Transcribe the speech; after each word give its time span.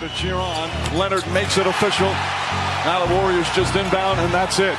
to 0.00 0.08
cheer 0.10 0.34
on. 0.34 0.70
Leonard 0.94 1.26
makes 1.32 1.58
it 1.58 1.66
official. 1.66 2.10
Now 2.86 3.04
the 3.04 3.14
Warriors 3.14 3.48
just 3.54 3.74
inbound, 3.74 4.20
and 4.20 4.32
that's 4.32 4.58
it. 4.58 4.78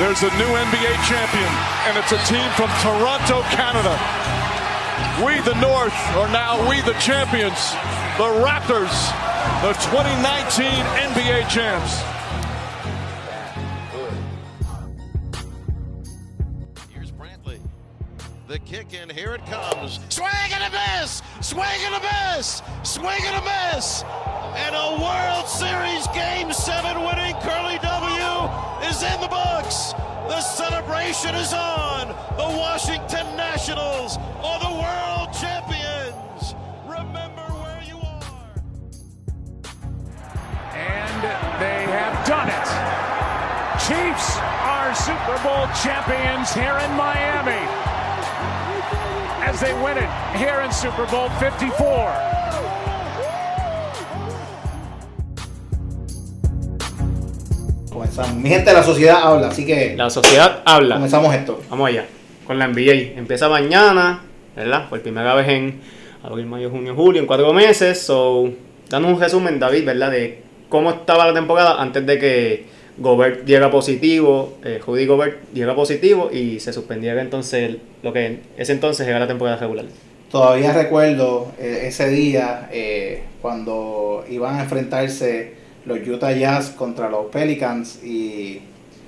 There's 0.00 0.22
a 0.22 0.32
new 0.40 0.50
NBA 0.56 0.94
champion, 1.04 1.52
and 1.84 1.98
it's 2.00 2.12
a 2.12 2.20
team 2.24 2.48
from 2.56 2.72
Toronto, 2.80 3.42
Canada. 3.52 3.92
We, 5.20 5.40
the 5.44 5.58
North, 5.60 5.96
are 6.16 6.30
now 6.32 6.56
we, 6.68 6.80
the 6.82 6.96
champions. 6.96 7.58
The 8.16 8.32
Raptors, 8.40 8.92
the 9.60 9.76
2019 9.92 10.68
NBA 11.12 11.48
champs. 11.48 12.00
The 18.50 18.58
kick 18.58 18.94
in, 18.94 19.08
here 19.08 19.32
it 19.32 19.46
comes. 19.46 20.00
Swing 20.08 20.50
and 20.52 20.64
a 20.64 20.70
miss! 20.74 21.22
Swing 21.40 21.80
and 21.86 21.94
a 21.94 22.34
miss! 22.34 22.60
Swing 22.82 23.22
and 23.22 23.36
a 23.36 23.44
miss! 23.46 24.02
And 24.56 24.74
a 24.74 24.98
World 24.98 25.46
Series 25.46 26.08
Game 26.08 26.52
7 26.52 26.98
winning 26.98 27.36
Curly 27.46 27.78
W 27.78 28.90
is 28.90 29.04
in 29.04 29.20
the 29.20 29.28
books! 29.28 29.92
The 30.26 30.40
celebration 30.40 31.36
is 31.36 31.52
on! 31.52 32.08
The 32.08 32.58
Washington 32.58 33.36
Nationals 33.36 34.18
are 34.42 34.58
the 34.58 34.74
world 34.82 35.30
champions! 35.30 36.56
Remember 36.88 37.46
where 37.62 37.82
you 37.86 37.98
are! 38.02 38.50
And 40.74 41.22
they 41.62 41.86
have 41.86 42.26
done 42.26 42.48
it. 42.50 42.66
Chiefs 43.86 44.38
are 44.66 44.92
Super 44.92 45.38
Bowl 45.44 45.68
champions 45.84 46.52
here 46.52 46.76
in 46.82 46.96
Miami 46.96 47.89
as 49.42 49.60
they 49.60 49.72
win 49.82 49.96
it 49.98 50.08
here 50.36 50.60
in 50.64 50.72
Super 50.72 51.06
Bowl 51.06 51.28
54. 51.38 51.70
Comenzamos. 57.92 58.34
Mi 58.36 58.48
gente, 58.48 58.72
la 58.72 58.82
sociedad 58.82 59.20
habla, 59.22 59.48
así 59.48 59.66
que 59.66 59.94
La 59.96 60.10
sociedad 60.10 60.62
habla. 60.64 60.96
comenzamos 60.96 61.34
esto. 61.34 61.60
Vamos 61.70 61.88
allá. 61.88 62.06
Con 62.46 62.58
la 62.58 62.66
NBA. 62.68 63.18
Empieza 63.18 63.48
mañana, 63.48 64.20
¿verdad? 64.56 64.88
Por 64.88 65.00
primera 65.02 65.34
vez 65.34 65.48
en 65.48 65.80
abril, 66.22 66.46
mayo, 66.46 66.70
junio, 66.70 66.94
julio, 66.94 67.20
en 67.20 67.26
cuatro 67.26 67.52
meses. 67.52 68.00
So, 68.00 68.50
danos 68.88 69.12
un 69.12 69.20
resumen, 69.20 69.58
David, 69.58 69.84
¿verdad? 69.84 70.10
De 70.10 70.42
cómo 70.68 70.90
estaba 70.90 71.26
la 71.26 71.34
temporada 71.34 71.80
antes 71.80 72.06
de 72.06 72.18
que 72.18 72.66
Gobert 73.00 73.44
diera 73.44 73.70
positivo, 73.70 74.58
eh, 74.62 74.80
Rudy 74.86 75.06
Gobert 75.06 75.50
diera 75.52 75.74
positivo 75.74 76.30
y 76.32 76.60
se 76.60 76.72
suspendiera 76.72 77.20
entonces 77.20 77.78
lo 78.02 78.12
que 78.12 78.26
en 78.26 78.42
ese 78.56 78.72
entonces 78.72 79.08
era 79.08 79.18
la 79.18 79.26
temporada 79.26 79.56
regular. 79.56 79.86
Todavía 80.30 80.72
recuerdo 80.72 81.48
eh, 81.58 81.86
ese 81.86 82.08
día 82.08 82.68
eh, 82.72 83.24
cuando 83.42 84.24
iban 84.30 84.56
a 84.56 84.62
enfrentarse 84.62 85.54
los 85.86 86.06
Utah 86.06 86.32
Jazz 86.32 86.70
contra 86.70 87.08
los 87.08 87.26
Pelicans 87.26 88.04
y 88.04 88.60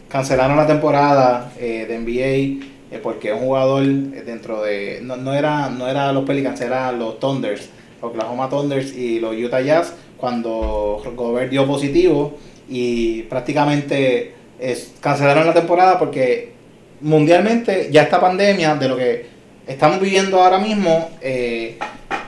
cancelaron 0.09 0.57
la 0.57 0.67
temporada 0.67 1.53
eh, 1.59 1.87
de 1.89 1.99
NBA 1.99 2.67
eh, 2.95 3.01
porque 3.03 3.33
un 3.33 3.41
jugador 3.41 3.83
eh, 3.83 4.23
dentro 4.25 4.63
de 4.63 5.01
no, 5.03 5.17
no 5.17 5.33
era 5.33 5.71
no 5.71 5.89
era 5.89 6.13
los 6.13 6.25
Pelicans 6.25 6.61
eran 6.61 6.99
los 6.99 7.19
Thunders 7.19 7.69
Oklahoma 8.01 8.49
Thunders 8.49 8.95
y 8.95 9.21
los 9.21 9.35
Utah 9.37 9.61
Jazz 9.61 9.95
cuando 10.19 11.03
Gobert 11.15 11.51
dio 11.51 11.67
positivo 11.67 12.35
y 12.69 13.23
prácticamente 13.23 14.35
es- 14.59 14.93
cancelaron 15.01 15.47
la 15.47 15.55
temporada 15.55 15.99
porque 15.99 16.53
mundialmente 17.01 17.89
ya 17.91 18.03
esta 18.03 18.21
pandemia 18.21 18.75
de 18.77 18.89
lo 18.89 18.97
que 18.97 19.27
estamos 19.67 20.01
viviendo 20.01 20.41
ahora 20.43 20.59
mismo 20.59 21.11
eh, 21.21 21.79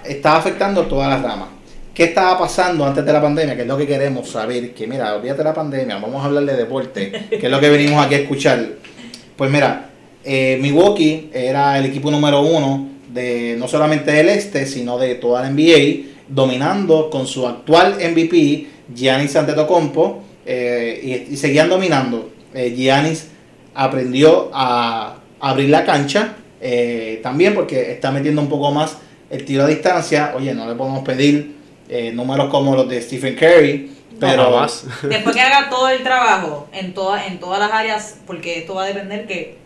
está 0.05 0.37
afectando 0.37 0.83
todas 0.87 1.09
las 1.09 1.23
ramas. 1.23 1.49
¿Qué 1.95 2.05
estaba 2.05 2.37
pasando 2.39 2.85
antes 2.85 3.05
de 3.07 3.13
la 3.13 3.23
pandemia? 3.23 3.55
Que 3.55 3.63
es 3.63 3.69
lo 3.69 3.77
que 3.79 3.87
queremos 3.87 4.29
saber. 4.29 4.75
Que 4.75 4.87
mira, 4.89 5.15
olvídate 5.15 5.39
de 5.39 5.45
la 5.45 5.55
pandemia, 5.55 5.97
vamos 5.99 6.21
a 6.23 6.27
hablar 6.27 6.45
de 6.45 6.57
deporte, 6.57 7.13
que 7.31 7.37
es 7.47 7.51
lo 7.51 7.61
que 7.61 7.69
venimos 7.71 8.05
aquí 8.05 8.17
a 8.17 8.19
escuchar. 8.19 8.67
Pues 9.37 9.49
mira, 9.51 9.91
eh, 10.25 10.59
Milwaukee 10.61 11.31
era 11.33 11.79
el 11.79 11.85
equipo 11.87 12.11
número 12.11 12.41
uno 12.43 12.89
de 13.13 13.55
no 13.57 13.69
solamente 13.69 14.11
del 14.11 14.29
este, 14.29 14.67
sino 14.67 14.99
de 14.99 15.15
toda 15.15 15.43
la 15.43 15.51
NBA, 15.51 16.07
dominando 16.29 17.11
con 17.11 17.29
su 17.29 17.47
actual 17.47 17.95
MVP, 18.01 18.67
Giannis 18.93 19.37
Antetokounmpo, 19.37 20.24
eh, 20.47 21.27
y, 21.29 21.35
y 21.35 21.37
seguían 21.37 21.69
dominando. 21.69 22.31
Eh, 22.55 22.75
Giannis 22.77 23.29
aprendió 23.75 24.51
a 24.53 25.17
abrir 25.41 25.69
la 25.71 25.85
cancha, 25.85 26.37
eh, 26.61 27.21
también 27.23 27.55
porque 27.55 27.93
está 27.93 28.11
metiendo 28.11 28.41
un 28.41 28.49
poco 28.49 28.71
más 28.71 28.97
el 29.31 29.45
tiro 29.45 29.65
a 29.65 29.67
distancia. 29.67 30.33
Oye, 30.37 30.55
no 30.55 30.67
le 30.67 30.75
podemos 30.75 31.05
pedir 31.05 31.57
eh, 31.89 32.13
números 32.13 32.49
como 32.49 32.75
los 32.77 32.89
de 32.89 33.03
Stephen 33.03 33.35
Curry, 33.35 33.91
pero 34.21 34.51
más. 34.53 34.87
Después 35.03 35.35
que 35.35 35.43
haga 35.43 35.69
todo 35.69 35.89
el 35.89 36.03
trabajo 36.03 36.69
en, 36.73 36.95
toda, 36.95 37.27
en 37.27 37.41
todas 37.41 37.59
las 37.59 37.73
áreas, 37.73 38.19
porque 38.27 38.61
esto 38.61 38.75
va 38.75 38.85
a 38.85 38.87
depender 38.87 39.27
que 39.27 39.59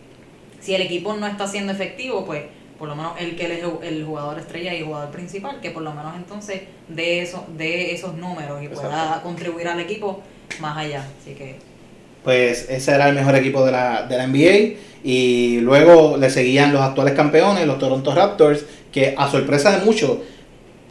si 0.59 0.73
el 0.73 0.81
equipo 0.81 1.13
no 1.13 1.27
está 1.27 1.47
siendo 1.47 1.71
efectivo, 1.71 2.25
pues 2.25 2.43
por 2.77 2.87
lo 2.87 2.95
menos 2.95 3.13
el 3.19 3.35
que 3.35 3.45
es 3.45 3.63
el, 3.63 3.71
el 3.83 4.05
jugador 4.05 4.39
estrella 4.39 4.73
y 4.73 4.79
el 4.79 4.85
jugador 4.85 5.11
principal, 5.11 5.59
que 5.61 5.69
por 5.71 5.83
lo 5.83 5.93
menos 5.93 6.15
entonces 6.15 6.61
de, 6.87 7.21
eso, 7.21 7.45
de 7.55 7.93
esos 7.93 8.15
números 8.15 8.63
y 8.63 8.67
pueda 8.69 8.87
Exacto. 8.87 9.23
contribuir 9.23 9.67
al 9.67 9.79
equipo 9.79 10.21
más 10.59 10.77
allá. 10.77 11.05
Así 11.21 11.33
que 11.33 11.69
pues 12.23 12.67
ese 12.69 12.91
era 12.91 13.09
el 13.09 13.15
mejor 13.15 13.35
equipo 13.35 13.65
de 13.65 13.71
la, 13.71 14.03
de 14.03 14.17
la 14.17 14.27
NBA. 14.27 14.77
Y 15.03 15.59
luego 15.61 16.17
le 16.17 16.29
seguían 16.29 16.73
los 16.73 16.81
actuales 16.81 17.13
campeones, 17.13 17.65
los 17.65 17.79
Toronto 17.79 18.13
Raptors, 18.13 18.65
que 18.91 19.15
a 19.17 19.29
sorpresa 19.29 19.77
de 19.77 19.85
muchos 19.85 20.17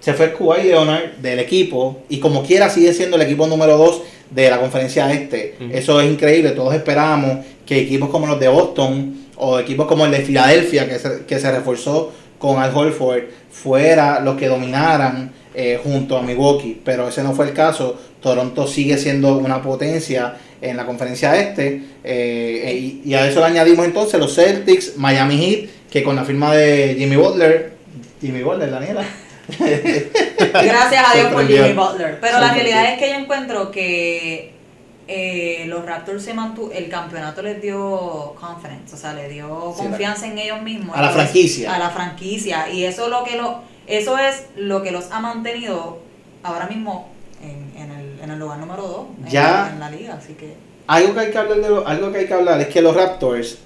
se 0.01 0.15
fue 0.15 0.33
Kawhi 0.33 0.63
Leonard 0.63 1.17
del 1.21 1.41
equipo 1.41 2.03
y 2.09 2.19
como 2.19 2.45
quiera 2.45 2.71
sigue 2.71 2.95
siendo 2.95 3.17
el 3.17 3.23
equipo 3.23 3.47
número 3.47 3.77
2 3.77 4.03
de 4.31 4.49
la 4.49 4.59
conferencia 4.59 5.13
este. 5.13 5.57
Eso 5.73 6.01
es 6.01 6.11
increíble, 6.11 6.51
todos 6.51 6.75
esperábamos 6.75 7.45
que 7.67 7.81
equipos 7.81 8.09
como 8.09 8.27
los 8.27 8.41
de 8.41 8.49
Boston 8.49 9.27
o 9.37 9.59
equipos 9.59 9.87
como 9.87 10.07
el 10.07 10.13
de 10.13 10.21
Filadelfia 10.21 10.89
que 10.89 10.99
se, 10.99 11.25
que 11.27 11.39
se 11.39 11.51
reforzó 11.51 12.13
con 12.39 12.61
Al 12.61 12.75
Horford 12.75 13.25
fuera 13.51 14.21
los 14.21 14.37
que 14.37 14.47
dominaran 14.47 15.33
eh, 15.55 15.81
junto 15.83 16.17
a 16.17 16.23
Milwaukee, 16.23 16.81
pero 16.85 17.09
ese 17.09 17.23
no 17.23 17.33
fue 17.33 17.47
el 17.47 17.53
caso. 17.53 17.99
Toronto 18.21 18.67
sigue 18.67 18.99
siendo 18.99 19.39
una 19.39 19.63
potencia 19.63 20.37
en 20.61 20.77
la 20.77 20.85
conferencia 20.85 21.37
este 21.41 21.83
eh, 22.03 23.01
y, 23.05 23.09
y 23.09 23.15
a 23.15 23.29
eso 23.29 23.39
le 23.41 23.47
añadimos 23.47 23.87
entonces 23.87 24.19
los 24.19 24.35
Celtics, 24.35 24.97
Miami 24.97 25.37
Heat, 25.37 25.71
que 25.91 26.03
con 26.03 26.17
la 26.17 26.25
firma 26.25 26.55
de 26.55 26.97
Jimmy 26.99 27.17
Butler, 27.17 27.73
Jimmy 28.21 28.43
Butler, 28.43 28.71
Daniela. 28.71 29.05
gracias 29.49 31.05
a 31.09 31.17
Dios 31.17 31.33
por. 31.33 31.47
Jimmy 31.47 31.73
Butler. 31.73 32.19
Pero 32.21 32.41
la 32.41 32.53
realidad 32.53 32.93
es 32.93 32.99
que 32.99 33.09
yo 33.11 33.15
encuentro 33.17 33.71
que 33.71 34.58
eh, 35.09 35.65
los 35.67 35.85
Raptors 35.87 36.23
se 36.23 36.35
mantuvo, 36.35 36.71
el 36.71 36.89
campeonato 36.89 37.43
les 37.43 37.61
dio 37.63 38.35
confidence, 38.39 38.95
o 38.95 38.99
sea, 38.99 39.15
le 39.15 39.29
dio 39.29 39.75
Sí, 39.77 39.83
confianza 39.85 40.27
en 40.27 40.39
ellos 40.39 40.61
mismos. 40.63 40.97
A 40.97 41.03
la 41.03 41.11
franquicia. 41.11 41.75
A 41.75 41.79
la 41.79 41.91
franquicia. 41.91 42.69
Y 42.71 42.85
eso 42.85 43.09
lo 43.09 43.25
que 43.25 43.37
lo, 43.37 43.63
eso 43.87 44.19
es 44.19 44.45
lo 44.57 44.83
que 44.83 44.91
los 44.93 45.11
ha 45.11 45.21
mantenido 45.21 45.99
ahora 46.43 46.67
mismo 46.67 47.09
en, 47.43 47.73
en 47.83 47.91
el, 47.91 48.21
en 48.23 48.31
el 48.31 48.39
lugar 48.39 48.59
número 48.59 48.83
2 49.23 49.33
Ya. 49.33 49.69
en, 49.69 49.75
en 49.75 49.81
la 49.81 49.91
liga. 49.91 50.15
Así 50.23 50.35
que 50.35 50.55
Algo 50.87 51.15
que 51.15 51.21
hay 51.21 51.31
que 51.31 51.39
hablar 51.39 51.59
de 51.59 51.69
lo- 51.69 51.87
algo 51.89 52.13
que 52.13 52.19
hay 52.19 52.27
que 52.27 52.35
hablar 52.35 52.61
es 52.61 52.69
que 52.69 52.83
los 52.83 52.95
Raptors 52.95 53.59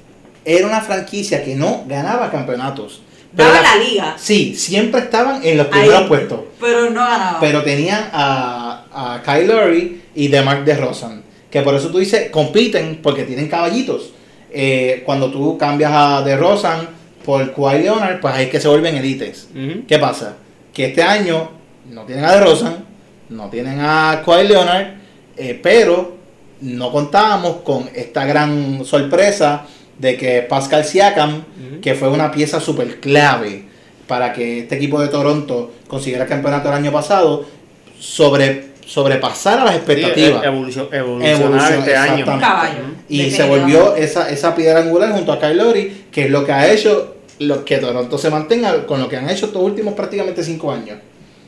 era 0.45 0.67
una 0.67 0.81
franquicia 0.81 1.45
que 1.45 1.55
no 1.57 1.85
ganaba 1.87 2.31
campeonatos. 2.31 3.03
Pero 3.35 3.49
daba 3.51 3.63
la 3.63 3.77
liga. 3.83 4.15
Sí, 4.19 4.55
siempre 4.55 5.01
estaban 5.01 5.41
en 5.45 5.57
los 5.57 5.67
primeros 5.69 6.03
ahí, 6.03 6.07
puestos. 6.09 6.41
Pero 6.61 6.91
no 6.91 7.01
ganaba. 7.01 7.41
Pero 7.41 7.63
tenían 7.65 8.11
a, 8.13 8.85
a 8.93 9.23
Kyle 9.25 9.47
Lowry 9.49 10.03
y 10.15 10.29
DeMar 10.29 10.65
DeRozan. 10.65 11.23
Que 11.53 11.63
por 11.63 11.75
eso 11.75 11.91
tú 11.91 11.99
dices, 11.99 12.31
compiten 12.31 13.01
porque 13.03 13.25
tienen 13.25 13.49
caballitos. 13.49 14.13
Eh, 14.51 15.03
cuando 15.07 15.31
tú 15.31 15.57
cambias 15.57 15.93
a 15.95 16.23
DeRozan 16.23 16.89
por 17.25 17.55
Kawhi 17.55 17.83
Leonard, 17.83 18.21
pues 18.21 18.35
ahí 18.35 18.45
es 18.47 18.51
que 18.51 18.61
se 18.61 18.69
vuelven 18.69 18.97
élites. 18.97 19.49
Ujú. 19.55 19.87
¿Qué 19.87 19.99
pasa? 19.99 20.37
Que 20.73 20.87
este 20.87 21.03
año 21.03 21.51
no 21.91 22.03
tienen 22.03 22.25
a 22.25 22.33
DeRozan, 22.33 22.85
no 23.29 23.49
tienen 23.51 23.79
a 23.81 24.23
Kawhi 24.25 24.49
Leonard, 24.49 24.95
eh, 25.37 25.61
pero 25.63 26.17
no 26.63 26.91
contábamos 26.91 27.57
con 27.59 27.89
esta 27.95 28.25
gran 28.25 28.85
sorpresa 28.85 29.67
de 29.99 30.17
que 30.17 30.43
Pascal 30.43 30.85
Siakam, 30.85 31.45
que 31.81 31.95
fue 31.95 32.09
una 32.09 32.31
pieza 32.33 32.61
súper 32.61 32.99
clave 32.99 33.65
para 34.07 34.33
que 34.33 34.61
este 34.61 34.77
equipo 34.77 35.01
de 35.01 35.09
Toronto 35.09 35.73
consiguiera 35.87 36.25
el 36.25 36.31
campeonato 36.31 36.69
el 36.69 36.75
año 36.75 36.93
pasado, 36.93 37.45
sobre, 37.99 38.72
sobrepasara 38.87 39.65
las 39.65 39.77
expectativas. 39.77 40.41
Sí, 40.43 40.47
evolucio- 40.49 40.89
evolucionar 40.93 41.41
Evolución, 41.43 41.79
este 41.81 41.97
año. 41.97 42.25
caballo. 42.27 42.81
y 43.09 43.31
se 43.31 43.45
volvió 43.47 43.95
esa, 43.97 44.29
esa 44.31 44.55
piedra 44.55 44.81
angular 44.81 45.13
junto 45.13 45.33
a 45.33 45.39
Kyle 45.41 45.57
Lowry, 45.57 46.05
que 46.11 46.25
es 46.25 46.31
lo 46.31 46.45
que 46.45 46.53
ha 46.53 46.71
hecho 46.73 47.17
lo 47.39 47.65
que 47.65 47.79
Toronto 47.79 48.19
se 48.19 48.31
mantenga 48.31 48.87
con 48.87 49.01
lo 49.01 49.09
que 49.09 49.17
han 49.17 49.29
hecho 49.29 49.47
estos 49.47 49.63
últimos 49.63 49.95
prácticamente 49.95 50.43
cinco 50.45 50.71
años. 50.73 50.99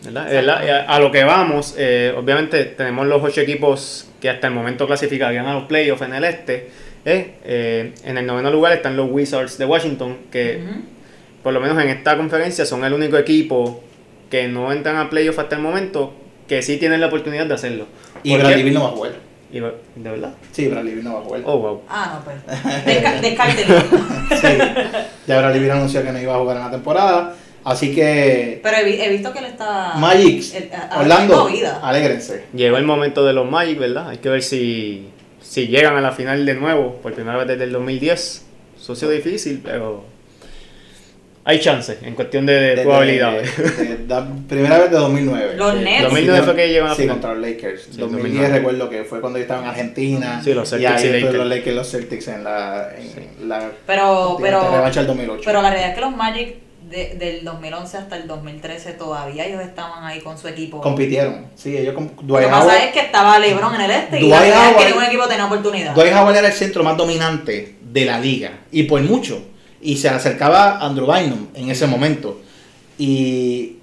¿verdad? 0.02 0.86
A, 0.88 0.94
a 0.96 0.98
lo 1.00 1.10
que 1.10 1.24
vamos, 1.24 1.74
eh, 1.78 2.12
obviamente 2.16 2.64
tenemos 2.64 3.06
los 3.06 3.22
ocho 3.22 3.40
equipos 3.40 4.06
que 4.20 4.28
hasta 4.28 4.48
el 4.48 4.52
momento 4.54 4.86
clasificarían 4.86 5.46
a 5.46 5.54
los 5.54 5.64
playoffs 5.64 6.02
en 6.02 6.14
el 6.14 6.24
este. 6.24 6.68
eh, 7.04 7.34
eh, 7.44 7.92
en 8.04 8.18
el 8.18 8.26
noveno 8.26 8.50
lugar 8.50 8.72
están 8.72 8.96
los 8.96 9.08
Wizards 9.10 9.56
de 9.58 9.64
Washington, 9.66 10.16
que 10.30 10.60
por 11.42 11.52
lo 11.52 11.60
menos 11.60 11.80
en 11.82 11.90
esta 11.90 12.16
conferencia 12.16 12.64
son 12.66 12.84
el 12.84 12.92
único 12.92 13.16
equipo 13.18 13.82
que 14.30 14.48
no 14.48 14.72
entran 14.72 14.96
a 14.96 15.08
playoffs 15.10 15.38
hasta 15.38 15.56
el 15.56 15.62
momento, 15.62 16.12
que 16.56 16.62
sí 16.62 16.76
tienen 16.76 17.00
la 17.00 17.06
oportunidad 17.08 17.46
de 17.46 17.54
hacerlo. 17.54 17.86
Y 18.22 18.30
¿Por 18.32 18.40
Bradley? 18.40 18.62
Beal 18.62 18.74
no 18.74 18.82
va 18.84 18.88
a 18.88 18.92
jugar. 18.92 19.12
Y 19.52 19.60
¿De 19.60 20.10
verdad? 20.10 20.34
Sí, 20.52 20.68
Bradley 20.68 20.94
no 21.02 21.14
va 21.14 21.20
a 21.20 21.22
jugar. 21.22 21.42
Oh, 21.44 21.58
wow. 21.58 21.82
Ah, 21.88 22.18
no, 22.18 22.24
pues. 22.24 22.84
Desca 22.86 23.20
descártelo. 23.20 23.80
Sí. 23.80 24.46
Ya 25.26 25.38
Bradley 25.38 25.60
Beal 25.60 25.76
anunció 25.76 26.02
que 26.02 26.12
no 26.12 26.20
iba 26.20 26.34
a 26.34 26.38
jugar 26.38 26.56
en 26.56 26.62
la 26.64 26.70
temporada. 26.70 27.34
Así 27.64 27.94
que 27.94 28.60
Pero 28.62 28.76
he, 28.76 28.84
vi- 28.84 29.00
he 29.00 29.08
visto 29.08 29.32
que 29.32 29.38
él 29.38 29.46
está. 29.46 29.94
Magic, 29.96 30.54
él- 30.54 30.70
a- 30.74 30.98
Orlando, 31.00 31.48
alégrense. 31.82 32.44
Llegó 32.54 32.76
el 32.76 32.84
momento 32.84 33.24
de 33.24 33.32
los 33.32 33.50
Magic, 33.50 33.78
¿verdad? 33.78 34.10
Hay 34.10 34.18
que 34.18 34.28
ver 34.28 34.42
si, 34.42 35.08
si 35.40 35.68
llegan 35.68 35.96
a 35.96 36.00
la 36.02 36.12
final 36.12 36.44
de 36.44 36.54
nuevo, 36.54 36.96
por 37.02 37.14
primera 37.14 37.38
vez 37.38 37.46
desde 37.48 37.64
el 37.64 37.72
2010. 37.72 38.44
Socio 38.78 39.08
difícil, 39.08 39.60
pero 39.64 40.04
hay 41.46 41.60
chances 41.60 41.98
en 42.02 42.14
cuestión 42.14 42.46
de, 42.46 42.54
Desde- 42.54 42.82
probabilidades. 42.82 43.56
de- 43.56 44.22
primera 44.48 44.78
vez 44.78 44.90
de 44.90 44.96
2009. 44.96 45.56
Los 45.56 45.74
Sí. 45.74 45.80
Nets. 45.84 46.02
2009 46.04 46.42
fue 46.42 46.56
que 46.56 46.66
llegaron 46.68 46.86
a 46.88 46.90
la 46.90 46.96
Sí, 46.96 47.06
contra 47.06 47.34
los 47.34 47.42
Lakers. 47.42 47.82
Sí, 47.82 47.96
2010 47.98 48.10
2009. 48.42 48.58
recuerdo 48.58 48.90
que 48.90 49.04
fue 49.04 49.20
cuando 49.20 49.38
yo 49.38 49.42
estaba 49.42 49.62
en 49.62 49.68
Argentina. 49.68 50.40
Sí, 50.42 50.54
los 50.54 50.66
y 50.68 50.70
Celtics 50.70 50.90
ahí 51.02 51.08
y 51.08 51.12
Lakers. 51.12 51.34
los 51.34 51.46
Lakers 51.46 51.66
y 51.66 51.74
los 51.74 51.90
Celtics 51.90 52.28
en 52.28 52.44
la, 52.44 52.88
en 52.96 53.48
la 53.48 53.70
Pero, 53.86 54.38
pero, 54.40 54.70
revancha 54.70 55.00
del 55.00 55.06
2008. 55.08 55.42
pero 55.44 55.60
la 55.62 55.70
realidad 55.70 55.90
es 55.90 55.94
que 55.96 56.00
los 56.00 56.16
Magic 56.16 56.54
de- 56.88 57.14
del 57.18 57.44
2011 57.44 57.96
hasta 57.96 58.16
el 58.16 58.26
2013 58.26 58.92
todavía 58.92 59.46
ellos 59.46 59.62
estaban 59.62 60.04
ahí 60.04 60.20
con 60.20 60.38
su 60.38 60.46
equipo. 60.48 60.80
Compitieron. 60.80 61.46
Sí, 61.56 61.76
ellos 61.76 61.94
con 61.94 62.12
Lo 62.26 62.36
que 62.38 62.44
pasa 62.46 62.64
Howard. 62.66 62.76
es 62.84 62.92
que 62.92 63.00
estaba 63.00 63.38
LeBron 63.38 63.74
en 63.74 63.80
el 63.80 63.90
este 63.90 64.16
y 64.18 64.20
Dwight 64.20 64.30
la 64.32 64.38
realidad 64.40 64.64
es 64.70 64.76
que 64.76 64.82
Howard- 64.82 64.86
ningún 64.88 65.04
equipo 65.04 65.26
tenía 65.26 65.44
oportunidad. 65.46 65.94
Dwight 65.94 66.12
Howard 66.14 66.36
era 66.36 66.46
el 66.48 66.52
centro 66.52 66.84
más 66.84 66.96
dominante 66.96 67.76
de 67.82 68.04
la 68.04 68.18
liga. 68.20 68.50
Y 68.70 68.84
por 68.84 69.00
mucho. 69.02 69.42
Y 69.84 69.96
se 69.98 70.08
acercaba 70.08 70.78
a 70.78 70.86
Andrew 70.86 71.06
Bynum 71.06 71.46
en 71.54 71.70
ese 71.70 71.86
momento. 71.86 72.40
Y 72.98 73.76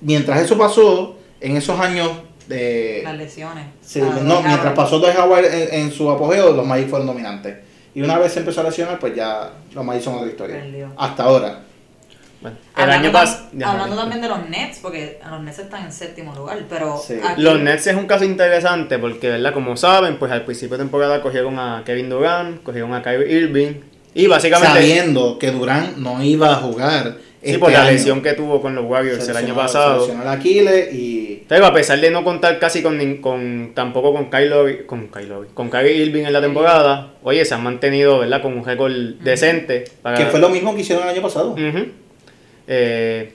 mientras 0.00 0.40
eso 0.40 0.56
pasó, 0.58 1.18
en 1.40 1.56
esos 1.56 1.78
años 1.78 2.10
de... 2.48 3.02
Las 3.04 3.16
lesiones. 3.16 3.66
Sí, 3.82 4.00
Ah, 4.02 4.18
no, 4.22 4.42
mientras 4.42 4.72
pasó 4.74 4.98
Dwight 4.98 5.18
Howard 5.18 5.44
en, 5.46 5.82
en 5.82 5.92
su 5.92 6.10
apogeo, 6.10 6.52
los 6.52 6.66
Magic 6.66 6.88
fueron 6.88 7.06
dominantes. 7.06 7.56
Y 7.94 8.02
una 8.02 8.18
vez 8.18 8.32
se 8.32 8.40
empezó 8.40 8.60
a 8.60 8.64
lesionar, 8.64 8.98
pues 8.98 9.14
ya 9.14 9.52
los 9.74 9.84
Magic 9.84 10.02
son 10.02 10.14
otra 10.16 10.28
historia. 10.28 10.56
Perdió. 10.60 10.92
Hasta 10.96 11.22
ahora. 11.24 11.60
Bueno, 12.40 12.56
el 12.76 12.82
Hablando, 12.82 13.08
año 13.08 13.12
pasado. 13.12 13.46
hablando 13.64 13.96
también 13.96 14.20
de 14.20 14.28
los 14.28 14.48
Nets, 14.50 14.78
porque 14.82 15.18
los 15.30 15.40
Nets 15.42 15.58
están 15.60 15.84
en 15.86 15.92
séptimo 15.92 16.34
lugar, 16.34 16.58
pero 16.68 16.98
Sí. 16.98 17.14
aquí- 17.22 17.40
Los 17.40 17.60
Nets 17.60 17.86
es 17.86 17.96
un 17.96 18.06
caso 18.06 18.24
interesante 18.24 18.98
porque, 18.98 19.30
¿verdad? 19.30 19.54
Como 19.54 19.76
saben, 19.78 20.18
pues 20.18 20.30
al 20.30 20.44
principio 20.44 20.76
de 20.76 20.84
temporada 20.84 21.22
cogieron 21.22 21.58
a 21.58 21.82
Kevin 21.86 22.10
Durant, 22.10 22.62
cogieron 22.62 22.92
a 22.92 23.02
Kyrie 23.02 23.32
Irving 23.32 23.72
y 24.14 24.26
básicamente... 24.26 24.80
Sabiendo 24.80 25.38
que 25.38 25.50
Durán 25.50 25.94
no 25.98 26.22
iba 26.22 26.52
a 26.52 26.56
jugar. 26.56 27.16
Sí, 27.42 27.50
este 27.50 27.58
por 27.58 27.70
la 27.72 27.82
año. 27.82 27.90
lesión 27.90 28.22
que 28.22 28.32
tuvo 28.32 28.62
con 28.62 28.74
los 28.74 28.86
Warriors 28.86 29.28
el 29.28 29.36
año 29.36 29.54
pasado. 29.54 30.06
Se 30.06 30.12
Aquiles 30.28 30.94
y... 30.94 31.44
Pero 31.46 31.66
a 31.66 31.74
pesar 31.74 32.00
de 32.00 32.10
no 32.10 32.24
contar 32.24 32.58
casi 32.58 32.80
con, 32.82 33.18
con 33.18 33.72
tampoco 33.74 34.14
con 34.14 34.30
Kylo, 34.30 34.64
con 34.86 35.08
Kylo, 35.08 35.46
con 35.52 35.68
Kyrie 35.68 35.96
Irving 35.96 36.24
en 36.24 36.32
la 36.32 36.40
temporada, 36.40 37.12
oye, 37.22 37.44
se 37.44 37.52
han 37.52 37.62
mantenido, 37.62 38.20
¿verdad? 38.20 38.40
Con 38.40 38.56
un 38.56 38.64
récord 38.64 38.92
decente. 39.20 39.84
Para... 40.00 40.16
Que 40.16 40.24
fue 40.24 40.40
lo 40.40 40.48
mismo 40.48 40.74
que 40.74 40.80
hicieron 40.80 41.04
el 41.04 41.10
año 41.10 41.20
pasado. 41.20 41.50
Ujú. 41.50 41.88
Eh, 42.66 43.34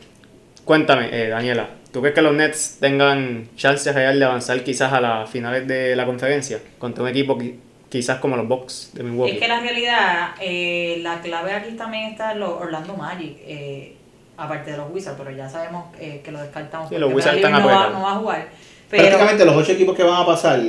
cuéntame, 0.66 1.10
eh, 1.12 1.28
Daniela, 1.28 1.70
¿tú 1.94 2.02
crees 2.02 2.16
que 2.16 2.24
los 2.24 2.34
Nets 2.34 2.78
tengan 2.80 3.50
chance 3.56 3.94
real 3.94 4.18
de 4.18 4.26
avanzar 4.26 4.64
quizás 4.64 4.92
a 4.92 5.00
las 5.00 5.30
finales 5.30 5.68
de 5.68 5.96
la 5.96 6.08
conferencia 6.08 6.60
contra 6.80 7.04
un 7.04 7.10
equipo 7.10 7.38
qui- 7.38 7.58
quizás 7.90 8.20
como 8.20 8.38
los 8.38 8.48
Bucks 8.48 8.92
de 8.94 9.04
Milwaukee? 9.04 9.34
Es 9.34 9.40
que 9.40 9.48
la 9.48 9.60
realidad, 9.60 10.30
eh, 10.40 11.00
la 11.02 11.22
clave 11.22 11.54
aquí 11.54 11.76
también 11.76 12.12
está 12.12 12.34
en 12.34 12.40
los 12.40 12.50
Orlando 12.50 12.96
Magic, 12.96 13.38
eh, 13.42 13.96
aparte 14.38 14.72
de 14.72 14.78
los 14.78 14.92
Wizards, 14.92 15.18
pero 15.18 15.36
ya 15.36 15.50
sabemos 15.50 15.86
eh, 16.00 16.22
que 16.24 16.32
lo 16.32 16.42
descartamos. 16.42 16.90
Sí, 16.90 16.98
los 16.98 17.14
Wizards 17.14 17.38
están 17.38 17.52
no 17.52 17.60
va, 17.60 17.64
apretados. 17.64 17.94
no 17.94 18.02
va 18.02 18.12
a 18.12 18.16
jugar. 18.16 18.50
Pero 18.90 19.04
Prácticamente 19.04 19.46
los 19.46 19.56
ocho 19.56 19.72
equipos 19.74 19.96
que 19.96 20.04
van 20.04 20.22
a 20.22 20.26
pasar, 20.26 20.62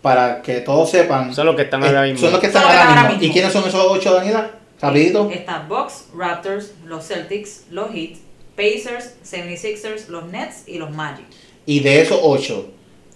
para 0.00 0.40
que 0.40 0.60
todos 0.60 0.90
sepan... 0.90 1.34
Son 1.34 1.44
los 1.46 1.56
que 1.56 1.62
están 1.62 1.84
ahora 1.84 2.02
mismo. 2.02 2.20
Son 2.20 2.32
los 2.32 2.40
que 2.40 2.46
están 2.46 2.62
Son 2.62 2.70
ahora, 2.70 2.82
están 2.82 2.98
ahora 2.98 3.10
mismo. 3.10 3.24
¿Y 3.24 3.32
quiénes 3.32 3.52
son 3.52 3.68
esos 3.68 3.86
ocho, 3.86 4.14
Daniela? 4.14 4.50
Rapidito. 4.80 5.30
está 5.30 5.66
Bucks, 5.68 6.06
Raptors, 6.16 6.72
los 6.86 7.06
Celtics, 7.06 7.66
los 7.70 7.92
Heat, 7.92 8.16
Pacers, 8.56 9.14
76ers, 9.24 10.08
los 10.08 10.24
Nets 10.24 10.64
y 10.66 10.78
los 10.78 10.90
Magic. 10.90 11.26
Y 11.66 11.80
de 11.80 12.00
esos 12.00 12.18
ocho, 12.22 12.70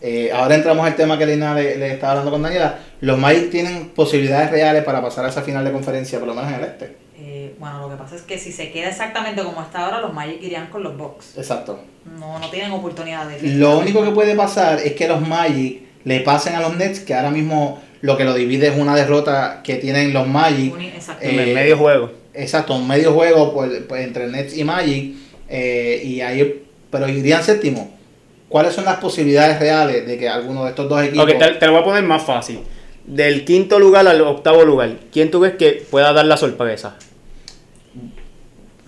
eh, 0.06 0.30
ahora 0.34 0.54
entramos 0.56 0.86
al 0.86 0.94
tema 0.96 1.16
que 1.16 1.24
Lina 1.24 1.54
le, 1.54 1.78
le 1.78 1.92
estaba 1.92 2.12
hablando 2.12 2.30
con 2.30 2.42
Daniela. 2.42 2.78
Los 3.00 3.16
Magic 3.18 3.48
tienen 3.48 3.88
posibilidades 3.88 4.50
reales 4.50 4.84
para 4.84 5.00
pasar 5.00 5.24
a 5.24 5.30
esa 5.30 5.40
final 5.40 5.64
de 5.64 5.72
conferencia, 5.72 6.18
por 6.18 6.28
lo 6.28 6.34
menos 6.34 6.50
en 6.50 6.58
el 6.58 6.64
este. 6.64 6.96
Eh, 7.18 7.54
bueno, 7.58 7.80
lo 7.80 7.88
que 7.88 7.96
pasa 7.96 8.14
es 8.14 8.20
que 8.20 8.36
si 8.36 8.52
se 8.52 8.70
queda 8.70 8.90
exactamente 8.90 9.42
como 9.42 9.62
está 9.62 9.86
ahora, 9.86 10.02
los 10.02 10.12
Magic 10.12 10.42
irían 10.42 10.66
con 10.66 10.82
los 10.82 10.94
Bucks. 10.94 11.38
Exacto. 11.38 11.80
No, 12.20 12.38
no 12.38 12.50
tienen 12.50 12.70
oportunidad 12.72 13.26
de 13.26 13.40
Lo 13.54 13.78
único 13.78 14.04
que 14.04 14.10
puede 14.10 14.34
pasar 14.34 14.78
es 14.78 14.92
que 14.92 15.08
los 15.08 15.26
Magic 15.26 15.80
le 16.04 16.20
pasen 16.20 16.54
a 16.54 16.60
los 16.60 16.76
Nets, 16.76 17.00
que 17.00 17.14
ahora 17.14 17.30
mismo 17.30 17.80
lo 18.02 18.18
que 18.18 18.24
lo 18.24 18.34
divide 18.34 18.66
es 18.66 18.76
una 18.76 18.94
derrota 18.94 19.62
que 19.64 19.76
tienen 19.76 20.12
los 20.12 20.28
Magic. 20.28 20.74
Exacto. 20.78 21.24
en 21.24 21.40
el 21.40 21.48
eh, 21.48 21.54
medio 21.54 21.78
juego. 21.78 22.12
Exacto, 22.34 22.74
un 22.74 22.86
medio 22.86 23.14
juego 23.14 23.54
pues, 23.54 23.72
pues, 23.88 24.04
entre 24.04 24.26
Nets 24.26 24.54
y 24.54 24.64
Magic. 24.64 25.14
eh, 25.48 26.02
y 26.04 26.20
ahí, 26.20 26.62
pero 26.90 27.08
irían 27.08 27.42
séptimo. 27.42 27.93
¿Cuáles 28.54 28.72
son 28.72 28.84
las 28.84 28.98
posibilidades 28.98 29.58
reales 29.58 30.06
de 30.06 30.16
que 30.16 30.28
alguno 30.28 30.62
de 30.62 30.70
estos 30.70 30.88
dos 30.88 31.02
equipos... 31.02 31.24
Ok, 31.24 31.38
te, 31.40 31.48
te 31.54 31.66
lo 31.66 31.72
voy 31.72 31.80
a 31.80 31.84
poner 31.84 32.04
más 32.04 32.22
fácil. 32.22 32.60
Del 33.04 33.44
quinto 33.44 33.80
lugar 33.80 34.06
al 34.06 34.20
octavo 34.20 34.64
lugar, 34.64 34.92
¿quién 35.12 35.28
tú 35.28 35.40
crees 35.40 35.56
que 35.56 35.84
pueda 35.90 36.12
dar 36.12 36.24
la 36.26 36.36
sorpresa? 36.36 36.94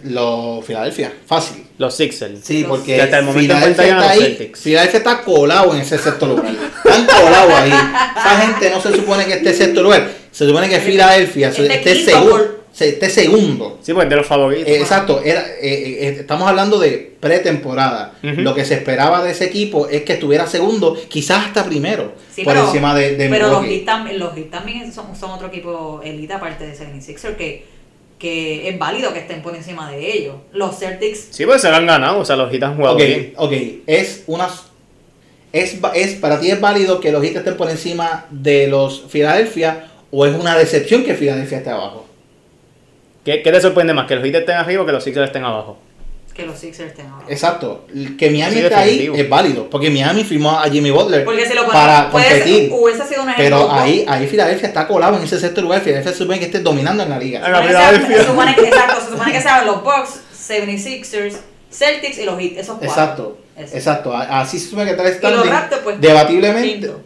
Los 0.05 0.65
Filadelfia, 0.65 1.13
fácil. 1.27 1.67
Los 1.79 1.97
Sixers. 1.97 2.39
Sí, 2.45 2.65
porque 2.69 2.95
Que 2.95 3.03
hasta 3.03 3.19
el 3.19 3.25
momento 3.25 3.55
Filadelfia 3.57 3.85
enfrentarían 3.89 3.99
a 3.99 4.03
está 4.03 4.15
los 4.15 4.23
ahí. 4.25 4.37
Celtics. 4.37 4.61
Filadelfia 4.61 4.99
está 4.99 5.23
colado 5.23 5.75
en 5.75 5.81
ese 5.81 5.99
sexto 5.99 6.27
lugar. 6.27 6.47
Están 6.85 7.07
colados 7.07 7.53
ahí. 7.55 7.71
Esa 7.73 8.41
gente 8.47 8.71
no 8.71 8.81
se 8.81 8.93
supone 8.95 9.25
que 9.27 9.33
esté 9.33 9.53
sexto 9.53 9.83
lugar. 9.83 10.09
Se 10.31 10.47
supone 10.47 10.69
que 10.69 10.79
Filadelfia 10.79 11.49
Este 11.49 11.75
esté, 11.75 11.93
quinto 11.95 12.11
segundo, 12.13 12.31
por- 12.31 12.41
se- 12.43 12.56
esté 12.79 13.09
segundo. 13.11 13.79
Sí, 13.83 13.93
pues 13.95 14.09
de 14.09 14.17
los 14.17 14.27
favoritos. 14.27 14.69
Eh, 14.69 14.81
exacto, 14.81 15.21
era, 15.25 15.41
eh, 15.61 15.99
eh, 16.09 16.17
estamos 16.21 16.47
hablando 16.49 16.79
de 16.79 17.15
pretemporada. 17.21 18.15
Lo 18.23 18.55
que 18.55 18.65
se 18.65 18.75
esperaba 18.75 19.23
de 19.25 19.31
ese 19.33 19.45
equipo 19.47 19.89
es 19.89 20.03
que 20.03 20.15
estuviera 20.15 20.47
segundo, 20.47 20.97
quizás 21.09 21.47
hasta 21.47 21.65
primero, 21.65 22.13
Sí, 22.35 22.45
por 22.45 22.53
pero, 22.55 22.67
encima 22.67 22.95
de, 22.95 23.17
de 23.17 23.29
pero 23.29 23.49
los. 23.49 23.65
Heat, 23.65 23.85
tam- 23.85 24.13
los 24.13 24.35
Heat 24.35 24.51
también 24.51 24.93
son, 24.93 25.17
son 25.17 25.31
otro 25.31 25.49
equipo 25.49 26.01
elite 26.05 26.33
aparte 26.35 26.67
de 26.67 26.75
76er 26.77 27.37
que, 27.37 27.65
que 28.19 28.69
es 28.69 28.79
válido 28.79 29.13
que 29.13 29.21
estén 29.21 29.43
por 29.43 29.55
encima 29.57 29.91
de 29.91 30.13
ellos. 30.13 30.35
Los 30.53 30.79
Celtics, 30.79 31.29
Sí, 31.31 31.47
pues 31.47 31.63
se 31.63 31.71
lo 31.71 31.77
han 31.77 31.87
ganado, 31.87 32.19
o 32.19 32.25
sea, 32.25 32.37
los 32.37 32.51
Heat 32.53 32.63
han 32.63 32.77
jugado 32.77 32.97
bien. 32.97 33.33
ok, 33.37 33.53
es 33.87 34.25
una 34.27 34.49
es, 35.53 35.83
va- 35.83 35.93
es 35.95 36.15
para 36.17 36.39
ti 36.41 36.51
es 36.51 36.61
válido 36.61 37.01
que 37.01 37.11
los 37.13 37.23
Heat 37.23 37.37
estén 37.37 37.57
por 37.57 37.71
encima 37.71 38.27
de 38.31 38.67
los 38.67 39.05
Philadelphia 39.09 39.87
o 40.11 40.27
es 40.27 40.35
una 40.35 40.57
decepción 40.59 41.03
que 41.05 41.15
Philadelphia 41.15 41.59
esté 41.59 41.71
abajo. 41.71 42.07
¿Qué, 43.27 43.43
qué 43.43 43.53
te 43.53 43.61
sorprende 43.61 43.93
más? 43.93 44.07
¿Que 44.07 44.15
los 44.15 44.25
Heat 44.25 44.37
estén 44.37 44.57
arriba 44.57 44.83
o 44.83 44.87
que 44.87 44.93
los 44.93 45.05
Sixers 45.05 45.27
estén 45.27 45.45
abajo? 45.45 45.77
que 46.33 46.45
los 46.45 46.59
Sixers 46.59 46.91
estén 46.91 47.07
abajo. 47.07 47.25
Exacto, 47.31 47.87
que 48.19 48.29
Miami 48.31 48.59
esté 48.59 48.75
ahí 48.75 49.11
es 49.15 49.27
válido, 49.29 49.71
porque 49.71 49.89
Miami 49.89 50.23
firmó 50.23 50.51
a 50.51 50.65
Jimmy 50.69 50.91
Butler 50.91 51.25
Porque 51.25 51.47
si 51.47 51.55
lo 51.55 51.67
para 51.67 52.03
ser- 52.03 52.11
competir. 52.11 52.71
hubiese 52.75 53.07
sido 53.07 53.23
un 53.23 53.31
ejemplo. 53.31 53.35
Pero 53.59 53.59
¿no? 53.69 53.73
ahí, 53.73 54.05
ahí 54.07 54.27
Filadelfia 54.27 54.69
está 54.69 54.87
colado 54.87 55.17
en 55.17 55.23
ese 55.25 55.41
sexto 55.41 55.63
lugar. 55.63 55.81
Filadelfia 55.81 56.13
se 56.13 56.19
supone 56.19 56.39
que 56.39 56.45
esté 56.45 56.61
dominando 56.61 57.03
en 57.05 57.09
la 57.09 57.19
liga. 57.19 57.41
Se 57.41 57.47
supone 57.47 57.63
que 57.63 57.69
Filadelfia. 57.69 58.09
sea- 58.17 58.19
se 58.25 58.31
supone 58.31 58.55
que- 58.55 58.61
exacto, 58.69 59.01
se 59.03 59.11
supone 59.13 59.33
que 59.33 59.41
sean 59.41 59.67
los 59.67 59.83
Bucks, 59.83 60.21
76ers, 60.35 61.37
Celtics 61.73 62.19
y 62.19 62.25
los 62.27 62.39
Heat, 62.39 62.53
esos 62.59 62.77
cuatro. 62.79 62.87
Exacto, 62.89 63.39
Eso. 63.57 63.77
exacto. 63.77 64.15
Así 64.15 64.59
se 64.59 64.69
supone 64.69 64.85
que 64.85 64.91
está 64.91 65.29
el 65.29 65.35
Y 65.35 65.37
los. 65.39 65.49
Raptors, 65.49 65.83
pues, 65.83 66.01
debatiblemente. 66.03 66.69
quinto. 66.69 67.01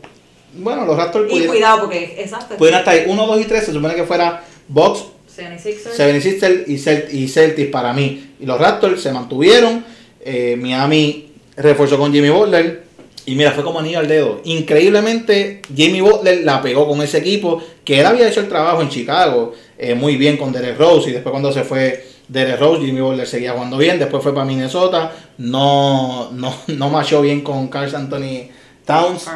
Bueno, 0.54 0.84
los 0.84 0.96
Raptors 0.96 1.26
Y 1.26 1.30
pudieran, 1.30 1.48
cuidado, 1.50 1.80
porque, 1.82 2.16
exacto, 2.18 2.56
pudieran 2.56 2.80
estar 2.80 2.94
ahí 2.94 3.04
1, 3.06 3.26
2 3.28 3.40
y 3.40 3.44
3. 3.44 3.64
Se 3.64 3.72
supone 3.72 3.94
que 3.94 4.02
fuera 4.04 4.42
Bucks, 4.66 5.04
76ers, 5.40 5.96
76ers 5.96 6.64
y, 6.66 6.78
Celt 6.78 7.12
y 7.14 7.28
Celtics 7.28 7.70
para 7.70 7.92
mí. 7.92 8.34
Y 8.40 8.46
los 8.46 8.58
Raptors 8.58 9.00
se 9.02 9.12
mantuvieron. 9.12 9.84
eh, 10.22 10.56
Miami 10.58 11.32
reforzó 11.56 11.98
con 11.98 12.12
Jimmy 12.12 12.28
Butler. 12.30 12.84
Y 13.26 13.34
mira, 13.34 13.52
fue 13.52 13.62
como 13.62 13.78
anillo 13.78 13.98
al 13.98 14.08
dedo. 14.08 14.40
Increíblemente, 14.44 15.62
Jimmy 15.74 16.00
Butler 16.00 16.42
la 16.44 16.62
pegó 16.62 16.88
con 16.88 17.00
ese 17.02 17.18
equipo. 17.18 17.62
Que 17.84 18.00
él 18.00 18.06
había 18.06 18.28
hecho 18.28 18.40
el 18.40 18.48
trabajo 18.48 18.82
en 18.82 18.88
Chicago 18.88 19.52
eh, 19.78 19.94
muy 19.94 20.16
bien 20.16 20.36
con 20.36 20.52
Derek 20.52 20.78
Rose. 20.78 21.10
Y 21.10 21.12
después, 21.12 21.30
cuando 21.30 21.52
se 21.52 21.62
fue 21.62 22.04
Derek 22.28 22.58
Rose, 22.58 22.84
Jimmy 22.84 23.00
Butler 23.00 23.26
seguía 23.26 23.52
jugando 23.52 23.76
bien. 23.76 23.98
Después 23.98 24.22
fue 24.22 24.34
para 24.34 24.46
Minnesota. 24.46 25.12
No, 25.38 26.30
no, 26.32 26.54
no 26.68 26.88
machó 26.90 27.20
bien 27.20 27.42
con 27.42 27.68
Carl 27.68 27.94
Anthony 27.94 28.48
Towns. 28.86 29.28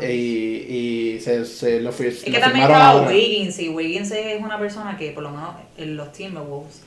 Eh, 0.00 0.14
y, 0.14 1.16
y 1.16 1.20
se, 1.20 1.44
se 1.44 1.80
lo, 1.80 1.92
fir- 1.92 2.08
Es 2.08 2.24
que 2.24 2.38
también 2.38 2.66
estaba. 2.66 3.06
Wiggins 3.08 3.58
y 3.58 3.68
Wiggins 3.68 4.10
es 4.12 4.40
una 4.40 4.58
persona 4.58 4.96
que 4.96 5.10
por 5.12 5.22
lo 5.22 5.30
menos 5.30 5.54
en 5.76 5.96
los 5.96 6.12
Timberwolves 6.12 6.80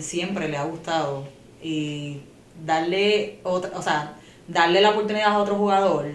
siempre 0.00 0.48
le 0.48 0.56
ha 0.56 0.64
gustado 0.64 1.24
y 1.62 2.18
darle 2.66 3.38
otra, 3.42 3.70
o 3.76 3.82
sea, 3.82 4.16
darle 4.48 4.80
la 4.80 4.90
oportunidad 4.90 5.28
a 5.32 5.38
otro 5.38 5.56
jugador 5.56 6.06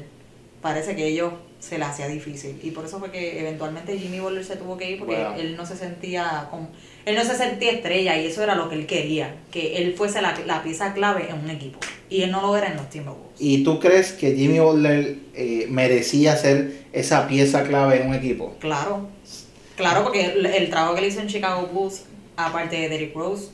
parece 0.61 0.95
que 0.95 1.07
ellos 1.07 1.33
se 1.59 1.77
le 1.79 1.85
hacía 1.85 2.07
difícil 2.07 2.59
y 2.61 2.69
por 2.71 2.85
eso 2.85 2.99
fue 2.99 3.09
que 3.09 3.39
eventualmente 3.39 3.97
Jimmy 3.97 4.19
Butler 4.19 4.45
se 4.45 4.57
tuvo 4.57 4.77
que 4.77 4.91
ir 4.91 4.99
porque 4.99 5.15
Bueno. 5.15 5.35
él 5.37 5.57
no 5.57 5.65
se 5.65 5.75
sentía 5.75 6.47
con 6.51 6.69
él 7.07 7.15
no 7.15 7.23
se 7.23 7.35
sentía 7.35 7.71
estrella 7.71 8.17
y 8.17 8.27
eso 8.27 8.43
era 8.43 8.53
lo 8.55 8.69
que 8.69 8.75
él 8.75 8.85
quería, 8.85 9.35
que 9.51 9.77
él 9.77 9.95
fuese 9.95 10.21
la, 10.21 10.37
la 10.45 10.61
pieza 10.63 10.93
clave 10.93 11.27
en 11.29 11.39
un 11.43 11.49
equipo. 11.49 11.79
Y 12.09 12.21
él 12.21 12.31
no 12.31 12.41
lo 12.41 12.55
era 12.55 12.67
en 12.67 12.77
los 12.77 12.89
Timberwolves. 12.89 13.27
¿Y 13.39 13.63
tú 13.63 13.79
crees 13.79 14.11
que 14.13 14.33
Jimmy 14.35 14.59
Butler 14.59 15.17
eh, 15.35 15.67
merecía 15.69 16.35
ser 16.37 16.83
esa 16.93 17.27
pieza 17.27 17.63
clave 17.63 18.01
en 18.01 18.09
un 18.09 18.15
equipo? 18.15 18.55
Claro, 18.59 19.07
claro, 19.75 20.03
porque 20.03 20.25
el, 20.25 20.45
el 20.45 20.69
trabajo 20.69 20.95
que 20.95 21.01
le 21.01 21.07
hizo 21.07 21.19
en 21.21 21.27
Chicago 21.27 21.67
Bulls, 21.71 22.03
aparte 22.35 22.75
de 22.77 22.89
Derrick 22.89 23.15
Rose, 23.15 23.49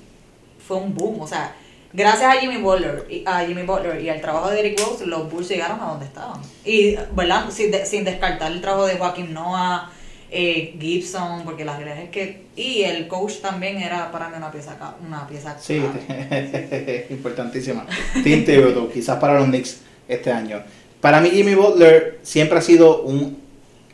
fue 0.68 0.78
un 0.78 0.94
boom. 0.94 1.20
O 1.22 1.28
sea, 1.28 1.56
gracias 1.94 2.36
a 2.36 2.40
Jimmy 2.40 2.58
Butler, 2.58 3.06
y, 3.10 3.24
a 3.26 3.46
Jimmy 3.46 3.64
Butler 3.64 4.02
y 4.02 4.10
al 4.10 4.22
trabajo 4.22 4.50
de 4.50 4.56
Derrick 4.58 4.80
Rose, 4.80 5.06
los 5.06 5.30
Bulls 5.32 5.50
llegaron 5.50 5.80
a 5.82 5.86
donde 5.86 6.06
estaban. 6.06 6.40
Y, 6.64 6.96
¿verdad? 7.16 7.50
Sin, 7.50 7.72
de- 7.72 7.86
sin 7.86 8.04
descartar 8.04 8.52
el 8.52 8.62
trabajo 8.62 8.86
de 8.86 8.96
Joaquim 8.98 9.34
Noah, 9.34 9.92
eh, 10.34 10.76
Gibson, 10.80 11.44
porque 11.46 11.64
la 11.64 11.78
realidad 11.78 12.04
es 12.04 12.10
que. 12.10 12.44
Y 12.56 12.82
el 12.82 13.08
coach 13.08 13.36
también 13.42 13.78
era 13.78 14.12
para 14.12 14.30
mí 14.30 14.36
una 14.38 14.52
pieza, 14.52 14.76
una 15.06 15.28
pieza 15.28 15.58
Sí, 15.60 15.80
clave. 15.80 17.08
importantísima. 17.10 17.86
Tim 18.24 18.44
Thibodeau, 18.44 18.90
quizás 18.92 19.20
para 19.20 19.36
los 19.40 19.46
Knicks 19.46 19.82
este 20.08 20.32
año. 20.32 20.62
Para 21.00 21.22
mí 21.22 21.30
Jimmy 21.30 21.54
Butler 21.54 22.20
siempre 22.24 22.58
ha 22.58 22.62
sido 22.62 23.04
un 23.04 23.38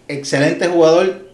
excelente 0.07 0.67
jugador, 0.67 1.29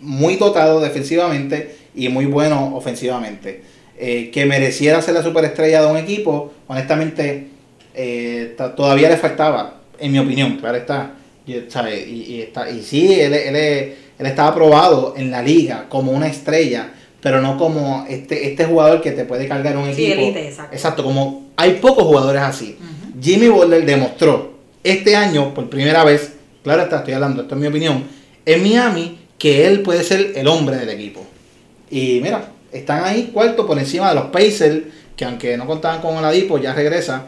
muy 0.00 0.36
dotado 0.36 0.80
defensivamente 0.80 1.76
y 1.94 2.08
muy 2.08 2.26
bueno 2.26 2.76
ofensivamente. 2.76 3.62
Eh, 3.96 4.30
que 4.32 4.44
mereciera 4.44 5.00
ser 5.00 5.14
la 5.14 5.22
superestrella 5.22 5.82
de 5.82 5.90
un 5.90 5.96
equipo, 5.96 6.52
honestamente, 6.66 7.48
eh, 7.94 8.56
todavía 8.76 9.08
le 9.08 9.16
faltaba, 9.16 9.80
en 9.98 10.12
mi 10.12 10.18
opinión, 10.18 10.56
claro 10.56 10.76
está. 10.76 11.14
Y, 11.46 11.56
¿sabe? 11.68 12.00
y, 12.08 12.22
y 12.36 12.40
está, 12.42 12.70
y 12.70 12.82
sí, 12.82 13.12
él, 13.20 13.34
él, 13.34 13.54
él 13.56 14.26
estaba 14.26 14.48
aprobado 14.48 15.14
en 15.16 15.30
la 15.30 15.42
liga 15.42 15.86
como 15.88 16.12
una 16.12 16.26
estrella, 16.26 16.90
pero 17.20 17.40
no 17.42 17.58
como 17.58 18.06
este, 18.08 18.48
este 18.48 18.64
jugador 18.64 19.02
que 19.02 19.12
te 19.12 19.24
puede 19.24 19.46
cargar 19.48 19.76
un 19.76 19.94
Sí, 19.94 20.06
equipo. 20.06 20.20
elite, 20.22 20.48
exacto. 20.48 20.74
Exacto, 20.74 21.04
como 21.04 21.48
hay 21.56 21.72
pocos 21.74 22.04
jugadores 22.04 22.42
así. 22.42 22.76
Jimmy 23.20 23.48
Butler 23.48 23.84
demostró 23.84 24.54
este 24.82 25.16
año, 25.16 25.52
por 25.54 25.68
primera 25.70 26.02
vez, 26.04 26.32
claro 26.62 26.82
está, 26.82 26.98
estoy 26.98 27.14
hablando, 27.14 27.42
esto 27.42 27.54
es 27.54 27.60
mi 27.60 27.66
opinión, 27.66 28.04
en 28.46 28.62
Miami, 28.62 29.18
que 29.38 29.66
él 29.66 29.80
puede 29.82 30.02
ser 30.02 30.32
el 30.36 30.46
hombre 30.48 30.76
del 30.76 30.88
equipo. 30.90 31.24
Y 31.90 32.20
mira, 32.22 32.50
están 32.72 33.04
ahí 33.04 33.30
cuarto 33.32 33.66
por 33.66 33.78
encima 33.78 34.08
de 34.08 34.14
los 34.16 34.24
Pacers, 34.26 34.82
que 35.16 35.24
aunque 35.24 35.56
no 35.56 35.66
contaban 35.66 36.00
con 36.00 36.16
Oladipo, 36.16 36.58
ya 36.58 36.74
regresa. 36.74 37.26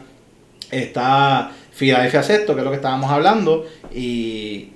Está 0.69 1.51
Philadelphia 1.77 2.23
sexto, 2.23 2.53
que 2.53 2.61
es 2.61 2.65
lo 2.65 2.71
que 2.71 2.77
estábamos 2.77 3.09
hablando, 3.11 3.65
y, 3.93 4.69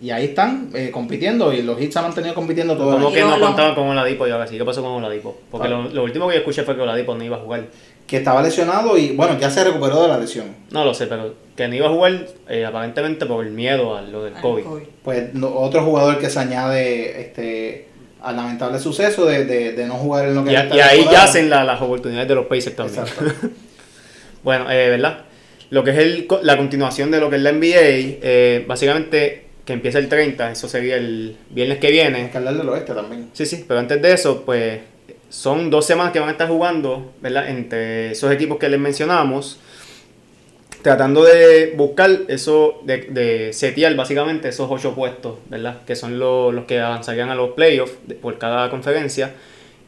y 0.00 0.10
ahí 0.10 0.24
están 0.26 0.70
eh, 0.74 0.90
compitiendo, 0.92 1.52
y 1.52 1.62
los 1.62 1.80
Hits 1.80 1.96
han 1.96 2.04
mantenido 2.04 2.34
compitiendo 2.34 2.76
todo 2.76 2.96
año. 2.96 3.12
que 3.12 3.22
no 3.22 3.38
contaban 3.40 3.74
con 3.74 3.88
Oladipo 3.88 4.26
y 4.26 4.30
ahora 4.30 4.46
sí. 4.46 4.58
¿Qué 4.58 4.64
pasó 4.64 4.82
con 4.82 4.92
Oladipo? 4.92 5.38
Porque 5.50 5.68
lo, 5.68 5.84
lo 5.84 6.02
último 6.04 6.28
que 6.28 6.34
yo 6.34 6.38
escuché 6.40 6.62
fue 6.64 6.74
que 6.76 6.82
Oladipo 6.82 7.14
no 7.14 7.24
iba 7.24 7.36
a 7.36 7.40
jugar. 7.40 7.66
Que 8.06 8.16
estaba 8.18 8.42
lesionado 8.42 8.98
y 8.98 9.12
bueno, 9.16 9.38
ya 9.38 9.48
se 9.48 9.62
recuperó 9.64 10.02
de 10.02 10.08
la 10.08 10.18
lesión. 10.18 10.46
No 10.70 10.84
lo 10.84 10.92
sé, 10.92 11.06
pero 11.06 11.34
que 11.56 11.68
no 11.68 11.74
iba 11.76 11.86
a 11.86 11.90
jugar 11.90 12.26
eh, 12.48 12.66
aparentemente 12.66 13.24
por 13.26 13.46
el 13.46 13.52
miedo 13.52 13.96
a 13.96 14.02
lo 14.02 14.24
del 14.24 14.34
COVID. 14.34 14.64
COVID. 14.64 14.82
pues 15.04 15.32
no- 15.34 15.48
otro 15.54 15.82
jugador 15.84 16.18
que 16.18 16.28
se 16.28 16.38
añade 16.40 17.20
este 17.22 17.88
al 18.20 18.36
lamentable 18.36 18.78
suceso 18.78 19.24
de, 19.24 19.44
de, 19.46 19.72
de 19.72 19.86
no 19.86 19.94
jugar 19.94 20.26
en 20.26 20.34
lo 20.34 20.44
que 20.44 20.50
Y, 20.50 20.54
y 20.54 20.80
ahí 20.80 21.04
yacen 21.10 21.48
la- 21.48 21.64
las 21.64 21.80
oportunidades 21.80 22.28
de 22.28 22.34
los 22.34 22.46
Pacers 22.46 22.76
también. 22.76 23.00
Exacto. 23.04 23.24
Bueno, 24.42 24.68
eh, 24.70 24.88
¿verdad? 24.90 25.18
Lo 25.72 25.82
que 25.82 25.90
es 25.90 25.98
el, 25.98 26.28
la 26.42 26.56
continuación 26.58 27.10
de 27.10 27.18
lo 27.18 27.30
que 27.30 27.36
es 27.36 27.42
la 27.42 27.50
NBA, 27.52 27.68
eh, 28.22 28.64
básicamente 28.68 29.44
que 29.64 29.72
empieza 29.72 29.98
el 29.98 30.08
30, 30.08 30.52
eso 30.52 30.68
sería 30.68 30.96
el 30.96 31.36
viernes 31.50 31.78
que 31.78 31.88
Tienes 31.90 32.12
viene. 32.12 32.30
que 32.30 32.36
hablar 32.36 32.56
del 32.56 32.68
oeste 32.68 32.92
también. 32.92 33.30
Sí, 33.32 33.46
sí, 33.46 33.64
pero 33.66 33.80
antes 33.80 34.02
de 34.02 34.12
eso, 34.12 34.42
pues 34.44 34.80
son 35.30 35.70
dos 35.70 35.86
semanas 35.86 36.12
que 36.12 36.20
van 36.20 36.28
a 36.28 36.32
estar 36.32 36.48
jugando, 36.48 37.12
¿verdad? 37.22 37.48
Entre 37.48 38.10
esos 38.10 38.30
equipos 38.32 38.58
que 38.58 38.68
les 38.68 38.78
mencionamos, 38.78 39.60
tratando 40.82 41.22
de 41.24 41.72
buscar 41.76 42.10
eso, 42.28 42.80
de, 42.84 42.98
de 43.08 43.52
setear 43.52 43.94
básicamente 43.94 44.48
esos 44.48 44.68
ocho 44.70 44.94
puestos, 44.94 45.38
¿verdad? 45.48 45.78
Que 45.86 45.94
son 45.96 46.18
los, 46.18 46.52
los 46.52 46.64
que 46.64 46.80
avanzarían 46.80 47.30
a 47.30 47.34
los 47.34 47.50
playoffs 47.52 47.94
por 48.20 48.36
cada 48.38 48.68
conferencia. 48.68 49.32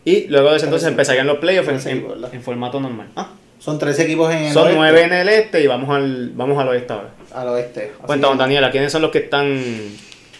Y 0.05 0.29
luego 0.29 0.50
de 0.50 0.57
ese 0.59 0.67
entonces 0.67 0.88
empezarían 0.88 1.26
los 1.26 1.38
playoffs 1.38 1.87
en, 1.87 1.99
en- 1.99 2.07
en 2.33 2.43
formato 2.43 2.79
normal. 2.81 3.09
Ah, 3.17 3.33
Son 3.59 3.79
tres 3.79 3.99
equipos 4.01 4.31
en 4.33 4.39
el 4.45 4.53
son 4.53 4.65
oeste, 4.65 4.77
nueve 4.79 5.03
en 5.05 5.13
el 5.13 5.29
este 5.29 5.63
y 5.63 5.67
vamos 5.67 5.89
al, 5.95 6.31
vamos 6.35 6.59
al 6.61 6.69
oeste 6.69 6.93
ahora. 6.93 7.11
al 7.35 7.49
oeste. 7.49 7.93
Cuéntanos, 8.05 8.37
que- 8.37 8.43
Daniela, 8.43 8.71
¿quiénes 8.71 8.93
son 8.93 9.03
los 9.03 9.11
que 9.11 9.19
están 9.19 9.63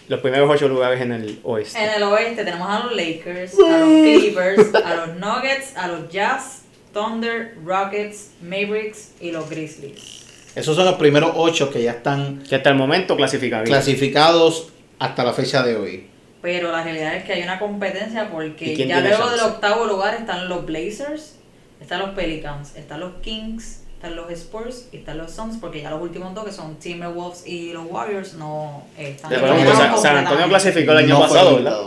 los 0.09 0.21
primeros 0.21 0.50
ocho 0.50 0.68
lugares 0.68 1.00
en 1.00 1.12
el 1.12 1.40
oeste? 1.42 1.78
En 1.83 1.90
el 1.90 2.02
oeste 2.02 2.44
tenemos 2.44 2.68
a 2.68 2.85
los 2.85 2.94
Lakers, 2.94 3.54
a 3.59 3.78
los 3.78 3.88
Clippers, 3.88 4.75
a 4.85 4.94
los 4.94 5.16
Nuggets, 5.16 5.76
a 5.76 5.88
los 5.88 6.11
Jazz, 6.11 6.62
Thunder, 6.92 7.54
Rockets, 7.64 8.30
Mavericks 8.42 9.12
y 9.21 9.30
los 9.33 9.49
Grizzlies. 9.49 10.23
Esos 10.54 10.76
son 10.76 10.85
los 10.85 10.94
primeros 10.97 11.33
ocho 11.35 11.71
que 11.71 11.83
ya 11.83 11.92
están 11.92 12.42
Que 12.49 12.56
hasta 12.56 12.68
el 12.71 12.76
momento 12.76 13.16
clasifican. 13.16 13.64
clasificados 13.64 14.68
hasta 14.99 15.25
la 15.25 15.33
fecha 15.33 15.62
de 15.64 15.76
hoy. 15.76 16.06
Pero 16.42 16.71
la 16.71 16.83
realidad 16.85 17.16
es 17.16 17.25
que 17.25 17.33
hay 17.33 17.42
una 17.42 17.59
competencia 17.59 18.25
¿Y 18.25 18.28
porque 18.33 18.76
ya 18.87 19.00
luego 19.00 19.30
del 19.30 19.40
octavo 19.40 19.87
lugar 19.87 20.14
están 20.14 20.49
los 20.49 20.64
Blazers, 20.66 21.37
están 21.84 22.00
los 22.00 22.10
Pelicans, 22.10 22.74
están 22.76 23.00
los 23.00 23.12
Kings, 23.22 23.80
están 23.94 24.16
los 24.16 24.30
Spurs 24.32 24.88
y 24.92 24.96
están 24.98 25.18
los 25.18 25.30
Suns, 25.30 25.58
porque 25.60 25.82
ya 25.82 25.90
los 25.90 26.00
últimos 26.02 26.34
dos 26.34 26.44
que 26.44 26.52
son 26.52 26.76
Timberwolves 26.76 27.46
y 27.46 27.72
los 27.72 27.84
Warriors 27.88 28.34
no 28.34 28.84
eh, 28.98 29.10
están 29.10 29.30
pregunto, 29.30 29.98
San. 29.98 30.16
Antonio 30.18 30.48
clasificó 30.48 30.92
el 30.92 30.98
año 30.98 31.08
No 31.14 31.20
pasado, 31.20 31.56
¿verdad? 31.56 31.78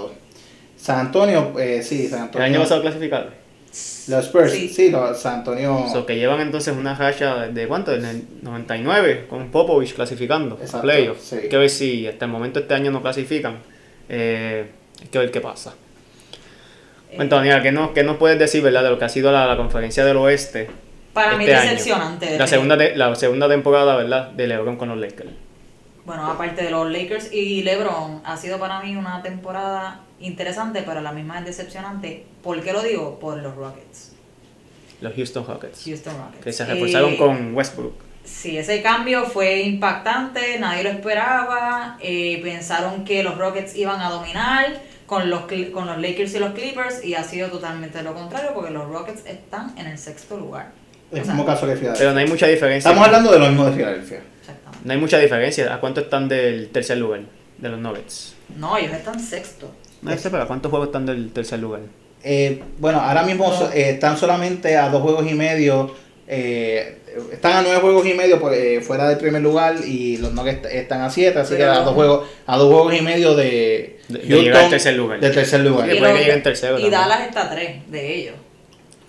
San 0.77 0.99
Antonio, 0.99 1.53
eh, 1.59 1.81
sí, 1.83 2.07
San 2.07 2.19
El 2.19 2.25
Antonio. 2.25 2.45
año 2.47 2.59
pasado 2.61 2.81
clasificaron. 2.81 3.29
Los 4.07 4.25
Spurs, 4.25 4.51
sí, 4.53 4.69
Sí. 4.69 4.89
los 4.89 5.19
San 5.19 5.39
Antonio. 5.39 5.75
O 5.83 5.89
sea, 5.89 6.05
que 6.05 6.15
llevan 6.15 6.39
entonces 6.39 6.75
una 6.75 6.95
racha 6.95 7.47
de, 7.47 7.67
¿cuánto? 7.67 7.91
Del 7.91 8.23
99 8.41 9.25
con 9.29 9.49
Popovich 9.51 9.93
clasificando 9.93 10.55
a 10.55 10.63
Exacto, 10.63 10.81
playoffs. 10.83 11.21
sí. 11.23 11.35
Hay 11.43 11.49
que 11.49 11.57
ver 11.57 11.69
si 11.69 12.07
hasta 12.07 12.25
el 12.25 12.31
momento 12.31 12.59
este 12.59 12.73
año 12.73 12.89
no 12.91 13.01
clasifican. 13.01 13.57
Eh, 14.09 14.71
hay 15.01 15.07
que 15.09 15.19
ver 15.19 15.29
qué 15.31 15.41
pasa. 15.41 15.75
Eh, 17.11 17.15
Bueno, 17.17 17.35
Daniela, 17.37 17.61
¿qué 17.63 17.71
nos, 17.71 17.91
¿qué 17.91 18.03
nos 18.03 18.17
puedes 18.17 18.37
decir 18.39 18.61
verdad, 18.61 18.83
de 18.83 18.89
lo 18.89 18.99
que 18.99 19.05
ha 19.05 19.09
sido 19.09 19.31
la, 19.31 19.45
la 19.47 19.57
conferencia 19.57 20.03
del 20.05 20.17
oeste? 20.17 20.69
Para 21.13 21.35
mí 21.37 21.45
este 21.45 21.55
año? 21.55 21.71
decepcionante. 21.71 22.37
La 22.37 22.47
segunda, 22.47 22.77
te- 22.77 22.95
la 22.95 23.15
segunda 23.15 23.47
temporada, 23.49 23.95
¿verdad? 23.95 24.29
De 24.31 24.47
LeBron 24.47 24.75
con 24.77 24.89
los 24.89 24.97
Lakers. 24.97 25.29
Bueno, 26.05 26.25
aparte 26.27 26.63
de 26.63 26.71
los 26.71 26.89
Lakers 26.89 27.33
y 27.33 27.63
LeBron, 27.63 28.21
ha 28.23 28.37
sido 28.37 28.59
para 28.59 28.79
mí 28.81 28.95
una 28.95 29.21
temporada 29.21 30.01
interesante, 30.19 30.83
pero 30.85 31.01
la 31.01 31.11
misma 31.11 31.39
es 31.39 31.45
decepcionante. 31.45 32.25
¿Por 32.43 32.61
qué 32.61 32.71
lo 32.71 32.81
digo? 32.81 33.19
Por 33.19 33.37
los 33.37 33.55
Rockets. 33.55 34.13
Los 35.01 35.13
Houston 35.15 35.45
Rockets. 35.45 35.83
Houston 35.85 36.13
Rockets. 36.17 36.43
Que 36.43 36.53
se 36.53 36.65
reforzaron 36.65 37.13
Eh, 37.13 37.17
con 37.17 37.53
Westbrook. 37.55 37.93
Sí, 38.23 38.57
ese 38.57 38.81
cambio 38.81 39.25
fue 39.25 39.61
impactante, 39.61 40.57
nadie 40.59 40.83
lo 40.83 40.89
esperaba. 40.89 41.97
eh, 42.01 42.39
pensaron 42.43 43.03
que 43.05 43.23
los 43.23 43.37
Rockets 43.37 43.75
iban 43.75 43.99
a 44.01 44.09
dominar 44.09 44.79
con 45.07 45.29
los, 45.31 45.41
con 45.73 45.87
los 45.87 45.97
Lakers 45.99 46.35
y 46.35 46.39
los 46.39 46.51
Clippers 46.53 47.03
y 47.03 47.15
ha 47.15 47.23
sido 47.23 47.49
totalmente 47.49 48.03
lo 48.03 48.13
contrario 48.13 48.51
porque 48.53 48.69
los 48.71 48.87
Rockets 48.89 49.25
están 49.25 49.73
en 49.79 49.87
el 49.87 49.97
sexto 49.97 50.37
lugar. 50.37 50.71
El 51.11 51.21
O 51.21 51.23
sea, 51.25 51.33
mismo 51.33 51.45
caso 51.47 51.61
que 51.61 51.67
Pero 51.73 51.79
Filadelfia. 51.79 52.11
no 52.13 52.19
hay 52.19 52.27
mucha 52.27 52.47
diferencia. 52.47 52.89
Estamos 52.89 53.07
hablando 53.07 53.31
de 53.31 53.39
lo 53.39 53.47
mismo 53.47 53.65
de 53.65 53.71
Filadelfia. 53.71 54.21
Exactamente. 54.41 54.79
No 54.85 54.93
hay 54.93 54.99
mucha 54.99 55.17
diferencia. 55.17 55.73
¿A 55.73 55.79
cuánto 55.79 56.01
están 56.01 56.27
del 56.27 56.69
tercer 56.69 56.97
lugar? 56.99 57.21
De 57.57 57.69
los 57.69 57.79
Nuggets. 57.79 58.35
No, 58.57 58.77
ellos 58.77 58.93
están 58.93 59.19
sexto. 59.19 59.73
No 60.03 60.15
sé, 60.17 60.29
pero 60.29 60.43
¿a 60.43 60.47
cuántos 60.47 60.69
juegos 60.69 60.89
están 60.89 61.05
del 61.07 61.31
tercer 61.31 61.59
lugar? 61.59 61.79
Eh, 62.23 62.61
bueno, 62.77 62.99
ahora 62.99 63.23
mismo 63.23 63.49
No. 63.49 63.71
eh, 63.71 63.91
están 63.91 64.17
solamente 64.17 64.75
a 64.77 64.89
dos 64.89 65.01
juegos 65.01 65.25
y 65.31 65.33
medio. 65.33 65.95
Eh, 66.27 66.97
están 67.31 67.53
a 67.53 67.61
nueve 67.61 67.79
juegos 67.79 68.05
y 68.05 68.13
medio 68.13 68.39
por, 68.39 68.53
eh, 68.53 68.81
fuera 68.81 69.07
del 69.09 69.17
primer 69.17 69.41
lugar 69.41 69.75
y 69.85 70.17
los 70.17 70.33
Nuggets 70.33 70.65
est- 70.65 70.73
están 70.75 71.01
a 71.01 71.09
siete, 71.09 71.39
así 71.39 71.55
Pero- 71.57 71.71
que 71.73 71.77
a 71.79 71.81
dos 71.83 71.93
juegos, 71.93 72.27
a 72.45 72.57
dos 72.57 72.71
juegos 72.73 72.93
y 72.95 73.01
medio 73.01 73.33
de, 73.35 73.99
De- 74.09 74.19
de 74.19 74.41
llegar 74.43 74.65
al 74.65 74.69
tercer 74.69 74.95
lugar. 74.95 75.19
Del 75.19 75.33
tercer 75.33 75.61
lugar. 75.61 75.87
Y, 75.89 75.99
los- 75.99 76.43
tercero. 76.43 76.77
Dallas 76.89 77.21
está 77.27 77.43
a 77.43 77.49
tres 77.49 77.89
de 77.89 78.15
ellos. 78.15 78.35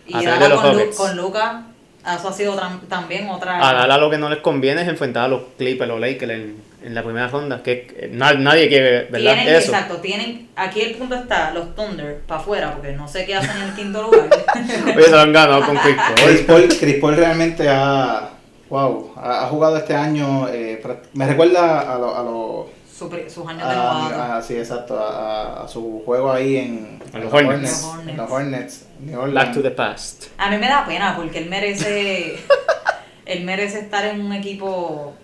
Y 0.07 0.15
A 0.15 0.21
tres 0.21 0.25
de 0.25 0.39
Dallas 0.39 0.49
los 0.51 0.61
con, 0.63 0.77
Lu- 0.79 0.95
con 0.97 1.17
Luca, 1.17 1.67
eso 2.03 2.29
ha 2.29 2.33
sido 2.33 2.59
también 2.89 3.29
otra... 3.29 3.69
A 3.69 3.73
Dallas 3.75 3.99
lo 4.01 4.11
que 4.11 4.19
no 4.19 4.31
les 4.31 4.39
conviene 4.39 4.83
es 4.83 4.89
enfrentar 4.89 5.25
a 5.25 5.29
los 5.29 5.43
Clippers 5.59 5.91
o 5.91 5.99
Lakers 5.99 6.33
en 6.83 6.95
la 6.95 7.03
primera 7.03 7.29
ronda. 7.29 7.63
Que 7.63 8.09
na- 8.13 8.35
nadie 8.35 8.69
quiere, 8.69 9.05
¿verdad? 9.11 9.35
Tienen, 9.35 9.49
Eso. 9.49 9.73
exacto, 9.73 9.97
tienen, 9.99 10.49
aquí 10.57 10.81
el 10.81 10.95
punto 10.97 11.15
está, 11.17 11.53
los 11.53 11.75
Thunder 11.75 12.21
para 12.27 12.41
afuera, 12.41 12.73
porque 12.75 12.93
no 12.93 13.09
sé 13.09 13.25
qué 13.27 13.35
hacen 13.37 13.57
en 13.57 13.63
el 13.69 13.75
quinto 13.75 14.03
lugar. 14.03 14.29
Oye, 14.97 15.03
se 15.05 15.11
lo 15.11 15.19
han 15.21 15.33
ganado 15.33 15.65
con 15.67 15.77
Chris 15.77 15.97
Chris 16.15 16.41
Paul. 16.43 16.63
Paul, 16.63 16.79
Chris 16.79 16.95
Paul 16.97 17.17
realmente 17.17 17.69
ha, 17.69 18.31
wow, 18.71 19.13
ha, 19.17 19.45
ha 19.45 19.49
jugado 19.49 19.77
este 19.79 19.95
año, 19.95 20.49
eh, 20.49 20.81
me 21.15 21.27
recuerda 21.27 21.81
a 21.95 21.99
lo- 21.99 22.17
a 22.17 22.23
lo- 22.23 22.79
sus 22.99 23.47
años 23.47 23.69
de 23.69 23.75
novato. 23.77 24.43
sí, 24.47 24.57
exacto, 24.57 24.99
a, 24.99 25.63
a 25.63 25.69
su 25.69 26.03
juego 26.05 26.33
ahí 26.33 26.57
en, 26.57 26.99
los 27.13 27.23
los 27.25 27.33
Hornets. 27.33 27.87
en 28.09 28.17
los 28.17 28.29
Hornets, 28.31 28.87
New 28.99 29.21
Orleans. 29.21 29.35
Back 29.47 29.55
to 29.55 29.63
the 29.63 29.71
past. 29.71 30.25
A 30.37 30.51
mí 30.51 30.57
me 30.59 30.67
da 30.69 30.85
pena 30.85 31.15
porque 31.17 31.39
él 31.39 31.49
merece, 31.49 32.37
él 33.27 33.45
merece 33.45 33.79
estar 33.79 34.05
en 34.05 34.21
un 34.21 34.33
equipo 34.33 35.15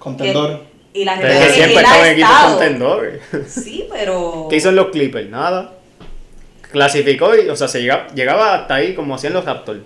contendor. 0.00 0.64
Y 0.94 1.04
la 1.04 1.16
Pero 1.16 1.28
realidad 1.28 1.46
que 1.46 1.50
es 1.50 1.56
que 1.56 1.64
siempre 1.64 1.82
estaba 1.84 2.06
en 2.08 2.12
equipos 2.12 2.38
contendores. 2.44 3.20
Sí, 3.48 3.84
pero 3.90 4.46
¿Qué 4.50 4.56
hizo 4.56 4.68
en 4.68 4.76
los 4.76 4.86
Clippers? 4.88 5.28
Nada. 5.30 5.72
clasificó 6.70 7.34
y, 7.36 7.48
o 7.48 7.56
sea, 7.56 7.68
se 7.68 7.80
llegaba, 7.82 8.06
llegaba 8.14 8.54
hasta 8.54 8.74
ahí 8.76 8.94
como 8.94 9.14
hacían 9.14 9.32
los 9.32 9.44
Raptors 9.44 9.80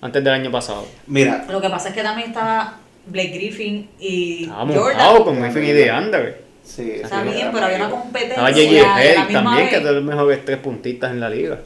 antes 0.00 0.22
del 0.22 0.32
año 0.32 0.50
pasado. 0.50 0.86
Mira, 1.06 1.44
Lo 1.50 1.60
que 1.60 1.68
pasa 1.70 1.88
es 1.90 1.94
que 1.94 2.02
también 2.02 2.28
estaba 2.28 2.78
Blake 3.06 3.30
Griffin 3.30 3.88
y 3.98 4.42
Estaba 4.44 4.60
Jordan. 4.66 4.82
montado 4.82 5.24
con 5.24 5.40
Griffin 5.42 5.64
y 5.64 5.72
de 5.72 5.92
Under. 5.92 6.42
sí, 6.64 6.90
Está 7.02 7.22
sí, 7.22 7.28
bien, 7.30 7.48
pero 7.52 7.64
había 7.66 7.76
una 7.78 7.90
competencia. 7.90 8.48
Estaba 8.48 8.50
y 8.50 8.78
J.J. 8.78 9.32
también, 9.32 9.68
que 9.68 9.76
es 9.76 9.84
de 9.84 9.92
los 9.92 10.04
mejores 10.04 10.44
tres 10.44 10.58
puntistas 10.58 11.10
en 11.12 11.20
la 11.20 11.28
liga. 11.30 11.58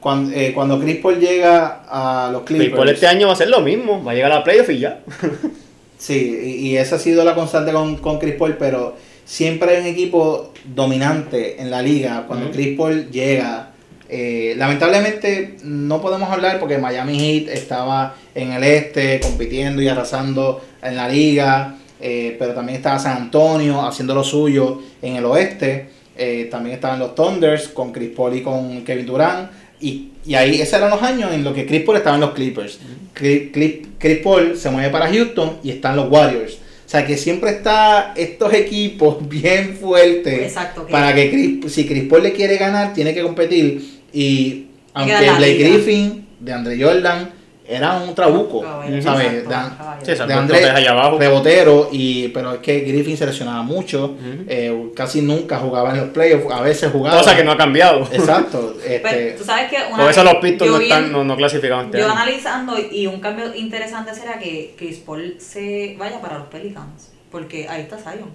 Cuando, 0.00 0.36
eh, 0.36 0.52
cuando 0.54 0.78
Chris 0.80 0.96
Paul 0.98 1.18
llega 1.18 1.82
a 1.88 2.30
los 2.30 2.42
Chris 2.42 2.58
Clippers. 2.58 2.76
Paul 2.76 2.88
este 2.90 3.06
año 3.08 3.26
va 3.26 3.32
a 3.32 3.36
ser 3.36 3.48
lo 3.48 3.60
mismo, 3.60 4.02
va 4.04 4.12
a 4.12 4.14
llegar 4.14 4.30
a 4.32 4.36
la 4.36 4.44
playoff 4.44 4.70
y 4.70 4.78
ya. 4.78 5.00
Sí, 5.98 6.58
y, 6.60 6.76
esa 6.76 6.96
ha 6.96 6.98
sido 6.98 7.24
la 7.24 7.34
constante 7.34 7.72
con, 7.72 7.96
con 7.96 8.18
Chris 8.18 8.34
Paul, 8.34 8.56
pero 8.58 8.96
siempre 9.24 9.76
hay 9.76 9.82
un 9.82 9.86
equipo 9.88 10.52
dominante 10.74 11.60
en 11.60 11.70
la 11.70 11.82
liga 11.82 12.24
cuando. 12.26 12.50
Chris 12.50 12.76
Paul 12.76 13.10
llega. 13.10 13.72
Eh, 14.08 14.54
lamentablemente 14.56 15.56
no 15.64 16.00
podemos 16.00 16.30
hablar 16.30 16.60
porque 16.60 16.78
Miami 16.78 17.18
Heat 17.18 17.48
estaba 17.48 18.14
en 18.36 18.52
el 18.52 18.62
este 18.62 19.18
compitiendo 19.18 19.82
y 19.82 19.88
arrasando 19.88 20.64
en 20.80 20.94
la 20.94 21.08
liga, 21.08 21.74
eh, 22.00 22.36
pero 22.38 22.54
también 22.54 22.76
estaba 22.76 23.00
San 23.00 23.16
Antonio 23.16 23.84
haciendo 23.84 24.14
lo 24.14 24.22
suyo 24.22 24.80
en 25.02 25.16
el 25.16 25.24
oeste. 25.24 25.88
Eh, 26.16 26.48
también 26.50 26.76
estaban 26.76 27.00
los 27.00 27.14
Thunders 27.14 27.68
con 27.68 27.92
Chris 27.92 28.10
Paul 28.16 28.36
y 28.36 28.42
con 28.42 28.84
Kevin 28.84 29.06
Durant. 29.06 29.50
Y, 29.80 30.12
y 30.26 30.34
ahí, 30.34 30.60
esos 30.60 30.74
eran 30.74 30.90
los 30.90 31.02
años 31.02 31.32
en 31.32 31.44
los 31.44 31.54
que 31.54 31.66
Chris 31.66 31.82
Paul 31.82 31.96
estaba 31.98 32.16
en 32.16 32.20
los 32.20 32.32
Clippers. 32.32 32.78
Chris, 33.12 33.42
Chris- 33.52 33.86
Chris 33.98 34.18
Paul 34.18 34.56
se 34.56 34.70
mueve 34.70 34.90
para 34.90 35.08
Houston 35.08 35.58
y 35.62 35.70
están 35.70 35.96
los 35.96 36.10
Warriors. 36.10 36.54
O 36.54 36.88
sea 36.88 37.04
que 37.06 37.16
siempre 37.16 37.50
está 37.50 38.12
estos 38.16 38.52
equipos 38.54 39.16
bien 39.28 39.76
fuertes. 39.76 40.40
Exacto, 40.42 40.86
que- 40.86 40.92
Para 40.92 41.14
que 41.14 41.30
Chris, 41.30 41.72
si 41.72 41.86
Chris 41.86 42.04
Paul 42.04 42.22
le 42.22 42.32
quiere 42.32 42.56
ganar, 42.58 42.92
tiene 42.94 43.12
que 43.14 43.22
competir. 43.22 44.00
Y 44.12 44.66
aunque 44.94 45.14
Blake. 45.38 45.58
Griffin, 45.58 46.26
de 46.40 46.52
Andre 46.52 46.80
Jordan, 46.82 47.30
era 47.68 47.94
un 47.98 48.14
trabuco. 48.14 48.60
Caballero, 48.62 49.02
¿Sabes? 49.02 49.26
exacto, 49.32 49.76
caballero. 49.78 50.06
Sí, 50.06 50.12
de 50.12 50.22
André, 50.34 50.56
entonces 50.58 50.70
allá 50.70 50.90
abajo. 50.92 51.18
rebotero, 51.18 51.88
y, 51.92 52.28
pero 52.28 52.52
es 52.54 52.58
que 52.60 52.80
Griffin 52.80 53.16
se 53.16 53.26
lesionaba 53.26 53.62
mucho, 53.62 54.16
eh, 54.48 54.90
casi 54.94 55.22
nunca 55.22 55.58
jugaba 55.58 55.90
en 55.90 55.96
los 56.00 56.08
playoffs, 56.10 56.46
a 56.52 56.60
veces 56.60 56.90
jugaba. 56.92 57.18
Cosa 57.18 57.36
que 57.36 57.42
no 57.44 57.52
ha 57.52 57.56
cambiado. 57.56 58.00
Exacto. 58.12 58.74
Este, 58.86 59.00
Pero 59.00 59.38
tú 59.38 59.44
sabes 59.44 59.68
que 59.70 59.76
una 59.88 59.96
Por 60.02 60.10
eso 60.10 60.22
vez 60.24 60.32
los 60.32 60.42
Pistons 60.42 60.70
no, 60.70 60.78
están, 60.80 61.04
en- 61.06 61.12
no, 61.12 61.24
no 61.24 61.36
clasificaron 61.36 61.86
este 61.86 61.98
Yo 61.98 62.04
año. 62.04 62.12
analizando 62.14 62.76
y 62.92 63.06
un 63.08 63.20
cambio 63.20 63.52
interesante 63.54 64.14
será 64.14 64.38
que 64.38 64.74
Chris 64.78 64.98
Paul 64.98 65.36
se 65.40 65.96
vaya 65.98 66.20
para 66.20 66.38
los 66.38 66.46
Pelicans. 66.48 67.10
Porque 67.32 67.68
ahí 67.68 67.82
está 67.82 67.96
Zion. 67.98 68.30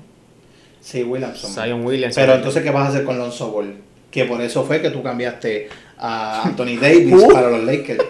sí, 0.82 1.04
Williamson. 1.04 1.52
Zion 1.52 1.86
Williams. 1.86 2.16
Pero 2.16 2.34
entonces, 2.36 2.62
¿qué 2.64 2.70
vas 2.72 2.88
a 2.88 2.90
hacer 2.90 3.06
con 3.06 3.18
Lonzo 3.18 3.50
Ball? 3.52 3.76
Que 4.12 4.26
por 4.26 4.42
eso 4.42 4.64
fue 4.66 4.82
que 4.82 4.90
tú 4.90 5.02
cambiaste 5.02 5.70
a 5.98 6.44
Anthony 6.44 6.76
Davis 6.82 7.14
Uh. 7.14 7.32
para 7.32 7.50
los 7.50 7.64
Lakers. 7.64 8.04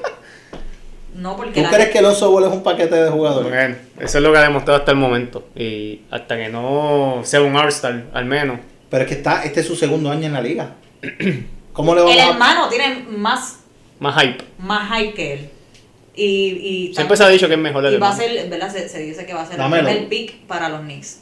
No, 1.22 1.36
porque 1.38 1.52
¿Tú 1.54 1.62
la- 1.62 1.70
crees 1.70 1.90
que 1.90 2.02
Lonzo 2.02 2.32
Ball 2.32 2.46
es 2.46 2.52
un 2.52 2.64
paquete 2.64 2.96
de 2.96 3.10
jugadores? 3.12 3.50
Bueno, 3.52 3.76
eso 4.00 4.18
es 4.18 4.24
lo 4.24 4.32
que 4.32 4.38
ha 4.40 4.42
demostrado 4.42 4.80
hasta 4.80 4.92
el 4.92 4.98
momento. 4.98 5.48
Y 5.56 6.02
hasta 6.10 6.36
que 6.36 6.50
no 6.50 7.22
sea 7.24 7.42
un 7.42 7.56
All-Star, 7.56 8.06
al 8.14 8.26
menos. 8.26 8.60
Pero 8.90 9.04
es 9.04 9.08
que 9.10 9.16
está, 9.16 9.44
este 9.44 9.60
es 9.60 9.68
su 9.68 9.76
segundo 9.76 10.10
año 10.10 10.26
en 10.28 10.34
la 10.34 10.42
liga. 10.42 10.72
¿Cómo 11.74 11.94
le 11.96 12.02
vamos 12.02 12.16
el 12.16 12.22
a 12.22 12.30
hermano 12.32 12.68
tiene 12.70 13.06
más, 13.10 13.60
Más 14.00 14.22
hype. 14.22 14.44
más 14.60 14.92
hype 15.00 15.14
que 15.14 15.34
él. 15.34 15.50
Y, 16.16 16.90
y 16.90 16.94
Siempre 16.94 17.16
se 17.16 17.24
ha 17.24 17.30
dicho 17.30 17.48
que 17.48 17.54
es 17.54 17.60
mejor 17.60 17.86
el 17.86 17.94
y 17.94 17.98
va 17.98 18.10
a 18.10 18.16
ser, 18.16 18.50
¿verdad? 18.50 18.70
Se, 18.72 18.90
se 18.90 19.00
dice 19.00 19.26
que 19.26 19.34
va 19.34 19.44
a 19.44 19.46
ser 19.46 19.58
Dámelo. 19.58 19.88
el 19.88 19.94
primer 20.06 20.10
pick 20.10 20.40
para 20.48 20.68
los 20.70 20.82
Knicks. 20.82 21.22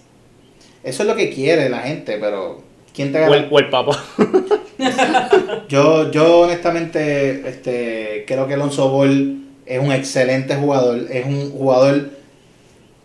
Eso 0.84 1.04
es 1.04 1.10
lo 1.10 1.16
que 1.16 1.30
quiere 1.30 1.70
la 1.70 1.80
gente, 1.82 2.18
pero 2.20 2.64
¿quién 2.96 3.12
te 3.12 3.20
O 3.20 3.34
el, 3.34 3.42
gana? 3.42 3.48
o 3.52 3.60
el 3.60 3.70
papá. 3.70 4.04
Yo, 5.68 6.10
yo 6.12 6.40
honestamente 6.42 7.48
este, 7.48 8.24
creo 8.26 8.48
que 8.48 8.56
Lonzo 8.58 8.90
Ball 8.90 9.49
es 9.70 9.80
un 9.80 9.92
excelente 9.92 10.56
jugador, 10.56 11.06
es 11.12 11.26
un 11.26 11.52
jugador 11.52 12.10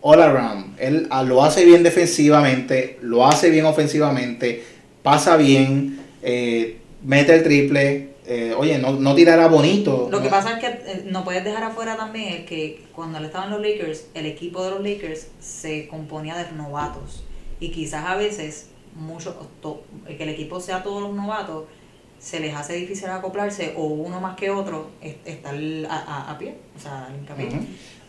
all 0.01 0.21
around. 0.21 0.75
Él 0.79 1.07
ah, 1.11 1.23
lo 1.23 1.43
hace 1.43 1.63
bien 1.63 1.83
defensivamente, 1.83 2.97
lo 3.01 3.25
hace 3.25 3.51
bien 3.51 3.65
ofensivamente, 3.65 4.63
pasa 5.03 5.37
bien, 5.37 5.99
eh, 6.23 6.79
mete 7.03 7.35
el 7.35 7.43
triple. 7.43 8.15
eh, 8.27 8.55
oye, 8.57 8.79
no, 8.79 8.93
no 8.93 9.13
tirará 9.13 9.47
bonito. 9.47 10.09
Lo 10.11 10.23
que 10.23 10.29
pasa 10.29 10.53
es 10.53 10.59
que 10.59 10.67
eh, 10.67 11.03
no 11.05 11.23
puedes 11.23 11.43
dejar 11.43 11.63
afuera 11.63 11.95
también 11.95 12.47
que 12.47 12.81
cuando 12.95 13.19
él 13.19 13.25
estaba 13.25 13.45
en 13.45 13.51
los 13.51 13.61
Lakers, 13.61 14.07
el 14.15 14.25
equipo 14.25 14.63
de 14.63 14.71
los 14.71 14.81
Lakers 14.81 15.27
se 15.39 15.87
componía 15.87 16.35
de 16.35 16.51
novatos. 16.53 17.23
Y 17.59 17.69
quizás 17.69 18.05
a 18.07 18.15
veces, 18.15 18.69
mucho, 18.95 19.37
que 20.07 20.23
el 20.23 20.29
equipo 20.29 20.59
sea 20.59 20.81
todos 20.81 21.03
los 21.03 21.13
novatos, 21.13 21.65
se 22.25 22.39
les 22.39 22.55
hace 22.55 22.73
difícil 22.73 23.07
acoplarse 23.09 23.73
o 23.77 23.85
uno 23.85 24.19
más 24.19 24.35
que 24.35 24.49
otro 24.49 24.87
es- 24.99 25.15
estar 25.25 25.53
a, 25.53 25.95
a- 25.95 26.31
a 26.31 26.37
pie, 26.39 26.55
o 26.75 26.81
sea, 26.81 27.07
en 27.15 27.23
camino. 27.25 27.51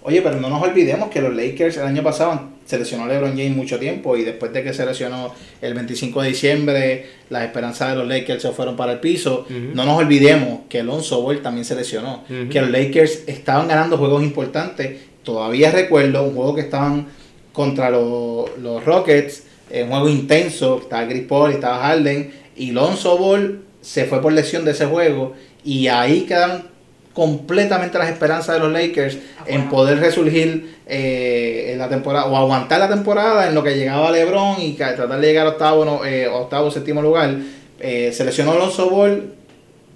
Oye, 0.03 0.23
pero 0.23 0.41
no 0.41 0.49
nos 0.49 0.63
olvidemos 0.63 1.11
que 1.11 1.21
los 1.21 1.35
Lakers 1.35 1.77
el 1.77 1.83
año 1.85 2.03
pasado 2.03 2.41
se 2.65 2.79
lesionó 2.79 3.07
LeBron 3.07 3.33
James 3.33 3.55
mucho 3.57 3.79
tiempo 3.79 4.17
y 4.17 4.23
después 4.25 4.53
de 4.55 4.63
que 4.63 4.73
se 4.73 4.87
lesionó 4.87 5.35
el 5.61 5.75
25 5.75 6.23
de 6.23 6.29
diciembre, 6.29 7.07
las 7.29 7.43
esperanzas 7.45 7.91
de 7.91 7.97
los 7.97 8.09
Lakers 8.09 8.41
se 8.41 8.51
fueron 8.53 8.75
para 8.77 8.93
el 8.93 9.01
piso. 9.01 9.47
No 9.75 9.85
nos 9.85 9.99
olvidemos 9.99 10.61
que 10.69 10.81
Alonso 10.81 11.21
Ball 11.23 11.43
también 11.43 11.65
se 11.67 11.75
lesionó, 11.75 12.23
que 12.49 12.61
los 12.61 12.71
Lakers 12.71 13.25
estaban 13.27 13.69
ganando 13.69 13.99
juegos 13.99 14.23
importantes. 14.23 14.97
Todavía 15.25 15.73
recuerdo 15.73 16.23
un 16.23 16.35
juego 16.37 16.55
que 16.55 16.61
estaban 16.63 17.07
contra 17.53 17.91
los, 17.91 18.57
los 18.61 18.85
Rockets, 18.85 19.43
eh, 19.71 19.83
un 19.83 19.91
juego 19.91 20.09
intenso, 20.09 20.79
estaba 20.83 21.07
Chris 21.09 21.25
Paul 21.25 21.51
y 21.51 21.55
estaba 21.55 21.79
Harden, 21.79 22.33
y 22.57 22.71
Lonzo 22.71 23.19
Ball 23.19 23.65
se 23.87 24.05
fue 24.05 24.21
por 24.21 24.33
lesión 24.33 24.65
de 24.65 24.73
ese 24.73 24.87
juego 24.87 25.35
y 25.65 25.87
ahí 25.87 26.23
quedaron 26.23 26.65
completamente 27.13 27.99
las 27.99 28.11
esperanzas 28.11 28.57
de 28.57 28.61
los 28.61 28.73
Lakers 28.73 29.19
en 29.47 29.63
Afuera. 29.63 29.71
poder 29.71 29.99
resurgir 30.01 30.77
eh, 30.87 31.71
en 31.73 31.79
la 31.79 31.89
temporada 31.89 32.27
o 32.27 32.37
aguantar 32.37 32.81
la 32.81 32.89
temporada 32.89 33.47
en 33.49 33.55
lo 33.55 33.63
que 33.63 33.77
llegaba 33.77 34.11
LeBron 34.11 34.61
y 34.61 34.73
tratar 34.73 35.21
de 35.21 35.27
llegar 35.27 35.47
a 35.47 35.51
octavo, 35.51 35.85
no, 35.85 36.05
eh, 36.05 36.27
octavo 36.27 36.71
séptimo 36.71 37.01
lugar. 37.01 37.37
Eh, 37.79 38.11
se 38.13 38.25
lesionó 38.25 38.53
Alonso 38.53 38.91
Ball 38.91 39.33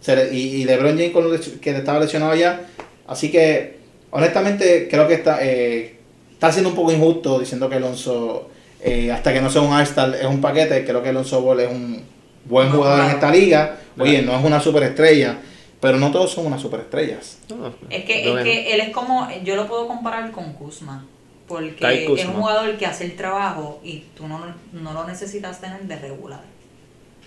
se 0.00 0.34
y, 0.34 0.62
y 0.62 0.64
LeBron 0.64 0.96
James 0.96 1.48
que 1.60 1.70
estaba 1.70 2.00
lesionado 2.00 2.34
ya. 2.34 2.68
Así 3.06 3.30
que 3.30 3.78
honestamente 4.10 4.88
creo 4.88 5.08
que 5.08 5.14
está 5.14 5.38
eh, 5.42 5.96
está 6.32 6.52
siendo 6.52 6.70
un 6.70 6.76
poco 6.76 6.92
injusto 6.92 7.38
diciendo 7.38 7.68
que 7.68 7.76
Alonso 7.76 8.48
eh, 8.82 9.12
hasta 9.12 9.32
que 9.32 9.42
no 9.42 9.50
sea 9.50 9.60
un 9.60 9.72
All-Star 9.72 10.14
es 10.14 10.24
un 10.24 10.40
paquete. 10.40 10.84
Creo 10.84 11.02
que 11.02 11.10
Alonso 11.10 11.42
Ball 11.42 11.60
es 11.60 11.70
un 11.70 12.02
buen 12.44 12.68
No, 12.68 12.76
jugador 12.76 13.04
en 13.04 13.10
esta 13.10 13.30
liga. 13.30 13.78
Oye, 13.98 14.22
no 14.22 14.38
es 14.38 14.44
una 14.44 14.60
superestrella, 14.60 15.38
pero 15.80 15.98
no 15.98 16.10
todos 16.10 16.32
son 16.32 16.46
unas 16.46 16.60
superestrellas. 16.60 17.38
No, 17.48 17.74
Es 17.90 18.04
que, 18.04 18.32
es 18.32 18.42
que 18.42 18.74
él 18.74 18.80
es 18.80 18.90
como, 18.90 19.28
yo 19.44 19.56
lo 19.56 19.66
puedo 19.66 19.86
comparar 19.86 20.30
con 20.30 20.52
Kuzma, 20.54 21.06
porque 21.46 22.06
es 22.16 22.24
un 22.26 22.34
jugador 22.34 22.76
que 22.76 22.86
hace 22.86 23.04
el 23.04 23.16
trabajo 23.16 23.80
y 23.84 24.04
tú 24.14 24.28
no, 24.28 24.40
no 24.72 24.92
lo 24.92 25.06
necesitas 25.06 25.60
tener 25.60 25.82
de 25.82 25.96
regular. 25.96 26.42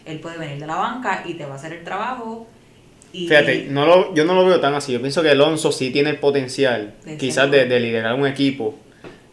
Él 0.06 0.20
puede 0.20 0.38
venir 0.38 0.60
de 0.60 0.68
la 0.68 0.76
banca 0.76 1.24
y 1.26 1.36
te 1.36 1.46
va 1.46 1.54
a 1.54 1.56
hacer 1.56 1.74
el 1.74 1.84
trabajo. 1.84 2.48
Y, 3.14 3.28
Fíjate, 3.28 3.68
no 3.70 3.86
lo, 3.86 4.16
yo 4.16 4.26
no 4.26 4.34
lo 4.34 4.46
veo 4.46 4.60
tan 4.60 4.74
así. 4.74 4.92
Yo 4.92 5.00
pienso 5.00 5.22
que 5.22 5.30
Alonso 5.30 5.72
sí 5.72 5.92
tiene 5.92 6.10
el 6.10 6.20
potencial, 6.20 6.96
De 7.06 7.18
quizás 7.18 7.50
de, 7.52 7.66
de 7.66 7.80
liderar 7.80 8.16
un 8.16 8.26
equipo, 8.26 8.76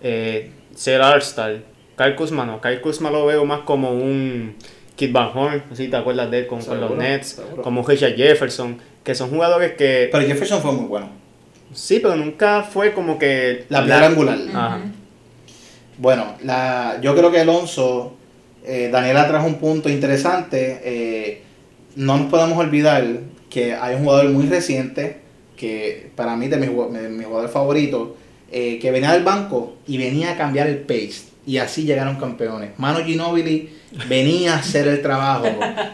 eh, 0.02 0.50
ser 0.74 1.00
All-Star. 1.00 1.62
Kyle 1.96 2.14
Kuzma 2.14 2.44
no. 2.46 2.60
Kyle 2.60 2.80
Kuzma 2.80 3.10
lo 3.10 3.26
veo 3.26 3.44
más 3.44 3.60
como 3.60 3.90
un 3.92 4.54
Kid 5.00 5.12
Van 5.12 5.30
Horn, 5.34 5.62
si 5.72 5.88
te 5.88 5.96
acuerdas 5.96 6.30
de 6.30 6.40
él 6.40 6.46
con, 6.46 6.60
con 6.62 6.78
los 6.78 6.94
Nets, 6.94 7.28
seguro. 7.28 7.62
como 7.62 7.82
Richard 7.82 8.16
Jefferson, 8.16 8.76
que 9.02 9.14
son 9.14 9.30
jugadores 9.30 9.72
que 9.72 10.10
Pero 10.12 10.26
Jefferson 10.26 10.60
fue 10.60 10.72
muy 10.72 10.84
bueno. 10.84 11.08
sí, 11.72 12.00
pero 12.00 12.16
nunca 12.16 12.62
fue 12.64 12.92
como 12.92 13.18
que 13.18 13.64
La 13.70 13.82
piedra 13.82 14.08
angular. 14.08 14.38
Ajá. 14.54 14.80
Bueno, 15.96 16.34
la, 16.44 16.98
yo 17.00 17.14
creo 17.16 17.30
que 17.32 17.40
Alonso, 17.40 18.14
eh, 18.62 18.90
Daniela 18.92 19.26
trajo 19.26 19.46
un 19.46 19.54
punto 19.54 19.88
interesante. 19.88 20.80
eh, 20.84 21.42
no 21.96 22.18
nos 22.18 22.30
podemos 22.30 22.58
olvidar 22.58 23.04
que 23.48 23.74
hay 23.74 23.94
un 23.94 24.02
jugador 24.04 24.28
muy 24.30 24.46
reciente, 24.48 25.20
que 25.56 26.10
para 26.14 26.36
mí 26.36 26.48
de 26.48 26.58
mi, 26.58 26.66
de 26.66 27.08
mi 27.08 27.24
jugador 27.24 27.48
favorito, 27.48 28.16
eh, 28.52 28.78
que 28.78 28.90
venía 28.90 29.12
del 29.12 29.24
banco 29.24 29.76
y 29.86 29.96
venía 29.96 30.32
a 30.32 30.36
cambiar 30.36 30.66
el 30.68 30.78
pace. 30.78 31.30
Y 31.46 31.56
así 31.56 31.84
llegaron 31.84 32.16
campeones. 32.16 32.78
Mano 32.78 33.02
Ginobili 33.02 33.79
venía 34.08 34.54
a 34.54 34.58
hacer 34.58 34.86
el 34.88 35.02
trabajo 35.02 35.48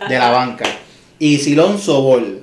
de 0.08 0.18
la 0.18 0.30
banca. 0.30 0.66
Y 1.18 1.38
si 1.38 1.54
Alonso 1.54 2.02
Ball 2.02 2.40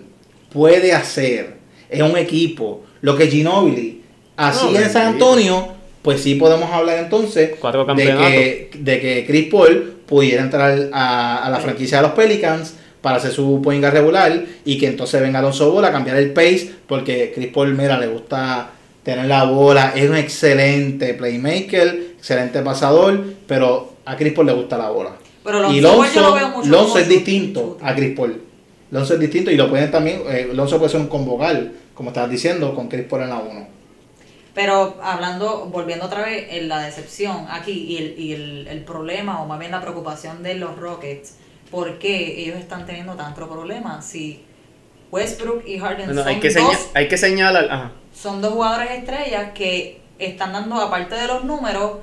puede 0.52 0.94
hacer 0.94 1.58
en 1.90 2.04
un 2.04 2.18
equipo 2.18 2.84
lo 3.02 3.16
que 3.16 3.28
Ginobili 3.28 4.02
hacía 4.36 4.82
en 4.82 4.90
San. 4.90 5.08
Antonio, 5.14 5.74
pues 6.02 6.22
sí 6.22 6.36
podemos 6.36 6.72
hablar 6.72 6.98
entonces 7.00 7.52
Cuatro 7.60 7.86
de 7.86 8.06
que, 8.06 8.72
de 8.78 9.00
que 9.00 9.26
Chris 9.28 9.48
Paul 9.50 9.94
pudiera 10.06 10.42
entrar 10.42 10.90
a, 10.92 11.46
a 11.46 11.50
la 11.50 11.60
franquicia 11.60 11.98
de 11.98 12.04
los 12.04 12.12
Pelicans 12.14 12.76
para 13.02 13.18
hacer 13.18 13.32
su 13.32 13.62
point 13.62 13.84
regular 13.84 14.46
y 14.64 14.78
que 14.78 14.88
entonces 14.88 15.22
venga 15.22 15.40
Alonso 15.40 15.72
Ball 15.72 15.86
a 15.86 15.92
cambiar 15.92 16.18
el 16.18 16.32
pace 16.32 16.72
porque 16.88 17.32
Chris 17.36 17.48
Paul, 17.48 17.76
mira, 17.76 18.00
le 18.00 18.08
gusta 18.08 18.72
tener 19.04 19.26
la 19.26 19.44
bola, 19.44 19.94
es 19.96 20.10
un 20.10 20.16
excelente 20.16 21.14
playmaker, 21.14 22.14
excelente 22.18 22.62
pasador, 22.62 23.22
pero 23.46 23.98
a 24.06 24.16
Chris 24.16 24.34
Paul 24.34 24.48
le 24.48 24.54
gusta 24.54 24.78
la 24.78 24.90
bola. 24.90 25.12
Pero 25.44 25.72
y 25.72 25.82
Lonzo 25.82 26.14
yo 26.14 26.22
Lonzo, 26.22 26.22
lo 26.22 26.34
veo 26.34 26.50
mucho 26.50 26.70
Lonzo 26.70 27.00
es 27.00 27.10
distinto 27.10 27.78
a 27.82 27.96
Chris 27.96 28.16
Paul. 28.16 28.42
Lonzo 28.92 29.14
es 29.16 29.20
distinto 29.20 29.52
y 29.52 29.56
lo 29.56 29.70
pueden 29.70 29.92
también, 29.92 30.22
eh, 30.30 30.50
Lonzo 30.54 30.78
puede 30.78 30.92
ser 30.92 31.02
un 31.02 31.08
convocal, 31.08 31.74
como 31.94 32.10
estabas 32.10 32.30
diciendo, 32.30 32.76
con 32.76 32.88
Chris 32.88 33.06
Paul 33.08 33.24
en 33.24 33.30
la 33.30 33.40
1. 33.40 33.68
Pero 34.54 34.98
hablando, 35.02 35.70
volviendo 35.72 36.06
otra 36.06 36.26
vez 36.26 36.46
en 36.52 36.70
la 36.70 36.80
decepción 36.84 37.48
aquí 37.50 37.72
y, 37.72 37.98
el, 37.98 38.20
y 38.20 38.34
el, 38.34 38.68
el 38.68 38.84
problema 38.84 39.42
o 39.42 39.48
más 39.48 39.60
bien 39.60 39.72
la 39.72 39.82
preocupación 39.82 40.44
de 40.44 40.56
los 40.56 40.78
Rockets, 40.78 41.38
¿por 41.72 41.98
qué 41.98 42.40
ellos 42.40 42.58
están 42.58 42.86
teniendo 42.86 43.16
tanto 43.16 43.50
problema? 43.50 44.02
Si 44.04 44.44
Westbrook 45.12 45.68
y 45.68 45.80
Harden 45.80 46.14
son, 46.14 46.28
hay, 46.28 46.40
que 46.40 46.50
dos, 46.50 46.90
hay 46.94 47.08
que 47.08 47.18
señalar. 47.18 47.66
Ajá. 47.70 47.92
son 48.14 48.42
dos 48.42 48.54
jugadores 48.54 48.92
estrellas 48.92 49.52
que 49.54 50.02
están 50.18 50.54
dando, 50.54 50.76
aparte 50.76 51.16
de 51.16 51.28
los 51.28 51.44
números, 51.44 51.98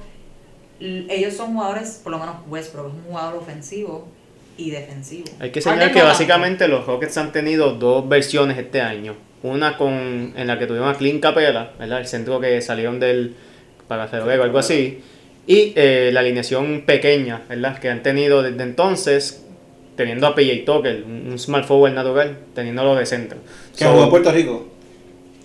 ellos 0.81 1.35
son 1.35 1.55
jugadores, 1.55 2.01
por 2.03 2.13
lo 2.13 2.19
menos 2.19 2.37
Westbrook 2.49 2.89
es 2.89 2.95
un 2.95 3.03
jugador 3.03 3.37
ofensivo 3.37 4.09
y 4.57 4.71
defensivo. 4.71 5.25
Hay 5.39 5.51
que 5.51 5.61
señalar 5.61 5.93
que 5.93 6.03
básicamente 6.03 6.69
los 6.69 6.87
Rockets 6.87 7.17
han 7.19 7.33
tenido 7.33 7.75
dos 7.75 8.09
versiones 8.09 8.59
este 8.59 8.81
año. 8.81 9.15
Una 9.43 9.77
con 9.77 10.35
en 10.37 10.47
la 10.47 10.59
que 10.59 10.67
tuvieron 10.67 10.89
a 10.89 10.95
Clint 10.95 11.23
Capela, 11.23 11.73
¿verdad? 11.79 12.01
El 12.01 12.07
centro 12.07 12.41
que 12.41 12.61
salieron 12.61 13.01
del 13.01 13.35
para 13.89 14.07
febrero 14.07 14.43
o 14.43 14.45
algo 14.45 14.59
así. 14.59 15.01
Y 15.47 15.73
eh, 15.75 16.11
la 16.13 16.21
alineación 16.21 16.83
pequeña, 16.87 17.43
¿verdad? 17.49 17.79
Que 17.79 17.89
han 17.89 18.03
tenido 18.03 18.43
desde 18.43 18.63
entonces, 18.63 19.45
teniendo 19.97 20.27
a 20.27 20.35
PJ 20.35 20.65
Tucker, 20.65 21.03
un, 21.05 21.33
un 21.33 21.39
small 21.39 21.65
forward 21.65 21.95
natural, 21.95 22.39
teniéndolo 22.55 22.95
de 22.95 23.07
centro. 23.07 23.39
Que 23.77 23.85
So, 23.85 23.91
jugó 23.91 24.05
en 24.05 24.11
Puerto 24.11 24.31
Rico. 24.31 24.69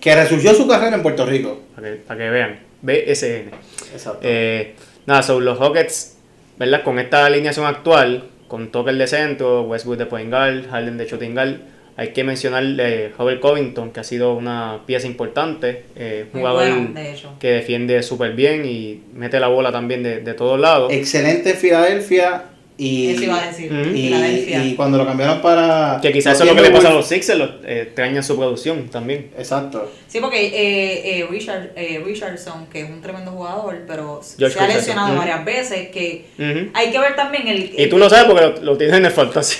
Que 0.00 0.14
resurgió 0.14 0.54
su 0.54 0.68
carrera 0.68 0.94
en 0.94 1.02
Puerto 1.02 1.26
Rico. 1.26 1.60
para, 1.74 1.88
que, 1.88 1.96
para 1.96 2.18
que 2.18 2.30
vean, 2.30 2.60
BSN. 2.82 3.50
Exacto. 3.94 4.20
Eh, 4.22 4.74
nada, 5.06 5.22
sobre 5.22 5.44
los 5.44 5.58
Rockets, 5.58 6.18
¿verdad? 6.58 6.82
Con 6.82 6.98
esta 6.98 7.26
alineación 7.26 7.66
actual, 7.66 8.24
con 8.48 8.70
Tucker 8.70 8.94
de 8.94 9.06
centro, 9.06 9.62
Westwood 9.62 9.98
de 9.98 10.06
point 10.06 10.30
guard, 10.30 10.68
Harden 10.68 10.98
de 10.98 11.06
shooting 11.06 11.34
guard, 11.34 11.56
hay 11.96 12.08
que 12.08 12.24
mencionar 12.24 12.62
eh, 12.78 13.12
Robert 13.16 13.40
Covington, 13.40 13.90
que 13.90 14.00
ha 14.00 14.04
sido 14.04 14.34
una 14.34 14.80
pieza 14.84 15.06
importante, 15.06 15.84
eh, 15.96 16.26
jugador 16.30 16.68
bueno, 16.70 16.90
de 16.92 17.12
hecho. 17.12 17.32
que 17.40 17.52
defiende 17.52 18.02
súper 18.02 18.32
bien 18.32 18.66
y 18.66 19.02
mete 19.14 19.40
la 19.40 19.48
bola 19.48 19.72
también 19.72 20.02
de, 20.02 20.20
de 20.20 20.34
todos 20.34 20.60
lados. 20.60 20.92
Excelente 20.92 21.50
en 21.50 21.56
Filadelfia 21.56 22.44
y, 22.78 23.10
Eso 23.10 23.22
iba 23.24 23.42
a 23.42 23.46
decir, 23.46 23.72
Mm. 23.72 23.96
y, 23.96 24.02
Filadelfia. 24.02 24.64
y 24.64 24.74
cuando 24.74 24.98
lo 24.98 25.06
cambiaron 25.06 25.40
para... 25.40 25.98
que 26.02 26.12
quizás 26.12 26.34
eso 26.34 26.44
es 26.44 26.50
lo 26.50 26.56
que 26.56 26.62
le 26.68 26.70
pasa 26.70 26.88
a 26.88 26.92
los 26.92 27.06
Sixers, 27.08 27.38
los, 27.38 27.50
eh, 27.64 27.82
extrañan 27.86 28.22
su 28.22 28.36
producción 28.36 28.88
también. 28.90 29.30
Exacto. 29.38 29.90
Sí, 30.06 30.20
porque 30.20 30.46
eh, 30.46 31.20
eh, 31.20 31.26
Richard, 31.30 31.70
eh, 31.74 32.02
Richardson, 32.04 32.66
que 32.66 32.82
es 32.82 32.90
un 32.90 33.00
tremendo 33.00 33.30
jugador, 33.30 33.84
pero 33.86 34.20
George 34.38 34.58
se 34.58 34.64
ha 34.64 34.68
lesionado 34.68 35.16
varias 35.16 35.42
veces, 35.44 35.88
que 35.88 36.26
hay 36.74 36.90
que 36.90 36.98
ver 36.98 37.16
también 37.16 37.48
el... 37.48 37.72
Y 37.78 37.88
tú 37.88 37.96
lo 37.96 38.10
sabes 38.10 38.26
porque 38.26 38.42
lo, 38.42 38.62
lo 38.72 38.76
tienes 38.76 38.96
en 38.96 39.06
el 39.06 39.12
fantasy. 39.12 39.56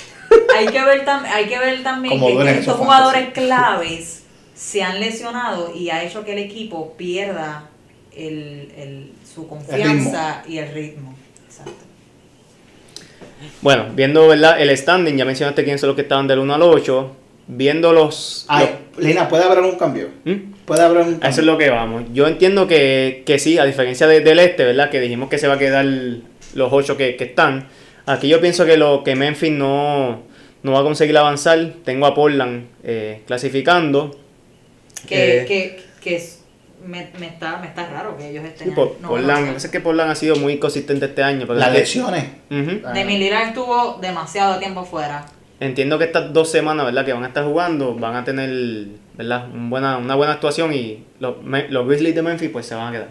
hay 0.55 0.67
que 0.67 0.85
ver, 0.85 1.07
tam- 1.07 1.25
hay 1.25 1.47
que 1.47 1.59
ver 1.59 1.83
también 1.83 2.19
Como 2.19 2.39
que 2.39 2.51
estos 2.51 2.77
jugadores 2.77 3.31
claves 3.33 4.25
se 4.55 4.83
han 4.83 5.01
lesionado 5.01 5.73
y 5.75 5.89
ha 5.89 6.03
hecho 6.05 6.23
que 6.25 6.33
el 6.33 6.39
equipo 6.39 6.95
pierda 6.99 7.69
el, 8.15 8.73
el- 8.77 9.13
su 9.35 9.47
confianza 9.49 10.43
y 10.47 10.59
el 10.59 10.73
ritmo. 10.75 11.15
Exacto. 11.47 11.86
Bueno, 13.61 13.87
viendo 13.95 14.27
¿verdad? 14.29 14.61
el 14.61 14.77
standing, 14.77 15.17
ya 15.17 15.25
mencionaste 15.25 15.63
quiénes 15.65 15.81
son 15.81 15.89
los 15.89 15.97
que 15.97 16.03
estaban 16.03 16.27
del 16.27 16.39
1 16.41 16.55
al 16.55 16.63
8. 16.63 17.17
Viendo 17.49 17.93
los. 17.93 18.45
Ay, 18.49 18.69
Lina, 18.99 19.29
¿puede 19.29 19.45
haber 19.45 19.59
algún 19.59 19.77
cambio? 19.79 20.09
¿Mm? 20.25 20.35
¿Puede 20.65 20.83
haber 20.83 20.99
A 20.99 21.05
cambio? 21.05 21.29
eso 21.29 21.41
es 21.43 21.47
lo 21.47 21.57
que 21.59 21.71
vamos. 21.71 22.03
Yo 22.13 22.27
entiendo 22.27 22.67
que, 22.67 23.23
que 23.25 23.39
sí, 23.39 23.57
a 23.59 23.65
diferencia 23.65 24.07
de- 24.09 24.21
del 24.21 24.41
este, 24.41 24.65
¿verdad? 24.65 24.91
Que 24.91 25.01
dijimos 25.01 25.29
que 25.29 25.39
se 25.39 25.47
va 25.47 25.55
a 25.55 25.59
quedar 25.59 25.85
los 25.85 26.73
ocho 26.73 26.97
que, 26.97 27.15
que 27.17 27.25
están. 27.25 27.69
Aquí 28.07 28.27
yo 28.29 28.41
pienso 28.41 28.67
que 28.67 28.77
lo 28.77 29.05
que 29.05 29.15
Memphis 29.15 29.53
no, 29.53 30.23
no 30.65 30.73
va 30.73 30.81
a 30.81 30.83
conseguir 30.83 31.17
avanzar. 31.17 31.73
Tengo 31.85 32.07
a 32.07 32.15
Portland 32.15 32.67
eh, 32.83 33.21
clasificando. 33.27 34.19
Que, 35.09 35.43
Eh, 35.43 35.45
que, 35.47 35.81
que 36.01 36.17
es- 36.17 36.36
me, 36.85 37.11
me 37.19 37.27
está, 37.27 37.59
me 37.59 37.67
está 37.69 37.89
raro 37.89 38.17
que 38.17 38.31
ellos 38.31 38.45
estén 38.45 38.69
sí, 38.69 38.75
por- 38.75 38.97
no, 39.01 39.09
Portland, 39.09 39.59
sé. 39.59 39.67
es 39.67 39.73
que 39.73 39.81
Portland 39.81 40.11
ha 40.11 40.15
sido 40.15 40.37
muy 40.37 40.59
consistente 40.59 41.07
este 41.07 41.23
año. 41.23 41.47
pero 41.47 41.59
Las 41.59 41.69
es 41.69 41.75
que- 41.75 41.81
lesiones. 41.81 42.25
Ah, 42.85 42.93
Demi 42.93 43.19
Lillard 43.19 43.49
estuvo 43.49 43.99
demasiado 44.01 44.59
tiempo 44.59 44.85
fuera. 44.85 45.25
Entiendo 45.59 45.99
que 45.99 46.05
estas 46.05 46.33
dos 46.33 46.51
semanas, 46.51 46.85
¿verdad? 46.87 47.05
Que 47.07 47.13
van 47.15 47.25
a 47.25 47.29
estar 47.29 47.45
jugando, 47.45 47.95
van 47.95 48.15
a 48.17 48.25
tener, 48.25 48.51
¿verdad? 49.15 49.49
Un 49.49 49.71
buena, 49.71 49.97
una 49.97 50.15
buena 50.15 50.35
actuación 50.35 50.73
y 50.75 51.05
los, 51.19 51.43
Me- 51.43 51.69
los 51.69 51.87
Grizzlies 51.89 52.15
de 52.15 52.23
Memphis 52.23 52.51
pues 52.51 52.67
se 52.67 52.75
van 52.75 52.89
a 52.89 52.93
quedar. 52.93 53.09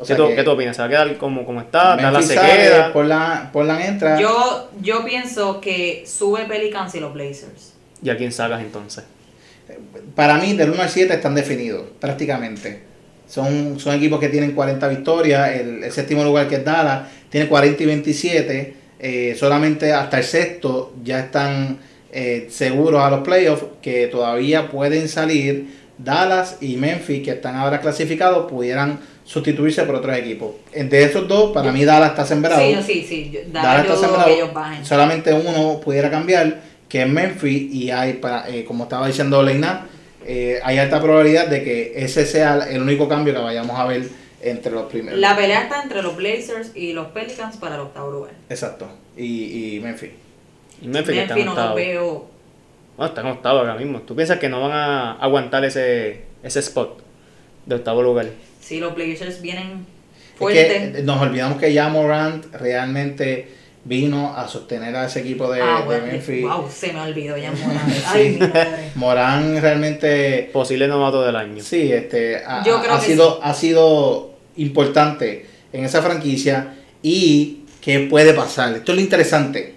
o 0.00 0.04
¿Qué, 0.06 0.14
tú, 0.14 0.28
que 0.28 0.36
qué 0.36 0.42
tú 0.44 0.50
opinas? 0.52 0.76
¿Se 0.76 0.82
va 0.82 0.86
a 0.86 0.90
quedar 0.90 1.16
como, 1.18 1.44
como 1.44 1.60
está? 1.60 1.96
¿Dallas 1.96 2.12
Memphis 2.12 2.28
se 2.28 2.34
queda? 2.40 2.92
Portland, 2.92 3.50
Portland 3.50 3.80
entra. 3.80 4.20
Yo, 4.20 4.70
yo 4.80 5.04
pienso 5.04 5.60
que 5.60 6.04
sube 6.06 6.44
Pelicans 6.44 6.94
y 6.94 7.00
los 7.00 7.12
Blazers. 7.12 7.74
¿Y 8.02 8.10
a 8.10 8.16
quién 8.16 8.30
sacas 8.30 8.60
entonces? 8.60 9.04
Para 10.14 10.38
mí, 10.38 10.54
del 10.54 10.70
1 10.70 10.82
al 10.82 10.88
7 10.88 11.14
están 11.14 11.34
definidos, 11.34 11.84
prácticamente. 12.00 12.80
Son, 13.28 13.78
son 13.80 13.94
equipos 13.94 14.20
que 14.20 14.28
tienen 14.28 14.52
40 14.52 14.88
victorias. 14.88 15.50
El, 15.60 15.84
el 15.84 15.92
séptimo 15.92 16.22
lugar, 16.24 16.48
que 16.48 16.56
es 16.56 16.64
Dallas, 16.64 17.08
tiene 17.28 17.48
40 17.48 17.82
y 17.82 17.86
27. 17.86 18.74
Eh, 18.98 19.36
solamente 19.38 19.92
hasta 19.92 20.18
el 20.18 20.24
sexto 20.24 20.94
ya 21.04 21.20
están 21.20 21.78
eh, 22.12 22.46
seguros 22.50 23.02
a 23.02 23.10
los 23.10 23.20
playoffs, 23.20 23.64
que 23.82 24.06
todavía 24.06 24.68
pueden 24.70 25.08
salir. 25.08 25.84
Dallas 25.98 26.58
y 26.60 26.76
Memphis, 26.76 27.22
que 27.22 27.30
están 27.32 27.56
ahora 27.56 27.80
clasificados, 27.80 28.50
pudieran 28.50 29.00
sustituirse 29.24 29.82
por 29.84 29.96
otros 29.96 30.16
equipos. 30.16 30.52
De 30.72 31.02
esos 31.02 31.26
dos, 31.26 31.52
para 31.52 31.72
mí 31.72 31.84
Dallas 31.84 32.10
está 32.10 32.24
sembrado. 32.24 32.60
Sí, 32.60 32.76
sí, 32.86 33.06
sí. 33.08 33.38
Dallas 33.48 33.62
Dallas 33.62 33.84
está 33.86 33.96
sembrado. 33.96 34.26
que 34.26 34.34
ellos 34.34 34.52
bajen. 34.52 34.84
Solamente 34.84 35.32
uno 35.32 35.80
pudiera 35.80 36.10
cambiar, 36.10 36.60
que 36.96 37.02
es 37.02 37.08
Memphis, 37.10 37.74
y 37.74 37.90
hay, 37.90 38.14
para, 38.14 38.48
eh, 38.48 38.64
como 38.64 38.84
estaba 38.84 39.06
diciendo 39.06 39.42
Leina, 39.42 39.86
eh, 40.24 40.58
hay 40.64 40.78
alta 40.78 40.98
probabilidad 40.98 41.46
de 41.46 41.62
que 41.62 41.92
ese 41.94 42.24
sea 42.24 42.66
el 42.70 42.80
único 42.80 43.06
cambio 43.06 43.34
que 43.34 43.40
vayamos 43.40 43.78
a 43.78 43.84
ver 43.84 44.08
entre 44.40 44.72
los 44.72 44.90
primeros. 44.90 45.20
La 45.20 45.36
pelea 45.36 45.64
está 45.64 45.82
entre 45.82 46.02
los 46.02 46.16
Blazers 46.16 46.74
y 46.74 46.94
los 46.94 47.08
Pelicans 47.08 47.58
para 47.58 47.74
el 47.74 47.82
octavo 47.82 48.10
lugar. 48.10 48.32
Exacto. 48.48 48.88
Y, 49.14 49.76
y 49.76 49.80
Memphis. 49.80 50.10
Y 50.80 50.88
Memphis, 50.88 51.14
que 51.14 51.22
está 51.22 51.38
en 51.38 51.44
no 51.44 51.50
octavo. 51.50 51.68
los 51.68 51.76
veo. 51.76 52.30
Bueno, 52.96 53.08
está 53.10 53.20
en 53.20 53.26
octavo 53.26 53.58
ahora 53.58 53.74
mismo. 53.74 54.00
¿Tú 54.00 54.16
piensas 54.16 54.38
que 54.38 54.48
no 54.48 54.62
van 54.62 54.72
a 54.72 55.12
aguantar 55.16 55.66
ese, 55.66 56.22
ese 56.42 56.60
spot 56.60 57.02
de 57.66 57.74
octavo 57.74 58.02
lugar? 58.02 58.26
Si 58.62 58.80
los 58.80 58.94
Blazers 58.94 59.42
vienen 59.42 59.84
Es 60.40 60.94
que 60.94 61.02
nos 61.02 61.20
olvidamos 61.20 61.58
que 61.58 61.74
ya 61.74 61.90
Morant 61.90 62.46
realmente 62.54 63.48
vino 63.86 64.36
a 64.36 64.48
sostener 64.48 64.94
a 64.96 65.06
ese 65.06 65.20
equipo 65.20 65.50
de, 65.50 65.62
ah, 65.62 65.84
de 65.88 66.00
Memphis. 66.00 66.42
wow, 66.42 66.68
se 66.68 66.92
me 66.92 67.00
olvidó 67.00 67.36
ya 67.36 67.52
Morán. 67.64 67.90
Sí. 67.90 68.02
Ay, 68.06 68.30
mi 68.32 68.38
madre. 68.38 68.90
Morant 68.96 69.60
realmente 69.60 70.50
Posible 70.52 70.88
novato 70.88 71.24
del 71.24 71.36
año. 71.36 71.62
Sí, 71.62 71.92
este, 71.92 72.42
ha, 72.44 72.64
Yo 72.64 72.80
creo 72.80 72.94
ha 72.94 73.00
que 73.00 73.06
sido, 73.06 73.40
ha 73.42 73.54
sido 73.54 74.34
importante 74.56 75.46
en 75.72 75.84
esa 75.84 76.02
franquicia 76.02 76.74
y 77.02 77.60
qué 77.80 78.00
puede 78.00 78.32
pasar. 78.32 78.74
Esto 78.74 78.92
es 78.92 78.96
lo 78.96 79.02
interesante. 79.02 79.74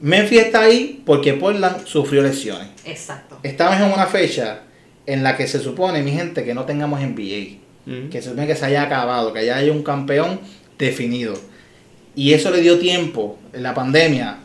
Memphis 0.00 0.40
está 0.40 0.62
ahí 0.62 1.02
porque 1.06 1.34
Portland 1.34 1.86
sufrió 1.86 2.20
lesiones. 2.22 2.68
Exacto. 2.84 3.38
Estamos 3.42 3.76
en 3.80 3.92
una 3.92 4.06
fecha 4.06 4.62
en 5.06 5.22
la 5.22 5.36
que 5.36 5.46
se 5.46 5.60
supone, 5.60 6.02
mi 6.02 6.10
gente, 6.10 6.44
que 6.44 6.54
no 6.54 6.64
tengamos 6.64 7.00
NBA. 7.00 7.58
Ujú. 7.86 8.08
Que 8.10 8.20
se 8.20 8.30
supone 8.30 8.46
que 8.46 8.56
se 8.56 8.66
haya 8.66 8.82
acabado, 8.82 9.32
que 9.32 9.46
ya 9.46 9.56
haya 9.56 9.70
un 9.72 9.82
campeón 9.82 10.40
definido. 10.78 11.34
Y 12.16 12.32
eso 12.32 12.50
le 12.50 12.60
dio 12.60 12.78
tiempo 12.78 13.38
en 13.52 13.62
la 13.62 13.74
pandemia, 13.74 14.38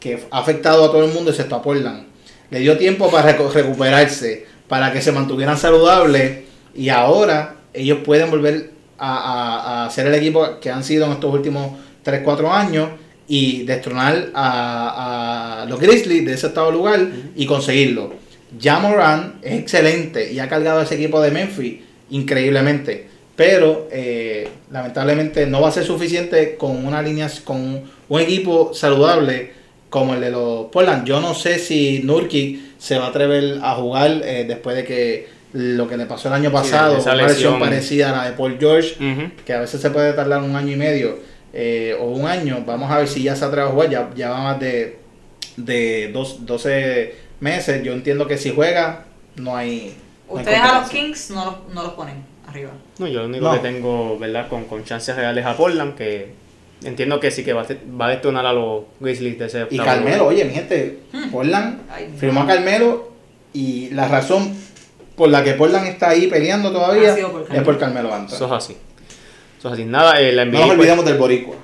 que 0.00 0.20
ha 0.30 0.38
afectado 0.38 0.84
a 0.84 0.90
todo 0.90 1.04
el 1.04 1.12
mundo 1.12 1.30
excepto 1.30 1.56
a 1.56 1.62
Portland. 1.62 2.04
Le 2.50 2.60
dio 2.60 2.76
tiempo 2.76 3.10
para 3.10 3.36
recu- 3.36 3.50
recuperarse, 3.50 4.46
para 4.68 4.92
que 4.92 5.00
se 5.00 5.12
mantuvieran 5.12 5.56
saludables 5.56 6.40
y 6.74 6.88
ahora 6.90 7.56
ellos 7.72 7.98
pueden 8.04 8.30
volver 8.30 8.70
a, 8.98 9.84
a- 9.86 9.90
ser 9.90 10.06
el 10.06 10.14
equipo 10.14 10.60
que 10.60 10.70
han 10.70 10.84
sido 10.84 11.06
en 11.06 11.12
estos 11.12 11.32
últimos 11.32 11.72
3-4 12.04 12.50
años 12.50 12.88
y 13.28 13.62
destronar 13.64 14.30
a, 14.34 15.62
a 15.62 15.66
los 15.66 15.80
Grizzlies 15.80 16.24
de 16.24 16.34
ese 16.34 16.46
octavo 16.48 16.70
lugar 16.70 17.00
y 17.34 17.46
conseguirlo. 17.46 18.14
Ja 18.62 18.78
Moran 18.78 19.40
es 19.42 19.58
excelente 19.58 20.32
y 20.32 20.38
ha 20.38 20.48
cargado 20.48 20.78
a 20.80 20.82
ese 20.84 20.94
equipo 20.94 21.20
de 21.20 21.30
Memphis 21.32 21.80
increíblemente, 22.10 23.08
pero 23.36 23.86
eh, 23.92 24.48
lamentablemente 24.70 25.46
no 25.46 25.60
va 25.60 25.68
a 25.68 25.72
ser 25.72 25.84
suficiente 25.84 26.56
con 26.56 26.84
una 26.86 27.02
línea, 27.02 27.30
con 27.44 27.84
un 28.08 28.20
equipo 28.20 28.72
saludable 28.72 29.52
como 29.90 30.14
el 30.14 30.22
de 30.22 30.30
los 30.30 30.66
Portland. 30.66 31.06
Yo 31.06 31.20
no 31.20 31.34
sé 31.34 31.58
si 31.58 32.00
Nurkic 32.02 32.78
se 32.78 32.98
va 32.98 33.06
a 33.06 33.08
atrever 33.08 33.58
a 33.62 33.74
jugar 33.74 34.22
eh, 34.24 34.44
después 34.48 34.74
de 34.74 34.84
que 34.84 35.28
lo 35.52 35.86
que 35.86 35.96
le 35.96 36.06
pasó 36.06 36.28
el 36.28 36.34
año 36.34 36.50
pasado, 36.50 37.00
una 37.00 37.14
lesión 37.14 37.28
lesión. 37.28 37.60
parecida 37.60 38.10
a 38.10 38.16
la 38.16 38.30
de 38.30 38.36
Paul 38.36 38.56
George, 38.58 38.96
que 39.44 39.52
a 39.52 39.60
veces 39.60 39.80
se 39.80 39.90
puede 39.90 40.12
tardar 40.14 40.42
un 40.42 40.56
año 40.56 40.72
y 40.72 40.76
medio 40.76 41.18
eh, 41.52 41.96
o 41.98 42.06
un 42.06 42.26
año. 42.26 42.64
Vamos 42.66 42.90
a 42.90 42.98
ver 42.98 43.08
si 43.08 43.22
ya 43.22 43.36
se 43.36 43.44
atreve 43.44 43.68
a 43.68 43.70
jugar. 43.70 43.90
Ya, 43.90 44.10
ya 44.14 44.30
va 44.30 44.42
más 44.42 44.60
de, 44.60 44.98
de 45.56 46.10
dos, 46.12 46.44
12 46.44 47.14
meses. 47.40 47.82
Yo 47.82 47.92
entiendo 47.92 48.26
que 48.26 48.36
si 48.36 48.54
juega, 48.54 49.06
no 49.36 49.56
hay. 49.56 49.94
no 50.28 50.36
hay 50.36 50.40
Ustedes 50.40 50.60
a 50.60 50.80
los. 50.80 50.90
Kings 50.90 51.30
no 51.30 51.44
los, 51.44 51.74
no 51.74 51.82
los 51.84 51.92
ponen 51.92 52.35
arriba. 52.46 52.70
No, 52.98 53.06
yo 53.06 53.20
lo 53.20 53.26
único 53.26 53.44
No. 53.44 53.52
que 53.54 53.58
tengo, 53.60 54.18
¿verdad? 54.18 54.48
Con, 54.48 54.64
con 54.64 54.84
chances 54.84 55.14
reales 55.16 55.44
a 55.44 55.56
Portland, 55.56 55.94
que 55.96 56.32
entiendo 56.84 57.18
que 57.20 57.30
sí 57.30 57.42
que 57.44 57.52
va 57.52 57.62
a, 57.62 57.66
va 58.00 58.06
a 58.06 58.10
detonar 58.10 58.44
a 58.46 58.52
los 58.52 58.84
Grizzlies 59.00 59.38
de 59.38 59.46
ese 59.46 59.66
Y 59.70 59.78
Carmelo, 59.78 60.18
lugar. 60.18 60.34
oye, 60.34 60.44
mi 60.44 60.52
gente, 60.54 60.98
Portland 61.32 61.80
Ay, 61.90 62.12
firmó 62.18 62.42
a 62.42 62.46
Carmelo 62.46 63.12
y 63.52 63.90
la 63.90 64.08
razón 64.08 64.54
por 65.16 65.30
la 65.30 65.42
que 65.42 65.52
Portland 65.54 65.86
está 65.88 66.10
ahí 66.10 66.26
peleando 66.26 66.70
todavía 66.72 67.12
Ha 67.12 67.16
sido 67.16 67.32
por 67.32 67.46
es 67.54 67.62
por 67.62 67.78
Carmelo 67.78 68.12
Anthony. 68.14 68.34
Eso 68.36 68.46
es 68.46 68.52
así. 68.52 68.76
Eso 69.58 69.68
es 69.68 69.74
así. 69.74 69.84
Nada, 69.86 70.20
eh, 70.20 70.32
la 70.32 70.44
NBA. 70.44 70.52
No 70.52 70.58
nos 70.58 70.66
pues, 70.68 70.78
olvidemos 70.78 71.04
del 71.06 71.16
Boricua. 71.16 71.56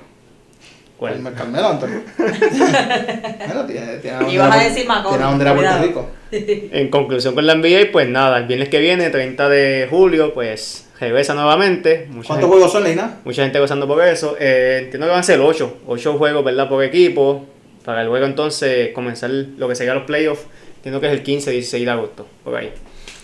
¿Cuál? 0.97 1.13
Carmelo- 1.15 1.35
Carmelo 1.35 1.67
Anthony. 1.67 2.01
Bueno, 2.17 3.65
tiene, 3.65 3.97
tiene 3.97 4.31
Ibas 4.33 4.49
bandera 4.49 4.61
a 4.61 4.69
decir 4.69 4.87
Macaulay, 4.87 5.09
Tiene 5.11 5.17
una 5.17 5.27
bandera 5.29 5.51
de 5.51 5.55
Puerto 5.55 5.71
cuidado. 5.71 5.85
Rico. 5.87 6.09
En 6.73 6.89
conclusión 6.89 7.35
con 7.35 7.45
la 7.45 7.55
NBA, 7.55 7.91
pues 7.91 8.09
nada, 8.09 8.37
el 8.39 8.45
viernes 8.45 8.69
que 8.69 8.79
viene, 8.79 9.09
30 9.09 9.49
de 9.49 9.87
julio, 9.89 10.33
pues 10.33 10.87
regresa 10.99 11.33
nuevamente. 11.35 12.07
Mucha 12.09 12.27
¿Cuántos 12.29 12.35
gente, 12.35 12.47
juegos 12.47 12.71
son, 12.71 12.83
Leina? 12.83 13.19
mucha 13.23 13.43
gente 13.43 13.59
gozando 13.59 13.87
por 13.87 14.03
eso. 14.03 14.35
Eh, 14.39 14.79
entiendo 14.85 15.05
que 15.07 15.11
van 15.11 15.19
a 15.19 15.23
ser 15.23 15.39
8, 15.39 15.77
8 15.85 16.13
juegos, 16.17 16.43
¿verdad? 16.43 16.67
Por 16.69 16.83
equipo. 16.83 17.45
Para 17.85 18.03
luego 18.03 18.25
entonces 18.25 18.89
comenzar 18.93 19.29
lo 19.29 19.67
que 19.67 19.75
sería 19.75 19.93
los 19.93 20.03
playoffs. 20.03 20.45
Entiendo 20.77 20.99
que 21.01 21.07
es 21.07 21.13
el 21.13 21.21
15, 21.23 21.51
16 21.51 21.85
de 21.85 21.91
agosto, 21.91 22.27
por 22.43 22.55
ahí. 22.55 22.71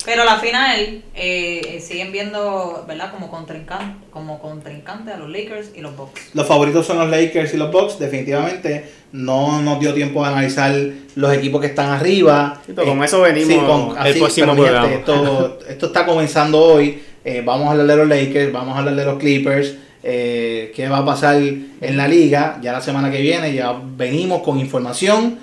Pero 0.05 0.23
la 0.23 0.37
final 0.37 1.01
eh, 1.13 1.61
eh, 1.65 1.81
siguen 1.81 2.11
viendo, 2.11 2.85
¿verdad? 2.87 3.11
Como 3.11 3.29
contrincante, 3.29 4.05
como 4.11 4.39
contrincante 4.39 5.11
a 5.11 5.17
los 5.17 5.29
Lakers 5.29 5.71
y 5.75 5.81
los 5.81 5.95
Bucks. 5.95 6.33
Los 6.33 6.47
favoritos 6.47 6.85
son 6.85 6.99
los 6.99 7.09
Lakers 7.09 7.53
y 7.53 7.57
los 7.57 7.71
Bucks, 7.71 7.99
definitivamente. 7.99 8.89
No 9.11 9.61
nos 9.61 9.79
dio 9.79 9.93
tiempo 9.93 10.21
de 10.23 10.29
analizar 10.29 10.73
los 11.15 11.33
equipos 11.33 11.61
que 11.61 11.67
están 11.67 11.89
arriba. 11.89 12.61
Sí, 12.65 12.73
pero 12.75 12.87
con 12.87 13.03
eso 13.03 13.21
venimos 13.21 13.95
el 14.05 14.17
próximo 14.17 14.47
pero, 14.47 14.53
mi 14.53 14.61
programa. 14.61 14.87
gente, 14.89 14.99
esto, 14.99 15.59
esto 15.69 15.85
está 15.87 16.05
comenzando 16.05 16.59
hoy. 16.59 17.01
Eh, 17.25 17.41
vamos 17.43 17.67
a 17.67 17.71
hablar 17.71 17.87
de 17.87 17.95
los 17.97 18.07
Lakers, 18.07 18.53
vamos 18.53 18.75
a 18.75 18.79
hablar 18.79 18.95
de 18.95 19.05
los 19.05 19.19
Clippers. 19.19 19.75
eh, 20.01 20.71
qué 20.75 20.87
va 20.87 20.99
a 20.99 21.05
pasar 21.05 21.35
en 21.37 21.97
la 21.97 22.07
liga. 22.07 22.59
Ya 22.61 22.71
la 22.71 22.81
semana 22.81 23.11
que 23.11 23.21
viene 23.21 23.53
ya 23.53 23.75
venimos 23.97 24.41
con 24.43 24.59
información 24.59 25.39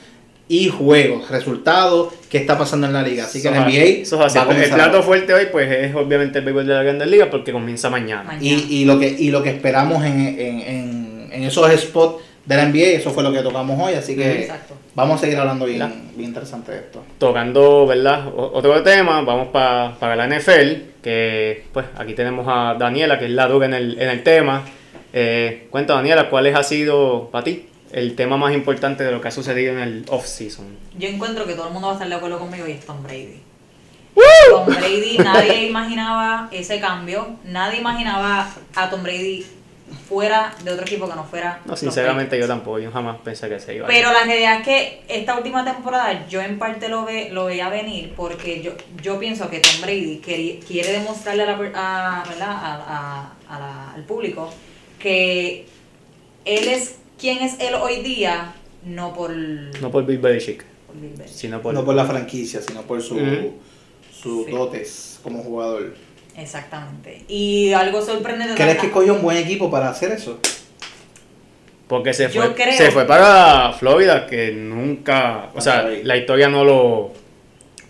y 0.49 0.69
juegos, 0.69 1.29
resultados, 1.31 2.15
qué 2.31 2.39
está 2.39 2.57
pasando 2.57 2.87
en 2.87 2.93
la 2.93 3.03
liga. 3.03 3.25
Así 3.25 3.43
que 3.43 3.51
la 3.51 3.59
es- 3.59 3.63
NBA 3.75 4.03
eso 4.03 4.17
es 4.21 4.27
así. 4.27 4.39
va 4.39 4.53
a 4.55 4.65
El 4.65 4.71
plato 4.71 5.03
fuerte 5.03 5.35
hoy, 5.35 5.47
pues 5.51 5.71
es 5.71 5.95
obviamente 5.95 6.39
el 6.39 6.45
béisbol 6.45 6.67
de 6.67 6.75
la 6.75 6.83
Grandes 6.85 7.09
Ligas 7.09 7.29
porque 7.31 7.51
comienza 7.53 7.91
mañana. 7.91 8.23
Mañana. 8.23 8.45
Y, 8.45 8.83
y 8.83 8.85
lo 8.85 8.99
que 8.99 9.09
y 9.09 9.31
lo 9.31 9.43
que 9.43 9.51
esperamos 9.51 10.05
en, 10.05 10.21
en, 10.21 10.61
en, 10.61 11.29
en 11.33 11.43
esos 11.43 11.69
spots 11.81 12.23
de 12.45 12.55
la 12.57 12.65
NBA, 12.67 12.99
eso 12.99 13.11
fue 13.11 13.25
lo 13.25 13.33
que 13.33 13.41
tocamos 13.41 13.77
hoy, 13.83 13.95
así 13.95 14.15
que 14.15 14.43
Exacto. 14.43 14.75
vamos 14.95 15.17
a 15.17 15.25
seguir 15.25 15.37
hablando 15.37 15.65
bien, 15.67 15.81
bien 16.15 16.29
interesante 16.29 16.71
de 16.71 16.79
esto. 16.79 17.03
tocando, 17.19 17.89
¿verdad? 17.89 18.29
O- 18.29 18.53
Otro 18.55 18.81
tema, 18.85 19.21
vamos 19.23 19.49
pa- 19.49 19.97
para 19.99 20.15
la 20.15 20.27
NFL, 20.29 20.93
que 21.03 21.65
pues 21.73 21.87
aquí 21.99 22.15
tenemos 22.15 22.47
a 22.49 22.77
Daniela, 22.79 23.19
que 23.19 23.25
es 23.25 23.33
la 23.33 23.49
dura 23.49 23.67
en 23.67 23.75
el, 23.75 24.01
en 24.01 24.09
el 24.11 24.23
tema. 24.23 24.63
Eh, 25.13 25.67
cuenta 25.71 25.95
Daniela, 25.95 26.31
¿cuál 26.31 26.47
ha 26.55 26.63
sido 26.63 27.31
para 27.33 27.43
ti 27.43 27.67
el 27.97 28.15
tema 28.15 28.37
más 28.37 28.53
importante 28.55 29.03
de 29.05 29.11
lo 29.11 29.21
que 29.21 29.29
ha 29.29 29.31
sucedido 29.31 29.73
en 29.73 29.79
el 29.81 30.05
off-season? 30.09 30.67
Yo 30.99 31.09
encuentro 31.09 31.47
que 31.47 31.55
todo 31.55 31.67
el 31.69 31.73
mundo 31.73 31.89
va 31.89 31.93
a 31.95 31.97
estar 31.97 32.09
de 32.09 32.15
acuerdo 32.15 32.39
conmigo 32.39 32.67
y 32.69 32.73
es 32.73 32.85
Tom 32.87 33.03
Brady. 33.03 33.41
Tom 34.51 34.67
Brady, 34.67 35.19
nadie 35.19 35.67
imaginaba 35.67 36.49
ese 36.53 36.79
cambio, 36.79 37.37
nadie 37.45 37.81
imaginaba 37.81 38.49
a 38.75 38.91
Tom 38.91 39.03
Brady 39.03 39.45
fuera 40.09 40.55
de 40.65 40.73
otro 40.73 40.85
equipo 40.85 41.09
que 41.09 41.15
no 41.15 41.25
fuera. 41.25 41.61
No, 41.65 41.77
sinceramente 41.77 42.39
yo 42.39 42.47
tampoco, 42.47 42.79
yo 42.79 42.91
jamás 42.93 43.17
pensé 43.25 43.49
que 43.49 43.59
se 43.61 43.75
iba 43.77 43.87
a 43.87 43.89
Pero 43.89 44.13
la 44.13 44.25
realidad 44.25 44.61
es 44.61 44.65
que 44.65 45.03
esta 45.09 45.37
última 45.37 45.65
temporada 45.65 46.27
yo 46.29 46.41
en 46.43 46.59
parte 46.59 46.89
lo, 46.89 47.05
ve, 47.05 47.29
lo 47.31 47.47
veía 47.47 47.69
venir 47.69 48.13
porque 48.17 48.63
yo, 48.63 48.73
yo 49.03 49.19
pienso 49.19 49.49
que 49.51 49.61
Tom 49.61 49.81
Brady 49.83 50.21
queri- 50.25 50.61
quiere 50.67 50.93
demostrarle 50.93 51.43
a 51.45 51.47
la 51.47 51.53
a, 51.53 52.25
¿verdad? 52.29 52.51
a- 52.51 52.85
a- 53.49 53.55
a 53.55 53.59
la- 53.61 53.93
al 53.95 54.03
público 54.05 54.51
que 54.99 55.67
él 56.45 56.69
es 56.69 56.97
quien 57.19 57.39
es 57.39 57.59
él 57.61 57.75
hoy 57.75 58.03
día, 58.03 58.55
no 58.85 59.13
por, 59.15 59.31
No 59.35 59.91
por 59.91 60.05
Bill 60.07 60.19
Belichick, 60.19 60.65
por 60.87 60.97
Bill 60.97 61.11
Belichick. 61.11 61.29
sino 61.37 61.61
por... 61.63 61.75
No 61.75 61.85
por 61.85 61.95
la 61.95 62.05
franquicia, 62.05 62.61
sino 62.63 62.83
por 62.83 63.01
su, 63.03 63.17
sus 64.13 64.47
Sí. 64.47 64.51
dotes 64.53 65.21
como 65.23 65.43
jugador. 65.43 65.95
Exactamente. 66.37 67.25
Y 67.29 67.73
algo 67.73 68.03
sorprendente 68.03 68.55
¿Crees 68.55 68.79
que 68.79 68.91
cogió 68.91 69.15
un 69.15 69.23
buen 69.23 69.39
equipo 69.39 69.71
para 69.71 69.89
hacer 69.89 70.13
eso? 70.13 70.39
Porque 71.89 72.13
se 72.13 72.29
fue, 72.29 72.53
creo- 72.55 72.77
se 72.77 72.91
fue 72.91 73.07
para 73.07 73.73
Florida, 73.73 74.27
que 74.27 74.51
nunca, 74.53 75.51
o 75.55 75.61
sea, 75.61 75.89
la 76.03 76.17
historia 76.17 76.49
no 76.49 76.65
lo 76.65 77.13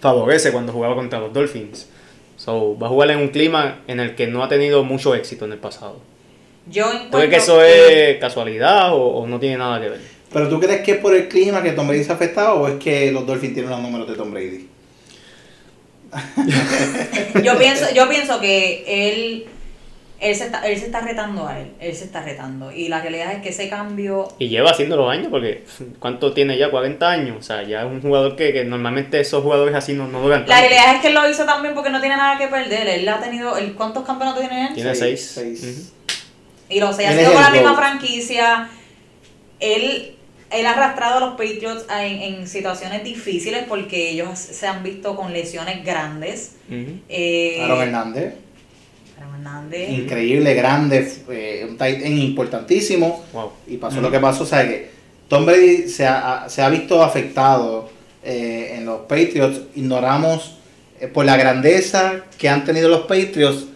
favorece 0.00 0.52
cuando 0.52 0.72
jugaba 0.72 0.94
contra 0.94 1.18
los 1.18 1.32
Dolphins. 1.32 1.88
So, 2.36 2.78
va 2.78 2.86
a 2.88 2.90
jugar 2.90 3.10
en 3.10 3.18
un 3.18 3.28
clima 3.28 3.80
en 3.86 3.98
el 3.98 4.14
que 4.14 4.26
no 4.26 4.44
ha 4.44 4.48
tenido 4.48 4.84
mucho 4.84 5.14
éxito 5.14 5.46
en 5.46 5.52
el 5.52 5.58
pasado. 5.58 6.00
Yo 6.68 6.84
¿Tú 6.84 6.90
encuentro 6.90 7.18
crees 7.18 7.30
que 7.30 7.36
eso 7.36 7.62
es 7.62 8.18
casualidad 8.18 8.92
o, 8.92 8.98
o 8.98 9.26
no 9.26 9.38
tiene 9.38 9.56
nada 9.58 9.80
que 9.80 9.88
ver? 9.90 10.00
¿Pero 10.32 10.48
tú 10.48 10.60
crees 10.60 10.82
que 10.82 10.92
es 10.92 10.98
por 10.98 11.14
el 11.14 11.28
clima 11.28 11.62
que 11.62 11.72
Tom 11.72 11.86
Brady 11.86 12.04
se 12.04 12.12
ha 12.12 12.14
afectado 12.14 12.60
o 12.60 12.68
es 12.68 12.74
que 12.74 13.10
los 13.12 13.26
Dolphins 13.26 13.54
tienen 13.54 13.70
los 13.70 13.80
números 13.80 14.08
de 14.08 14.14
Tom 14.16 14.32
Brady? 14.32 14.68
yo 17.42 17.58
pienso, 17.58 17.86
yo 17.94 18.08
pienso 18.08 18.40
que 18.40 18.84
él, 18.86 19.46
él 20.20 20.34
se 20.34 20.44
está, 20.44 20.66
él 20.66 20.78
se 20.78 20.86
está 20.86 21.00
retando 21.00 21.46
a 21.46 21.58
él, 21.58 21.72
él 21.80 21.94
se 21.94 22.04
está 22.04 22.22
retando. 22.22 22.72
Y 22.72 22.88
la 22.88 23.00
realidad 23.00 23.32
es 23.32 23.42
que 23.42 23.50
ese 23.50 23.68
cambio 23.68 24.28
Y 24.38 24.48
lleva 24.48 24.70
haciéndolo 24.70 25.08
años, 25.08 25.28
porque 25.30 25.64
¿cuánto 25.98 26.32
tiene 26.32 26.58
ya? 26.58 26.70
40 26.70 27.08
años. 27.08 27.36
O 27.38 27.42
sea, 27.42 27.62
ya 27.62 27.80
es 27.80 27.86
un 27.86 28.00
jugador 28.00 28.36
que, 28.36 28.52
que 28.52 28.64
normalmente 28.64 29.20
esos 29.20 29.42
jugadores 29.42 29.74
así 29.74 29.92
no, 29.94 30.08
no 30.08 30.20
duran 30.20 30.44
La 30.46 30.60
realidad 30.60 30.96
es 30.96 31.00
que 31.00 31.08
él 31.08 31.14
lo 31.14 31.28
hizo 31.28 31.44
también 31.44 31.74
porque 31.74 31.90
no 31.90 32.00
tiene 32.00 32.16
nada 32.16 32.38
que 32.38 32.48
perder. 32.48 32.88
Él 32.88 33.08
ha 33.08 33.20
tenido. 33.20 33.54
¿Cuántos 33.76 34.04
campeonatos 34.04 34.40
tiene 34.40 34.68
él? 34.68 34.74
Tiene 34.74 34.94
seis. 34.94 35.32
seis. 35.34 35.92
Y 36.68 36.80
los 36.80 36.96
seis 36.96 37.08
ha 37.10 37.18
sido 37.18 37.32
con 37.32 37.42
la 37.42 37.50
misma 37.50 37.76
franquicia. 37.76 38.68
Él, 39.60 40.16
él 40.50 40.66
ha 40.66 40.72
arrastrado 40.72 41.18
a 41.18 41.20
los 41.20 41.30
Patriots 41.30 41.86
en, 41.90 42.22
en 42.22 42.48
situaciones 42.48 43.04
difíciles 43.04 43.64
porque 43.68 44.10
ellos 44.10 44.38
se 44.38 44.66
han 44.66 44.82
visto 44.82 45.16
con 45.16 45.32
lesiones 45.32 45.84
grandes. 45.84 46.56
Eh, 47.08 47.60
Aaron 47.62 47.82
Hernández, 47.82 48.34
Aaron 49.18 49.34
Hernández. 49.36 49.90
increíble, 49.90 50.54
grande, 50.54 51.12
eh, 51.30 51.66
un 51.68 51.76
tight 51.78 52.02
end 52.02 52.18
importantísimo. 52.18 53.24
Wow. 53.32 53.52
Y 53.66 53.76
pasó 53.76 54.00
lo 54.00 54.10
que 54.10 54.18
pasó, 54.18 54.42
o 54.42 54.46
sea 54.46 54.66
que 54.66 54.90
Tom 55.28 55.46
Brady 55.46 55.88
se 55.88 56.06
ha, 56.06 56.48
se 56.48 56.62
ha 56.62 56.68
visto 56.68 57.02
afectado 57.02 57.90
eh, 58.22 58.74
en 58.76 58.84
los 58.86 59.00
Patriots. 59.02 59.60
Ignoramos 59.74 60.56
eh, 61.00 61.08
por 61.08 61.24
la 61.24 61.36
grandeza 61.36 62.24
que 62.38 62.48
han 62.48 62.64
tenido 62.64 62.88
los 62.88 63.02
Patriots, 63.02 63.66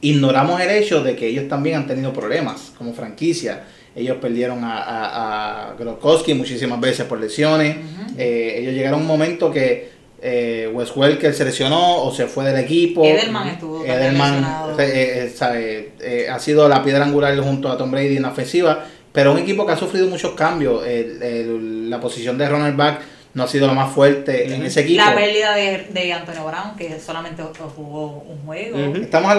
ignoramos 0.00 0.60
el 0.60 0.70
hecho 0.70 1.02
de 1.02 1.16
que 1.16 1.26
ellos 1.28 1.48
también 1.48 1.76
han 1.76 1.86
tenido 1.86 2.12
problemas 2.12 2.72
como 2.78 2.92
franquicia. 2.94 3.64
Ellos 3.94 4.18
perdieron 4.20 4.62
a, 4.64 4.78
a, 4.78 5.70
a 5.70 5.74
Gronkowski 5.74 6.34
muchísimas 6.34 6.80
veces 6.80 7.06
por 7.06 7.20
lesiones. 7.20 7.76
Eh, 8.16 8.56
ellos 8.58 8.72
llegaron 8.74 9.00
a 9.00 9.02
un 9.02 9.08
momento 9.08 9.50
que 9.50 9.90
eh, 10.22 10.70
Wes 10.72 10.94
Welker 10.94 11.34
se 11.34 11.44
lesionó 11.44 12.02
o 12.04 12.14
se 12.14 12.26
fue 12.26 12.44
del 12.44 12.62
equipo. 12.64 13.04
Edelman 13.04 13.48
estuvo 13.48 13.84
Edelman 13.84 14.32
lesionado. 14.36 14.80
eh, 14.80 15.24
eh, 15.24 15.32
sabe, 15.34 15.92
eh, 16.00 16.28
ha 16.30 16.38
sido 16.38 16.68
la 16.68 16.82
piedra 16.84 17.04
angular 17.04 17.36
junto 17.40 17.70
a 17.70 17.76
Tom 17.76 17.90
Brady 17.90 18.16
en 18.16 18.22
la 18.22 18.28
ofensiva, 18.30 18.84
pero 19.12 19.32
un 19.32 19.38
equipo 19.38 19.66
que 19.66 19.72
ha 19.72 19.76
sufrido 19.76 20.06
muchos 20.06 20.32
cambios. 20.32 20.86
El- 20.86 21.22
el- 21.22 21.90
la 21.90 21.98
posición 22.00 22.38
de 22.38 22.48
Ronald 22.48 22.76
Back 22.76 23.00
no 23.32 23.44
ha 23.44 23.48
sido 23.48 23.66
la 23.66 23.74
más 23.74 23.92
fuerte 23.92 24.52
en 24.52 24.64
ese 24.64 24.80
equipo. 24.80 25.04
La 25.04 25.14
pérdida 25.14 25.54
de, 25.54 25.86
de 25.90 26.12
Antonio 26.12 26.44
Brown, 26.44 26.76
que 26.76 26.98
solamente 26.98 27.42
jugó 27.76 28.24
un 28.28 28.38
juego. 28.44 28.78
Estamos, 28.96 29.34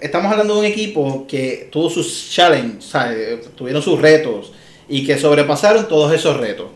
estamos 0.00 0.32
hablando 0.32 0.54
de 0.54 0.60
un 0.60 0.66
equipo 0.66 1.26
que 1.26 1.68
tuvo 1.70 1.90
sus 1.90 2.30
challenges, 2.30 2.84
¿sabes? 2.86 3.54
tuvieron 3.54 3.82
sus 3.82 4.00
retos 4.00 4.52
y 4.88 5.06
que 5.06 5.18
sobrepasaron 5.18 5.88
todos 5.88 6.12
esos 6.14 6.38
retos. 6.38 6.68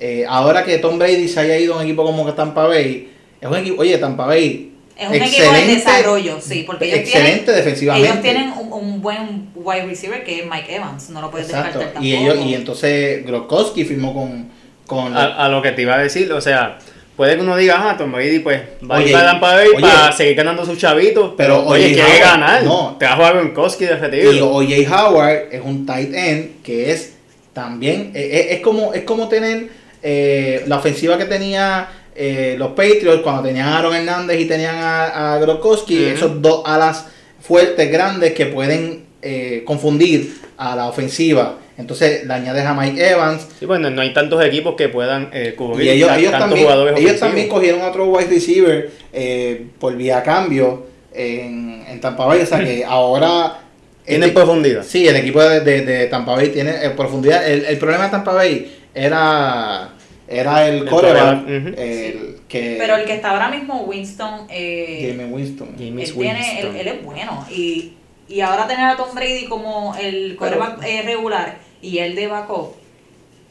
Eh, 0.00 0.24
ahora 0.26 0.64
que 0.64 0.78
Tom 0.78 0.98
Brady 0.98 1.28
se 1.28 1.40
haya 1.40 1.58
ido 1.58 1.74
a 1.74 1.76
un 1.78 1.82
equipo 1.84 2.02
como 2.04 2.32
Tampa 2.32 2.66
Bay, 2.66 3.12
es 3.40 3.48
un 3.48 3.56
equipo, 3.56 3.82
oye, 3.82 3.96
Tampa 3.98 4.26
Bay. 4.26 4.72
Es 4.96 5.08
un 5.08 5.14
equipo 5.14 5.52
de 5.52 5.66
desarrollo, 5.66 6.40
sí, 6.40 6.64
porque 6.66 6.86
ellos 6.86 6.98
excelente 6.98 7.44
tienen, 7.44 7.64
defensivamente. 7.64 8.08
ellos 8.10 8.22
tienen 8.22 8.52
un, 8.52 8.72
un 8.72 9.00
buen 9.00 9.48
wide 9.54 9.86
receiver 9.86 10.24
que 10.24 10.40
es 10.40 10.46
Mike 10.50 10.74
Evans, 10.74 11.08
no 11.10 11.20
lo 11.20 11.30
puedes 11.30 11.48
Exacto. 11.48 11.78
descartar 11.78 12.04
Y, 12.04 12.12
tampoco. 12.12 12.32
ellos, 12.32 12.46
y 12.46 12.54
entonces 12.54 13.26
Gronkowski 13.26 13.84
firmó 13.84 14.12
con, 14.12 14.50
con 14.90 15.16
A, 15.16 15.44
a 15.44 15.48
lo 15.48 15.62
que 15.62 15.70
te 15.70 15.82
iba 15.82 15.94
a 15.94 15.98
decir, 15.98 16.32
o 16.32 16.40
sea, 16.40 16.78
puede 17.16 17.36
que 17.36 17.42
uno 17.42 17.56
diga, 17.56 17.76
ah, 17.90 17.96
Tom 17.96 18.10
Brady 18.10 18.40
pues 18.40 18.60
va 18.90 18.96
Oye, 18.96 19.04
a 19.04 19.06
ir 19.06 19.12
para 19.12 19.30
Tampa 19.30 19.54
Bay 19.54 19.68
oye. 19.68 19.80
para 19.80 20.10
seguir 20.12 20.34
ganando 20.34 20.66
sus 20.66 20.76
chavitos, 20.78 21.34
pero, 21.36 21.58
Pero, 21.58 21.66
oye, 21.68 21.92
quiere 21.92 22.08
Howard, 22.08 22.20
ganar. 22.24 22.62
no. 22.64 22.96
Te 22.98 23.04
va 23.06 23.12
a 23.12 23.16
jugar 23.16 23.38
con 23.38 23.50
Koski 23.52 23.84
de 23.84 23.92
Y 23.92 23.96
retiro. 23.96 24.50
OJ 24.50 24.72
Howard 24.92 25.48
es 25.52 25.60
un 25.64 25.86
tight 25.86 26.12
end 26.12 26.62
que 26.64 26.90
es 26.90 27.14
también, 27.52 28.10
eh, 28.14 28.30
eh, 28.32 28.46
es, 28.54 28.60
como, 28.60 28.92
es 28.92 29.02
como 29.04 29.28
tener 29.28 29.68
eh, 30.02 30.64
la 30.66 30.78
ofensiva 30.78 31.16
que 31.18 31.26
tenía 31.26 31.88
eh, 32.16 32.56
los 32.58 32.70
Patriots 32.70 33.22
cuando 33.22 33.42
tenían 33.42 33.68
a 33.68 33.78
Aaron 33.78 33.94
Hernández 33.94 34.40
y 34.40 34.46
tenían 34.46 34.74
a, 34.76 35.34
a 35.34 35.38
Gronkowski, 35.38 36.04
esos 36.04 36.42
dos 36.42 36.62
alas 36.66 37.06
fuertes, 37.40 37.90
grandes 37.92 38.32
que 38.32 38.46
pueden 38.46 39.04
eh, 39.22 39.62
confundir 39.66 40.38
a 40.60 40.76
la 40.76 40.86
ofensiva. 40.88 41.56
Entonces 41.78 42.26
le 42.26 42.34
añades 42.34 42.64
a 42.66 42.74
Mike 42.74 43.02
Evans 43.10 43.46
Sí, 43.58 43.64
bueno, 43.64 43.88
no 43.88 44.02
hay 44.02 44.12
tantos 44.12 44.44
equipos 44.44 44.74
que 44.76 44.90
puedan 44.90 45.30
eh, 45.32 45.54
cubrir 45.56 45.86
y 45.86 45.90
ellos, 45.90 46.10
ellos, 46.14 46.30
tantos 46.30 46.48
también, 46.50 46.64
jugadores 46.66 46.92
ellos 46.92 47.04
ofensivos. 47.12 47.28
también 47.30 47.48
cogieron 47.48 47.80
otro 47.82 48.04
wide 48.06 48.26
receiver 48.28 48.90
eh, 49.14 49.66
por 49.78 49.96
vía 49.96 50.22
cambio 50.22 50.86
en, 51.14 51.82
en 51.88 52.00
Tampa 52.00 52.26
Bay. 52.26 52.42
O 52.42 52.46
sea 52.46 52.58
que 52.62 52.84
ahora 52.86 53.60
Tiene 54.04 54.26
Este- 54.26 54.34
profundidad. 54.38 54.82
Sí, 54.84 55.08
el 55.08 55.16
equipo 55.16 55.40
de, 55.42 55.60
de- 55.60 55.80
de 55.86 56.06
Tampa 56.08 56.34
Bay 56.34 56.48
tiene 56.50 56.70
eh, 56.84 56.90
profundidad. 56.90 57.48
El, 57.48 57.64
el 57.64 57.78
problema 57.78 58.04
de 58.04 58.10
Tampa 58.10 58.32
Bay 58.34 58.76
era, 58.94 59.90
era 60.28 60.68
el, 60.68 60.78
El 60.82 60.84
quarterback, 60.90 61.42
ujú. 61.44 61.74
el 61.78 62.36
que 62.48 62.76
Pero 62.78 62.96
el 62.96 63.04
que 63.06 63.14
está 63.14 63.30
ahora 63.30 63.48
mismo, 63.50 63.84
Winston, 63.84 64.46
eh, 64.50 65.08
Jamie 65.16 65.32
Winston. 65.32 65.68
Él, 65.68 65.76
tiene, 65.76 66.02
él, 66.02 66.12
Winston. 66.16 66.76
él 66.76 66.86
es 66.88 67.04
bueno. 67.04 67.46
Y, 67.50 67.92
y 68.30 68.42
ahora 68.42 68.68
tener 68.68 68.86
a 68.86 68.96
Tom 68.96 69.12
Brady 69.12 69.46
como 69.46 69.94
el 69.96 70.36
quarterback 70.36 70.80
eh, 70.84 71.02
regular 71.02 71.58
y 71.82 71.98
él 71.98 72.14
de 72.14 72.28
backup, 72.28 72.76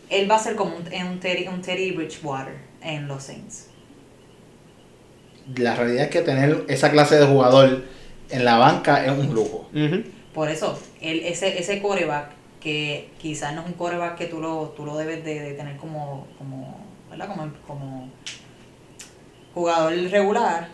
él 0.10 0.32
va 0.32 0.38
a 0.38 0.40
ser 0.40 0.56
como 0.56 0.78
un, 0.78 0.84
un, 0.84 1.20
Teddy, 1.20 1.48
un 1.50 1.62
Teddy 1.62 1.92
Bridgewater 1.92 2.56
en 2.82 3.08
los 3.10 3.24
Saints. 3.24 3.68
La 5.58 5.76
realidad 5.76 6.06
es 6.06 6.10
que 6.10 6.22
tener 6.22 6.64
esa 6.70 6.92
clase 6.92 7.18
de 7.20 7.26
jugador 7.26 7.84
en 8.30 8.46
la 8.46 8.58
banca 8.58 9.06
es 9.06 9.12
un 9.12 9.34
lujo. 9.34 9.70
Por 10.34 10.50
eso, 10.50 10.80
él, 11.02 11.24
ese, 11.26 11.60
ese 11.60 11.82
quarterback, 11.82 12.30
que 12.62 13.10
quizás 13.20 13.54
no 13.54 13.62
es 13.62 13.68
un 13.68 13.74
quarterback 13.74 14.16
que 14.16 14.28
tú 14.28 14.40
lo, 14.40 14.74
tú 14.78 14.86
lo 14.86 14.96
debes 14.96 15.26
de, 15.26 15.42
de 15.42 15.54
tener 15.56 15.76
como, 15.76 16.26
como, 16.38 16.78
¿verdad? 17.10 17.28
Como, 17.28 17.52
como 17.68 18.10
jugador 19.54 19.94
regular, 20.10 20.70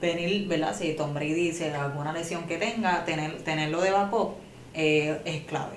venir, 0.00 0.48
¿verdad? 0.48 0.74
Si 0.76 0.92
Tom 0.94 1.14
Brady 1.14 1.34
dice 1.34 1.72
alguna 1.72 2.12
lesión 2.12 2.46
que 2.46 2.56
tenga, 2.56 3.04
tener, 3.04 3.42
tenerlo 3.42 3.80
de 3.80 3.90
backup 3.90 4.34
eh, 4.74 5.18
es 5.24 5.42
clave. 5.42 5.76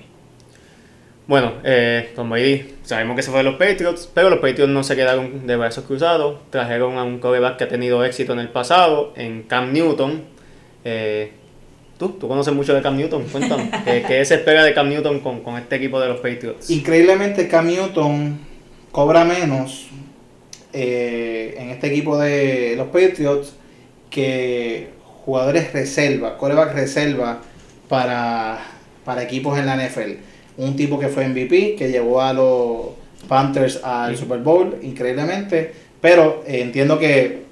Bueno, 1.27 1.53
eh, 1.63 2.12
Tom 2.15 2.29
Brady, 2.29 2.75
sabemos 2.83 3.15
que 3.15 3.21
se 3.21 3.29
fue 3.29 3.39
de 3.39 3.43
los 3.43 3.55
Patriots, 3.55 4.09
pero 4.13 4.29
los 4.29 4.39
Patriots 4.39 4.71
no 4.71 4.83
se 4.83 4.95
quedaron 4.95 5.45
de 5.45 5.55
brazos 5.55 5.85
cruzados. 5.85 6.39
Trajeron 6.49 6.97
a 6.97 7.03
un 7.03 7.19
quarterback 7.19 7.57
que 7.57 7.63
ha 7.65 7.67
tenido 7.67 8.03
éxito 8.03 8.33
en 8.33 8.39
el 8.39 8.49
pasado, 8.49 9.13
en 9.15 9.43
Cam 9.43 9.71
Newton. 9.71 10.23
Eh, 10.83 11.31
¿Tú? 11.99 12.09
¿Tú 12.19 12.27
conoces 12.27 12.53
mucho 12.53 12.73
de 12.73 12.81
Cam 12.81 12.97
Newton? 12.97 13.25
Cuéntame. 13.25 13.69
¿Qué, 13.85 14.03
qué 14.07 14.25
se 14.25 14.35
espera 14.35 14.63
de 14.63 14.73
Cam 14.73 14.89
Newton 14.89 15.19
con, 15.19 15.41
con 15.41 15.57
este 15.57 15.75
equipo 15.75 15.99
de 15.99 16.07
los 16.07 16.17
Patriots? 16.17 16.69
Increíblemente 16.71 17.47
Cam 17.47 17.67
Newton 17.67 18.39
cobra 18.91 19.23
menos 19.23 19.88
eh, 20.73 21.55
en 21.57 21.69
este 21.69 21.88
equipo 21.88 22.17
de 22.17 22.75
los 22.75 22.88
Patriots 22.88 23.55
que 24.09 24.89
jugadores 25.25 25.73
reserva, 25.73 26.37
coreback 26.37 26.73
reserva 26.73 27.39
para, 27.87 28.59
para 29.05 29.23
equipos 29.23 29.57
en 29.57 29.65
la 29.65 29.75
NFL. 29.75 30.11
Un 30.57 30.75
tipo 30.75 30.99
que 30.99 31.07
fue 31.07 31.27
MVP, 31.27 31.75
que 31.77 31.91
llevó 31.91 32.21
a 32.21 32.33
los 32.33 32.87
Panthers 33.27 33.81
al 33.83 34.17
Super 34.17 34.39
Bowl, 34.39 34.77
increíblemente, 34.81 35.73
pero 36.01 36.43
eh, 36.47 36.61
entiendo 36.61 36.97
que 36.97 37.43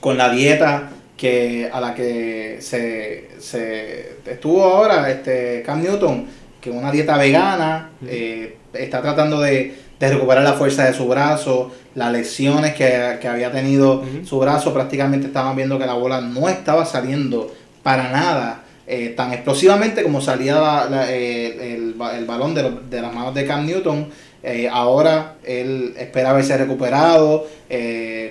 con 0.00 0.16
la 0.16 0.30
dieta 0.30 0.90
que 1.16 1.68
a 1.70 1.80
la 1.80 1.94
que 1.94 2.56
se, 2.60 3.28
se 3.38 4.16
estuvo 4.24 4.64
ahora 4.64 5.10
este 5.10 5.62
Cam 5.64 5.82
Newton, 5.82 6.26
que 6.60 6.70
una 6.70 6.90
dieta 6.90 7.16
vegana, 7.18 7.90
eh, 8.06 8.56
está 8.72 9.02
tratando 9.02 9.40
de, 9.40 9.74
de 9.98 10.10
recuperar 10.10 10.42
la 10.42 10.54
fuerza 10.54 10.84
de 10.84 10.94
su 10.94 11.06
brazo, 11.06 11.72
las 11.94 12.12
lesiones 12.12 12.74
que, 12.74 13.18
que 13.20 13.28
había 13.28 13.50
tenido 13.50 14.02
su 14.24 14.38
brazo, 14.38 14.72
prácticamente 14.72 15.26
estaban 15.26 15.56
viendo 15.56 15.78
que 15.78 15.86
la 15.86 15.94
bola 15.94 16.20
no 16.20 16.48
estaba 16.48 16.84
saliendo 16.86 17.52
para 17.82 18.10
nada 18.10 18.62
eh, 18.86 19.10
tan 19.16 19.32
explosivamente 19.32 20.02
como 20.02 20.20
salía 20.20 20.54
la- 20.56 20.86
la- 20.90 21.12
eh, 21.12 21.74
el, 21.74 21.94
el 22.16 22.24
balón 22.26 22.54
de, 22.54 22.62
lo- 22.64 22.80
de 22.90 23.00
las 23.00 23.12
manos 23.12 23.34
de 23.34 23.46
Cam 23.46 23.64
Newton. 23.66 24.08
Eh, 24.42 24.68
ahora 24.72 25.34
él 25.44 25.94
espera 25.98 26.30
haberse 26.30 26.56
recuperado 26.56 27.46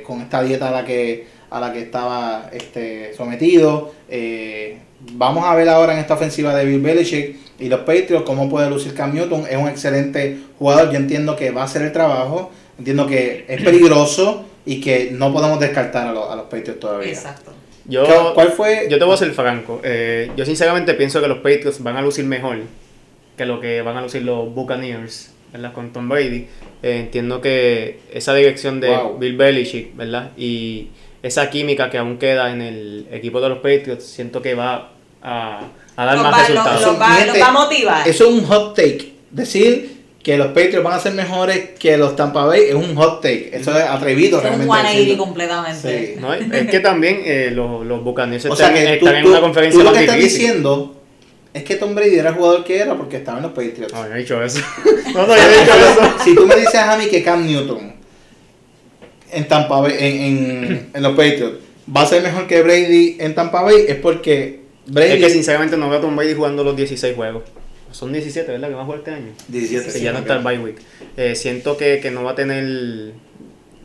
con 0.06 0.22
esta 0.22 0.42
dieta 0.42 0.70
a 0.70 0.72
la 0.72 0.84
que, 0.86 1.28
a 1.50 1.60
la 1.60 1.72
que 1.72 1.82
estaba 1.84 2.50
este, 2.52 3.14
sometido. 3.16 3.94
Vamos 5.14 5.46
a 5.46 5.56
ver 5.56 5.70
ahora 5.70 5.94
en 5.94 6.00
esta 6.00 6.16
ofensiva 6.16 6.54
de 6.56 6.66
Bill 6.66 6.82
Belichick 6.82 7.38
y 7.60 7.70
los 7.70 7.82
Patriots 7.82 8.24
cómo 8.26 8.50
puede 8.50 8.70
lucir 8.70 8.94
Cam 8.94 9.14
Newton. 9.14 9.46
Es 9.50 9.56
un 9.58 9.68
excelente 9.70 10.38
jugador. 10.58 10.92
Yo 10.92 10.98
entiendo 10.98 11.36
que 11.38 11.52
va 11.52 11.62
a 11.62 11.66
hacer 11.66 11.84
el 11.84 11.92
trabajo. 11.94 12.52
Entiendo 12.80 13.06
que 13.06 13.46
es 13.48 13.62
peligroso 13.62 14.46
y 14.66 14.82
que 14.82 15.10
no 15.12 15.32
podemos 15.32 15.60
descartar 15.60 16.08
a 16.08 16.12
los, 16.14 16.30
a 16.32 16.36
los 16.36 16.46
Patriots 16.46 16.80
todavía. 16.80 17.10
Exacto. 17.10 17.52
Yo, 17.86 18.04
¿Qué- 18.06 18.14
¿Cuál 18.36 18.52
fue? 18.52 18.88
yo 18.90 18.98
te 19.00 19.04
voy 19.06 19.14
a 19.14 19.18
ser 19.18 19.32
franco. 19.32 19.82
eh, 19.84 20.32
yo 20.36 20.46
sinceramente 20.46 20.94
pienso 20.94 21.22
que 21.22 21.28
los 21.28 21.38
Patriots 21.40 21.82
van 21.84 21.98
a 21.98 22.02
lucir 22.02 22.26
mejor 22.26 22.58
que 23.38 23.46
lo 23.46 23.60
que 23.62 23.82
van 23.82 23.96
a 23.98 24.02
lucir 24.02 24.22
los 24.24 24.54
Buccaneers, 24.54 25.32
¿verdad? 25.54 25.72
Con 25.74 25.92
Tom 25.94 26.10
Brady. 26.10 26.48
Eh, 26.84 27.00
entiendo 27.00 27.40
que 27.42 28.00
esa 28.14 28.34
dirección 28.36 28.80
de 28.80 28.90
Wow. 28.90 29.18
Bill 29.18 29.38
Belichick, 29.38 29.96
¿verdad? 29.96 30.32
Y 30.38 30.90
esa 31.24 31.50
química 31.50 31.90
que 31.90 31.98
aún 31.98 32.18
queda 32.18 32.52
en 32.52 32.62
el 32.62 33.08
equipo 33.12 33.40
de 33.42 33.50
los 33.50 33.58
Patriots, 33.60 34.04
siento 34.06 34.42
que 34.42 34.56
va 34.56 34.92
a, 35.22 35.62
a 35.96 36.06
dar 36.06 36.16
Los 36.16 36.24
más 36.24 36.34
va- 36.34 36.38
resultados. 36.48 36.82
los- 36.82 36.92
los 36.92 37.02
va- 37.02 37.40
va 37.42 37.48
a 37.48 37.52
motivar. 37.52 38.08
Eso 38.08 38.26
es 38.26 38.32
un 38.32 38.46
hot 38.46 38.76
take. 38.76 39.14
Decir 39.32 39.99
que 40.30 40.38
los 40.38 40.48
Patriots 40.50 40.84
van 40.84 40.94
a 40.94 41.00
ser 41.00 41.14
mejores 41.14 41.70
que 41.80 41.98
los 41.98 42.16
Tampa 42.16 42.46
Bay 42.46 42.62
es 42.70 42.76
un 42.76 42.94
hot 42.96 43.20
take. 43.20 43.50
Eso 43.52 43.76
es 43.76 43.84
atrevido 43.84 44.38
Es 44.38 44.44
un 44.46 44.50
realmente. 44.68 44.74
180 44.74 45.00
decirlo. 45.00 45.24
completamente. 45.24 46.14
Sí. 46.14 46.20
¿no? 46.22 46.34
Es 46.36 46.68
que 46.70 46.80
también 46.82 47.22
eh, 47.26 47.50
los, 47.52 47.84
los 47.84 48.04
Buccaneers 48.04 48.46
O 48.46 48.56
sea 48.56 48.68
están, 48.68 48.86
que 48.86 48.98
tú, 48.98 49.06
están 49.08 49.16
en 49.18 49.24
tú- 49.24 49.32
una 49.32 49.42
conferencia 49.42 49.80
tú 49.80 49.84
lo 49.88 49.92
que 49.92 50.02
estás 50.02 50.16
difícil. 50.18 50.40
diciendo 50.48 51.02
es 51.52 51.64
que 51.64 51.76
Tom 51.78 51.96
Brady 51.96 52.20
era 52.20 52.30
el 52.30 52.36
jugador 52.36 52.64
que 52.64 52.78
era 52.78 52.96
porque 52.96 53.18
estaba 53.18 53.38
en 53.40 53.44
los 53.46 53.54
Patriots. 53.54 53.92
No, 53.92 54.04
yo 54.04 54.10
no 54.10 54.16
he 54.16 54.20
dicho 54.20 54.44
eso. 54.44 54.60
No, 55.16 55.26
no, 55.26 55.36
yo 55.36 55.42
he 55.42 55.60
dicho 55.62 55.74
eso. 55.74 56.24
si 56.24 56.36
tú 56.36 56.46
me 56.46 56.56
dices 56.58 56.76
a 56.76 56.96
mí 56.96 57.08
que 57.08 57.24
Cam 57.24 57.48
Newton 57.48 57.94
en 59.32 59.48
Tampa 59.48 59.80
Bay, 59.82 59.94
en, 60.00 60.22
en, 60.22 60.90
en 60.94 61.02
los 61.04 61.12
Patriots 61.14 61.58
va 61.96 62.02
a 62.02 62.06
ser 62.06 62.22
mejor 62.22 62.46
que 62.46 62.62
Brady 62.62 63.18
en 63.20 63.34
Tampa 63.34 63.64
Bay 63.64 63.86
es 63.88 63.96
porque 63.96 64.62
Brady 64.86 65.14
Es 65.14 65.20
que 65.24 65.30
sinceramente 65.32 65.76
no 65.78 65.90
veo 65.90 65.98
a 66.00 66.02
Tom 66.02 66.16
Brady 66.16 66.34
jugando 66.36 66.64
los 66.64 66.76
16 66.76 67.16
juegos. 67.16 67.44
Son 67.92 68.12
17, 68.12 68.52
¿verdad? 68.52 68.70
Que 68.70 68.76
va 68.76 68.82
a 68.82 68.86
jugar 68.86 69.00
este 69.00 69.12
año. 69.12 69.34
17 69.48 69.94
que 69.94 70.02
ya 70.02 70.12
no 70.12 70.20
está 70.20 70.36
el 70.36 70.44
bye 70.44 70.60
week. 70.60 70.78
Eh, 71.18 71.36
siento 71.36 71.78
que, 71.78 72.00
que 72.00 72.12
no 72.12 72.24
va 72.24 72.32
a 72.32 72.36
tener. 72.36 72.64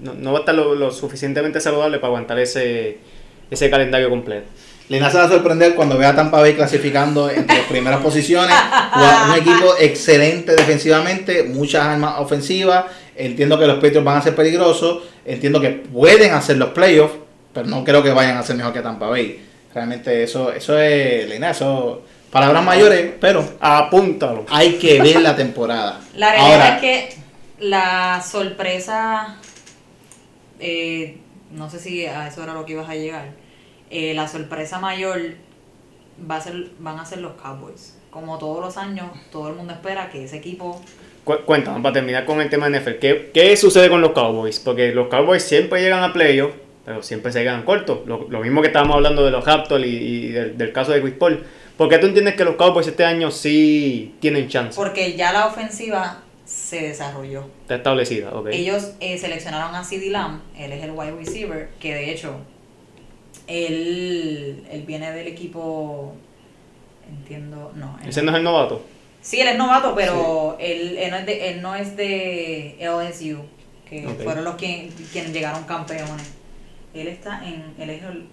No, 0.00 0.14
no 0.14 0.32
va 0.32 0.38
a 0.38 0.40
estar 0.40 0.54
lo, 0.54 0.74
lo 0.74 0.90
suficientemente 0.90 1.60
saludable 1.60 1.98
para 1.98 2.08
aguantar 2.08 2.38
ese, 2.38 2.98
ese 3.50 3.70
calendario 3.70 4.10
completo. 4.10 4.46
Lina 4.88 5.10
se 5.10 5.16
va 5.16 5.24
a 5.24 5.28
sorprender 5.28 5.74
cuando 5.74 5.96
vea 5.96 6.10
a 6.10 6.14
Tampa 6.14 6.40
Bay 6.40 6.54
clasificando 6.54 7.30
entre 7.30 7.56
las 7.56 7.66
primeras 7.66 8.02
posiciones. 8.02 8.54
Un 9.28 9.34
equipo 9.34 9.74
excelente 9.80 10.54
defensivamente, 10.54 11.44
muchas 11.44 11.86
armas 11.86 12.16
ofensivas. 12.18 12.84
Entiendo 13.16 13.58
que 13.58 13.66
los 13.66 13.76
Patriots 13.76 14.04
van 14.04 14.18
a 14.18 14.22
ser 14.22 14.34
peligrosos. 14.34 15.04
Entiendo 15.24 15.60
que 15.60 15.70
pueden 15.70 16.34
hacer 16.34 16.58
los 16.58 16.70
playoffs, 16.70 17.14
pero 17.54 17.66
no 17.66 17.82
creo 17.82 18.02
que 18.02 18.10
vayan 18.10 18.36
a 18.36 18.42
ser 18.42 18.56
mejor 18.56 18.74
que 18.74 18.80
Tampa 18.80 19.08
Bay. 19.08 19.40
Realmente 19.72 20.22
eso, 20.22 20.52
eso 20.52 20.78
es, 20.78 21.28
Lina, 21.30 21.50
eso 21.50 22.02
palabras 22.34 22.64
mayores, 22.64 23.12
pero 23.20 23.42
Apúntalo. 23.60 24.44
hay 24.50 24.74
que 24.74 25.00
ver 25.00 25.22
la 25.22 25.34
temporada. 25.36 26.00
La 26.16 26.32
realidad 26.32 26.52
Ahora, 26.52 26.74
es 26.76 26.80
que 26.80 27.16
la 27.60 28.20
sorpresa, 28.22 29.36
eh, 30.60 31.16
no 31.52 31.70
sé 31.70 31.78
si 31.78 32.04
a 32.06 32.26
eso 32.28 32.42
era 32.42 32.52
lo 32.54 32.66
que 32.66 32.72
ibas 32.72 32.88
a 32.88 32.94
llegar, 32.94 33.30
eh, 33.90 34.12
la 34.14 34.28
sorpresa 34.28 34.78
mayor 34.78 35.20
va 36.30 36.36
a 36.36 36.40
ser, 36.40 36.68
van 36.78 36.98
a 36.98 37.06
ser 37.06 37.18
los 37.18 37.32
Cowboys. 37.34 37.96
Como 38.10 38.38
todos 38.38 38.60
los 38.64 38.76
años, 38.76 39.06
todo 39.32 39.48
el 39.48 39.54
mundo 39.54 39.72
espera 39.72 40.08
que 40.10 40.24
ese 40.24 40.36
equipo... 40.36 40.80
Cu- 41.24 41.40
Cuéntame, 41.44 41.80
para 41.80 41.92
terminar 41.94 42.24
con 42.24 42.40
el 42.40 42.48
tema 42.50 42.68
de 42.68 42.78
NFL, 42.80 42.98
¿qué, 43.00 43.30
¿qué 43.32 43.56
sucede 43.56 43.88
con 43.88 44.00
los 44.00 44.12
Cowboys? 44.12 44.60
Porque 44.60 44.92
los 44.92 45.08
Cowboys 45.08 45.42
siempre 45.42 45.80
llegan 45.82 46.02
a 46.02 46.12
playoffs, 46.12 46.54
pero 46.84 47.02
siempre 47.02 47.32
se 47.32 47.42
quedan 47.42 47.62
cortos. 47.62 48.00
Lo, 48.06 48.26
lo 48.28 48.40
mismo 48.40 48.60
que 48.60 48.66
estábamos 48.68 48.96
hablando 48.96 49.24
de 49.24 49.30
los 49.30 49.44
Raptors 49.44 49.84
y, 49.84 49.88
y 49.88 50.28
del, 50.28 50.56
del 50.58 50.72
caso 50.72 50.92
de 50.92 51.00
Chris 51.00 51.14
Paul. 51.14 51.42
¿Por 51.76 51.88
qué 51.88 51.98
tú 51.98 52.06
entiendes 52.06 52.36
que 52.36 52.44
los 52.44 52.54
Cowboys 52.54 52.86
este 52.86 53.04
año 53.04 53.30
sí 53.30 54.14
tienen 54.20 54.48
chance? 54.48 54.76
Porque 54.76 55.16
ya 55.16 55.32
la 55.32 55.46
ofensiva 55.46 56.22
se 56.44 56.82
desarrolló. 56.82 57.48
Está 57.62 57.76
establecida, 57.76 58.32
ok. 58.32 58.48
Ellos 58.52 58.92
eh, 59.00 59.18
seleccionaron 59.18 59.74
a 59.74 59.82
CD 59.82 60.10
Lamb, 60.10 60.40
él 60.56 60.72
es 60.72 60.84
el 60.84 60.92
wide 60.92 61.12
receiver, 61.12 61.70
que 61.80 61.94
de 61.94 62.12
hecho, 62.12 62.36
él, 63.46 64.64
él 64.70 64.82
viene 64.82 65.10
del 65.10 65.26
equipo, 65.26 66.14
entiendo, 67.08 67.72
no. 67.74 67.98
él 68.02 68.10
¿Ese 68.10 68.22
no 68.22 68.30
es 68.30 68.36
el 68.36 68.44
novato? 68.44 68.82
Sí, 69.20 69.40
él 69.40 69.48
es 69.48 69.56
novato, 69.56 69.94
pero 69.96 70.56
él, 70.60 70.96
él 70.98 71.10
no 71.10 71.16
es 71.16 71.26
de, 71.26 71.48
él 71.48 71.62
no 71.62 71.74
es 71.74 71.96
de 71.96 72.76
LSU, 72.78 73.38
que 73.88 74.06
fueron 74.22 74.44
los 74.44 74.54
quienes 74.56 75.32
llegaron 75.32 75.64
campeones. 75.64 76.34
Él 76.92 77.08
está 77.08 77.44
en, 77.44 77.74
él 77.78 77.90
es 77.90 78.02
el, 78.04 78.26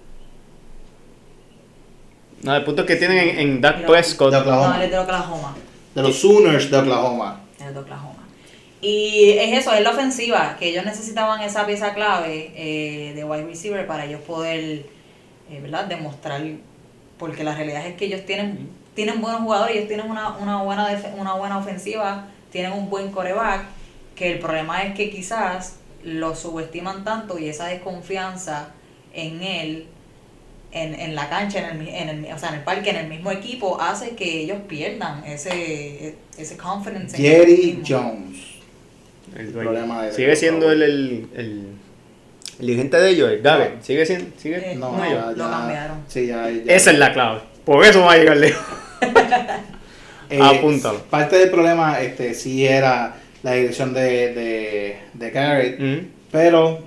No, 2.43 2.55
el 2.55 2.63
punto 2.63 2.81
es 2.81 2.87
que 2.87 2.95
tienen 2.95 3.17
en, 3.29 3.39
en 3.39 3.61
Dak 3.61 3.77
Mira. 3.77 3.87
Prescott. 3.87 4.31
De 4.31 4.37
Oklahoma. 4.37 4.67
no, 4.69 4.75
él 4.75 4.81
es 4.83 4.91
de 4.91 4.99
Oklahoma. 4.99 5.55
de 5.95 6.01
los 6.01 6.19
Sooners 6.19 6.71
de 6.71 6.77
Oklahoma. 6.77 7.41
Él 7.59 7.67
es 7.67 7.73
de 7.73 7.79
Oklahoma. 7.79 8.15
Y 8.81 9.33
es 9.37 9.59
eso, 9.59 9.73
es 9.73 9.81
la 9.81 9.91
ofensiva, 9.91 10.55
que 10.57 10.69
ellos 10.69 10.83
necesitaban 10.85 11.41
esa 11.41 11.67
pieza 11.67 11.93
clave 11.93 12.51
eh, 12.55 13.13
de 13.13 13.23
wide 13.23 13.45
receiver 13.45 13.85
para 13.85 14.05
ellos 14.05 14.21
poder, 14.21 14.59
eh, 15.51 15.59
¿verdad? 15.61 15.85
Demostrar, 15.85 16.41
porque 17.19 17.43
la 17.43 17.53
realidad 17.53 17.85
es 17.85 17.95
que 17.95 18.05
ellos 18.05 18.25
tienen, 18.25 18.69
tienen 18.95 19.21
buenos 19.21 19.41
jugadores, 19.41 19.75
ellos 19.75 19.87
tienen 19.87 20.09
una, 20.09 20.29
una, 20.37 20.63
buena 20.63 20.87
def- 20.87 21.13
una 21.15 21.33
buena 21.33 21.59
ofensiva, 21.59 22.25
tienen 22.51 22.71
un 22.71 22.89
buen 22.89 23.11
coreback, 23.11 23.65
que 24.15 24.31
el 24.31 24.39
problema 24.39 24.81
es 24.81 24.95
que 24.95 25.11
quizás 25.11 25.75
lo 26.03 26.35
subestiman 26.35 27.03
tanto 27.03 27.37
y 27.37 27.49
esa 27.49 27.67
desconfianza 27.67 28.69
en 29.13 29.43
él 29.43 29.87
en, 30.71 30.93
en 30.99 31.15
la 31.15 31.29
cancha, 31.29 31.59
en 31.59 31.65
el, 31.65 31.77
mi- 31.77 31.95
en 31.95 32.09
el, 32.09 32.33
o 32.33 32.37
sea, 32.39 32.49
en 32.49 32.55
el 32.55 32.61
parque, 32.63 32.89
en 32.91 32.95
el 32.97 33.07
mismo 33.07 33.31
equipo, 33.31 33.79
hace 33.81 34.11
que 34.11 34.41
ellos 34.41 34.57
pierdan 34.67 35.23
ese, 35.25 36.15
ese 36.37 36.57
confidence. 36.57 37.17
Jerry. 37.17 37.81
Jones. 37.87 38.37
El 39.35 39.47
problema 39.49 40.03
de- 40.03 40.13
sigue 40.13 40.35
siendo 40.35 40.71
el, 40.71 40.81
el, 40.81 41.27
el, 41.35 41.65
el 42.59 42.65
dirigente 42.67 42.97
de 42.97 43.09
ellos, 43.09 43.31
el 43.31 43.41
Gabe. 43.41 43.75
Sigue 43.81 44.05
siendo. 44.05 44.27
Sigue 44.37 44.71
Eh, 44.71 44.75
No, 44.75 44.97
ya, 45.03 45.31
lo 45.31 45.37
ya- 45.37 45.49
cambiaron. 45.49 45.97
Sí, 46.07 46.27
ya, 46.27 46.49
ya. 46.49 46.73
Esa 46.73 46.91
es 46.91 46.97
la 46.99 47.13
clave. 47.13 47.39
Por 47.65 47.85
eso 47.85 48.01
va 48.01 48.13
a 48.13 48.17
llegar 48.17 48.37
lejos. 48.37 48.63
Eh, 50.29 50.39
Apúntalo. 50.41 50.99
Parte 51.09 51.35
del 51.37 51.49
problema 51.49 51.99
este, 51.99 52.33
sí 52.33 52.65
era 52.65 53.15
la 53.43 53.51
dirección 53.51 53.93
de, 53.93 54.33
de, 54.33 54.97
de 55.13 55.29
Garrett, 55.31 55.77
Mm. 55.77 56.07
pero 56.31 56.79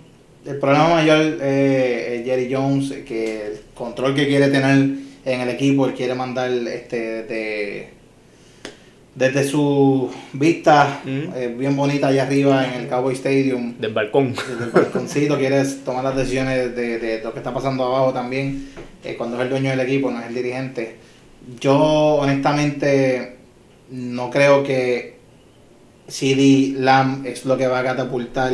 el 0.47 0.57
problema 0.59 0.88
mayor 0.90 1.38
eh, 1.40 2.18
es 2.20 2.24
Jerry 2.26 2.53
Jones, 2.53 2.92
que 3.07 3.47
el 3.47 3.61
control 3.74 4.14
que 4.14 4.26
quiere 4.26 4.49
tener 4.49 4.99
en 5.24 5.40
el 5.40 5.49
equipo, 5.49 5.86
él 5.86 5.95
quiere 5.95 6.14
mandar 6.14 6.51
este, 6.51 7.22
de, 7.24 7.88
desde 9.14 9.45
su 9.45 10.11
vista 10.32 11.01
Mm. 11.05 11.09
eh, 11.36 11.55
bien 11.59 11.76
bonita 11.76 12.09
allá 12.09 12.24
arriba 12.24 12.66
en 12.66 12.82
el 12.82 12.88
Cowboy 12.88 13.14
Stadium, 13.14 13.74
Del 13.78 13.92
balcón. 13.95 14.34
desde 14.34 14.64
el 14.64 14.70
balconcito, 14.70 15.38
quieres 15.38 15.82
tomar 15.84 16.05
las 16.05 16.16
decisiones 16.16 16.74
de, 16.76 16.99
de 16.99 17.22
lo 17.22 17.32
que 17.32 17.38
está 17.38 17.55
pasando 17.55 17.84
abajo 17.84 18.12
también, 18.12 18.68
eh, 19.05 19.14
cuando 19.16 19.36
es 19.36 19.42
el 19.45 19.51
dueño 19.51 19.70
del 19.70 19.80
equipo, 19.80 20.11
no 20.11 20.20
es 20.20 20.26
el 20.26 20.34
dirigente. 20.34 20.97
Yo 21.61 21.76
honestamente 22.16 23.36
no 23.90 24.30
creo 24.30 24.62
que 24.62 25.14
CD 26.09 26.74
Lamb 26.78 27.26
es 27.26 27.45
lo 27.45 27.57
que 27.57 27.66
va 27.66 27.80
a 27.80 27.84
catapultar 27.84 28.53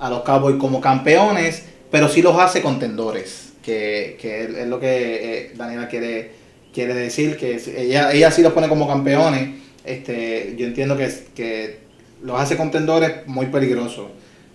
a 0.00 0.10
los 0.10 0.22
Cowboys 0.22 0.56
como 0.56 0.80
campeones, 0.80 1.62
pero 1.90 2.08
sí 2.08 2.22
los 2.22 2.38
hace 2.38 2.62
contendores, 2.62 3.52
que, 3.62 4.16
que 4.20 4.44
es, 4.62 4.66
lo 4.66 4.80
que 4.80 4.88
eh, 4.88 5.52
Daniela 5.56 5.88
quiere, 5.88 6.32
quiere 6.72 6.94
decir, 6.94 7.36
que 7.36 7.60
ella, 7.76 8.10
ella 8.12 8.30
sí 8.30 8.42
los 8.42 8.52
pone 8.52 8.68
como 8.68 8.88
campeones, 8.88 9.50
este, 9.84 10.54
yo 10.58 10.66
entiendo 10.66 10.96
que, 10.96 11.12
que 11.34 11.80
los 12.22 12.40
hace 12.40 12.56
contendores 12.56 13.26
muy 13.26 13.46
peligrosos. 13.46 14.06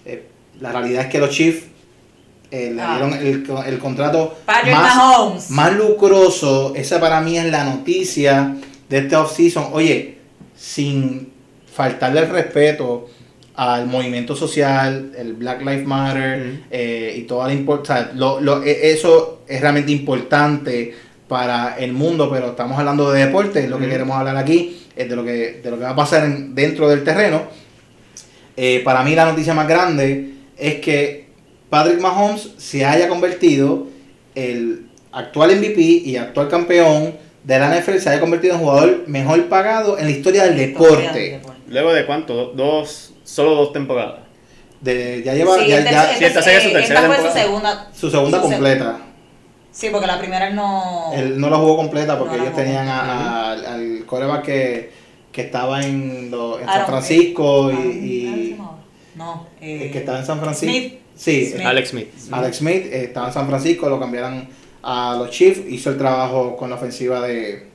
Eh, 0.06 0.24
la 0.60 0.72
realidad 0.72 1.04
es 1.04 1.10
que 1.10 1.20
los 1.20 1.30
Chiefs 1.30 1.64
eh, 2.52 2.72
le 2.74 2.82
Ah. 2.82 2.98
dieron 2.98 3.14
el, 3.14 3.46
el 3.68 3.80
contrato 3.80 4.38
más, 4.48 5.50
más 5.52 5.74
lucroso. 5.76 6.74
Esa 6.76 7.00
para 7.00 7.22
mí 7.22 7.38
es 7.38 7.46
la 7.46 7.64
noticia 7.66 8.56
de 8.88 8.98
este 9.00 9.16
offseason. 9.16 9.70
Oye, 9.74 10.18
sin 10.56 11.34
faltarle 11.74 12.22
el 12.22 12.30
respeto 12.30 13.10
al 13.58 13.86
movimiento 13.88 14.36
social, 14.36 15.12
el 15.18 15.34
Black 15.34 15.62
Lives 15.62 15.86
Matter 15.86 16.62
eh, 16.72 17.16
y 17.18 17.22
toda 17.24 17.48
la 17.48 17.54
importancia. 17.54 18.12
Lo, 18.16 18.40
lo- 18.42 18.64
e- 18.64 18.92
eso 18.92 19.42
es 19.48 19.62
realmente 19.62 19.92
importante 19.92 20.94
para 21.28 21.76
el 21.78 21.94
mundo, 21.94 22.30
pero 22.32 22.48
estamos 22.50 22.78
hablando 22.78 23.12
de 23.12 23.26
deporte, 23.26 23.62
es 23.64 23.70
lo 23.70 23.80
que 23.80 23.88
queremos 23.88 24.16
hablar 24.18 24.38
aquí, 24.38 24.82
es 24.96 25.10
de 25.10 25.16
lo 25.16 25.24
que, 25.24 25.62
de 25.64 25.72
lo 25.72 25.78
que 25.78 25.84
va 25.84 25.92
a 25.92 25.96
pasar 25.96 26.26
en- 26.26 26.54
dentro 26.54 26.90
del 26.90 27.04
terreno. 27.04 27.44
Eh, 28.58 28.82
para 28.84 29.04
mí 29.04 29.16
la 29.16 29.26
noticia 29.26 29.54
más 29.54 29.68
grande 29.68 30.32
es 30.58 30.76
que 30.76 31.26
Patrick 31.70 32.00
Mahomes 32.00 32.52
se 32.58 32.86
haya 32.86 33.08
convertido 33.08 33.88
el 34.36 34.86
actual 35.12 35.52
MVP 35.58 35.82
y 35.82 36.18
actual 36.18 36.48
campeón 36.50 37.16
de 37.44 37.60
la 37.60 37.70
NFL, 37.80 37.98
se 38.00 38.10
haya 38.10 38.20
convertido 38.20 38.56
en 38.56 38.60
jugador 38.62 39.04
mejor 39.08 39.46
pagado 39.48 39.98
en 39.98 40.06
la 40.06 40.12
historia 40.12 40.44
del 40.46 40.58
deporte. 40.58 41.40
Luego 41.68 41.94
de 41.94 42.06
cuánto? 42.06 42.34
Do- 42.36 42.54
Dos, 42.54 43.14
solo 43.24 43.56
dos 43.56 43.74
temporadas. 43.74 44.20
De, 44.82 45.24
ya 45.26 45.34
lleva 45.34 45.58
Sí, 45.58 45.68
ya- 45.68 45.80
este- 45.80 45.92
ya- 45.92 46.04
este- 46.04 46.18
sí, 46.20 46.26
esta 46.26 46.42
sería 46.42 46.62
su 46.62 46.68
eh, 46.70 46.74
tercera 46.74 47.00
esta 47.00 47.08
fue 47.08 47.16
su 47.18 47.22
temporada. 47.24 47.46
segunda. 47.46 47.88
su 47.94 48.10
segunda 48.12 48.38
su 48.42 48.44
completa. 48.50 48.98
Sí, 49.72 49.90
porque 49.92 50.08
la 50.08 50.20
primera 50.20 50.48
él 50.48 50.56
no. 50.56 51.12
Él 51.14 51.40
no 51.40 51.50
la 51.50 51.58
jugó 51.58 51.76
completa 51.78 52.18
porque 52.20 52.38
No 52.38 52.44
ellos 52.44 52.56
tenían 52.56 52.88
a- 52.88 53.02
a- 53.02 53.52
al, 53.54 53.66
al 53.66 54.06
coreback 54.06 54.44
que, 54.46 54.92
que 55.32 55.42
estaba 55.42 55.82
en, 55.84 56.30
lo- 56.32 56.60
en 56.60 56.66
San 56.66 56.86
Francisco 56.86 57.72
y, 57.72 57.76
¿cómo 57.76 57.84
y? 57.90 58.58
No, 59.16 59.48
eh, 59.62 59.86
el 59.86 59.92
que 59.92 59.98
estaba 60.00 60.20
en 60.20 60.26
San 60.26 60.40
Francisco. 60.40 60.72
Smith. 60.74 60.94
Sí, 61.16 61.46
Smith. 61.52 61.66
Alex 61.66 61.90
Smith. 61.90 62.08
Alex 62.32 62.58
Smith 62.58 62.86
eh, 62.92 63.04
estaba 63.06 63.28
en 63.28 63.34
San 63.34 63.48
Francisco, 63.48 63.90
lo 63.90 64.00
cambiaron 64.00 64.48
a 64.84 65.16
los 65.18 65.30
Chiefs, 65.32 65.62
hizo 65.70 65.90
el 65.90 65.98
trabajo 65.98 66.56
con 66.58 66.70
la 66.70 66.76
ofensiva 66.76 67.22
de 67.26 67.70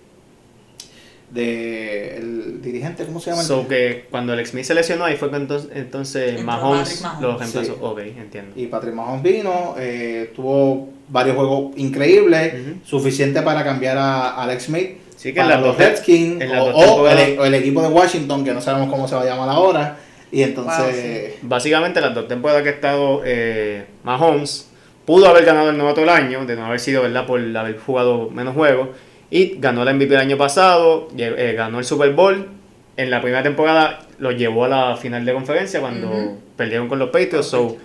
de 1.30 2.16
el 2.16 2.62
dirigente, 2.62 3.04
¿cómo 3.04 3.20
se 3.20 3.30
llama? 3.30 3.42
So 3.42 3.68
que 3.68 4.06
cuando 4.10 4.32
Alex 4.32 4.50
Smith 4.50 4.64
se 4.64 4.74
lesionó, 4.74 5.04
ahí 5.04 5.16
fue 5.16 5.30
que 5.30 5.36
entonces, 5.36 5.70
entonces 5.74 6.42
Mahomes, 6.42 6.80
Patrick 6.88 7.02
Mahomes. 7.02 7.22
lo 7.22 7.38
reemplazó. 7.38 7.72
Sí. 7.72 7.78
Ok, 7.80 7.98
entiendo. 8.18 8.52
y 8.56 8.66
Patrick 8.66 8.94
Mahomes 8.94 9.22
vino, 9.22 9.74
eh, 9.78 10.32
tuvo 10.34 10.90
varios 11.08 11.36
juegos 11.36 11.72
increíbles, 11.76 12.54
Ujú. 12.54 12.80
suficiente 12.84 13.42
para 13.42 13.64
cambiar 13.64 13.98
a 13.98 14.42
Alex 14.42 14.64
Smith 14.64 14.90
Sí, 15.16 15.34
que 15.34 15.40
en 15.40 15.46
para 15.48 15.60
los 15.60 15.76
Redskins 15.76 16.42
o, 16.74 17.06
el, 17.06 17.38
o 17.38 17.44
el 17.44 17.54
equipo 17.54 17.82
de 17.82 17.88
Washington, 17.88 18.42
que 18.42 18.54
no 18.54 18.60
sabemos 18.62 18.88
cómo 18.88 19.06
se 19.06 19.14
va 19.14 19.20
a 19.20 19.26
llamar 19.26 19.50
ahora, 19.50 19.98
y 20.32 20.42
entonces... 20.42 21.34
Básicamente 21.42 22.00
las 22.00 22.14
dos 22.14 22.26
temporadas 22.26 22.62
que 22.62 22.70
ha 22.70 22.72
estado 22.72 23.20
eh, 23.24 23.84
Mahomes 24.02 24.70
pudo 25.04 25.28
haber 25.28 25.44
ganado 25.44 25.68
el 25.68 25.76
novato 25.76 26.00
del 26.00 26.08
año, 26.08 26.46
de 26.46 26.56
no 26.56 26.64
haber 26.64 26.80
sido, 26.80 27.02
¿verdad? 27.02 27.26
Por 27.26 27.40
haber 27.54 27.78
jugado 27.78 28.30
menos 28.30 28.54
juegos. 28.54 28.88
Y 29.30 29.56
ganó 29.58 29.84
la 29.84 29.92
MVP 29.92 30.14
el 30.14 30.20
año 30.20 30.36
pasado, 30.36 31.08
eh, 31.16 31.54
ganó 31.56 31.78
el 31.78 31.84
Super 31.84 32.12
Bowl. 32.12 32.48
En 32.96 33.10
la 33.10 33.22
primera 33.22 33.42
temporada 33.42 34.00
lo 34.18 34.32
llevó 34.32 34.64
a 34.64 34.68
la 34.68 34.96
final 34.96 35.24
de 35.24 35.32
conferencia 35.32 35.80
cuando 35.80 36.36
perdieron 36.56 36.88
con 36.88 36.98
los 36.98 37.10
Patriots. 37.10 37.46
So, 37.46 37.76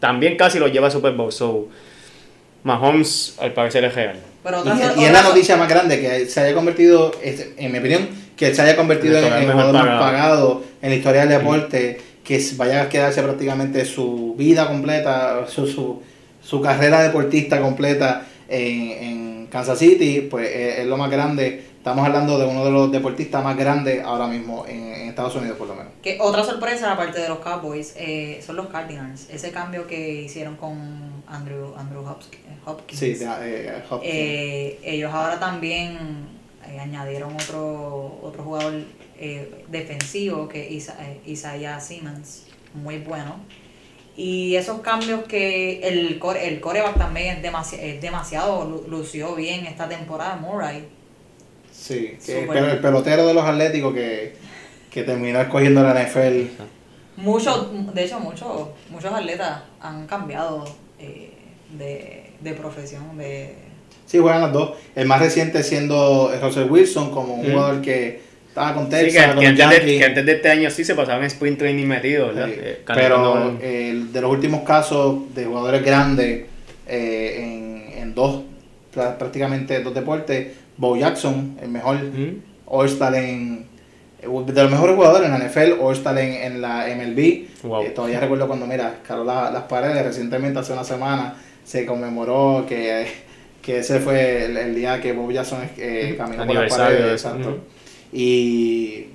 también 0.00 0.36
casi 0.36 0.58
lo 0.58 0.68
lleva 0.68 0.88
a 0.88 0.90
Super 0.90 1.12
Bowl. 1.12 1.30
So, 1.30 1.68
Mahomes 2.64 3.36
al 3.40 3.52
parecer 3.52 3.84
es 3.84 3.94
real. 3.94 4.16
Pero 4.42 4.58
Y, 4.64 4.68
otra, 4.68 4.94
y 4.96 5.04
es 5.04 5.12
la 5.12 5.22
noticia 5.22 5.56
más 5.56 5.68
grande 5.68 6.00
que 6.00 6.26
se 6.26 6.40
haya 6.40 6.54
convertido, 6.54 7.12
en 7.22 7.72
mi 7.72 7.78
opinión, 7.78 8.08
que 8.36 8.54
se 8.54 8.62
haya 8.62 8.74
convertido 8.74 9.18
en 9.18 9.32
el 9.32 9.52
jugador 9.52 9.74
más 9.74 10.00
pagado. 10.00 10.62
en 10.80 10.90
la 10.90 10.96
historia 10.96 11.26
del 11.26 11.38
deporte, 11.38 12.00
que 12.24 12.44
vaya 12.56 12.82
a 12.82 12.88
quedarse 12.88 13.22
prácticamente 13.22 13.84
su 13.84 14.34
vida 14.36 14.66
completa, 14.66 15.46
su, 15.46 15.66
su, 15.66 16.02
su 16.42 16.60
carrera 16.60 17.02
deportista 17.02 17.60
completa 17.60 18.26
en, 18.48 18.90
en 18.90 19.35
Kansas 19.50 19.78
City, 19.78 20.22
pues 20.30 20.48
es, 20.48 20.78
es 20.80 20.86
lo 20.86 20.96
más 20.96 21.10
grande. 21.10 21.64
Estamos 21.76 22.04
hablando 22.04 22.36
de 22.38 22.46
uno 22.46 22.64
de 22.64 22.70
los 22.72 22.90
deportistas 22.90 23.44
más 23.44 23.56
grandes 23.56 24.02
ahora 24.04 24.26
mismo 24.26 24.66
en, 24.66 24.92
en 24.92 25.08
Estados 25.08 25.36
Unidos, 25.36 25.56
por 25.56 25.68
lo 25.68 25.74
menos. 25.76 25.92
Que 26.02 26.18
otra 26.20 26.42
sorpresa, 26.42 26.92
aparte 26.92 27.20
de 27.20 27.28
los 27.28 27.38
Cowboys, 27.38 27.94
eh, 27.96 28.42
son 28.44 28.56
los 28.56 28.66
Cardinals. 28.66 29.28
Ese 29.30 29.52
cambio 29.52 29.86
que 29.86 30.22
hicieron 30.22 30.56
con 30.56 30.76
Andrew, 31.28 31.74
Andrew 31.76 32.04
Hopkins. 32.04 32.42
Hopkins. 32.64 32.98
Sí, 32.98 33.14
de- 33.14 33.24
eh, 33.68 33.82
Hopkins. 33.88 34.12
Eh, 34.14 34.80
ellos 34.82 35.12
ahora 35.14 35.38
también 35.38 35.96
eh, 36.68 36.80
añadieron 36.80 37.32
otro 37.36 38.18
otro 38.20 38.42
jugador 38.42 38.74
eh, 39.18 39.64
defensivo 39.68 40.48
que 40.48 40.68
Isa- 40.68 40.96
eh, 41.00 41.20
Isaiah 41.24 41.78
Simmons, 41.78 42.46
muy 42.74 42.98
bueno. 42.98 43.36
Y 44.16 44.56
esos 44.56 44.80
cambios 44.80 45.24
que 45.24 45.80
el, 45.80 46.18
core, 46.18 46.48
el 46.48 46.60
coreback 46.60 46.96
también 46.96 47.36
es, 47.36 47.42
demasi- 47.52 47.78
es 47.78 48.00
demasiado, 48.00 48.64
lu- 48.64 48.84
lució 48.88 49.34
bien 49.34 49.66
esta 49.66 49.88
temporada, 49.88 50.36
Murray. 50.36 50.84
Sí, 51.70 52.16
que 52.24 52.40
Súper. 52.40 52.48
pero 52.48 52.70
el 52.70 52.78
pelotero 52.80 53.26
de 53.26 53.34
los 53.34 53.44
Atléticos 53.44 53.92
que, 53.94 54.34
que 54.90 55.02
terminó 55.02 55.40
escogiendo 55.40 55.82
la 55.82 55.92
NFL. 56.02 56.46
Muchos, 57.18 57.94
de 57.94 58.04
hecho, 58.04 58.18
muchos 58.20 58.68
muchos 58.90 59.12
atletas 59.12 59.62
han 59.80 60.06
cambiado 60.06 60.64
eh, 60.98 61.32
de, 61.78 62.32
de 62.40 62.52
profesión, 62.54 63.16
de... 63.18 63.54
Sí, 64.06 64.18
juegan 64.18 64.40
los 64.42 64.52
dos. 64.52 64.70
El 64.94 65.06
más 65.06 65.20
reciente 65.20 65.62
siendo 65.62 66.32
Russell 66.40 66.70
Wilson, 66.70 67.10
como 67.10 67.34
un 67.34 67.46
Mm. 67.48 67.52
jugador 67.52 67.82
que 67.82 68.22
estaba 68.56 68.74
con 68.74 68.84
Sí, 68.90 68.90
que, 68.90 69.26
con 69.26 69.38
que 69.38 69.50
los 69.52 69.60
antes 69.60 69.68
de, 69.70 69.76
Yankees. 69.76 69.98
que 69.98 70.04
antes 70.06 70.26
de 70.26 70.32
este 70.32 70.48
año 70.50 70.70
sí 70.70 70.82
se 70.84 70.94
pasaban 70.94 71.24
sprint 71.24 71.58
training 71.58 71.86
metido, 71.86 72.28
¿verdad? 72.28 72.46
Sí, 72.46 72.54
Eh, 72.56 72.80
pero 72.86 73.58
eh, 73.60 74.04
de 74.10 74.20
los 74.22 74.30
últimos 74.30 74.62
casos 74.62 75.34
de 75.34 75.44
jugadores 75.44 75.84
grandes 75.84 76.46
eh, 76.88 77.34
en, 77.92 77.98
en 78.02 78.14
dos, 78.14 78.44
prá- 78.94 79.18
prácticamente 79.18 79.80
dos 79.80 79.94
deportes, 79.94 80.48
Bo 80.78 80.96
Jackson, 80.96 81.58
el 81.62 81.68
mejor 81.68 81.96
Ujú. 81.96 82.38
All-Star 82.66 83.14
en. 83.16 83.66
De 84.22 84.62
los 84.62 84.70
mejores 84.70 84.96
jugadores 84.96 85.28
en 85.30 85.38
la 85.38 85.46
NFL, 85.46 85.78
All-Star 85.80 86.18
en, 86.18 86.32
en 86.32 86.60
la 86.62 86.86
MLB. 86.88 87.44
Wow. 87.62 87.82
Eh, 87.84 87.90
todavía 87.90 88.18
recuerdo 88.20 88.46
cuando, 88.48 88.66
mira, 88.66 88.94
escaló 89.02 89.22
la- 89.24 89.50
las 89.50 89.64
paredes. 89.64 90.02
Recientemente, 90.04 90.58
hace 90.58 90.72
una 90.72 90.82
semana, 90.84 91.34
se 91.64 91.84
conmemoró 91.86 92.64
que, 92.66 93.06
que 93.62 93.80
ese 93.80 94.00
fue 94.00 94.46
el, 94.46 94.56
el 94.56 94.74
día 94.74 95.00
que 95.00 95.12
Bob 95.12 95.30
Jackson 95.30 95.60
eh, 95.76 96.14
caminó 96.16 96.46
por 96.46 96.54
las 96.56 96.74
paredes. 96.74 97.12
exacto. 97.24 97.58
Y, 98.18 99.08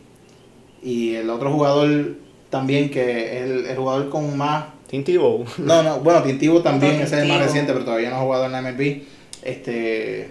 y 0.83 1.15
el 1.15 1.29
otro 1.29 1.51
jugador 1.51 2.15
también, 2.49 2.89
que 2.91 3.37
es 3.37 3.43
el, 3.49 3.65
el 3.65 3.77
jugador 3.77 4.09
con 4.09 4.37
más 4.37 4.65
Tim 4.87 5.03
Tebow. 5.03 5.45
no, 5.59 5.81
no, 5.83 5.99
bueno, 6.01 6.21
Tintivo 6.21 6.61
también, 6.61 6.93
Otro 6.93 7.05
ese 7.05 7.15
es 7.15 7.21
el 7.23 7.27
más 7.27 7.37
Tintivo. 7.37 7.47
reciente, 7.47 7.73
pero 7.73 7.85
todavía 7.85 8.09
no 8.09 8.17
ha 8.17 8.21
jugado 8.21 8.45
en 8.45 8.51
la 8.51 8.61
MLB. 8.61 9.01
Este, 9.41 10.29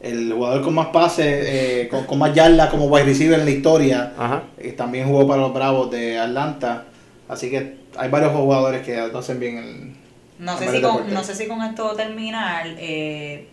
el 0.00 0.32
jugador 0.32 0.62
con 0.62 0.74
más 0.74 0.88
pases, 0.88 1.26
eh, 1.26 1.88
con, 1.90 2.04
con 2.04 2.18
más 2.18 2.32
yardas 2.34 2.68
como 2.70 2.86
wide 2.86 3.04
receiver 3.04 3.38
en 3.40 3.44
la 3.46 3.50
historia, 3.50 4.12
Ajá. 4.16 4.44
eh, 4.58 4.72
también 4.72 5.08
jugó 5.08 5.26
para 5.26 5.40
los 5.42 5.52
Bravos 5.54 5.90
de 5.90 6.18
Atlanta. 6.18 6.84
Así 7.28 7.50
que 7.50 7.78
hay 7.96 8.10
varios 8.10 8.32
jugadores 8.32 8.82
que 8.86 8.94
lo 8.96 9.18
hacen 9.18 9.40
bien 9.40 9.56
en, 9.58 9.96
No 10.38 10.56
sé, 10.56 10.70
si 10.70 10.80
con, 10.82 11.12
no 11.12 11.24
sé 11.24 11.34
si 11.34 11.46
con 11.48 11.62
esto 11.62 11.94
terminar. 11.96 12.66
Eh, 12.78 13.48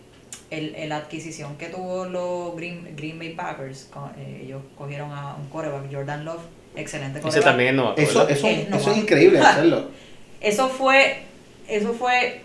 el, 0.57 0.75
el 0.75 0.91
adquisición 0.91 1.57
que 1.57 1.67
tuvo 1.67 2.05
los 2.05 2.55
Green, 2.55 2.95
Green 2.95 3.19
Bay 3.19 3.33
Packers, 3.33 3.89
eh, 4.17 4.41
ellos 4.45 4.61
cogieron 4.77 5.11
a 5.11 5.35
un 5.35 5.47
coreback, 5.49 5.91
Jordan 5.91 6.25
Love, 6.25 6.41
excelente 6.75 7.19
Ese 7.19 7.27
coreback. 7.27 7.43
también 7.45 7.69
es 7.69 7.75
nuevo. 7.75 7.93
Eso, 7.97 8.27
eso, 8.27 8.47
Eh, 8.47 8.67
no 8.69 8.77
eso 8.77 8.91
es 8.91 8.97
increíble 8.97 9.39
hacerlo. 9.39 9.87
Eso 10.41 10.67
fue, 10.67 11.19
eso 11.69 11.93
fue 11.93 12.41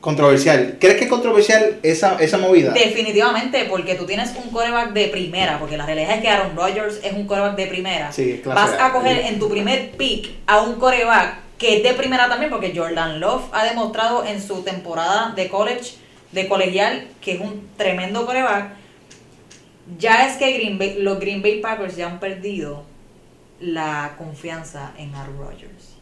Controversial. 0.00 0.76
¿Crees 0.78 0.96
que 0.96 1.04
es 1.04 1.10
controversial 1.10 1.78
esa, 1.82 2.16
esa 2.20 2.38
movida? 2.38 2.72
definitivamente 2.72 3.64
porque 3.68 3.96
tú 3.96 4.06
tienes 4.06 4.32
un 4.36 4.50
coreback 4.50 4.92
de 4.92 5.08
primera, 5.08 5.58
porque 5.58 5.76
la 5.76 5.84
realidad 5.86 6.14
es 6.14 6.20
que 6.22 6.28
Aaron 6.28 6.56
Rodgers 6.56 7.00
es 7.02 7.12
un 7.12 7.26
coreback 7.26 7.56
de 7.56 7.66
primera. 7.66 8.12
Sí, 8.12 8.40
clase 8.42 8.60
Vas 8.60 8.80
A. 8.80 8.86
a 8.86 8.92
coger 8.92 9.18
en 9.26 9.38
tu 9.40 9.48
primer 9.50 9.90
pick 9.90 10.30
a 10.46 10.60
un 10.62 10.74
coreback 10.76 11.40
que 11.58 11.78
es 11.78 11.82
de 11.82 11.94
primera 11.94 12.28
también, 12.28 12.50
porque 12.50 12.72
Jordan 12.74 13.18
Love 13.18 13.46
ha 13.52 13.64
demostrado 13.64 14.24
en 14.24 14.40
su 14.40 14.62
temporada 14.62 15.32
de 15.34 15.48
college, 15.48 15.94
de 16.32 16.48
colegial, 16.48 17.08
que 17.20 17.32
es 17.32 17.40
un 17.40 17.68
tremendo 17.76 18.26
coreback. 18.26 18.72
Ya 19.98 20.26
es 20.28 20.36
que 20.36 20.52
Green 20.52 20.78
Bay- 20.78 20.96
los 21.00 21.18
Green 21.18 21.40
Bay 21.42 21.60
Packers 21.60 21.96
ya 21.96 22.06
han 22.08 22.20
perdido 22.20 22.84
la 23.60 24.14
confianza 24.18 24.92
en 24.98 25.14
Aaron 25.14 25.38
Rodgers. 25.38 25.94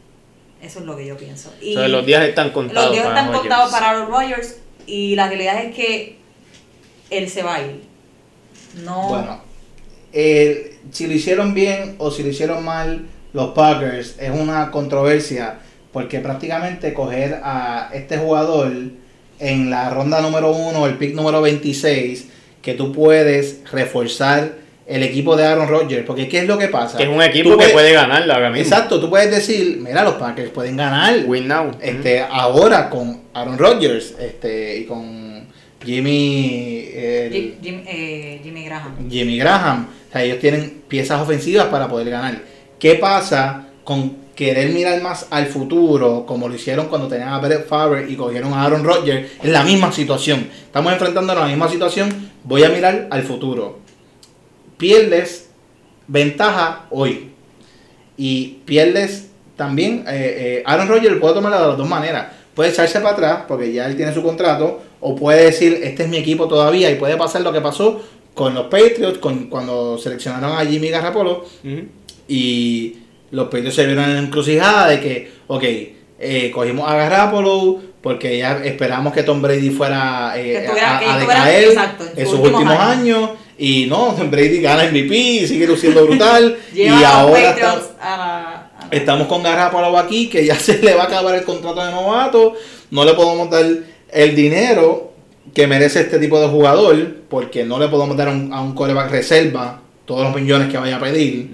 Eso 0.61 0.79
es 0.79 0.85
lo 0.85 0.97
que 0.97 1.05
yo 1.05 1.15
pienso. 1.17 1.49
O 1.61 1.73
sea, 1.73 1.87
los 1.87 2.05
días 2.05 2.23
están 2.27 2.51
contados. 2.51 2.85
Los 2.85 2.91
días 2.93 3.05
para 3.05 3.19
están 3.19 3.27
Rodgers. 3.33 3.41
contados 3.41 3.71
para 3.71 3.89
Aaron 3.91 4.09
Rodgers 4.11 4.57
y 4.85 5.15
la 5.15 5.27
realidad 5.27 5.63
es 5.63 5.75
que 5.75 6.17
él 7.09 7.29
se 7.29 7.43
va 7.43 7.55
a 7.55 7.61
ir. 7.61 7.83
No. 8.83 9.07
Bueno, 9.09 9.41
eh, 10.13 10.79
si 10.91 11.07
lo 11.07 11.13
hicieron 11.13 11.53
bien 11.53 11.95
o 11.99 12.11
si 12.11 12.23
lo 12.23 12.29
hicieron 12.29 12.63
mal 12.63 13.05
los 13.33 13.49
Packers 13.53 14.15
es 14.19 14.31
una 14.31 14.71
controversia 14.71 15.59
porque 15.93 16.19
prácticamente 16.19 16.93
coger 16.93 17.39
a 17.43 17.89
este 17.93 18.17
jugador 18.17 18.71
en 19.39 19.69
la 19.69 19.89
ronda 19.89 20.21
número 20.21 20.51
uno, 20.51 20.85
el 20.87 20.95
pick 20.97 21.13
número 21.15 21.41
26, 21.41 22.27
que 22.61 22.73
tú 22.73 22.91
puedes 22.91 23.61
reforzar 23.71 24.55
el 24.87 25.03
equipo 25.03 25.35
de 25.35 25.45
Aaron 25.45 25.67
Rodgers, 25.67 26.05
porque 26.05 26.29
¿qué 26.29 26.39
es 26.39 26.47
lo 26.47 26.57
que 26.57 26.69
pasa? 26.69 26.97
Que 26.97 27.03
es 27.03 27.09
un 27.09 27.21
equipo 27.21 27.57
que 27.57 27.67
puede 27.69 27.91
ganar 27.91 28.23
ahora 28.31 28.49
mismo. 28.49 28.63
Exacto, 28.63 28.99
tú 29.01 29.09
puedes 29.09 29.29
decir, 29.29 29.79
mira, 29.81 30.03
los 30.03 30.15
Packers 30.15 30.49
pueden 30.49 30.77
ganar 30.77 31.23
Win 31.25 31.47
now. 31.47 31.71
este, 31.81 32.21
ahora 32.21 32.89
con 32.89 33.21
Aaron 33.33 33.57
Rodgers 33.57 34.15
este, 34.19 34.77
y 34.77 34.85
con 34.85 35.45
Jimmy, 35.85 36.89
el- 36.93 37.31
Jim- 37.33 37.53
Jim- 37.61 37.83
eh, 37.87 38.39
Jimmy 38.43 38.63
Graham. 38.65 39.09
Jimmy 39.09 39.37
Graham. 39.37 39.87
O 40.09 40.11
sea, 40.13 40.23
ellos 40.23 40.39
tienen 40.39 40.81
piezas 40.87 41.19
ofensivas 41.21 41.65
para 41.67 41.87
poder 41.89 42.09
ganar. 42.09 42.39
¿Qué 42.79 42.95
pasa 42.95 43.67
con 43.83 44.15
querer 44.37 44.69
mirar 44.69 45.01
más 45.01 45.27
al 45.31 45.47
futuro, 45.47 46.25
como 46.25 46.47
lo 46.47 46.55
hicieron 46.55 46.85
cuando 46.87 47.07
tenían 47.07 47.29
a 47.29 47.39
Brett 47.39 47.67
Favre 47.67 48.05
y 48.07 48.15
cogieron 48.15 48.53
a 48.53 48.63
Aaron 48.63 48.83
Rodgers? 48.85 49.31
Es 49.43 49.49
la 49.49 49.63
misma 49.63 49.91
situación. 49.91 50.47
Estamos 50.65 50.93
enfrentando 50.93 51.33
la 51.35 51.47
misma 51.47 51.67
situación. 51.67 52.29
Voy 52.43 52.63
a 52.63 52.69
mirar 52.69 53.07
al 53.09 53.23
futuro. 53.23 53.79
Pierdes 54.77 55.49
ventaja 56.07 56.85
hoy. 56.91 57.31
Y 58.15 58.59
pierdes 58.65 59.29
también. 59.55 60.05
eh, 60.07 60.59
eh, 60.59 60.63
Aaron 60.65 60.87
Rodgers 60.87 61.17
puede 61.19 61.33
tomarla 61.33 61.59
de 61.61 61.67
las 61.69 61.77
dos 61.77 61.89
maneras. 61.89 62.27
Puede 62.53 62.69
echarse 62.69 62.99
para 62.99 63.13
atrás 63.13 63.43
porque 63.47 63.73
ya 63.73 63.87
él 63.87 63.95
tiene 63.95 64.13
su 64.13 64.21
contrato. 64.21 64.81
O 64.99 65.15
puede 65.15 65.45
decir, 65.45 65.79
este 65.83 66.03
es 66.03 66.09
mi 66.09 66.17
equipo 66.17 66.47
todavía. 66.47 66.91
Y 66.91 66.95
puede 66.95 67.17
pasar 67.17 67.41
lo 67.41 67.51
que 67.51 67.61
pasó 67.61 68.01
con 68.35 68.53
los 68.53 68.67
Patriots 68.67 69.17
con, 69.17 69.47
cuando 69.47 69.97
seleccionaron 69.97 70.57
a 70.57 70.63
Jimmy 70.63 70.89
Garoppolo. 70.89 71.43
Ujú. 71.63 71.87
Y 72.27 72.97
los 73.31 73.45
Patriots 73.45 73.75
se 73.75 73.85
vieron 73.85 74.05
en 74.05 74.13
la 74.15 74.19
encrucijada 74.21 74.87
de 74.89 74.99
que, 74.99 75.31
ok, 75.47 75.63
eh, 76.19 76.51
cogimos 76.53 76.89
a 76.89 76.95
Garoppolo 76.95 77.79
porque 78.01 78.37
ya 78.37 78.57
esperamos 78.63 79.13
que 79.13 79.23
Tom 79.23 79.41
Brady 79.41 79.69
fuera 79.69 80.33
eh, 80.37 80.65
tuviera- 80.67 80.97
a, 80.97 81.15
a 81.15 81.19
decaer 81.19 81.63
exacto, 81.69 82.05
en 82.15 82.25
sus 82.25 82.35
últimos 82.39 82.61
últimos 82.61 82.79
años. 82.79 83.17
años. 83.17 83.29
Y 83.59 83.87
no, 83.87 84.13
Tom 84.17 84.29
Brady 84.29 84.61
gana 84.61 84.83
MVP 84.85 85.15
y 85.15 85.47
sigue 85.47 85.65
luciendo 85.67 86.05
brutal. 86.05 86.57
y 86.73 86.87
ahora 86.87 87.49
está- 87.49 87.71
a 87.73 87.75
la- 87.75 88.13
a 88.13 88.17
la- 88.17 88.63
Estamos 88.91 89.27
con 89.27 89.43
Garoppolo 89.43 89.97
aquí, 89.97 90.29
que 90.29 90.45
ya 90.45 90.55
se 90.59 90.79
le 90.81 90.93
va 90.93 91.03
a 91.03 91.07
acabar 91.07 91.35
el 91.35 91.43
contrato 91.43 91.83
de 91.83 91.91
novato. 91.91 92.53
No 92.91 93.03
le 93.03 93.13
podemos 93.15 93.49
dar 93.49 93.65
el 94.11 94.35
dinero 94.35 95.11
que 95.53 95.67
merece 95.67 96.01
este 96.01 96.19
tipo 96.19 96.39
de 96.39 96.47
jugador, 96.47 96.95
porque 97.29 97.65
no 97.65 97.79
le 97.79 97.87
podemos 97.89 98.15
dar 98.15 98.29
a 98.29 98.31
un, 98.31 98.53
a 98.53 98.61
un 98.61 98.73
coreback 98.73 99.09
reserva 99.11 99.81
todos 100.05 100.23
los 100.23 100.35
millones 100.39 100.69
que 100.69 100.77
vaya 100.77 100.95
a 100.97 100.99
pedir. 100.99 101.49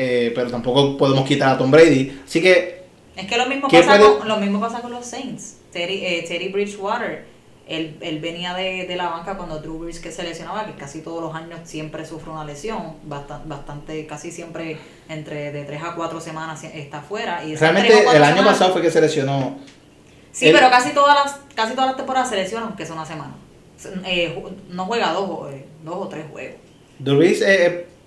Eh, 0.00 0.32
pero 0.34 0.50
tampoco 0.50 0.96
podemos 0.96 1.26
quitar 1.26 1.50
a 1.54 1.58
Tom 1.58 1.70
Brady. 1.70 2.20
Así 2.24 2.40
que, 2.40 2.84
Es 3.16 3.26
que 3.26 3.36
lo 3.36 3.46
mismo, 3.46 3.68
¿Qué 3.68 3.80
pasa 3.82 3.98
puede- 3.98 4.18
con, 4.18 4.28
lo 4.28 4.36
mismo 4.38 4.60
pasa 4.60 4.80
con 4.80 4.90
los 4.92 5.04
Saints. 5.06 5.56
Terry, 5.72 6.04
eh, 6.04 6.50
Bridgewater, 6.52 7.26
él, 7.68 7.96
él 8.00 8.18
venía 8.18 8.54
de, 8.54 8.86
de 8.86 8.96
la 8.96 9.08
banca 9.10 9.36
cuando 9.36 9.60
Drew 9.60 9.78
Brees 9.78 10.00
que 10.00 10.10
se 10.10 10.22
lesionaba, 10.24 10.66
que 10.66 10.72
casi 10.72 11.02
todos 11.02 11.22
los 11.22 11.32
años 11.34 11.60
siempre 11.64 12.04
sufre 12.04 12.30
una 12.32 12.44
lesión, 12.44 12.94
bastante, 13.04 13.48
bastante 13.48 14.06
casi 14.06 14.32
siempre 14.32 14.78
entre 15.08 15.52
de 15.52 15.64
3 15.64 15.80
a 15.82 15.94
4 15.94 16.20
semanas 16.20 16.64
está 16.64 17.00
fuera. 17.02 17.44
Y 17.44 17.54
realmente 17.54 17.92
el 18.00 18.08
año 18.24 18.36
semanas- 18.36 18.44
pasado 18.58 18.72
fue 18.72 18.82
que 18.82 18.90
se 18.90 19.00
lesionó. 19.00 19.58
Sí, 20.32 20.46
él- 20.48 20.54
pero 20.56 20.70
casi 20.70 20.90
todas 20.94 21.14
las 21.14 21.40
casi 21.54 21.72
todas 21.74 21.88
las 21.88 21.96
temporadas 21.96 22.28
se 22.30 22.36
lesionan, 22.36 22.68
aunque 22.68 22.84
sea 22.86 22.94
una 22.94 23.06
semana. 23.06 23.34
Eh, 24.04 24.36
no 24.70 24.84
juega 24.86 25.12
dos, 25.12 25.28
o- 25.30 25.48
eh, 25.50 25.64
dos 25.84 25.94
o 25.96 26.08
tres 26.08 26.24
juegos. 26.32 26.56
Drew 26.98 27.18
Brees 27.18 27.40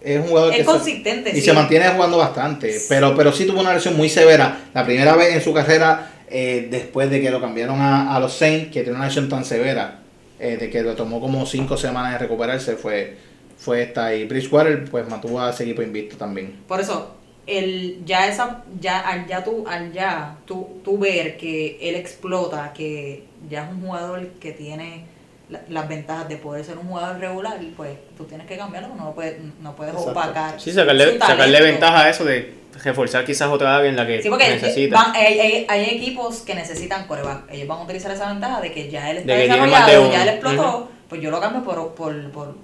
es, 0.03 0.19
un 0.21 0.27
jugador 0.27 0.51
Es 0.51 0.57
que 0.57 0.63
se- 0.63 0.69
consistente, 0.69 1.29
y 1.31 1.35
sí. 1.35 1.41
se 1.41 1.53
mantiene 1.53 1.87
jugando 1.89 2.17
bastante. 2.17 2.75
Pero, 2.89 3.15
pero 3.15 3.31
sí 3.31 3.45
tuvo 3.45 3.61
una 3.61 3.73
lesión 3.73 3.95
muy 3.97 4.09
severa. 4.09 4.65
La 4.73 4.85
primera 4.85 5.15
vez 5.15 5.33
en 5.35 5.41
su 5.41 5.53
carrera, 5.53 6.11
eh, 6.29 6.67
después 6.69 7.09
de 7.09 7.21
que 7.21 7.29
lo 7.31 7.39
cambiaron 7.39 7.79
a, 7.79 8.15
a 8.15 8.19
los 8.19 8.33
Saints, 8.33 8.71
que 8.71 8.81
tiene 8.83 8.97
una 8.97 9.05
lesión 9.07 9.29
tan 9.29 9.45
severa, 9.45 9.99
eh, 10.39 10.57
de 10.57 10.69
que 10.69 10.83
le 10.83 10.93
tomó 10.93 11.19
como 11.21 11.45
cinco 11.45 11.77
semanas 11.77 12.13
de 12.13 12.17
recuperarse, 12.19 12.75
fue, 12.75 13.15
fue 13.57 13.83
esta. 13.83 14.13
Y 14.15 14.25
Bridgewater, 14.25 14.85
pues 14.89 15.07
mantuvo 15.07 15.39
a 15.39 15.51
ese 15.51 15.63
equipo 15.63 15.81
invicto 15.81 16.17
también. 16.17 16.57
Por 16.67 16.81
eso, 16.81 17.15
el, 17.47 17.99
ya 18.05 18.27
esa, 18.27 18.63
ya, 18.81 18.99
al 19.01 19.27
ya 19.27 19.43
tú, 19.43 19.65
al 19.67 19.93
ya 19.93 20.35
tú, 20.45 20.79
tú 20.83 20.97
ver 20.97 21.37
que 21.37 21.77
él 21.81 21.95
explota, 21.95 22.71
que 22.75 23.23
ya 23.49 23.65
es 23.65 23.71
un 23.71 23.81
jugador 23.81 24.27
que 24.39 24.51
tiene 24.51 25.05
la- 25.53 25.61
las 25.69 25.87
ventajas 25.87 26.27
de 26.27 26.35
poder 26.37 26.65
ser 26.65 26.77
un 26.77 26.87
jugador 26.87 27.19
regular, 27.19 27.57
pues 27.77 27.91
tú 28.17 28.25
tienes 28.25 28.45
que 28.47 28.57
cambiarlo, 28.57 28.89
no 28.95 29.05
lo 29.05 29.11
puedes, 29.15 29.35
no 29.61 29.75
puedes 29.75 29.93
Exacto. 29.93 30.11
opacar. 30.19 30.59
Sí, 30.59 30.71
sacarle, 30.73 31.13
su 31.13 31.19
sacarle 31.19 31.61
ventaja 31.61 32.03
a 32.03 32.09
eso 32.09 32.25
de 32.25 32.53
reforzar 32.83 33.23
quizás 33.23 33.49
otra 33.49 33.77
área 33.77 33.89
en 33.89 33.95
la 33.95 34.05
que 34.07 34.21
Sí, 34.21 34.29
porque 34.29 34.49
necesita. 34.49 34.95
van- 34.95 35.15
hay, 35.15 35.39
hay- 35.39 35.65
hay 35.69 35.85
equipos 35.95 36.41
que 36.41 36.55
necesitan 36.55 37.05
coreback. 37.07 37.43
Ellos 37.51 37.67
van 37.67 37.79
a 37.79 37.83
utilizar 37.83 38.11
esa 38.11 38.29
ventaja 38.29 38.59
de 38.61 38.71
que 38.73 38.89
ya 38.89 39.09
él 39.11 39.17
está 39.17 39.31
De 39.33 39.37
que 39.39 39.47
desarrollado, 39.47 40.11
ya 40.11 40.23
él 40.23 40.29
explotó, 40.29 40.89
pues 41.07 41.21
yo 41.21 41.29
lo 41.31 41.39
cambio 41.39 41.63
por, 41.63 41.93
por, 41.93 42.31
por, 42.31 42.55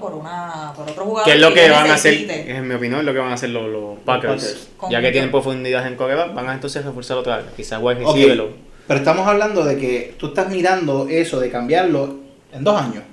por, 0.00 0.14
una, 0.14 0.72
por 0.74 0.88
otro 0.90 1.04
jugador. 1.04 1.24
¿Qué 1.30 1.34
es 1.36 1.40
lo 1.40 1.52
que 1.52 1.70
van 1.70 1.90
a 1.90 1.94
hacer? 1.94 2.30
En 2.30 2.66
mi 2.66 2.74
opinión, 2.74 3.00
es 3.00 3.06
lo 3.06 3.12
que 3.12 3.18
van 3.18 3.30
a 3.30 3.34
hacer 3.34 3.50
los, 3.50 3.68
los 3.68 3.98
Packers. 4.04 4.68
Packers. 4.78 4.90
Ya 4.90 5.00
que 5.02 5.12
tienen 5.12 5.30
profundidad 5.30 5.86
en 5.86 5.96
coreback, 5.96 6.34
van 6.34 6.48
a 6.48 6.54
entonces 6.54 6.84
reforzar 6.84 7.16
otra 7.18 7.36
área. 7.36 7.50
Quizás 7.56 7.78
wide 7.82 8.04
Ok, 8.04 8.14
receiver 8.14 8.40
o- 8.40 8.68
Pero 8.86 9.00
estamos 9.00 9.26
hablando 9.26 9.64
de 9.64 9.76
que 9.76 10.14
tú 10.18 10.28
estás 10.28 10.48
mirando 10.48 11.08
eso 11.10 11.40
de 11.40 11.50
cambiarlo 11.50 12.16
en 12.52 12.64
dos 12.64 12.80
años. 12.80 13.04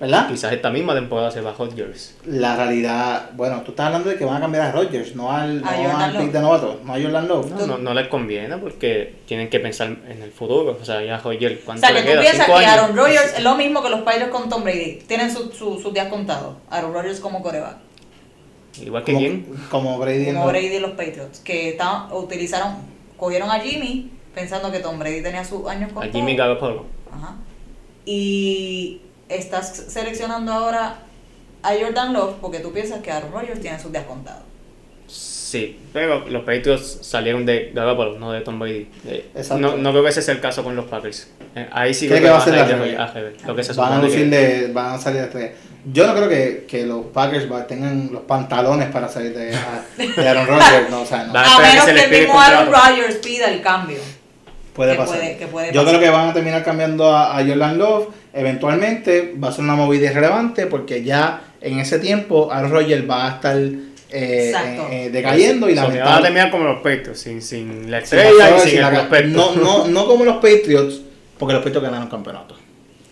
¿Verdad? 0.00 0.28
Quizás 0.28 0.52
esta 0.52 0.70
misma 0.70 0.92
temporada 0.92 1.30
se 1.30 1.40
va 1.40 1.50
a 1.50 1.54
Rodgers. 1.54 2.16
La 2.26 2.56
realidad, 2.56 3.30
bueno, 3.34 3.62
tú 3.62 3.70
estás 3.70 3.86
hablando 3.86 4.10
de 4.10 4.16
que 4.16 4.24
van 4.24 4.38
a 4.38 4.40
cambiar 4.40 4.66
a 4.66 4.72
Rodgers, 4.72 5.14
no 5.14 5.30
al, 5.30 5.60
no 5.62 5.68
A 5.68 6.04
al 6.06 6.16
pick 6.16 6.32
de 6.32 6.40
novato, 6.40 6.80
no 6.84 6.94
a 6.94 7.00
Jordan 7.00 7.28
Love. 7.28 7.50
No, 7.52 7.66
no, 7.68 7.78
no 7.78 7.94
les 7.94 8.08
conviene 8.08 8.58
porque 8.58 9.14
tienen 9.26 9.48
que 9.48 9.60
pensar 9.60 9.86
en 10.08 10.20
el 10.20 10.32
futuro. 10.32 10.76
O 10.80 10.84
sea, 10.84 11.00
ya 11.04 11.18
Rodgers, 11.18 11.60
O 11.62 11.64
¿cuánto 11.64 11.86
sea, 11.86 11.90
le 11.94 12.00
que 12.00 12.06
tú 12.06 12.10
queda? 12.12 12.20
piensas 12.22 12.46
¿Cinco 12.46 12.58
que 12.58 12.64
años? 12.66 12.78
Aaron 12.82 12.96
Rodgers 12.96 13.34
es 13.36 13.42
lo 13.44 13.54
mismo 13.54 13.82
que 13.84 13.90
los 13.90 14.00
Patriots 14.00 14.32
con 14.32 14.48
Tom 14.48 14.64
Brady. 14.64 14.98
Tienen 15.06 15.30
su- 15.32 15.52
su- 15.52 15.78
sus 15.80 15.94
días 15.94 16.08
contados. 16.08 16.56
Aaron 16.70 16.92
Rodgers 16.92 17.20
como 17.20 17.40
coreback. 17.40 17.76
Igual 18.82 19.04
que 19.04 19.12
como, 19.12 19.24
quién. 19.24 19.46
como 19.70 19.98
Brady. 20.00 20.24
Como 20.26 20.40
los- 20.40 20.48
Brady 20.48 20.66
y 20.74 20.80
los 20.80 20.90
Patriots. 20.90 21.38
Que 21.38 21.68
estaban, 21.68 22.12
utilizaron, 22.12 22.78
cogieron 23.16 23.48
a 23.48 23.60
Jimmy 23.60 24.10
pensando 24.34 24.72
que 24.72 24.80
Tom 24.80 24.98
Brady 24.98 25.22
tenía 25.22 25.44
sus 25.44 25.68
años 25.68 25.92
A 25.92 25.94
contados. 25.94 26.16
Jimmy 26.16 26.34
Garoppolo. 26.34 26.84
Ajá. 27.12 27.36
Y 28.04 29.00
estás 29.28 29.74
seleccionando 29.88 30.52
ahora 30.52 30.96
a 31.62 31.72
Jordan 31.80 32.12
Love 32.12 32.34
porque 32.40 32.60
tú 32.60 32.72
piensas 32.72 33.00
que 33.00 33.10
Aaron 33.10 33.32
Rodgers 33.32 33.60
tiene 33.60 33.78
sus 33.80 33.90
días 33.92 34.04
contados. 34.04 34.42
Sí, 35.06 35.78
pero 35.92 36.28
los 36.28 36.42
Patriots 36.42 36.98
salieron 37.02 37.46
de 37.46 37.70
Garoppolo, 37.72 38.18
no 38.18 38.32
de 38.32 38.40
Tom 38.40 38.58
Brady. 38.58 38.88
Eh, 39.06 39.30
Exacto. 39.36 39.58
no, 39.60 39.76
no 39.76 39.90
creo 39.92 40.02
que 40.02 40.08
ese 40.10 40.20
sea 40.22 40.34
el 40.34 40.40
caso 40.40 40.64
con 40.64 40.74
los 40.74 40.86
Packers. 40.86 41.28
Eh, 41.54 41.68
ahí 41.70 41.94
sí 41.94 42.08
¿Qué 42.08 42.14
creo 42.16 42.24
que 42.24 42.30
va 42.30 42.38
a 42.38 42.44
ser 42.44 42.54
la 42.54 42.60
ir 42.62 42.68
revés? 42.68 42.98
a 42.98 43.06
revés, 43.06 43.44
Lo 43.46 43.54
que 43.54 43.62
se 43.62 43.72
van 43.74 43.92
a 44.04 44.08
que- 44.08 44.70
van 44.72 44.94
a 44.94 44.98
salir 44.98 45.20
de 45.20 45.26
estrella. 45.26 45.52
Yo 45.92 46.06
no 46.06 46.14
creo 46.14 46.28
que, 46.28 46.64
que 46.68 46.86
los 46.86 47.06
Packers 47.06 47.46
tengan 47.68 48.10
los 48.12 48.22
pantalones 48.22 48.88
para 48.90 49.06
salir 49.08 49.32
de, 49.36 49.54
a- 49.54 49.84
de 49.96 50.28
Aaron 50.28 50.46
Rodgers, 50.48 50.90
no, 50.90 51.02
o 51.02 51.06
sea, 51.06 51.24
no. 51.24 51.38
A 51.38 51.44
que 51.44 51.62
menos 51.62 51.88
el 51.88 52.10
mismo 52.10 52.40
Aaron. 52.40 52.72
Rodgers 52.72 53.16
pida 53.16 53.50
el 53.52 53.62
cambio. 53.62 53.98
Puede 54.74 54.92
que 54.92 54.98
pasar. 54.98 55.18
puede- 55.18 55.36
que 55.36 55.46
puede 55.46 55.66
Yo 55.72 55.80
pasar. 55.82 55.88
creo 55.98 56.00
que 56.00 56.10
van 56.16 56.28
a 56.28 56.32
terminar 56.34 56.64
cambiando 56.64 57.10
a, 57.10 57.38
a 57.38 57.44
Jordan 57.46 57.78
Love. 57.78 58.08
Eventualmente 58.32 59.34
va 59.42 59.48
a 59.48 59.52
ser 59.52 59.64
una 59.64 59.74
movida 59.74 60.10
irrelevante 60.10 60.66
porque 60.66 61.02
ya 61.02 61.40
en 61.60 61.78
ese 61.78 61.98
tiempo 61.98 62.50
Aaron 62.52 62.70
Rodgers 62.70 63.08
va 63.08 63.26
a 63.26 63.34
estar 63.36 63.56
eh, 63.56 64.50
Exacto. 64.50 64.86
eh, 64.92 65.10
decayendo 65.10 65.68
y 65.68 65.76
So, 65.76 65.88
que 65.90 65.98
van 65.98 66.18
a 66.18 66.22
terminar 66.22 66.50
como 66.50 66.64
los 66.64 66.76
Patriots, 66.82 67.18
sin, 67.20 67.42
sin 67.42 67.90
la 67.90 67.98
estrella 67.98 68.30
la- 68.36 68.56
y 68.56 68.60
sin 68.60 68.68
sin 68.70 68.78
el 68.78 68.82
la- 68.94 69.22
no, 69.24 69.54
no, 69.56 69.88
no 69.88 70.06
como 70.06 70.24
los 70.24 70.36
Patriots, 70.36 71.00
porque 71.38 71.54
los 71.54 71.62
Patriots 71.64 71.84
ganaron 71.86 72.08
campeonato. 72.08 72.54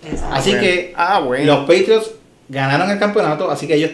Exacto. 0.05 0.35
Así 0.35 0.51
bueno. 0.51 0.63
que 0.65 0.93
Ah, 0.97 1.21
bueno. 1.21 1.47
los 1.47 1.61
Patriots 1.65 2.11
ganaron 2.49 2.91
el 2.91 2.99
campeonato, 2.99 3.51
así 3.51 3.67
que 3.67 3.75
ellos 3.75 3.91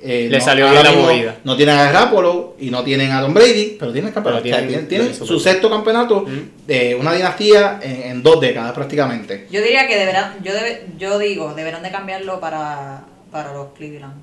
eh, 0.00 0.28
Le 0.30 0.40
salió 0.40 0.70
bien 0.70 0.82
la 0.84 0.92
movida. 0.92 1.36
No 1.44 1.56
tienen 1.56 1.76
a 1.76 1.90
Garoppolo 1.90 2.54
y 2.58 2.70
no 2.70 2.84
tienen 2.84 3.10
a 3.10 3.20
Tom 3.20 3.34
Brady, 3.34 3.76
pero 3.78 3.92
tienen 3.92 4.08
el 4.08 4.14
campeonato. 4.14 4.42
Pero 4.42 4.54
O 4.54 4.58
sea, 4.58 4.66
tienen- 4.68 4.86
tienen, 4.86 4.88
tienen 4.88 5.12
tienen 5.12 5.26
su 5.28 5.40
sexto 5.40 5.68
campeonato 5.70 6.24
de 6.66 6.94
una 6.94 7.12
dinastía 7.12 7.80
en, 7.82 8.02
en 8.10 8.22
dos 8.22 8.40
décadas 8.40 8.72
prácticamente. 8.72 9.46
Yo 9.50 9.60
diría 9.60 9.86
que 9.88 9.96
deberán, 9.98 10.36
yo 10.42 10.52
debe, 10.54 10.86
yo 10.98 11.18
digo, 11.18 11.54
deberán 11.54 11.82
de 11.82 11.90
cambiarlo 11.90 12.38
para, 12.40 13.02
para 13.32 13.52
los 13.52 13.68
Cleveland 13.76 14.14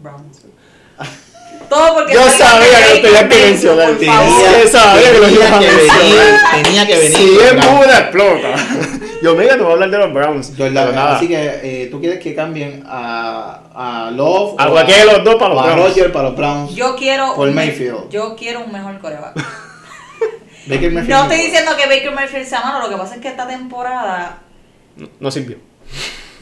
Browns. 0.00 0.42
Todo 1.68 1.94
porque 1.94 2.14
Yo 2.14 2.28
sabía 2.30 2.78
que 2.88 2.94
lo 2.96 3.02
tenías 3.02 3.22
que 3.24 3.46
mencionar. 3.46 3.96
Sí, 3.98 4.06
sabía 4.70 5.12
que 5.12 5.18
lo 5.18 5.26
tenía 5.26 5.58
que 5.58 5.66
venir, 5.66 6.62
tenía 6.64 6.86
que 6.86 6.96
venir. 6.96 7.16
Si 7.16 7.36
es. 7.38 7.54
Buda, 7.54 7.98
explota. 8.00 8.54
Yo, 9.22 9.36
mira, 9.36 9.54
te 9.56 9.62
voy 9.62 9.70
a 9.70 9.72
hablar 9.74 9.90
de 9.90 9.98
los 9.98 10.12
Browns. 10.12 10.58
Nada. 10.58 11.16
así 11.16 11.28
que 11.28 11.60
eh, 11.84 11.88
tú 11.90 12.00
quieres 12.00 12.18
que 12.20 12.34
cambien 12.34 12.82
a, 12.86 14.06
a 14.06 14.10
Love 14.10 14.54
A 14.58 14.68
cualquiera 14.68 15.04
de 15.04 15.12
los 15.12 15.24
dos 15.24 15.36
para 15.36 15.54
los 15.54 15.62
a 15.62 15.66
Browns. 15.74 15.88
Roger 15.88 16.12
para 16.12 16.28
los 16.28 16.36
Browns. 16.36 16.74
Yo 16.74 16.96
quiero 16.96 17.34
Por 17.34 17.48
un, 17.48 17.54
Mayfield. 17.54 18.10
Yo 18.10 18.34
quiero 18.36 18.60
un 18.64 18.72
mejor 18.72 18.98
coreback. 18.98 19.34
Baker 20.66 20.90
Mayfield 20.92 21.08
No 21.08 21.22
estoy 21.22 21.38
diciendo 21.38 21.72
que 21.76 21.86
Baker 21.86 22.12
Mayfield 22.12 22.46
sea 22.46 22.60
malo, 22.62 22.82
lo 22.84 22.90
que 22.90 22.96
pasa 23.00 23.14
es 23.16 23.20
que 23.20 23.28
esta 23.28 23.46
temporada 23.46 24.38
No, 24.96 25.08
no 25.20 25.30
sirvió. 25.30 25.56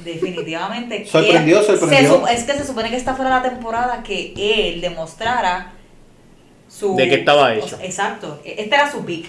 definitivamente 0.05 1.07
Sorprendió, 1.11 1.63
sorprendió. 1.63 2.27
se 2.27 2.35
es 2.35 2.45
que 2.45 2.53
se 2.55 2.67
supone 2.67 2.91
que 2.91 2.97
esta 2.97 3.15
fuera 3.15 3.31
la 3.31 3.43
temporada 3.43 4.03
que 4.03 4.33
él 4.37 4.81
demostrara 4.81 5.73
su 6.69 6.97
De 6.97 7.09
qué 7.09 7.17
estaba 7.17 7.47
o 7.49 7.51
hecho. 7.51 7.77
sea, 7.77 7.85
exacto 7.85 8.41
este 8.45 8.75
era 8.75 8.91
su 8.91 9.05
pick 9.05 9.27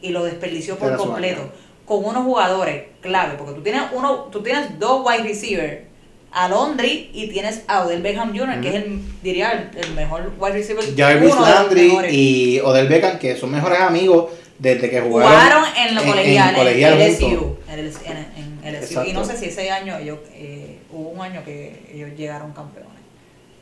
y 0.00 0.10
lo 0.10 0.24
desperdició 0.24 0.76
por 0.76 0.88
Era 0.88 0.98
su 0.98 1.04
completo. 1.04 1.52
Con 1.84 2.04
unos 2.04 2.24
jugadores 2.24 2.84
clave 3.00 3.34
porque 3.36 3.54
tú 3.54 3.62
tienes 3.62 3.82
uno 3.92 4.28
tú 4.30 4.42
tienes 4.42 4.78
dos 4.78 5.04
wide 5.04 5.24
receivers 5.24 5.80
a 6.32 6.48
Londres 6.48 6.90
y 7.12 7.28
tienes 7.28 7.62
a 7.66 7.84
Odell 7.84 8.02
Beckham 8.02 8.36
Jr. 8.36 8.60
que 8.60 8.68
es 8.68 8.74
el 8.76 9.00
diría 9.22 9.52
el, 9.52 9.84
el 9.84 9.94
mejor 9.94 10.32
wide 10.38 10.54
receiver 10.54 10.84
Jarvis 10.96 11.34
los 11.34 11.48
Landry 11.48 11.92
y 12.10 12.60
Odell 12.60 12.88
Beckham, 12.88 13.18
que 13.18 13.36
son 13.36 13.50
mejores 13.50 13.80
amigos 13.80 14.30
desde 14.58 14.88
que 14.88 15.00
jugaron, 15.00 15.32
jugaron 15.32 15.64
en 15.76 15.94
lo 15.94 16.02
colegial, 16.04 16.54
en, 16.56 17.12
LSU, 17.12 17.56
en, 17.68 18.74
LSU. 18.74 19.02
Y 19.04 19.12
no 19.12 19.24
sé 19.24 19.36
si 19.36 19.46
ese 19.46 19.70
año 19.70 19.98
ellos, 19.98 20.20
eh, 20.34 20.78
hubo 20.92 21.08
un 21.08 21.20
año 21.20 21.42
que 21.44 21.90
ellos 21.92 22.10
llegaron 22.16 22.52
campeones. 22.52 22.92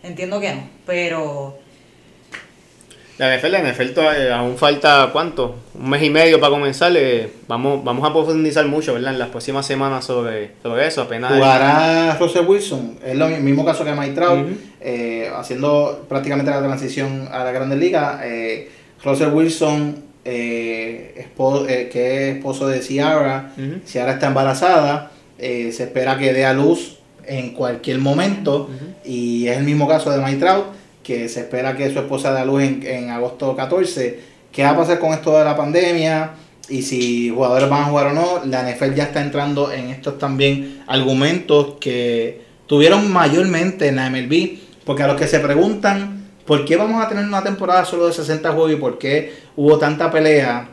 Entiendo 0.02 0.40
que 0.40 0.52
no, 0.52 0.68
pero 0.84 1.58
La 3.20 3.34
NFL, 3.36 3.50
la 3.52 3.58
NFL 3.72 3.90
todavía- 3.92 4.38
aún 4.38 4.56
falta, 4.56 5.10
¿cuánto? 5.12 5.54
Un 5.74 5.90
mes 5.90 6.02
y 6.02 6.08
medio 6.08 6.40
para 6.40 6.50
comenzar. 6.52 6.90
eh, 6.96 7.30
vamos, 7.46 7.84
vamos 7.84 8.08
a 8.08 8.12
profundizar 8.14 8.64
mucho, 8.66 8.94
¿verdad? 8.94 9.12
En 9.12 9.18
las 9.18 9.28
próximas 9.28 9.66
semanas 9.66 10.06
sobre, 10.06 10.52
sobre 10.62 10.86
eso. 10.86 11.02
Apenas. 11.02 11.30
Jugará 11.34 12.16
Russell 12.18 12.46
Wilson, 12.46 12.98
es 13.04 13.14
lo 13.16 13.28
mismo 13.28 13.62
caso 13.64 13.84
que 13.84 13.92
Mike 13.92 14.14
Trout, 14.14 14.46
eh, 14.80 15.30
haciendo 15.36 16.06
prácticamente 16.08 16.50
la 16.50 16.60
transición 16.62 17.28
a 17.30 17.44
la 17.44 17.52
Grandes 17.52 17.78
Ligas. 17.78 18.20
Eh, 18.24 18.70
Russell 19.04 19.28
Wilson, 19.34 19.96
eh, 20.24 21.26
espo- 21.36 21.66
eh, 21.68 21.90
que 21.92 22.30
es 22.30 22.36
esposo 22.36 22.68
de 22.68 22.80
Ciara. 22.80 23.52
Ciara 23.84 24.12
está 24.12 24.28
embarazada, 24.28 25.10
se 25.38 25.68
espera 25.68 26.16
que 26.16 26.32
dé 26.32 26.46
a 26.46 26.54
luz 26.54 26.96
en 27.26 27.52
cualquier 27.52 27.98
momento 27.98 28.70
y 29.04 29.46
es 29.48 29.58
el 29.58 29.64
mismo 29.64 29.86
caso 29.86 30.10
de 30.10 30.18
Mike 30.24 30.38
Trout, 30.38 30.64
que 31.02 31.28
se 31.28 31.40
espera 31.40 31.76
que 31.76 31.90
su 31.92 31.98
esposa 31.98 32.32
dé 32.32 32.40
a 32.40 32.44
luz 32.44 32.62
en, 32.62 32.82
en 32.84 33.10
agosto 33.10 33.56
14. 33.56 34.20
¿Qué 34.52 34.62
va 34.62 34.70
a 34.70 34.76
pasar 34.76 34.98
con 34.98 35.12
esto 35.12 35.36
de 35.38 35.44
la 35.44 35.56
pandemia? 35.56 36.32
Y 36.68 36.82
si 36.82 37.30
jugadores 37.30 37.68
van 37.68 37.82
a 37.82 37.86
jugar 37.86 38.06
o 38.08 38.12
no, 38.12 38.44
la 38.44 38.62
NFL 38.62 38.94
ya 38.94 39.04
está 39.04 39.20
entrando 39.20 39.72
en 39.72 39.90
estos 39.90 40.18
también 40.18 40.82
argumentos 40.86 41.74
que 41.80 42.42
tuvieron 42.66 43.10
mayormente 43.12 43.88
en 43.88 43.96
la 43.96 44.08
MLB, 44.08 44.58
porque 44.84 45.02
a 45.02 45.08
los 45.08 45.16
que 45.16 45.26
se 45.26 45.40
preguntan 45.40 46.28
por 46.46 46.64
qué 46.64 46.76
vamos 46.76 47.04
a 47.04 47.08
tener 47.08 47.24
una 47.24 47.42
temporada 47.42 47.84
solo 47.84 48.06
de 48.06 48.12
60 48.12 48.52
juegos 48.52 48.72
y 48.72 48.76
por 48.76 48.98
qué 48.98 49.32
hubo 49.56 49.78
tanta 49.78 50.10
pelea 50.10 50.68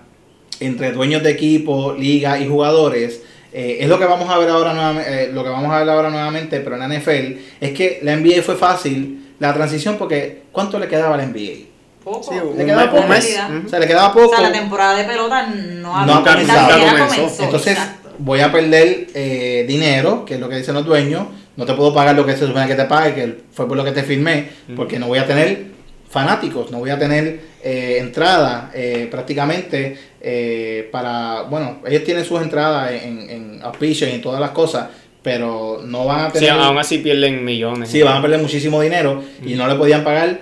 entre 0.59 0.91
dueños 0.91 1.23
de 1.23 1.31
equipo, 1.31 1.93
liga 1.93 2.39
y 2.39 2.47
jugadores, 2.47 3.23
eh, 3.51 3.77
es 3.79 3.89
lo 3.89 3.97
que 3.97 4.05
vamos 4.05 4.29
a 4.29 4.37
ver 4.37 4.49
ahora 4.49 4.73
nuevamente, 4.73 5.31
lo 5.33 5.43
que 5.43 5.49
vamos 5.49 5.71
a 5.71 5.79
ver 5.79 5.89
ahora 5.89 6.09
nuevamente, 6.09 6.59
pero 6.59 6.75
en 6.75 6.87
la 6.87 6.99
NFL 6.99 7.37
es 7.61 7.71
que 7.71 7.99
la 8.03 8.15
NBA 8.15 8.43
fue 8.43 8.55
fácil 8.55 9.26
la 9.39 9.53
transición 9.53 9.97
porque 9.97 10.43
¿cuánto 10.51 10.79
le 10.79 10.87
quedaba 10.87 11.15
a 11.15 11.17
la 11.17 11.25
NBA? 11.25 11.67
poco. 12.03 12.31
Sí, 12.31 12.39
Le 12.57 12.65
quedaba 12.65 12.89
poco. 12.89 13.03
O 13.03 13.69
sea, 13.69 13.79
le 13.79 13.87
quedaba 13.87 14.07
O 14.09 14.13
poco. 14.13 14.35
sea, 14.35 14.49
la 14.49 14.51
temporada 14.51 14.95
de 14.95 15.03
pelota 15.03 15.47
no 15.47 15.95
ha 15.95 16.05
No 16.05 16.13
ha 16.13 16.19
ni 16.19 16.45
comenzado. 16.45 17.43
Entonces 17.43 17.73
Exacto. 17.73 18.09
voy 18.19 18.39
a 18.39 18.51
perder 18.51 19.07
eh, 19.13 19.65
dinero, 19.67 20.23
que 20.25 20.35
es 20.35 20.39
lo 20.39 20.47
que 20.47 20.55
dicen 20.57 20.73
los 20.75 20.85
dueños. 20.85 21.27
No 21.57 21.65
te 21.65 21.73
puedo 21.73 21.93
pagar 21.93 22.15
lo 22.15 22.25
que 22.25 22.33
se 22.37 22.45
supone 22.47 22.67
que 22.67 22.75
te 22.75 22.85
pague, 22.85 23.13
que 23.15 23.37
fue 23.51 23.67
por 23.67 23.75
lo 23.75 23.83
que 23.83 23.91
te 23.91 24.03
firmé, 24.03 24.47
porque 24.75 24.99
no 24.99 25.07
voy 25.07 25.17
a 25.19 25.25
tener 25.25 25.65
fanáticos, 26.09 26.71
no 26.71 26.77
voy 26.79 26.91
a 26.91 26.99
tener 26.99 27.39
eh, 27.63 27.97
entrada 27.99 28.71
eh, 28.73 29.07
prácticamente 29.09 29.97
eh, 30.21 30.87
para, 30.91 31.41
bueno, 31.49 31.79
ellos 31.85 32.03
tienen 32.03 32.23
sus 32.23 32.41
entradas 32.41 32.91
en, 32.91 33.29
en 33.29 33.59
auspicios 33.63 34.09
y 34.09 34.13
en 34.13 34.21
todas 34.21 34.39
las 34.39 34.51
cosas, 34.51 34.87
pero 35.27 35.81
no 35.83 36.05
van 36.05 36.21
a 36.21 36.29
Sí, 36.31 36.39
tener... 36.39 36.51
aún 36.51 36.77
así 36.77 36.99
pierden 36.99 37.43
millones. 37.43 37.89
Sí, 37.89 38.01
van 38.01 38.15
a 38.15 38.21
perder 38.21 38.39
muchísimo 38.39 38.79
dinero 38.79 39.21
y 39.45 39.55
no 39.55 39.67
le 39.67 39.75
podían 39.75 40.01
pagar 40.05 40.39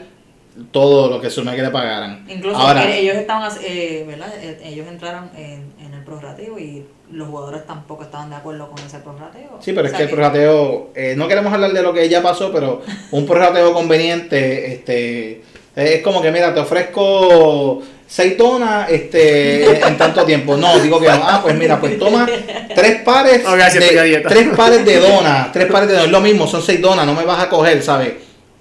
todo 0.71 1.09
lo 1.09 1.19
que 1.19 1.31
supone 1.31 1.55
que 1.55 1.63
le 1.63 1.71
pagaran. 1.71 2.23
Incluso 2.29 2.55
Ahora, 2.55 2.87
ellos 2.95 3.15
estaban, 3.15 3.51
eh, 3.63 4.03
¿verdad? 4.07 4.31
Eh, 4.39 4.59
Ellos 4.63 4.85
entraron 4.87 5.31
en, 5.35 5.73
en 5.83 5.91
el 5.95 6.03
prorrateo 6.03 6.59
y 6.59 6.85
los 7.11 7.27
jugadores 7.29 7.65
tampoco 7.65 8.03
estaban 8.03 8.29
de 8.29 8.35
acuerdo 8.35 8.69
con 8.69 8.77
ese 8.85 8.99
prorrateo. 8.99 9.57
Sí, 9.59 9.73
pero 9.73 9.81
O 9.81 9.85
es 9.85 9.89
sea 9.89 9.97
que 9.97 10.03
el 10.03 10.09
prorrateo, 10.11 10.91
eh, 10.93 11.15
no 11.17 11.27
queremos 11.27 11.51
hablar 11.51 11.71
de 11.73 11.81
lo 11.81 11.93
que 11.93 12.07
ya 12.07 12.21
pasó, 12.21 12.51
pero 12.51 12.83
un 13.09 13.25
prorrateo 13.25 13.73
conveniente, 13.73 14.71
este, 14.71 15.41
es 15.75 16.01
como 16.03 16.21
que 16.21 16.31
mira, 16.31 16.53
te 16.53 16.59
ofrezco 16.59 17.81
seis 18.07 18.37
donas, 18.37 18.89
este, 18.89 19.85
en 19.87 19.97
tanto 19.97 20.23
tiempo. 20.25 20.57
No, 20.57 20.79
digo 20.79 20.99
que 20.99 21.07
no. 21.07 21.21
Ah, 21.23 21.39
pues 21.43 21.55
mira, 21.55 21.79
pues 21.79 21.97
toma 21.97 22.27
tres 22.75 23.01
pares, 23.01 23.43
No, 23.43 23.53
gracias, 23.53 23.83
de, 23.89 24.23
tres 24.27 24.49
pares 24.55 24.85
de 24.85 24.99
donas, 24.99 25.51
tres 25.51 25.71
pares 25.71 25.87
de 25.87 25.93
donas, 25.93 26.07
es 26.07 26.11
lo 26.11 26.21
mismo, 26.21 26.47
son 26.47 26.61
seis 26.61 26.81
donas, 26.81 27.05
no 27.05 27.13
me 27.13 27.25
vas 27.25 27.41
a 27.41 27.49
coger, 27.49 27.81
¿sabes? 27.81 28.13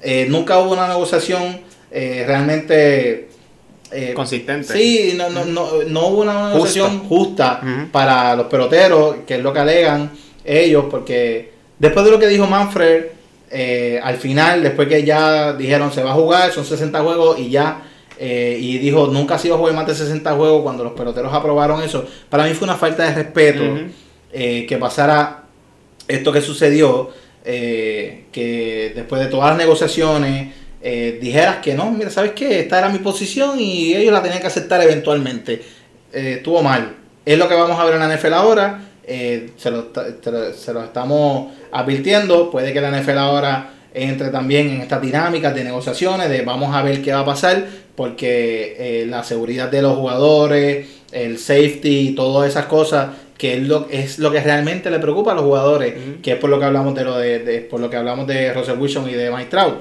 Eh, 0.02 0.26
nunca 0.28 0.58
hubo 0.58 0.72
una 0.72 0.88
negociación 0.88 1.60
eh, 1.90 2.24
realmente 2.26 3.28
eh, 3.92 4.12
Consistente. 4.12 4.72
Sí, 4.72 5.14
no, 5.16 5.30
no, 5.30 5.44
no, 5.44 5.68
no 5.86 6.06
hubo 6.08 6.22
una 6.22 6.48
negociación 6.50 7.04
justa, 7.08 7.60
para 7.92 8.34
los 8.34 8.46
peloteros, 8.46 9.18
que 9.24 9.36
es 9.36 9.40
lo 9.40 9.52
que 9.52 9.60
alegan 9.60 10.10
ellos, 10.44 10.86
porque 10.90 11.52
después 11.78 12.04
de 12.04 12.10
lo 12.10 12.18
que 12.18 12.26
dijo 12.26 12.46
Manfred, 12.46 13.04
eh, 13.50 14.00
al 14.02 14.16
final, 14.16 14.64
después 14.64 14.88
que 14.88 15.04
ya 15.04 15.52
dijeron 15.52 15.92
se 15.92 16.02
va 16.02 16.10
a 16.10 16.14
jugar, 16.14 16.50
son 16.52 16.64
60 16.64 17.00
juegos 17.02 17.38
y 17.38 17.50
ya, 17.50 17.82
eh, 18.18 18.56
y 18.60 18.78
dijo 18.78 19.06
nunca 19.08 19.38
se 19.38 19.48
iba 19.48 19.56
a 19.56 19.58
jugar 19.58 19.74
más 19.74 19.86
de 19.86 19.94
60 19.94 20.32
juegos 20.34 20.62
cuando 20.62 20.84
los 20.84 20.92
peloteros 20.92 21.32
aprobaron 21.32 21.82
eso, 21.82 22.04
para 22.28 22.44
mí 22.44 22.54
fue 22.54 22.66
una 22.66 22.76
falta 22.76 23.04
de 23.04 23.14
respeto 23.14 23.62
eh, 24.32 24.66
que 24.68 24.76
pasara 24.78 25.44
esto 26.08 26.32
que 26.32 26.40
sucedió, 26.40 27.10
eh, 27.44 28.24
que 28.32 28.92
después 28.94 29.20
de 29.22 29.28
todas 29.28 29.50
las 29.50 29.58
negociaciones 29.58 30.52
eh, 30.82 31.18
dijeras 31.20 31.56
que 31.58 31.74
no, 31.74 31.90
mira, 31.90 32.10
¿sabes 32.10 32.32
qué? 32.32 32.60
Esta 32.60 32.78
era 32.78 32.88
mi 32.90 32.98
posición 32.98 33.58
y 33.58 33.94
ellos 33.94 34.12
la 34.12 34.22
tenían 34.22 34.40
que 34.40 34.46
aceptar 34.48 34.82
eventualmente. 34.82 35.62
Eh, 36.12 36.34
estuvo 36.36 36.62
mal. 36.62 36.94
Es 37.24 37.38
lo 37.38 37.48
que 37.48 37.54
vamos 37.54 37.78
a 37.80 37.84
ver 37.84 37.94
en 37.94 38.00
la 38.00 38.14
NFL 38.16 38.34
ahora. 38.34 38.80
eh, 39.06 39.50
se, 39.56 39.70
lo- 39.70 39.88
se 40.54 40.72
lo 40.74 40.84
estamos 40.84 41.52
advirtiendo. 41.72 42.50
Puede 42.50 42.72
que 42.74 42.80
la 42.82 42.90
NFL 42.90 43.16
ahora 43.18 43.70
entre 43.94 44.28
también 44.30 44.68
en 44.70 44.80
estas 44.80 45.00
dinámicas 45.00 45.54
de 45.54 45.64
negociaciones, 45.64 46.28
de 46.28 46.42
vamos 46.42 46.74
a 46.74 46.82
ver 46.82 47.00
qué 47.00 47.12
va 47.12 47.20
a 47.20 47.24
pasar, 47.24 47.64
porque 47.94 48.76
eh, 48.78 49.06
la 49.06 49.22
seguridad 49.24 49.70
de 49.70 49.82
los 49.82 49.96
jugadores, 49.96 50.86
el 51.12 51.38
safety 51.38 52.08
y 52.08 52.14
todas 52.14 52.48
esas 52.50 52.66
cosas, 52.66 53.10
que 53.38 53.54
es 53.54 53.62
lo, 53.62 53.86
es 53.90 54.18
lo 54.18 54.30
que 54.32 54.40
realmente 54.40 54.90
le 54.90 54.98
preocupa 54.98 55.32
a 55.32 55.34
los 55.34 55.44
jugadores, 55.44 55.94
que 56.22 56.32
es 56.32 56.38
por 56.38 56.50
lo 56.50 56.58
que 56.58 56.64
hablamos 56.64 56.94
de 56.94 57.04
lo 57.04 57.16
de, 57.16 57.38
de- 57.40 57.60
por 57.60 57.80
lo 57.80 57.88
que 57.90 57.96
hablamos 57.96 58.26
de 58.26 58.52
Russell 58.52 58.78
Wilson 58.78 59.08
y 59.08 59.12
de 59.12 59.30
Mike 59.30 59.50
Trout. 59.50 59.76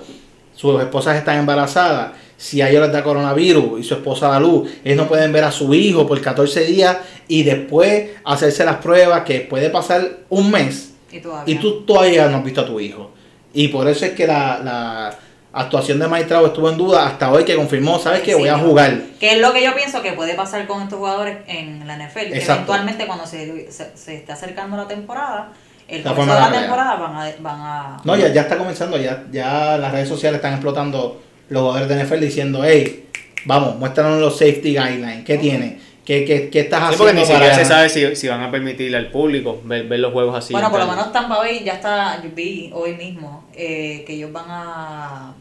Sus 0.55 0.80
esposas 0.82 1.18
están 1.18 1.39
embarazadas. 1.39 2.11
Si 2.38 2.61
a 2.61 2.70
ellos 2.70 2.82
les 2.84 2.91
da 2.91 3.03
coronavirus 3.03 3.80
y 3.80 3.84
su 3.84 3.93
esposa 3.95 4.28
da 4.28 4.39
luz, 4.39 4.70
ellos 4.84 4.97
no 4.97 5.07
pueden 5.07 5.32
ver 5.32 5.43
a 5.45 5.51
su 5.51 5.74
hijo 5.74 6.05
por 6.05 6.20
14 6.20 6.66
días 6.66 6.97
y 7.28 7.43
después 7.43 8.09
hacerse 8.26 8.66
las 8.66 8.76
pruebas 8.78 9.24
que 9.24 9.39
puede 9.41 9.70
pasar 9.70 10.20
un 10.30 10.51
mes 10.51 10.93
Y 11.11 11.20
todavía. 11.20 11.53
y 11.55 11.57
tú 11.57 11.82
todavía 11.86 12.28
no 12.28 12.38
has 12.38 12.43
visto 12.43 12.61
a 12.61 12.66
tu 12.68 12.80
hijo. 12.80 13.11
Y 13.54 13.68
por 13.70 13.88
eso 13.88 14.06
es 14.06 14.12
que 14.12 14.28
la, 14.28 14.60
la 14.64 15.16
actuación 15.54 15.99
de 15.99 16.24
Trout 16.26 16.47
estuvo 16.47 16.70
en 16.70 16.78
duda 16.78 17.08
hasta 17.08 17.32
hoy 17.32 17.45
que 17.45 17.56
confirmó, 17.56 17.99
¿sabes 17.99 18.22
qué? 18.22 18.34
Sí, 18.34 18.39
Voy 18.39 18.49
a 18.49 18.58
jugar. 18.58 18.99
Que 19.20 19.34
es 19.34 19.39
lo 19.39 19.54
que 19.54 19.64
yo 19.64 19.76
pienso 19.76 20.01
que 20.01 20.14
puede 20.14 20.34
pasar 20.34 20.66
con 20.66 20.82
estos 20.82 20.97
jugadores 20.97 21.38
en 21.47 21.88
la 21.88 21.95
NFL. 21.95 22.32
Que 22.32 22.43
eventualmente 22.43 23.06
cuando 23.06 23.28
se, 23.28 23.72
se, 23.72 23.95
se 23.95 24.16
esté 24.16 24.32
acercando 24.32 24.76
la 24.76 24.88
temporada, 24.88 25.51
el 25.88 26.04
La 26.04 26.12
comienzo 26.12 26.34
de 26.34 26.41
la 26.41 26.51
temporada 26.51 26.95
van 26.95 27.16
a, 27.16 27.32
van 27.39 27.62
a 27.62 28.01
No, 28.04 28.16
ya, 28.16 28.30
ya 28.30 28.41
está 28.41 28.58
comenzando, 28.58 28.97
ya, 28.97 29.26
ya 29.32 29.78
las 29.78 29.91
redes 29.91 30.10
sociales 30.10 30.38
están 30.38 30.54
explotando 30.54 31.22
los 31.49 31.62
jugadores 31.62 31.89
de 31.89 32.04
NFL 32.04 32.20
diciendo, 32.20 32.62
hey, 32.64 33.10
vamos, 33.45 33.78
muéstranos 33.78 34.20
los 34.20 34.38
safety 34.38 34.76
guidelines, 34.76 35.26
¿qué 35.26 35.38
tiene? 35.38 35.80
¿Qué, 36.06 36.26
qué, 36.26 36.49
qué 36.49 36.60
estás 36.62 36.80
Sí, 36.80 36.86
haciendo? 36.86 37.04
porque 37.06 37.14
ni 37.14 37.22
siquiera 37.26 37.51
para- 37.51 37.56
se 37.56 37.66
sabe 37.66 37.89
si, 37.89 38.16
si 38.16 38.28
van 38.28 38.41
a 38.41 38.51
permitirle 38.51 38.97
al 38.97 39.10
público 39.12 39.62
ver, 39.64 39.88
ver 39.88 39.99
los 39.99 40.12
juegos 40.12 40.36
así. 40.38 40.51
bueno, 40.54 40.70
por 40.70 40.80
lo 40.82 40.88
menos 40.88 41.12
Tampa 41.14 41.38
Bay 41.38 41.64
ya 41.64 41.74
está, 41.76 42.22
yo 42.22 42.30
vi 42.36 42.70
hoy 42.74 42.95
mismo 42.95 43.45
eh, 43.54 44.04
que 44.06 44.14
ellos 44.16 44.32
van 44.34 44.45
a, 44.49 45.34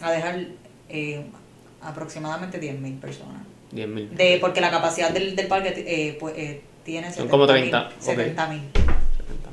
a 0.00 0.10
dejar 0.10 0.40
eh, 0.88 1.20
aproximadamente 1.82 2.60
10.000 2.60 2.98
personas. 3.00 3.42
10.000. 3.74 4.08
De, 4.10 4.38
porque 4.40 4.60
la 4.60 4.70
capacidad 4.70 5.10
del, 5.10 5.36
del 5.36 5.46
parque 5.48 5.74
eh, 5.76 6.16
pues, 6.18 6.34
eh, 6.38 6.60
tiene 6.84 7.12
Son 7.12 7.28
como 7.28 7.46
30, 7.46 7.90
70 7.98 8.46
mil. 8.46 8.60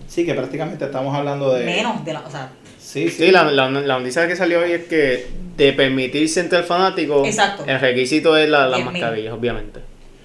Sí, 0.07 0.25
que 0.25 0.33
prácticamente 0.35 0.85
estamos 0.85 1.15
hablando 1.15 1.53
de... 1.53 1.65
Menos 1.65 2.05
de 2.05 2.13
la, 2.13 2.19
o 2.21 2.29
sea, 2.29 2.49
Sí, 2.79 3.09
sí. 3.09 3.25
Sí, 3.25 3.31
la, 3.31 3.43
la, 3.45 3.69
la 3.69 3.97
noticia 3.99 4.27
que 4.27 4.35
salió 4.35 4.59
hoy 4.59 4.73
es 4.73 4.83
que 4.85 5.25
de 5.57 5.73
permitirse 5.73 6.39
entre 6.41 6.59
el 6.59 6.63
fanático, 6.65 7.25
Exacto. 7.25 7.63
el 7.65 7.79
requisito 7.79 8.37
es 8.37 8.47
la, 8.49 8.67
las 8.67 8.81
10.000. 8.81 8.91
mascarillas, 8.91 9.33
obviamente, 9.33 9.79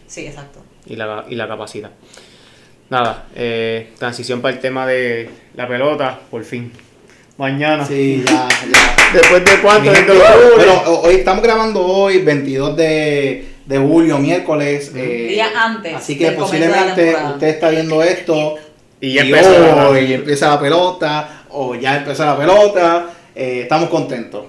sí, 0.08 0.26
exacto. 0.26 0.60
y 0.86 0.96
la, 0.96 1.24
y 1.28 1.36
la 1.36 1.46
capacidad. 1.46 1.90
Nada, 2.90 3.26
eh, 3.36 3.92
transición 3.98 4.40
para 4.40 4.54
el 4.54 4.60
tema 4.60 4.86
de 4.86 5.28
la 5.54 5.68
pelota, 5.68 6.18
por 6.30 6.42
fin. 6.44 6.72
Mañana. 7.36 7.84
Sí, 7.86 8.24
ya, 8.26 8.48
ya. 8.48 8.96
Después 9.12 9.44
de 9.44 9.60
cuánto, 9.62 9.92
desde 9.92 10.10
ho- 10.12 11.00
hoy 11.02 11.14
estamos 11.16 11.42
grabando 11.42 11.86
hoy, 11.86 12.18
22 12.18 12.76
de, 12.76 13.46
de 13.66 13.78
julio, 13.78 14.18
miércoles. 14.18 14.90
eh, 14.96 15.28
Día 15.30 15.48
antes 15.54 15.94
Así 15.94 16.18
que 16.18 16.30
la 16.32 16.36
posiblemente 16.36 17.14
usted 17.34 17.46
está 17.48 17.68
viendo 17.70 18.02
esto 18.02 18.56
Y 19.00 19.12
ya 19.14 19.22
empezó. 19.22 19.88
hoy 19.90 20.12
empieza 20.14 20.48
la 20.48 20.58
pelota, 20.60 21.44
o 21.50 21.74
ya 21.76 21.98
empezó 21.98 22.24
la 22.24 22.36
pelota. 22.36 23.10
eh, 23.36 23.60
estamos 23.62 23.88
contentos. 23.90 24.46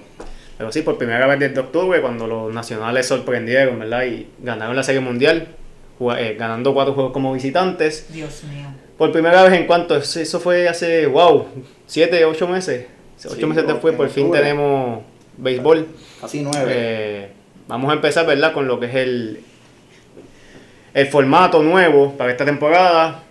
Pero 0.60 0.74
sí, 0.74 0.82
por 0.82 0.98
primera 0.98 1.26
vez 1.26 1.40
desde 1.40 1.58
octubre, 1.62 2.02
cuando 2.02 2.28
los 2.28 2.54
nacionales 2.54 3.08
sorprendieron, 3.08 3.80
¿verdad? 3.80 4.04
Y 4.04 4.28
ganaron 4.40 4.76
la 4.76 4.84
Serie 4.84 5.00
Mundial, 5.00 5.48
eh, 6.18 6.36
ganando 6.38 6.74
cuatro 6.74 6.94
juegos 6.94 7.14
como 7.14 7.32
visitantes. 7.34 8.12
Dios 8.14 8.44
mío. 8.44 8.68
Por 8.98 9.14
primera 9.14 9.42
vez 9.44 9.54
en 9.54 9.66
cuanto, 9.66 9.96
eso 9.96 10.40
fue 10.42 10.68
hace, 10.68 11.06
wow, 11.08 11.48
siete, 11.88 12.26
ocho 12.26 12.46
meses. 12.46 12.88
Ocho 13.26 13.36
Sí, 13.36 13.46
meses 13.46 13.66
después, 13.66 13.96
por 13.96 14.10
fin 14.10 14.26
octubre. 14.26 14.42
tenemos 14.42 15.02
béisbol. 15.38 15.88
Casi 16.20 16.42
nueve. 16.44 16.66
Eh, 16.68 17.30
vamos 17.68 17.90
a 17.90 17.94
empezar, 17.94 18.26
¿verdad? 18.26 18.52
Con 18.52 18.68
lo 18.68 18.82
que 18.82 18.88
es 18.88 18.96
el, 18.96 19.40
el 20.94 21.08
formato 21.08 21.64
nuevo 21.64 22.18
para 22.18 22.32
esta 22.32 22.44
temporada. 22.44 23.24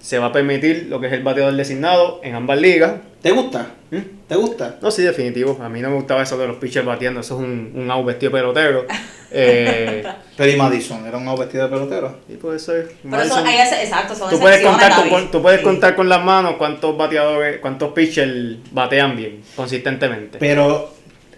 Se 0.00 0.18
va 0.18 0.26
a 0.26 0.32
permitir 0.32 0.86
lo 0.88 1.00
que 1.00 1.08
es 1.08 1.12
el 1.12 1.22
bateador 1.22 1.54
designado 1.54 2.20
en 2.22 2.34
ambas 2.34 2.58
ligas. 2.58 2.94
¿Te 3.26 3.32
gusta? 3.32 3.66
¿Mm? 3.90 3.96
¿Te 4.28 4.36
gusta? 4.36 4.76
No, 4.80 4.88
sí, 4.92 5.02
definitivo. 5.02 5.58
A 5.60 5.68
mí 5.68 5.80
no 5.80 5.90
me 5.90 5.96
gustaba 5.96 6.22
eso 6.22 6.38
de 6.38 6.46
los 6.46 6.58
pitchers 6.58 6.86
bateando. 6.86 7.18
Eso 7.18 7.34
es 7.34 7.40
un, 7.44 7.72
un 7.74 7.90
out 7.90 8.06
vestido 8.06 8.30
de 8.30 8.38
pelotero. 8.38 8.86
Eh, 9.32 10.04
Pero 10.36 10.52
y 10.52 10.56
Madison, 10.56 11.04
era 11.04 11.18
un 11.18 11.36
vestido 11.36 11.64
de 11.64 11.68
pelotero. 11.68 12.20
y 12.28 12.34
puede 12.36 12.60
ser. 12.60 12.92
Pero 13.02 13.22
eso, 13.22 13.34
Madison. 13.34 13.46
hay 13.48 13.58
ese- 13.58 13.82
exacto, 13.82 14.14
son 14.14 14.30
Tú 14.30 14.38
puedes, 14.38 14.60
contar 14.64 14.92
tú 15.32 15.42
puedes 15.42 15.58
Sí. 15.58 15.64
contar 15.64 15.96
con 15.96 16.08
las 16.08 16.24
manos 16.24 16.54
cuántos 16.56 16.96
bateadores, 16.96 17.58
cuántos 17.58 17.92
pitchers 17.92 18.58
batean 18.70 19.16
bien, 19.16 19.42
consistentemente. 19.56 20.38
Pero 20.38 20.94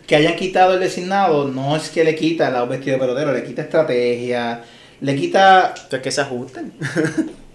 que 0.06 0.16
hayan 0.16 0.36
quitado 0.36 0.74
el 0.74 0.80
designado 0.80 1.48
no 1.48 1.74
es 1.76 1.88
que 1.88 2.04
le 2.04 2.14
quita 2.14 2.48
el 2.48 2.68
vestido 2.68 2.96
de 2.98 3.00
pelotero, 3.00 3.32
le 3.32 3.42
quita 3.42 3.62
estrategia, 3.62 4.62
le 5.00 5.16
quita 5.16 5.68
Entonces 5.74 6.00
que 6.02 6.10
se 6.10 6.20
ajusten. 6.20 6.74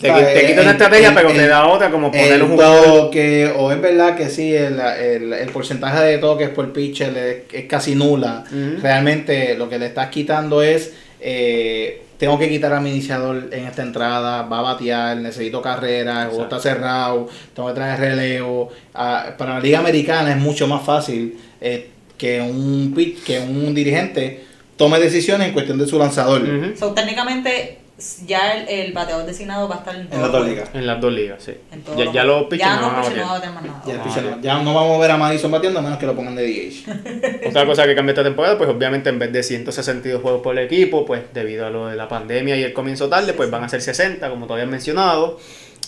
Te, 0.00 0.46
quita 0.46 0.62
una 0.62 0.70
estrategia, 0.72 1.14
pero 1.14 1.28
te 1.32 1.46
da 1.48 1.66
otra, 1.66 1.90
como 1.90 2.10
poner 2.10 2.42
un 2.42 2.50
jugador. 2.50 3.10
o 3.56 3.72
es 3.72 3.80
verdad 3.80 4.16
que 4.16 4.28
sí, 4.28 4.54
el, 4.54 4.78
el, 4.78 5.32
el 5.32 5.48
porcentaje 5.50 6.04
de 6.04 6.18
toques 6.18 6.50
por 6.50 6.72
pitcher 6.72 7.16
es, 7.16 7.36
es 7.52 7.64
casi 7.66 7.94
nula. 7.94 8.44
Realmente 8.82 9.56
lo 9.56 9.68
que 9.68 9.78
le 9.78 9.86
estás 9.86 10.08
quitando 10.10 10.62
es, 10.62 10.92
eh, 11.20 12.02
tengo 12.18 12.38
que 12.38 12.48
quitar 12.48 12.72
a 12.72 12.80
mi 12.80 12.90
iniciador 12.90 13.48
en 13.52 13.64
esta 13.66 13.82
entrada, 13.82 14.42
va 14.42 14.58
a 14.60 14.62
batear, 14.62 15.16
necesito 15.18 15.60
carrera, 15.62 16.22
el 16.22 16.28
juego 16.28 16.44
está 16.44 16.58
cerrado, 16.60 17.28
tengo 17.54 17.68
que 17.68 17.74
traer 17.74 18.00
relevo. 18.00 18.70
Ah, 18.94 19.34
para 19.36 19.54
la 19.54 19.60
liga 19.60 19.78
americana 19.80 20.30
es 20.30 20.36
mucho 20.38 20.66
más 20.66 20.84
fácil 20.84 21.38
eh, 21.60 21.88
que, 22.16 22.40
un, 22.40 22.94
pitch- 22.94 23.22
que 23.22 23.38
un 23.40 23.74
dirigente 23.74 24.44
tome 24.76 24.98
decisiones 24.98 25.48
en 25.48 25.52
cuestión 25.54 25.78
de 25.78 25.86
su 25.86 25.98
lanzador. 25.98 26.42
Ujú. 26.42 26.76
So, 26.78 26.92
técnicamente, 26.92 27.78
ya 28.26 28.52
el, 28.54 28.68
el 28.68 28.92
bateador 28.92 29.24
designado 29.24 29.68
va 29.68 29.76
a 29.76 29.78
estar 29.78 29.96
en, 29.96 30.08
las 30.10 30.30
dos 30.32 30.46
ligas. 30.46 30.68
En 30.74 30.86
las 30.86 31.00
dos 31.00 31.12
ligas, 31.12 31.42
sí. 31.42 31.54
Ya, 31.96 32.04
los 32.04 32.14
ya 32.14 32.24
los 32.24 32.42
pitchers 32.44 32.70
ya 32.70 32.76
no 32.80 32.86
van 32.88 32.90
a 32.90 32.98
no 32.98 33.02
batear. 33.04 33.26
van 33.26 33.36
a 33.36 33.40
tener 33.40 33.54
más 33.54 33.64
nada. 33.64 33.82
Ya, 33.86 33.92
el 33.94 34.00
Ah, 34.00 34.36
no- 34.36 34.42
ya 34.42 34.62
no 34.62 34.74
vamos 34.74 34.96
a 34.96 35.00
ver 35.00 35.10
a 35.12 35.16
Madison 35.16 35.50
bateando 35.50 35.78
a 35.80 35.82
menos 35.82 35.98
que 35.98 36.06
lo 36.06 36.14
pongan 36.14 36.36
de 36.36 36.44
DH. 36.46 37.48
Otra 37.48 37.64
cosa 37.64 37.86
que 37.86 37.94
cambia 37.94 38.12
esta 38.12 38.22
temporada, 38.24 38.58
pues 38.58 38.68
obviamente 38.68 39.08
en 39.08 39.18
vez 39.18 39.32
de 39.32 39.42
162 39.42 40.20
juegos 40.20 40.42
por 40.42 40.58
equipo, 40.58 41.06
pues 41.06 41.22
debido 41.32 41.66
a 41.66 41.70
lo 41.70 41.86
de 41.86 41.96
la 41.96 42.06
pandemia 42.08 42.56
y 42.56 42.62
el 42.64 42.72
comienzo 42.74 43.08
tarde, 43.08 43.32
pues 43.32 43.50
van 43.50 43.64
a 43.64 43.68
ser 43.68 43.80
60, 43.80 44.28
como 44.28 44.46
todavía 44.46 44.64
he 44.64 44.68
mencionado. 44.70 45.38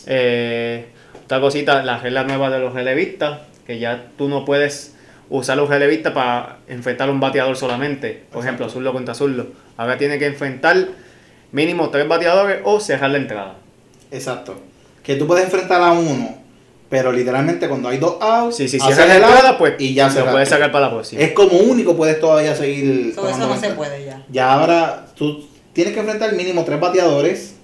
Eh, 0.07 0.87
otra 1.25 1.41
cosita, 1.41 1.83
la 1.83 1.99
regla 1.99 2.25
nueva 2.25 2.49
de 2.49 2.59
los 2.59 2.73
relevistas, 2.73 3.41
que 3.67 3.79
ya 3.79 4.07
tú 4.17 4.29
no 4.29 4.45
puedes 4.47 4.95
usar 5.29 5.59
los 5.59 5.69
relevistas 5.69 6.15
para 6.15 6.57
enfrentar 6.69 7.11
a 7.11 7.13
un 7.13 7.21
bateador 7.21 7.55
solamente. 7.57 8.25
Por 8.33 8.43
ejemplo, 8.43 8.65
azullo 8.65 8.95
contra 8.95 9.13
azullo. 9.13 9.49
Ahora 9.77 9.99
tiene 9.99 10.19
que 10.19 10.25
enfrentar 10.25 10.89
mínimo 11.53 11.91
tres 11.91 12.07
bateadores 12.09 12.61
o 12.65 12.81
cerrar 12.81 13.11
la 13.11 13.19
entrada. 13.19 13.55
Exacto. 14.11 14.57
Que 15.03 15.17
tú 15.17 15.27
puedes 15.27 15.45
enfrentar 15.45 15.83
a 15.83 15.93
uno, 15.93 16.37
pero 16.89 17.13
literalmente 17.13 17.69
cuando 17.69 17.89
hay 17.89 17.99
dos 17.99 18.17
outs, 18.21 18.57
Si, 18.57 18.69
si 18.69 18.79
cierras 18.79 19.09
la 19.09 19.15
out 19.17 19.25
entrada, 19.25 19.59
pues 19.59 19.75
y 19.79 19.95
ya 19.95 20.09
lo 20.09 20.13
se 20.13 20.23
puedes 20.23 20.49
sacar 20.49 20.71
para 20.73 20.87
la 20.87 20.93
próxima. 20.93 21.23
Es 21.23 21.33
como 21.33 21.59
único 21.59 21.97
puedes 21.97 22.21
todavía 22.21 22.55
seguir. 22.55 23.15
So, 23.15 23.29
eso 23.29 23.47
no 23.47 23.57
se 23.57 23.71
puede 23.71 24.05
ya. 24.05 24.23
Ya 24.31 24.53
ahora 24.53 25.07
tú 25.15 25.47
tienes 25.73 25.95
que 25.95 26.01
enfrentar 26.01 26.33
mínimo 26.33 26.65
tres 26.65 26.81
bateadores. 26.81 27.55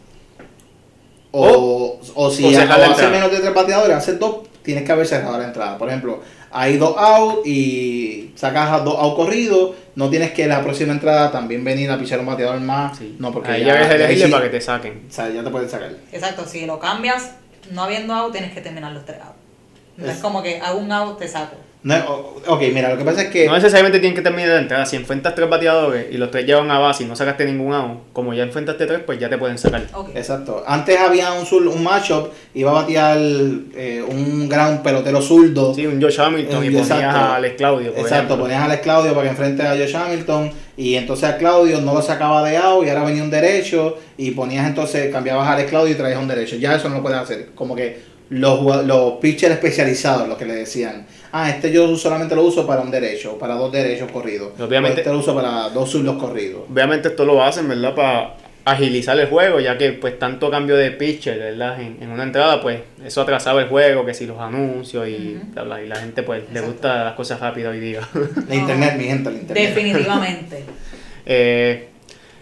O, 1.36 1.98
o, 2.14 2.30
si 2.30 2.44
o 2.44 2.48
entrada. 2.50 3.10
menos 3.10 3.30
de 3.32 3.40
tres 3.40 3.52
bateadores, 3.52 3.96
haces 3.96 4.20
dos, 4.20 4.42
tienes 4.62 4.84
que 4.84 4.92
haber 4.92 5.04
cerrado 5.04 5.36
la 5.36 5.44
entrada. 5.44 5.76
Por 5.76 5.88
ejemplo, 5.88 6.20
hay 6.54 6.76
dos 6.78 6.94
outs 6.96 7.46
y 7.46 8.32
sacas 8.36 8.70
a 8.70 8.78
dos 8.80 8.96
outs 8.98 9.16
corridos, 9.16 9.72
no 9.96 10.08
tienes 10.08 10.32
que 10.32 10.46
la 10.46 10.62
próxima 10.62 10.92
entrada 10.92 11.30
también 11.30 11.64
venir 11.64 11.90
a 11.90 11.98
pichar 11.98 12.20
un 12.20 12.26
bateador 12.26 12.60
más. 12.60 12.96
Sí. 12.96 13.16
No, 13.18 13.32
porque 13.32 13.50
Ahí 13.50 13.64
ya 13.64 13.80
es 13.82 13.88
ahí 13.90 13.94
elegible 13.96 14.26
sí- 14.26 14.32
para 14.32 14.44
que 14.44 14.50
te 14.50 14.60
saquen. 14.60 15.02
o 15.08 15.12
sea, 15.12 15.28
ya 15.30 15.42
te 15.44 15.50
pueden 15.50 15.68
sacar. 15.68 15.90
Exacto, 16.12 16.46
si 16.46 16.64
lo 16.66 16.78
cambias, 16.78 17.32
no 17.70 17.82
habiendo 17.82 18.14
out, 18.14 18.32
tienes 18.32 18.52
que 18.52 18.60
terminar 18.60 18.92
los 18.92 19.04
tres 19.04 19.18
outs. 19.20 19.36
No 19.96 20.06
es 20.06 20.12
Es- 20.16 20.18
como 20.22 20.42
que 20.42 20.60
hago 20.60 20.78
un 20.78 20.90
out, 20.92 21.18
te 21.18 21.28
saco. 21.28 21.56
No, 21.84 21.94
ok, 22.46 22.62
mira, 22.72 22.88
lo 22.88 22.96
que 22.96 23.04
pasa 23.04 23.22
es 23.24 23.28
que. 23.28 23.46
No 23.46 23.52
necesariamente 23.52 23.98
tienen 24.00 24.16
que 24.16 24.22
terminar 24.22 24.48
la 24.48 24.58
entrada. 24.58 24.86
Si 24.86 24.96
enfrentas 24.96 25.34
tres 25.34 25.50
bateadores 25.50 26.06
y 26.10 26.16
los 26.16 26.30
tres 26.30 26.46
llevan 26.46 26.70
a 26.70 26.78
base 26.78 27.04
y 27.04 27.06
no 27.06 27.14
sacaste 27.14 27.44
ningún 27.44 27.74
out, 27.74 27.98
como 28.14 28.32
ya 28.32 28.42
enfrentaste 28.42 28.86
tres, 28.86 29.00
pues 29.04 29.18
ya 29.18 29.28
te 29.28 29.36
pueden 29.36 29.58
sacar. 29.58 29.84
Ok. 29.92 30.08
Exacto. 30.14 30.64
Antes 30.66 30.98
había 30.98 31.34
un, 31.34 31.44
zul- 31.44 31.68
un 31.70 31.82
matchup, 31.82 32.28
iba 32.54 32.70
a 32.70 32.74
batear 32.74 33.18
eh, 33.20 34.02
un 34.08 34.48
gran 34.48 34.82
pelotero 34.82 35.20
zurdo. 35.20 35.74
Sí, 35.74 35.86
un 35.86 36.00
Josh 36.00 36.18
Hamilton 36.18 36.64
y 36.64 36.68
ponías 36.70 36.90
exacto. 36.90 37.18
a 37.18 37.36
Alex 37.36 37.54
Claudio. 37.58 37.90
por 37.90 38.00
Exacto, 38.00 38.14
ejemplo. 38.16 38.38
ponías 38.38 38.60
a 38.62 38.64
Alex 38.64 38.82
Claudio 38.82 39.10
para 39.12 39.22
que 39.24 39.28
enfrente 39.30 39.62
a 39.62 39.76
Josh 39.76 39.94
Hamilton 39.94 40.50
y 40.78 40.94
entonces 40.94 41.28
a 41.28 41.36
Claudio 41.36 41.82
no 41.82 41.92
lo 41.92 42.00
sacaba 42.00 42.42
de 42.48 42.56
out 42.56 42.86
y 42.86 42.88
ahora 42.88 43.04
venía 43.04 43.22
un 43.22 43.30
derecho 43.30 43.98
y 44.16 44.30
ponías 44.30 44.66
entonces, 44.66 45.12
cambiabas 45.12 45.46
a 45.46 45.52
Alex 45.52 45.68
Claudio 45.68 45.92
y 45.92 45.96
traías 45.96 46.18
un 46.18 46.28
derecho. 46.28 46.56
Ya 46.56 46.74
eso 46.76 46.88
no 46.88 46.94
lo 46.96 47.02
puedes 47.02 47.18
hacer. 47.18 47.50
Como 47.54 47.76
que 47.76 48.13
los, 48.30 48.84
los 48.86 49.12
pitchers 49.14 49.52
especializados, 49.54 50.28
lo 50.28 50.36
que 50.36 50.46
le 50.46 50.54
decían, 50.54 51.06
ah, 51.32 51.50
este 51.50 51.70
yo 51.72 51.94
solamente 51.96 52.34
lo 52.34 52.42
uso 52.44 52.66
para 52.66 52.80
un 52.80 52.90
derecho, 52.90 53.38
para 53.38 53.54
dos 53.54 53.70
derechos 53.72 54.10
corridos. 54.10 54.58
Obviamente- 54.60 54.96
O 54.96 55.00
este 55.00 55.12
lo 55.12 55.18
uso 55.18 55.34
para 55.34 55.68
dos 55.70 55.90
zurdos 55.90 56.16
corridos. 56.16 56.62
Obviamente 56.70 57.08
esto 57.08 57.24
lo 57.24 57.42
hacen, 57.42 57.68
¿verdad? 57.68 57.94
Para 57.94 58.34
agilizar 58.66 59.18
el 59.20 59.26
juego, 59.28 59.60
ya 59.60 59.76
que 59.76 59.92
pues 59.92 60.18
tanto 60.18 60.50
cambio 60.50 60.74
de 60.76 60.90
pitcher, 60.90 61.38
¿verdad? 61.38 61.78
En, 61.82 61.98
en 62.02 62.10
una 62.10 62.22
entrada, 62.22 62.62
pues 62.62 62.80
eso 63.04 63.20
atrasaba 63.20 63.60
el 63.60 63.68
juego, 63.68 64.06
que 64.06 64.14
si 64.14 64.24
los 64.26 64.40
anuncios 64.40 65.06
y, 65.06 65.38
bla, 65.52 65.64
bla, 65.64 65.82
y 65.82 65.86
la 65.86 65.96
gente 65.96 66.22
pues 66.22 66.44
le 66.50 66.60
gusta 66.62 67.04
las 67.04 67.12
cosas 67.12 67.40
rápidas 67.40 67.72
hoy 67.72 67.80
día. 67.80 68.00
La 68.48 68.54
internet, 68.54 68.94
mi 68.96 69.04
gente, 69.04 69.30
la 69.30 69.36
internet. 69.38 69.68
Definitivamente. 69.74 70.64
Eh, 71.26 71.88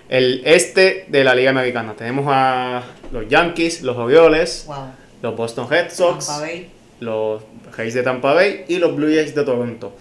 el 0.08 0.42
este 0.44 1.06
de 1.08 1.22
la 1.22 1.34
Liga 1.36 1.50
Americana. 1.50 1.94
Tenemos 1.96 2.24
a 2.28 2.82
los 3.12 3.28
Yankees, 3.28 3.82
los 3.82 3.96
Orioles, 3.96 4.64
Wow. 4.66 4.76
Los 5.22 5.36
Boston 5.36 5.68
Red 5.70 5.90
Sox, 5.90 6.30
los 7.00 7.42
Rays 7.76 7.94
de 7.94 8.02
Tampa 8.02 8.34
Bay 8.34 8.64
y 8.68 8.78
los 8.78 8.94
Blue 8.94 9.12
Jays 9.14 9.34
de 9.34 9.44
Toronto. 9.44 9.94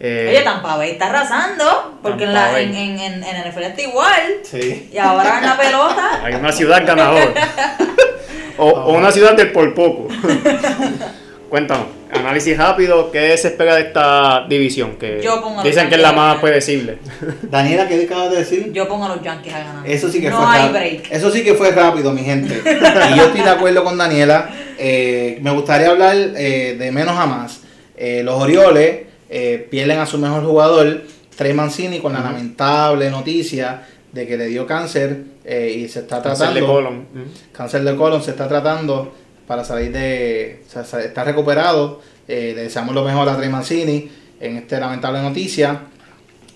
Eh, 0.00 0.26
Oye, 0.28 0.42
Tampa 0.42 0.76
Bay 0.76 0.90
está 0.90 1.06
arrasando, 1.06 1.98
porque 2.02 2.24
en, 2.24 2.34
la, 2.34 2.60
en, 2.60 2.74
en, 2.74 2.98
en, 2.98 3.24
en 3.24 3.50
NFL 3.50 3.62
está 3.62 3.82
igual. 3.82 4.22
Sí. 4.42 4.90
Y 4.92 4.98
ahora 4.98 5.38
en 5.38 5.46
la 5.46 5.56
pelota. 5.56 6.20
Hay 6.24 6.34
una 6.34 6.52
ciudad 6.52 6.84
ganadora. 6.86 7.32
o, 8.58 8.68
o 8.68 8.92
una 8.94 9.10
ciudad 9.10 9.34
del 9.34 9.52
por 9.52 9.72
poco. 9.74 10.08
Cuéntanos, 11.54 11.86
análisis 12.10 12.58
rápido, 12.58 13.12
¿qué 13.12 13.36
se 13.36 13.46
espera 13.46 13.76
de 13.76 13.82
esta 13.82 14.44
división? 14.48 14.96
Que 14.96 15.20
Yo 15.22 15.40
pongo 15.40 15.60
a 15.60 15.62
los 15.62 15.64
dicen 15.64 15.88
que 15.88 15.94
es 15.94 16.00
la 16.00 16.08
Yankees 16.08 16.18
a 16.18 16.20
más 16.20 16.26
ganar. 16.34 16.40
predecible. 16.40 16.98
Daniela, 17.42 17.86
¿qué 17.86 18.02
acabas 18.02 18.32
de 18.32 18.36
decir? 18.38 18.72
Yo 18.72 18.88
pongo 18.88 19.04
a 19.04 19.10
los 19.10 19.22
Yankees 19.22 19.54
a 19.54 19.58
ganar. 19.60 19.88
Eso 19.88 20.08
sí 20.10 20.20
que 20.20 20.30
no 20.30 20.38
fue 20.38 20.46
hay 20.48 20.62
rápido. 20.62 20.72
break. 20.80 21.12
Eso 21.12 21.30
sí 21.30 21.44
que 21.44 21.54
fue 21.54 21.70
rápido, 21.70 22.10
mi 22.10 22.22
gente. 22.24 22.60
Y 22.60 23.16
yo 23.16 23.26
estoy 23.26 23.42
de 23.42 23.50
acuerdo 23.50 23.84
con 23.84 23.96
Daniela. 23.96 24.50
Eh, 24.80 25.38
me 25.42 25.52
gustaría 25.52 25.90
hablar 25.90 26.16
eh, 26.16 26.74
de 26.76 26.90
menos 26.90 27.16
a 27.16 27.24
más. 27.26 27.60
Eh, 27.96 28.22
los 28.24 28.34
Orioles 28.34 29.02
eh, 29.30 29.68
pierden 29.70 30.00
a 30.00 30.06
su 30.06 30.18
mejor 30.18 30.42
jugador. 30.44 31.02
Trey 31.36 31.52
Mancini 31.54 32.00
con 32.00 32.14
la 32.14 32.18
lamentable 32.20 33.10
noticia 33.10 33.82
de 34.10 34.26
que 34.26 34.36
le 34.36 34.46
dio 34.46 34.66
cáncer 34.66 35.18
eh, 35.44 35.72
y 35.84 35.88
se 35.88 36.00
está 36.00 36.20
Cáncer 36.20 36.48
tratando 36.48 36.60
de 36.60 36.66
colon. 36.66 36.94
Ujú. 37.14 37.24
cáncer 37.52 37.84
de 37.84 37.94
colon 37.94 38.20
se 38.24 38.32
está 38.32 38.48
tratando 38.48 39.14
para 39.46 39.64
salir 39.64 39.92
de 39.92 40.62
o 40.68 40.84
sea, 40.84 41.00
está 41.00 41.24
recuperado 41.24 42.00
Eh, 42.26 42.52
le 42.56 42.62
deseamos 42.62 42.94
lo 42.94 43.04
mejor 43.04 43.28
a 43.28 43.36
Trey 43.36 43.50
Mancini 43.50 44.08
en 44.40 44.56
esta 44.56 44.80
lamentable 44.80 45.20
noticia 45.20 45.82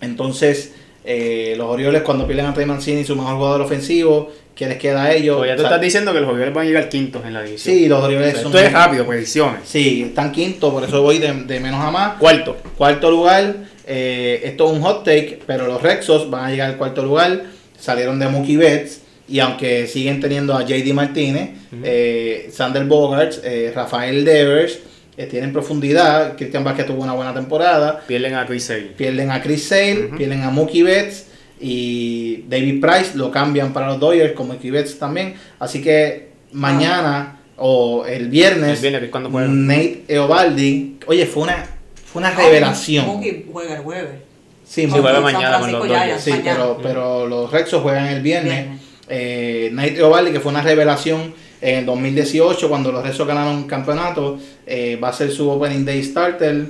entonces 0.01 0.73
eh, 1.05 1.55
los 1.57 1.67
Orioles 1.69 2.03
cuando 2.03 2.27
pierden 2.27 2.47
a 2.47 2.55
Trey 2.55 2.67
Mancini 2.67 3.05
su 3.05 3.15
mejor 3.17 3.35
jugador 3.37 3.61
ofensivo 3.63 4.31
¿qué 4.55 4.67
les 4.67 4.79
queda 4.79 5.05
a 5.05 5.13
ellos? 5.13 5.37
O 5.39 5.45
ya 5.45 5.55
tú 5.57 5.61
O 5.61 5.65
sea, 5.65 5.71
estás 5.71 5.81
diciendo 5.83 6.13
que 6.13 6.21
los 6.21 6.31
Orioles 6.31 6.55
van 6.55 6.65
a 6.65 6.69
llegar 6.69 6.89
quintos 6.89 7.25
en 7.25 7.35
la 7.35 7.43
división. 7.43 7.77
sí 7.77 7.87
los 7.89 8.03
Orioles 8.03 8.29
O 8.29 8.33
sea, 8.33 8.43
son 8.43 8.53
esto 8.53 8.67
es 8.67 8.73
rápido, 8.73 9.07
predicciones. 9.07 9.61
sí 9.65 10.03
están 10.09 10.33
quinto 10.33 10.73
por 10.73 10.83
eso 10.85 11.03
voy 11.03 11.19
de, 11.19 11.33
de 11.45 11.61
menos 11.61 11.81
a 11.85 11.91
más 11.91 12.17
Cuarto. 12.19 12.57
Cuarto 12.77 13.11
lugar, 13.11 13.55
eh, 13.87 14.41
esto 14.45 14.67
es 14.67 14.73
un 14.73 14.81
hot 14.83 15.05
take, 15.05 15.39
pero 15.47 15.67
los 15.67 15.81
Rexos 15.83 16.29
van 16.31 16.45
a 16.47 16.51
llegar 16.51 16.71
al 16.71 16.77
cuarto 16.77 17.03
lugar. 17.03 17.45
Salieron 17.79 18.19
de 18.19 18.27
Mookie 18.29 18.57
Betts 18.57 19.03
y 19.29 19.41
aunque 19.41 19.87
siguen 19.87 20.21
teniendo 20.21 20.57
a 20.57 20.65
JD 20.65 20.93
Martínez, 20.95 21.51
eh, 21.83 22.51
Sander 22.53 22.85
Bogarts, 22.85 23.41
eh, 23.45 23.73
Rafael 23.75 24.25
Devers, 24.25 24.79
eh, 25.17 25.27
tienen 25.27 25.53
profundidad. 25.53 26.37
Christian 26.37 26.65
Vázquez 26.65 26.87
tuvo 26.87 27.03
una 27.03 27.13
buena 27.13 27.35
temporada. 27.35 28.03
Pierden 28.07 28.35
a 28.35 28.47
Chris 28.47 28.65
Sale. 28.65 28.93
Pierden 28.97 29.31
a 29.31 29.43
Chris 29.43 29.67
Sale, 29.67 30.11
pierden 30.17 30.43
a 30.43 30.51
Mookie 30.51 30.83
Betts 30.83 31.27
y 31.61 32.45
David 32.49 32.81
Price 32.81 33.17
lo 33.17 33.31
cambian 33.31 33.73
para 33.73 33.89
los 33.89 34.01
Dodgers 34.01 34.33
con 34.33 34.49
Mookie 34.49 34.71
Betts 34.71 34.99
también. 34.99 35.35
Así 35.59 35.83
que 35.83 36.29
mañana 36.53 37.41
o 37.57 38.07
el 38.07 38.29
viernes, 38.29 38.83
El. 38.83 39.11
Nate 39.67 40.05
Eovaldi, 40.07 40.99
oye, 41.07 41.27
fue 41.27 41.43
una, 41.43 41.67
fue 42.07 42.21
una 42.21 42.31
revelación. 42.31 43.07
Mookie 43.07 43.47
juega 43.53 43.75
el 43.75 43.83
jueves. 43.83 44.21
Sí, 44.65 44.87
juega 44.89 45.21
mañana 45.21 45.59
con 45.59 45.73
los 45.73 45.89
Dodgers. 45.89 46.23
sí, 46.23 46.31
mañana. 46.31 46.55
pero, 46.55 46.79
pero 46.83 47.27
los 47.27 47.51
Rexos 47.51 47.83
juegan 47.83 48.07
el 48.07 48.23
viernes. 48.23 48.55
Viernes. 48.55 48.78
Eh, 49.09 49.71
Nate 49.73 49.99
Eovaldi, 49.99 50.33
que 50.33 50.41
fue 50.41 50.51
una 50.51 50.63
revelación 50.63 51.35
en 51.61 51.79
el 51.79 51.87
2018 51.87 52.69
cuando 52.69 52.93
los 52.93 53.03
Rexos 53.03 53.27
ganaron 53.27 53.65
campeonato, 53.65 54.39
eh, 54.67 54.99
va 55.03 55.09
a 55.09 55.13
ser 55.13 55.31
su 55.31 55.49
opening 55.51 55.85
day 55.85 56.03
starter. 56.03 56.67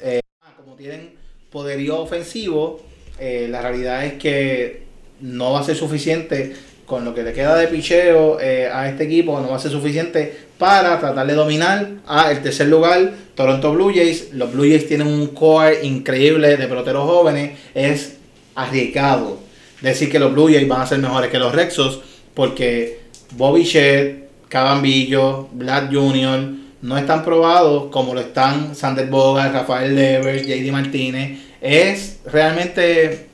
Eh, 0.00 0.20
como 0.56 0.76
tienen 0.76 1.10
poderío 1.50 2.00
ofensivo, 2.00 2.80
eh, 3.18 3.48
la 3.50 3.62
realidad 3.62 4.04
es 4.04 4.14
que 4.14 4.82
no 5.20 5.52
va 5.52 5.60
a 5.60 5.64
ser 5.64 5.76
suficiente 5.76 6.54
con 6.86 7.04
lo 7.04 7.14
que 7.14 7.22
le 7.22 7.32
queda 7.32 7.56
de 7.56 7.68
picheo 7.68 8.38
a 8.38 8.88
este 8.88 9.04
equipo, 9.04 9.40
no 9.40 9.48
va 9.48 9.56
a 9.56 9.58
ser 9.58 9.70
suficiente 9.70 10.36
para 10.58 10.98
tratar 11.00 11.26
de 11.26 11.32
dominar 11.32 11.88
a 12.06 12.30
el 12.30 12.42
tercer 12.42 12.68
lugar, 12.68 13.12
Toronto 13.34 13.72
Blue 13.72 13.92
Jays. 13.94 14.34
Los 14.34 14.52
Blue 14.52 14.64
Jays 14.64 14.88
tienen 14.88 15.06
un 15.06 15.28
core 15.28 15.86
increíble 15.86 16.56
de 16.56 16.66
peloteros 16.66 17.04
jóvenes, 17.04 17.58
es 17.74 18.16
arriesgado 18.54 19.41
decir 19.82 20.10
que 20.10 20.18
los 20.18 20.32
Blue 20.32 20.48
Jays 20.52 20.68
van 20.68 20.82
a 20.82 20.86
ser 20.86 20.98
mejores 20.98 21.30
que 21.30 21.38
los 21.38 21.54
Rexos 21.54 22.00
porque 22.34 23.00
Bobby 23.32 23.64
Shedd, 23.64 24.22
Cabambillo, 24.48 25.48
Vlad 25.52 25.92
Jr. 25.92 26.54
no 26.82 26.98
están 26.98 27.24
probados 27.24 27.90
como 27.90 28.14
lo 28.14 28.20
están 28.20 28.74
Sander 28.74 29.06
Bogart, 29.06 29.52
Rafael 29.52 29.94
Devers, 29.94 30.46
JD 30.46 30.70
Martínez. 30.72 31.40
Es 31.60 32.20
realmente 32.26 33.26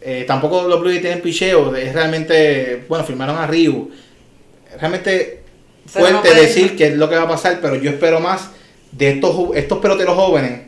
eh, 0.00 0.24
tampoco 0.26 0.62
los 0.68 0.80
Blue 0.80 0.90
Jays 0.90 1.02
tienen 1.02 1.22
picheo, 1.22 1.74
es 1.74 1.92
realmente, 1.92 2.84
bueno, 2.88 3.04
firmaron 3.04 3.36
a 3.36 3.46
Ryu. 3.46 3.90
Realmente 4.78 5.42
no 5.84 5.90
fuerte 5.90 6.34
decir 6.34 6.76
qué 6.76 6.88
es 6.88 6.96
lo 6.96 7.08
que 7.08 7.16
va 7.16 7.22
a 7.22 7.28
pasar, 7.28 7.58
pero 7.60 7.76
yo 7.76 7.90
espero 7.90 8.20
más 8.20 8.50
de 8.92 9.10
estos, 9.10 9.56
estos 9.56 9.78
peloteros 9.78 10.16
jóvenes 10.16 10.62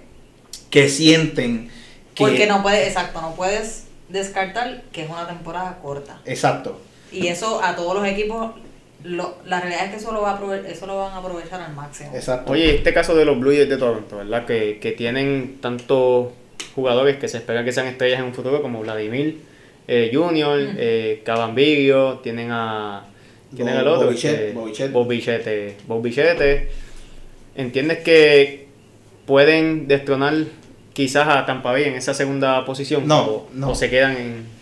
que 0.68 0.88
sienten 0.88 1.70
que... 2.14 2.24
Porque 2.24 2.46
no 2.46 2.62
puedes, 2.62 2.88
exacto, 2.88 3.20
no 3.20 3.34
puedes 3.34 3.84
descartar 4.11 4.82
que 4.92 5.02
es 5.04 5.11
una 5.11 5.26
temporada 5.26 5.78
corta. 5.82 6.20
Exacto. 6.24 6.80
Y 7.12 7.26
eso 7.26 7.62
a 7.62 7.74
todos 7.74 7.94
los 7.94 8.06
equipos, 8.06 8.52
lo, 9.04 9.36
la 9.44 9.61
realidad 9.61 9.86
es 9.86 9.90
que 9.90 9.96
eso 9.96 10.12
lo, 10.12 10.22
va 10.22 10.36
a 10.36 10.68
eso 10.68 10.86
lo 10.86 10.96
van 10.98 11.12
a 11.12 11.16
aprovechar 11.16 11.61
al 11.61 11.74
máximo. 11.74 12.11
Exacto. 12.14 12.52
Oye, 12.52 12.76
este 12.76 12.92
caso 12.92 13.14
de 13.14 13.24
los 13.24 13.38
Blue 13.38 13.50
Jays 13.50 13.68
de 13.68 13.76
Toronto, 13.76 14.18
¿verdad? 14.18 14.46
Que, 14.46 14.78
que 14.80 14.92
tienen 14.92 15.58
tantos 15.61 16.28
jugadores 16.74 17.16
que 17.16 17.26
se 17.28 17.38
espera 17.38 17.64
que 17.64 17.72
sean 17.72 17.86
estrellas 17.86 18.20
en 18.20 18.26
un 18.26 18.34
futuro 18.34 18.62
como 18.62 18.80
Vladimir 18.80 19.40
eh, 19.88 20.11
Junior, 20.14 20.58
eh, 20.76 21.22
Cabambillo, 21.24 22.18
tienen 22.18 22.50
a... 22.52 23.06
Tienen 23.54 23.74
Bo- 23.74 23.80
al 23.80 23.88
otro, 23.88 24.11
este, 24.12 24.52
Bobichet. 24.52 24.92
Bobichete, 24.92 25.76
Bobichete. 25.88 26.70
¿Entiendes 27.56 27.98
que 27.98 28.68
pueden 29.26 29.88
destronar 29.88 30.34
quizás 30.93 31.28
a 31.28 31.47
Tampa 31.47 31.72
Bay 31.72 31.84
en 31.84 31.95
esa 31.95 32.14
segunda 32.14 32.64
posición? 32.64 33.07
No, 33.07 33.20
o, 33.22 33.49
no. 33.55 33.70
o 33.70 33.74
se 33.74 33.91
quedan 33.91 34.16
en... 34.16 34.61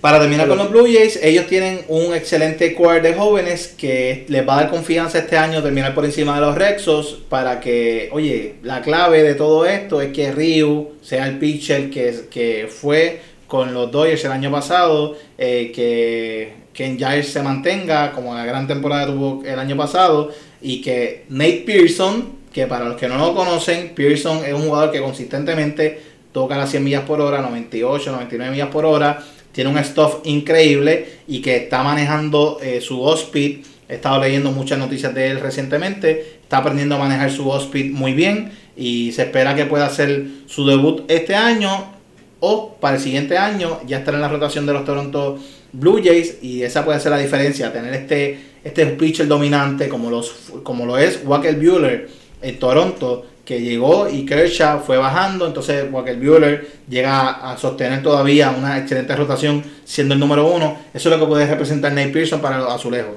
Para 0.00 0.20
terminar 0.20 0.46
con 0.46 0.58
los 0.58 0.70
Blue 0.70 0.84
Jays, 0.84 1.18
ellos 1.22 1.46
tienen 1.46 1.80
un 1.88 2.14
excelente 2.14 2.74
core 2.74 3.00
de 3.00 3.14
jóvenes 3.14 3.74
que 3.76 4.24
les 4.28 4.46
va 4.46 4.58
a 4.58 4.62
dar 4.62 4.70
confianza 4.70 5.18
este 5.18 5.36
año 5.36 5.62
terminar 5.62 5.94
por 5.94 6.04
encima 6.04 6.36
de 6.36 6.42
los 6.42 6.54
Rexos 6.54 7.18
para 7.28 7.58
que, 7.60 8.08
oye, 8.12 8.56
la 8.62 8.82
clave 8.82 9.22
de 9.22 9.34
todo 9.34 9.66
esto 9.66 10.00
es 10.00 10.12
que 10.12 10.30
Ryu 10.30 10.92
sea 11.02 11.26
el 11.26 11.38
pitcher 11.38 11.90
que, 11.90 12.14
que 12.30 12.68
fue 12.68 13.20
con 13.46 13.72
los 13.74 13.90
Dodgers 13.90 14.24
el 14.24 14.32
año 14.32 14.50
pasado, 14.50 15.16
eh, 15.38 15.72
que 15.74 16.52
Ken 16.72 16.98
Giles 16.98 17.28
se 17.28 17.42
mantenga 17.42 18.12
como 18.12 18.34
la 18.34 18.44
gran 18.44 18.66
temporada 18.66 19.06
que 19.06 19.12
tuvo 19.12 19.42
el 19.44 19.58
año 19.58 19.76
pasado 19.76 20.30
y 20.60 20.80
que 20.82 21.24
Nate 21.28 21.62
Pearson, 21.66 22.32
que 22.56 22.66
para 22.66 22.86
los 22.86 22.96
que 22.96 23.06
no 23.06 23.18
lo 23.18 23.34
conocen, 23.34 23.90
Pearson 23.94 24.42
es 24.42 24.54
un 24.54 24.62
jugador 24.62 24.90
que 24.90 24.98
consistentemente 24.98 26.00
toca 26.32 26.56
las 26.56 26.70
100 26.70 26.84
millas 26.84 27.02
por 27.02 27.20
hora, 27.20 27.42
98, 27.42 28.10
99 28.12 28.50
millas 28.50 28.68
por 28.68 28.86
hora, 28.86 29.22
tiene 29.52 29.68
un 29.68 29.84
stuff 29.84 30.20
increíble 30.24 31.18
y 31.28 31.42
que 31.42 31.56
está 31.56 31.82
manejando 31.82 32.58
eh, 32.62 32.80
su 32.80 33.02
off-speed. 33.02 33.58
He 33.90 33.96
estado 33.96 34.22
leyendo 34.22 34.52
muchas 34.52 34.78
noticias 34.78 35.12
de 35.12 35.32
él 35.32 35.40
recientemente. 35.40 36.38
Está 36.42 36.56
aprendiendo 36.56 36.94
a 36.94 36.98
manejar 36.98 37.30
su 37.30 37.46
off-speed 37.46 37.92
muy 37.92 38.14
bien 38.14 38.52
y 38.74 39.12
se 39.12 39.24
espera 39.24 39.54
que 39.54 39.66
pueda 39.66 39.84
hacer 39.84 40.24
su 40.46 40.66
debut 40.66 41.04
este 41.08 41.34
año 41.34 41.92
o 42.40 42.74
para 42.80 42.96
el 42.96 43.02
siguiente 43.02 43.36
año 43.36 43.80
ya 43.86 43.98
estar 43.98 44.14
en 44.14 44.22
la 44.22 44.28
rotación 44.28 44.64
de 44.64 44.72
los 44.72 44.86
Toronto 44.86 45.38
Blue 45.74 46.00
Jays 46.02 46.38
y 46.40 46.62
esa 46.62 46.86
puede 46.86 47.00
ser 47.00 47.10
la 47.10 47.18
diferencia, 47.18 47.70
tener 47.70 47.92
este, 47.92 48.38
este 48.64 48.86
pitcher 48.86 49.28
dominante 49.28 49.90
como, 49.90 50.08
los, 50.08 50.34
como 50.62 50.86
lo 50.86 50.96
es 50.96 51.20
Walker 51.22 51.54
Bueller 51.54 52.24
en 52.42 52.58
Toronto 52.58 53.26
que 53.44 53.60
llegó 53.60 54.08
y 54.08 54.26
Kershaw 54.26 54.80
fue 54.84 54.96
bajando, 54.96 55.46
entonces 55.46 55.86
Walker 55.90 56.16
Bueller 56.16 56.68
llega 56.88 57.28
a 57.30 57.56
sostener 57.56 58.02
todavía 58.02 58.50
una 58.50 58.76
excelente 58.78 59.14
rotación 59.14 59.62
siendo 59.84 60.14
el 60.14 60.20
número 60.20 60.48
uno, 60.48 60.76
eso 60.92 61.08
es 61.08 61.14
lo 61.16 61.24
que 61.24 61.28
puede 61.28 61.46
representar 61.46 61.92
Nate 61.92 62.08
Pearson 62.08 62.40
para 62.40 62.58
los 62.58 62.72
azulejos. 62.72 63.14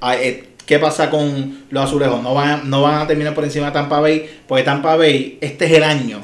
Ah, 0.00 0.16
eh, 0.16 0.44
¿Qué 0.64 0.78
pasa 0.78 1.10
con 1.10 1.64
los 1.70 1.84
azulejos? 1.84 2.22
No 2.22 2.34
van, 2.34 2.50
a- 2.50 2.62
no 2.64 2.82
van 2.82 3.00
a 3.02 3.06
terminar 3.06 3.34
por 3.34 3.44
encima 3.44 3.66
de 3.66 3.72
Tampa 3.72 4.00
Bay, 4.00 4.28
porque 4.46 4.64
Tampa 4.64 4.96
Bay, 4.96 5.38
este 5.40 5.66
es 5.66 5.72
el 5.72 5.82
año 5.82 6.20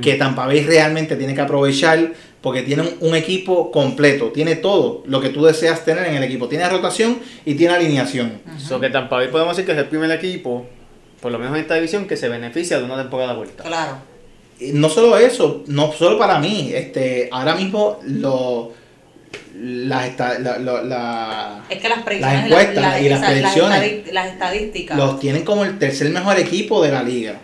que 0.00 0.14
Tampa 0.14 0.46
Bay 0.46 0.64
realmente 0.64 1.14
tiene 1.16 1.34
que 1.34 1.42
aprovechar 1.42 2.12
porque 2.40 2.62
tiene 2.62 2.84
un, 3.00 3.14
equipo 3.14 3.70
completo, 3.70 4.30
tiene 4.32 4.56
todo 4.56 5.02
lo 5.06 5.20
que 5.20 5.28
tú 5.30 5.44
deseas 5.44 5.84
tener 5.84 6.06
en 6.06 6.14
el 6.14 6.22
equipo, 6.22 6.48
tiene 6.48 6.66
rotación 6.68 7.18
y 7.44 7.54
tiene 7.54 7.74
alineación. 7.74 8.40
So 8.58 8.80
que 8.80 8.88
Tampa 8.90 9.16
Bay 9.16 9.28
podemos 9.28 9.54
decir 9.56 9.66
que 9.66 9.72
es 9.72 9.78
el 9.78 9.88
primer 9.88 10.10
equipo, 10.10 10.66
por 11.24 11.32
lo 11.32 11.38
menos 11.38 11.54
en 11.56 11.62
esta 11.62 11.76
división, 11.76 12.06
que 12.06 12.18
se 12.18 12.28
beneficia 12.28 12.76
de 12.76 12.84
una 12.84 12.98
temporada 12.98 13.32
vuelta. 13.32 13.64
Claro. 13.64 13.96
Y 14.60 14.72
no 14.72 14.90
solo 14.90 15.16
eso, 15.16 15.64
no 15.68 15.90
solo 15.90 16.18
para 16.18 16.38
mí, 16.38 16.70
este, 16.74 17.30
ahora 17.32 17.54
mismo 17.54 17.98
lo, 18.04 18.72
la- 19.58 20.58
lo- 20.58 20.82
la- 20.84 21.64
Es 21.70 21.78
que 21.78 21.88
las 21.88 22.02
predicciones 22.02 22.50
Las 22.50 22.60
encuestas 22.62 22.82
la- 22.82 23.00
y 23.00 23.08
las 23.08 23.18
esa- 23.20 23.28
predicciones. 23.30 24.12
las 24.12 24.26
estadísticas. 24.32 24.98
los 24.98 25.18
tienen 25.18 25.44
como 25.46 25.64
el 25.64 25.78
tercer 25.78 26.10
mejor 26.10 26.38
equipo 26.38 26.82
de 26.82 26.92
la 26.92 27.02
liga. 27.02 27.36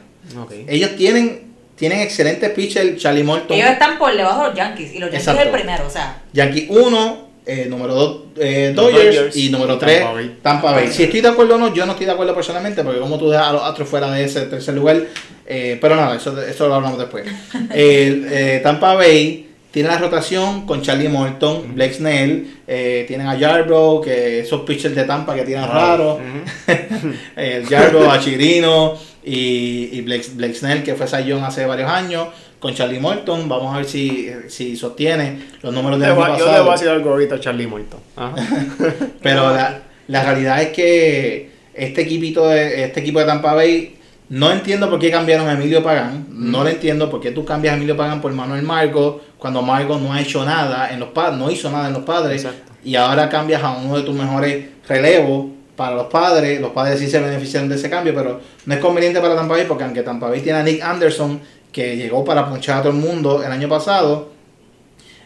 Ellos 0.68 0.94
tienen, 0.96 1.54
tienen 1.74 2.00
excelentes 2.00 2.50
pitchers, 2.50 3.00
Charlie 3.00 3.24
Morton, 3.24 3.56
Ellos 3.56 3.70
están 3.70 3.96
por 3.98 4.14
debajo 4.14 4.42
de 4.42 4.48
los 4.48 4.56
Yankees 4.58 4.90
y 4.94 4.98
los 4.98 5.08
Yankees 5.10 5.20
Exacto. 5.20 5.40
es 5.40 5.46
el 5.46 5.52
primero, 5.54 5.86
o 5.86 5.90
sea. 5.90 6.22
Yankee 6.34 6.66
1, 6.68 7.29
eh, 7.46 7.66
número 7.68 7.94
2 7.94 8.20
Los 8.36 8.74
Dodgers, 8.74 8.74
Dodgers 8.74 9.36
y 9.36 9.48
número 9.50 9.74
y 9.74 9.78
3 9.78 9.98
Tampa 10.00 10.12
Bay. 10.14 10.36
Tampa 10.42 10.72
Bay. 10.72 10.88
Si 10.92 11.02
estoy 11.02 11.20
de 11.20 11.28
acuerdo 11.28 11.54
o 11.56 11.58
no, 11.58 11.74
yo 11.74 11.86
no 11.86 11.92
estoy 11.92 12.06
de 12.06 12.12
acuerdo 12.12 12.34
personalmente, 12.34 12.82
porque 12.84 13.00
como 13.00 13.18
tú 13.18 13.30
dejas 13.30 13.48
a 13.48 13.52
los 13.52 13.62
otros 13.62 13.88
fuera 13.88 14.10
de 14.10 14.24
ese 14.24 14.42
tercer 14.42 14.74
lugar, 14.74 15.00
eh, 15.46 15.78
pero 15.80 15.96
nada, 15.96 16.16
eso, 16.16 16.40
eso 16.40 16.68
lo 16.68 16.74
hablamos 16.74 16.98
después. 16.98 17.24
Eh, 17.72 18.26
eh, 18.30 18.60
Tampa 18.62 18.94
Bay 18.94 19.48
tiene 19.70 19.88
la 19.88 19.98
rotación 19.98 20.66
con 20.66 20.82
Charlie 20.82 21.08
Morton, 21.08 21.74
Blake 21.74 21.94
Snell, 21.94 22.58
eh, 22.66 23.04
tienen 23.06 23.28
a 23.28 23.36
Yarbrough, 23.38 24.02
que 24.02 24.40
esos 24.40 24.62
pitchers 24.62 24.94
de 24.94 25.04
Tampa 25.04 25.34
que 25.34 25.42
tiran 25.42 25.68
raros, 25.68 26.18
Ujú. 26.18 27.12
el 27.36 27.68
Yarbrough, 27.68 28.10
a 28.10 28.18
Chirino 28.18 28.98
y, 29.24 29.90
y 29.92 30.00
Blake, 30.00 30.26
Blake 30.34 30.54
Snell, 30.54 30.82
que 30.82 30.94
fue 30.94 31.06
Sayón 31.06 31.44
hace 31.44 31.66
varios 31.66 31.88
años, 31.90 32.28
con 32.60 32.72
Charlie 32.74 33.00
Morton. 33.00 33.48
Vamos 33.48 33.74
a 33.74 33.78
ver 33.78 33.86
si, 33.86 34.30
si 34.48 34.76
sostiene 34.76 35.40
los 35.62 35.74
números 35.74 35.98
le 35.98 36.12
voy- 36.12 36.38
yo 36.38 36.52
le 36.52 36.60
voy 36.60 36.68
a 36.68 36.72
decir 36.72 36.88
algo 36.88 37.10
ahorita 37.10 37.34
a 37.36 37.40
Charlie 37.40 37.66
Morton. 37.66 37.98
Ajá. 38.16 38.34
Pero 39.22 39.52
la, 39.52 39.82
la 40.06 40.22
realidad 40.22 40.62
es 40.62 40.68
que 40.68 41.50
este 41.74 42.02
equipito 42.02 42.48
de, 42.48 42.84
este 42.84 43.00
equipo 43.00 43.18
de 43.20 43.24
Tampa 43.26 43.54
Bay 43.54 43.96
No 44.28 44.50
entiendo 44.52 44.88
por 44.88 44.98
qué 45.00 45.10
cambiaron 45.10 45.48
a 45.48 45.52
Emilio 45.54 45.82
Pagán. 45.82 46.26
No 46.30 46.62
le 46.62 46.72
entiendo 46.72 47.10
por 47.10 47.20
qué 47.20 47.32
tú 47.32 47.44
cambias 47.44 47.74
a 47.74 47.76
Emilio 47.76 47.96
Pagán 47.96 48.20
por 48.20 48.32
Manuel 48.32 48.62
Margo 48.62 49.20
cuando 49.38 49.62
Margo 49.62 49.98
no 49.98 50.12
ha 50.12 50.20
hecho 50.20 50.44
nada 50.44 50.90
en 50.92 51.00
los 51.00 51.08
padres, 51.10 51.38
no 51.38 51.50
hizo 51.50 51.70
nada 51.70 51.88
en 51.88 51.94
los 51.94 52.02
padres. 52.04 52.44
Exacto. 52.44 52.72
Y 52.84 52.94
ahora 52.94 53.28
cambias 53.28 53.62
a 53.62 53.72
uno 53.72 53.96
de 53.96 54.02
tus 54.04 54.14
mejores 54.14 54.66
relevos 54.88 55.46
para 55.76 55.94
los 55.96 56.06
padres. 56.06 56.60
Los 56.60 56.70
padres 56.72 56.98
sí 57.00 57.08
se 57.08 57.18
beneficiaron 57.20 57.68
de 57.68 57.76
ese 57.76 57.88
cambio, 57.90 58.14
pero 58.14 58.40
no 58.66 58.74
es 58.74 58.80
conveniente 58.80 59.20
para 59.20 59.34
Tampa 59.34 59.54
Bay 59.54 59.64
porque 59.66 59.84
aunque 59.84 60.02
Tampa 60.02 60.28
Bay 60.28 60.40
tiene 60.40 60.58
a 60.58 60.62
Nick 60.62 60.82
Anderson 60.82 61.40
que 61.72 61.96
llegó 61.96 62.24
para 62.24 62.48
ponchar 62.48 62.78
a 62.78 62.82
todo 62.82 62.92
el 62.92 62.98
mundo 62.98 63.42
el 63.44 63.50
año 63.52 63.68
pasado, 63.68 64.30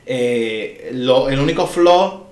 eh, 0.06 0.90
lo- 0.92 1.28
el 1.28 1.38
único 1.40 1.66
flaw 1.66 2.24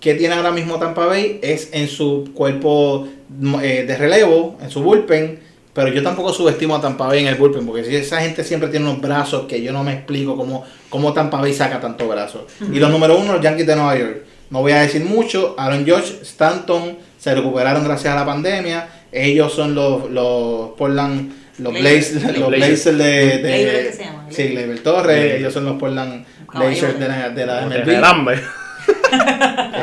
que 0.00 0.14
tiene 0.14 0.34
ahora 0.34 0.50
mismo 0.52 0.76
Tampa 0.78 1.06
Bay 1.06 1.38
es 1.42 1.70
en 1.72 1.88
su 1.88 2.30
cuerpo 2.34 3.08
eh, 3.62 3.84
de 3.86 3.96
relevo, 3.96 4.56
en 4.62 4.70
su 4.70 4.82
bullpen. 4.82 5.40
Pero 5.72 5.88
yo 5.88 6.02
tampoco 6.02 6.32
subestimo 6.32 6.74
a 6.76 6.80
Tampa 6.80 7.06
Bay 7.06 7.20
en 7.20 7.26
el 7.26 7.34
bullpen, 7.34 7.66
porque 7.66 7.84
si 7.84 7.94
esa 7.96 8.20
gente 8.22 8.42
siempre 8.44 8.70
tiene 8.70 8.86
unos 8.88 9.00
brazos 9.02 9.46
que 9.46 9.60
yo 9.62 9.72
no 9.72 9.84
me 9.84 9.92
explico 9.92 10.34
cómo, 10.36 10.64
cómo 10.88 11.12
Tampa 11.12 11.38
Bay 11.40 11.52
saca 11.52 11.80
tantos 11.80 12.08
brazos. 12.08 12.42
Y 12.72 12.78
los 12.78 12.90
número 12.90 13.18
uno, 13.18 13.34
los 13.34 13.42
Yankees 13.42 13.66
de 13.66 13.76
Nueva 13.76 13.98
York. 13.98 14.22
No 14.48 14.60
voy 14.62 14.72
a 14.72 14.80
decir 14.80 15.04
mucho. 15.04 15.54
Aaron 15.58 15.84
George, 15.84 16.14
Stanton 16.22 16.96
se 17.18 17.34
recuperaron 17.34 17.84
gracias 17.84 18.14
a 18.14 18.16
la 18.16 18.24
pandemia. 18.24 18.88
Ellos 19.12 19.52
son 19.52 19.74
los, 19.74 20.08
los 20.10 20.70
Portland, 20.78 21.32
los 21.58 21.72
Blazers. 21.72 22.38
Los 22.38 22.48
Blazers. 22.50 22.98
De, 22.98 23.04
de 23.04 23.38
Gleyber, 23.38 23.86
¿qué 23.86 23.92
se 23.92 24.04
llama? 24.04 24.26
sí, 24.30 24.48
Gleyber 24.48 24.78
Torres. 24.82 25.34
Ellos 25.34 25.52
son 25.52 25.64
los 25.64 25.78
Portland. 25.78 26.24
Blazers 26.54 26.98
de 26.98 27.08
la, 27.08 27.28
de 27.30 27.46
la 27.46 27.66
MLB. 27.66 28.30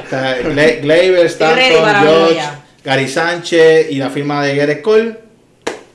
Está 0.03 0.39
Gle- 0.41 0.81
Gleyber, 0.81 1.25
Stanton, 1.25 2.01
George. 2.01 2.41
Gary 2.83 3.07
Sánchez 3.07 3.91
y 3.91 3.95
la 3.97 4.09
firma 4.09 4.43
de 4.45 4.55
Garrett 4.57 4.81
Cole, 4.81 5.15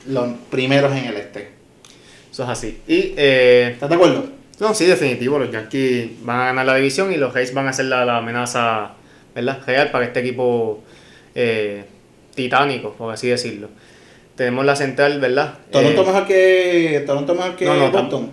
los 0.07 0.27
primeros 0.49 0.91
en 0.95 1.05
el 1.05 1.17
este. 1.17 1.49
Eso 2.31 2.43
es 2.43 2.49
así. 2.49 2.79
Y, 2.87 3.13
eh, 3.17 3.69
¿Estás 3.73 3.89
de 3.89 3.95
acuerdo? 3.95 4.27
no, 4.59 4.73
sí, 4.73 4.85
definitivo. 4.85 5.37
Los 5.39 5.51
Yankees 5.51 6.09
van 6.21 6.39
a 6.41 6.45
ganar 6.45 6.65
la 6.65 6.75
división 6.75 7.13
y 7.13 7.17
los 7.17 7.33
Rays 7.33 7.53
van 7.53 7.67
a 7.67 7.73
ser 7.73 7.85
la, 7.85 8.03
la 8.05 8.17
amenaza 8.17 8.91
¿verdad? 9.35 9.59
real 9.67 9.91
para 9.91 10.05
este 10.05 10.19
equipo 10.21 10.83
eh, 11.35 11.83
titánico, 12.35 12.93
por 12.93 13.13
así 13.13 13.27
decirlo. 13.27 13.69
Tenemos 14.39 14.65
la 14.65 14.73
central, 14.77 15.19
¿verdad? 15.19 15.53
Toronto 15.69 16.01
Eh, 16.01 16.05
mejor 16.05 16.25
que 16.25 17.03
Toronto 17.05 17.35
mejor 17.35 17.57
que 17.57 17.65
no, 17.65 17.75
no, 17.75 17.91
Boston. 17.91 18.31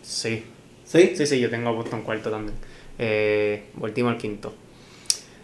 Sí, 0.00 0.42
¿Sí? 0.86 1.12
sí, 1.14 1.26
sí, 1.26 1.38
yo 1.38 1.50
tengo 1.50 1.68
a 1.68 1.72
Boston 1.72 2.00
cuarto 2.00 2.30
también. 2.30 2.54
Eh, 2.98 3.64
Baltimore 3.74 4.16
quinto. 4.16 4.54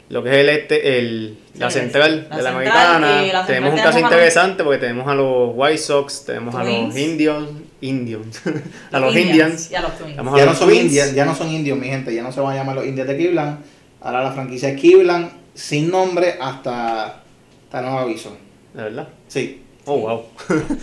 Lo 0.08 0.22
que 0.22 0.30
es 0.30 0.36
el 0.36 0.48
este, 0.48 0.98
el, 0.98 1.38
la 1.56 1.70
Sí, 1.70 1.80
central 1.80 2.28
la 2.30 2.36
de 2.38 2.42
la 2.44 2.50
central, 2.50 2.86
americana, 2.96 3.22
la 3.30 3.46
tenemos 3.46 3.74
un 3.74 3.80
caso 3.80 3.98
a 3.98 4.00
interesante 4.00 4.64
porque 4.64 4.78
tenemos 4.78 5.06
a 5.06 5.14
los 5.14 5.50
White 5.52 5.76
Sox, 5.76 6.24
tenemos 6.24 6.54
a 6.54 6.64
los 6.64 6.96
Indians, 6.96 7.50
Indians, 7.82 8.40
a 8.90 9.00
los 9.00 9.14
Indians 9.14 9.28
Indians, 9.28 9.70
y 9.70 9.74
a 9.74 9.82
los 9.82 9.98
Twins. 9.98 10.16
Vamos 10.16 10.32
a 10.34 10.38
Ya 10.38 10.46
no, 10.46 10.54
son 10.54 10.68
Twins. 10.70 10.84
indios, 10.84 11.12
ya 11.12 11.24
no 11.26 11.34
son 11.34 11.52
indios, 11.52 11.78
mi 11.78 11.88
gente. 11.88 12.14
Ya 12.14 12.22
no 12.22 12.32
se 12.32 12.40
van 12.40 12.54
a 12.54 12.56
llamar 12.56 12.76
los 12.76 12.86
indios 12.86 13.06
de 13.06 13.14
Cleveland. 13.14 13.58
Ahora 14.00 14.22
la 14.22 14.32
franquicia 14.32 14.70
es 14.70 14.80
Cleveland 14.80 15.30
sin 15.52 15.90
nombre 15.90 16.36
hasta, 16.40 17.20
hasta 17.66 17.82
nuevo 17.82 17.98
aviso. 17.98 18.47
¿De 18.74 18.82
verdad? 18.82 19.08
Sí. 19.28 19.62
Oh, 19.86 19.98
wow. 19.98 20.22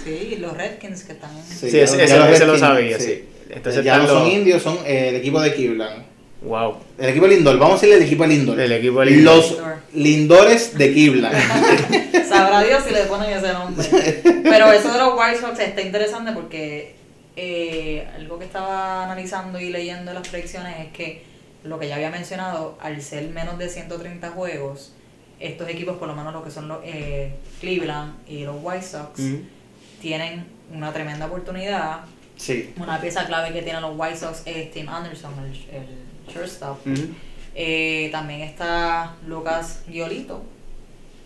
Sí, 0.04 0.30
y 0.34 0.36
los 0.38 0.56
Redskins 0.58 1.04
que 1.04 1.14
están. 1.14 1.30
Sí, 1.48 1.70
ya 1.70 1.84
ese- 1.84 2.04
ese- 2.04 2.18
los 2.18 2.30
ese 2.30 2.46
lo 2.46 2.58
sabía, 2.58 3.00
sí. 3.00 3.26
Entonces 3.50 3.86
ya 3.86 3.98
no 4.00 4.08
son 4.08 4.28
indios, 4.32 4.64
son 4.64 4.78
eh, 4.86 5.10
el 5.10 5.16
equipo 5.18 5.40
de 5.40 5.54
Cleveland. 5.54 6.04
Wow. 6.42 6.78
El 6.98 7.10
equipo 7.10 7.28
de 7.28 7.36
Lindor, 7.36 7.58
vamos 7.58 7.74
a 7.74 7.76
decirle 7.82 7.96
el 7.98 8.04
equipo 8.04 8.24
de 8.24 8.30
Lindor. 8.30 8.60
El 8.60 8.72
equipo 8.72 9.00
de 9.00 9.06
Lindor. 9.08 9.36
Los 9.36 9.58
Lindores 9.94 10.78
de 10.78 10.92
Cleveland. 10.94 11.36
Sabrá 12.30 12.64
Dios 12.64 12.84
si 12.88 12.94
le 12.94 13.02
ponen 13.06 13.30
ese 13.32 13.54
nombre. 13.54 13.88
Pero 14.44 14.72
eso 14.72 14.92
de 14.92 15.00
los 15.00 15.14
White 15.18 15.40
Sox 15.42 15.60
está 15.60 15.82
interesante 15.82 16.32
porque 16.34 16.96
eh, 17.36 18.08
algo 18.16 18.38
que 18.40 18.46
estaba 18.46 19.04
analizando 19.06 19.60
y 19.60 19.70
leyendo 19.70 20.14
las 20.14 20.28
predicciones 20.28 20.76
es 20.88 20.92
que 20.94 21.24
lo 21.64 21.80
que 21.80 21.88
ya 21.88 21.96
había 21.96 22.10
mencionado, 22.12 22.78
al 22.82 23.02
ser 23.02 23.28
menos 23.30 23.58
de 23.58 23.70
130 23.70 24.30
juegos, 24.32 24.94
estos 25.40 25.68
equipos, 25.70 25.98
por 25.98 26.08
lo 26.08 26.16
menos 26.16 26.34
lo 26.34 26.44
que 26.44 26.52
son 26.52 26.68
los 26.68 26.80
eh, 26.84 27.36
Cleveland 27.60 28.14
y 28.28 28.44
los 28.46 28.56
White 28.62 28.84
Sox, 28.86 29.22
tienen 30.02 30.46
una 30.74 30.92
tremenda 30.94 31.26
oportunidad. 31.28 32.02
Sí. 32.38 32.74
Una 32.78 33.00
pieza 33.00 33.26
clave 33.26 33.54
que 33.54 33.62
tienen 33.62 33.82
los 33.82 33.94
White 33.98 34.18
Sox 34.18 34.42
es 34.46 34.72
Tim 34.72 34.90
Anderson, 34.90 35.34
el, 35.40 35.76
el 35.76 36.34
shortstop. 36.34 36.78
Eh, 37.56 38.10
también 38.12 38.42
está 38.42 39.16
Lucas 39.28 39.84
Giolito, 39.90 40.44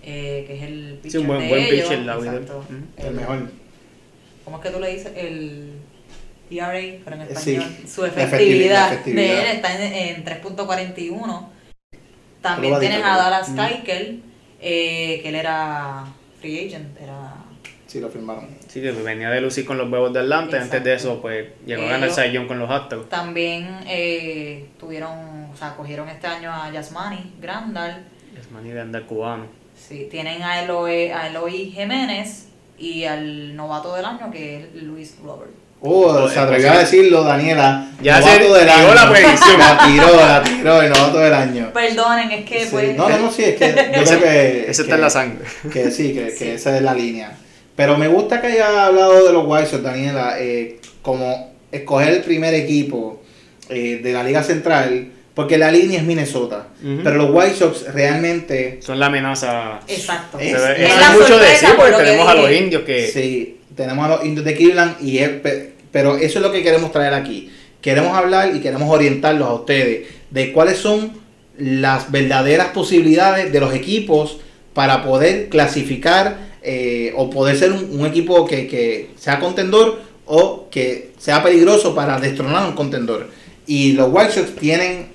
eh, 0.03 0.43
que 0.47 0.57
es 0.57 0.63
el 0.63 0.91
Sí, 0.95 0.99
pitcher 1.03 1.21
un 1.21 1.27
buen- 1.27 1.39
de 1.41 1.47
buen 1.47 1.63
ellos. 1.63 1.81
pitcher, 1.89 1.99
la. 1.99 2.13
El 2.97 3.13
mejor. 3.15 3.51
¿Cómo 4.45 4.57
es 4.57 4.63
que 4.63 4.69
tú 4.69 4.79
le 4.79 4.93
dices? 4.95 5.11
El 5.15 5.73
ERA, 6.51 6.69
pero 7.03 7.15
en 7.15 7.21
Eh, 7.23 7.27
español. 7.31 7.63
sí, 7.81 7.87
Su 7.87 8.05
efectividad, 8.05 8.93
efectividad. 8.93 9.23
de 9.23 9.39
él 9.41 9.55
está 9.55 9.75
en, 9.85 9.93
en 10.17 10.23
3.41. 10.25 11.49
También 12.41 12.73
Probadito, 12.73 12.91
tienes 12.93 13.05
a. 13.11 13.17
Dallas 13.17 13.49
Mm. 13.49 13.55
Keuchel, 13.55 14.23
eh, 14.61 15.19
que 15.21 15.29
él 15.29 15.35
era 15.35 16.05
free 16.39 16.67
agent, 16.67 16.99
era... 17.01 17.33
Sí, 17.87 17.99
lo 17.99 18.09
firmaron. 18.09 18.47
Sí, 18.67 18.81
que 18.81 18.91
venía 18.91 19.31
de 19.31 19.41
lucir 19.41 19.65
con 19.65 19.77
los 19.77 19.91
huevos 19.91 20.13
de 20.13 20.19
Atlanta 20.19 20.57
y 20.57 20.61
antes 20.61 20.83
de 20.83 20.93
Exacto. 20.93 21.13
eso, 21.13 21.21
pues 21.21 21.47
llegó 21.65 21.83
a 21.83 21.89
ganar 21.89 22.11
Cy 22.11 22.31
Young 22.31 22.47
con 22.47 22.59
los 22.59 22.69
Astros. 22.69 23.09
También 23.09 23.79
eh, 23.87 24.69
tuvieron, 24.79 25.45
o 25.51 25.57
sea, 25.57 25.75
cogieron 25.75 26.07
este 26.07 26.27
año 26.27 26.53
a 26.53 26.71
Yasmani 26.71 27.33
Grandal. 27.41 28.05
De 28.63 28.79
andar 28.79 29.03
cubano. 29.05 29.47
Sí, 29.75 30.07
tienen 30.11 30.43
a 30.43 30.61
Eloy, 30.61 31.09
a 31.09 31.27
Eloy 31.27 31.71
Jiménez 31.71 32.49
y 32.77 33.05
al 33.05 33.55
novato 33.55 33.95
del 33.95 34.05
año 34.05 34.29
que 34.31 34.57
es 34.57 34.83
Luis 34.83 35.17
Robert. 35.23 35.51
Oh, 35.81 36.27
se 36.27 36.37
atrevió 36.39 36.71
a 36.71 36.79
decirlo, 36.79 37.23
Daniela. 37.23 37.89
Ya 38.01 38.21
se 38.21 38.29
del 38.31 38.41
tiró 38.41 38.55
año. 38.55 38.93
la 38.95 39.09
predicción. 39.11 39.59
La 39.59 39.77
tiró, 39.85 40.15
la 40.17 40.43
tiró, 40.43 40.81
el 40.81 40.89
novato 40.89 41.19
del 41.19 41.33
año. 41.33 41.71
Perdonen, 41.73 42.31
es 42.31 42.45
que 42.45 42.59
Sí. 42.63 42.67
pues... 42.71 42.95
No, 42.97 43.07
no, 43.07 43.17
no, 43.17 43.31
sí, 43.31 43.43
es 43.45 43.55
que 43.55 43.67
yo 43.95 44.01
Ese, 44.01 44.17
creo 44.17 44.21
que. 44.23 44.59
ese 44.61 44.65
que- 44.65 44.81
está 44.83 44.95
en 44.95 45.01
la 45.01 45.09
sangre. 45.09 45.45
Que 45.71 45.89
sí, 45.91 46.13
que, 46.13 46.33
que 46.37 46.55
esa 46.55 46.75
es 46.75 46.81
la 46.81 46.93
línea. 46.93 47.31
Pero 47.77 47.97
me 47.97 48.09
gusta 48.09 48.41
que 48.41 48.47
haya 48.47 48.87
hablado 48.87 49.25
de 49.25 49.31
los 49.31 49.45
White 49.47 49.67
Sox, 49.67 49.83
Daniela, 49.83 50.35
eh, 50.37 50.79
como 51.01 51.53
escoger 51.71 52.09
el 52.09 52.21
primer 52.23 52.53
equipo 52.55 53.21
eh, 53.69 54.01
de 54.03 54.11
la 54.11 54.23
Liga 54.23 54.43
Central, 54.43 55.11
porque 55.33 55.57
la 55.57 55.71
línea 55.71 55.99
es 55.99 56.05
Minnesota. 56.05 56.67
Pero 56.81 57.15
los 57.15 57.29
White 57.31 57.55
Sox 57.55 57.93
realmente. 57.93 58.79
Son 58.81 58.99
la 58.99 59.05
amenaza. 59.05 59.79
Exacto. 59.87 60.37
Es- 60.39 60.51
la 60.51 61.11
mucho 61.11 61.37
decir 61.39 61.69
por 61.77 61.89
porque 61.91 62.03
tenemos 62.03 62.27
a 62.27 62.33
los 62.33 62.51
indios 62.51 62.83
que. 62.83 63.07
Sí, 63.07 63.58
tenemos 63.79 64.05
a 64.05 64.09
los 64.09 64.25
indios 64.25 64.43
de 64.45 64.55
Cleveland, 64.55 64.97
y 65.01 65.19
es, 65.19 65.29
pe- 65.29 65.71
pero 65.91 66.17
eso 66.17 66.39
es 66.39 66.43
lo 66.43 66.51
que 66.51 66.61
queremos 66.61 66.91
traer 66.91 67.13
aquí. 67.13 67.49
Queremos 67.81 68.15
hablar 68.17 68.53
y 68.53 68.59
queremos 68.59 68.93
orientarlos 68.93 69.47
a 69.47 69.53
ustedes 69.53 70.07
de 70.29 70.51
cuáles 70.51 70.77
son 70.77 71.13
las 71.57 72.11
verdaderas 72.11 72.67
posibilidades 72.67 73.53
de 73.53 73.59
los 73.61 73.73
equipos 73.73 74.37
para 74.73 75.01
poder 75.03 75.47
clasificar 75.47 76.49
eh, 76.61 77.13
o 77.15 77.29
poder 77.29 77.57
ser 77.57 77.71
un, 77.71 78.05
equipo 78.05 78.45
que, 78.45 78.67
que 78.67 79.11
sea 79.17 79.39
contendor 79.39 80.01
o 80.25 80.67
que 80.69 81.11
sea 81.17 81.41
peligroso 81.41 81.95
para 81.95 82.19
destronar 82.19 82.63
a 82.63 82.67
un 82.67 82.75
contendor. 82.75 83.29
Y 83.65 83.93
los 83.93 84.09
White 84.11 84.31
Sox 84.33 84.55
tienen, 84.55 85.07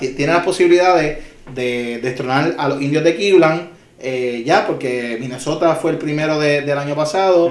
ti- 0.00 0.08
tienen 0.08 0.34
las 0.34 0.44
posibilidades 0.44 1.18
de 1.54 2.00
destronar 2.02 2.56
a 2.58 2.68
los 2.68 2.82
indios 2.82 3.04
de 3.04 3.14
Cleveland 3.14 3.68
eh, 4.00 4.42
ya, 4.46 4.66
porque 4.66 5.16
Minnesota 5.20 5.74
fue 5.76 5.92
el 5.92 5.98
primero 5.98 6.38
de- 6.38 6.62
del 6.62 6.78
año 6.78 6.94
pasado. 6.96 7.50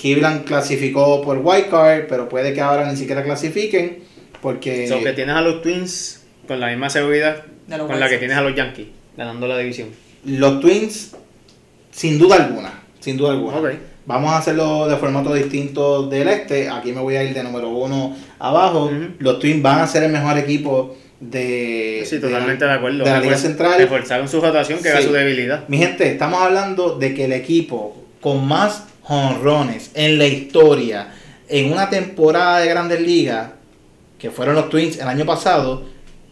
Cleveland 0.00 0.44
clasificó 0.44 1.22
por 1.22 1.38
White 1.42 1.68
Card, 1.70 2.04
pero 2.08 2.28
puede 2.28 2.52
que 2.54 2.60
ahora 2.60 2.90
ni 2.90 2.96
siquiera 2.96 3.22
clasifiquen 3.24 3.98
porque 4.40 4.86
So 4.88 5.02
que 5.02 5.12
tienes 5.12 5.34
a 5.34 5.40
los 5.40 5.62
Twins 5.62 6.22
con 6.46 6.60
la 6.60 6.68
misma 6.68 6.88
seguridad 6.90 7.42
De 7.66 7.76
los 7.76 7.86
con 7.86 7.96
White 7.96 8.00
la 8.00 8.08
que 8.08 8.18
tienes 8.18 8.36
a 8.36 8.40
los 8.42 8.54
Yankees 8.54 8.86
ganando 9.16 9.46
la 9.48 9.58
división. 9.58 9.88
los 10.24 10.60
Twins, 10.60 11.12
sin 11.90 12.18
duda 12.18 12.36
alguna, 12.36 12.72
sin 13.00 13.16
duda 13.16 13.32
alguna. 13.32 13.56
Ok. 13.58 13.70
Vamos 14.06 14.30
a 14.32 14.38
hacerlo 14.38 14.88
de 14.88 14.96
formato 14.96 15.34
distinto 15.34 16.06
del 16.08 16.28
este. 16.28 16.68
Aquí 16.70 16.92
me 16.92 17.00
voy 17.00 17.16
a 17.16 17.22
ir 17.24 17.34
de 17.34 17.42
número 17.42 17.68
uno 17.68 18.16
abajo. 18.38 18.90
Los 19.18 19.38
Twins 19.38 19.60
van 19.60 19.80
a 19.80 19.86
ser 19.86 20.04
el 20.04 20.12
mejor 20.12 20.38
equipo 20.38 20.96
de, 21.20 22.04
Sí, 22.06 22.16
de 22.16 22.22
totalmente 22.28 22.64
la, 22.64 22.72
de 22.72 22.78
acuerdo. 22.78 23.04
de 23.04 23.10
la 23.10 23.20
Liga 23.20 23.36
Central. 23.36 23.74
Reforzaron 23.76 24.26
su 24.28 24.40
rotación, 24.40 24.78
que 24.80 24.88
era 24.88 25.00
Sí. 25.00 25.08
su 25.08 25.12
debilidad. 25.12 25.68
Mi 25.68 25.76
gente, 25.78 26.10
estamos 26.10 26.40
hablando 26.40 26.96
de 26.98 27.12
que 27.14 27.26
el 27.26 27.32
equipo 27.32 28.02
con 28.20 28.46
más 28.46 28.84
jonrones 29.08 29.90
en 29.94 30.18
la 30.18 30.26
historia 30.26 31.08
en 31.48 31.72
una 31.72 31.88
temporada 31.88 32.60
de 32.60 32.68
Grandes 32.68 33.00
Ligas, 33.00 33.50
que 34.18 34.30
fueron 34.30 34.54
los 34.54 34.68
Twins 34.68 34.98
el 34.98 35.08
año 35.08 35.24
pasado, 35.24 35.84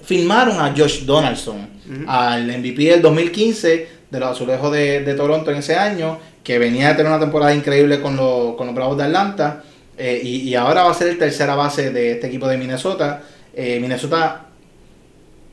firmaron 0.05 0.61
a 0.61 0.75
Josh 0.77 1.05
Donaldson, 1.05 1.69
al 2.07 2.47
MVP 2.47 2.83
del 2.85 3.01
2015 3.03 3.89
de 4.11 4.21
los 4.21 4.31
Azulejos 4.31 4.71
de, 4.73 5.01
de 5.03 5.15
Toronto 5.15 5.51
en 5.51 5.57
ese 5.59 5.75
año, 5.77 6.19
que 6.45 6.59
venía 6.59 6.89
de 6.89 6.95
tener 6.97 7.11
una 7.11 7.21
temporada 7.21 7.55
increíble 7.55 8.01
con, 8.01 8.17
los- 8.17 8.55
con 8.57 8.67
los 8.67 8.75
Bravos 8.77 8.97
de 8.99 9.05
Atlanta, 9.05 9.63
eh, 9.99 10.21
y, 10.23 10.37
y 10.49 10.55
ahora 10.55 10.83
va 10.85 10.91
a 10.91 10.95
ser 10.95 11.09
el 11.09 11.19
tercera 11.19 11.55
base 11.55 11.91
de 11.91 12.13
este 12.13 12.27
equipo 12.27 12.47
de 12.47 12.59
Minnesota. 12.59 13.23
Eh, 13.55 13.79
Minnesota 13.81 14.43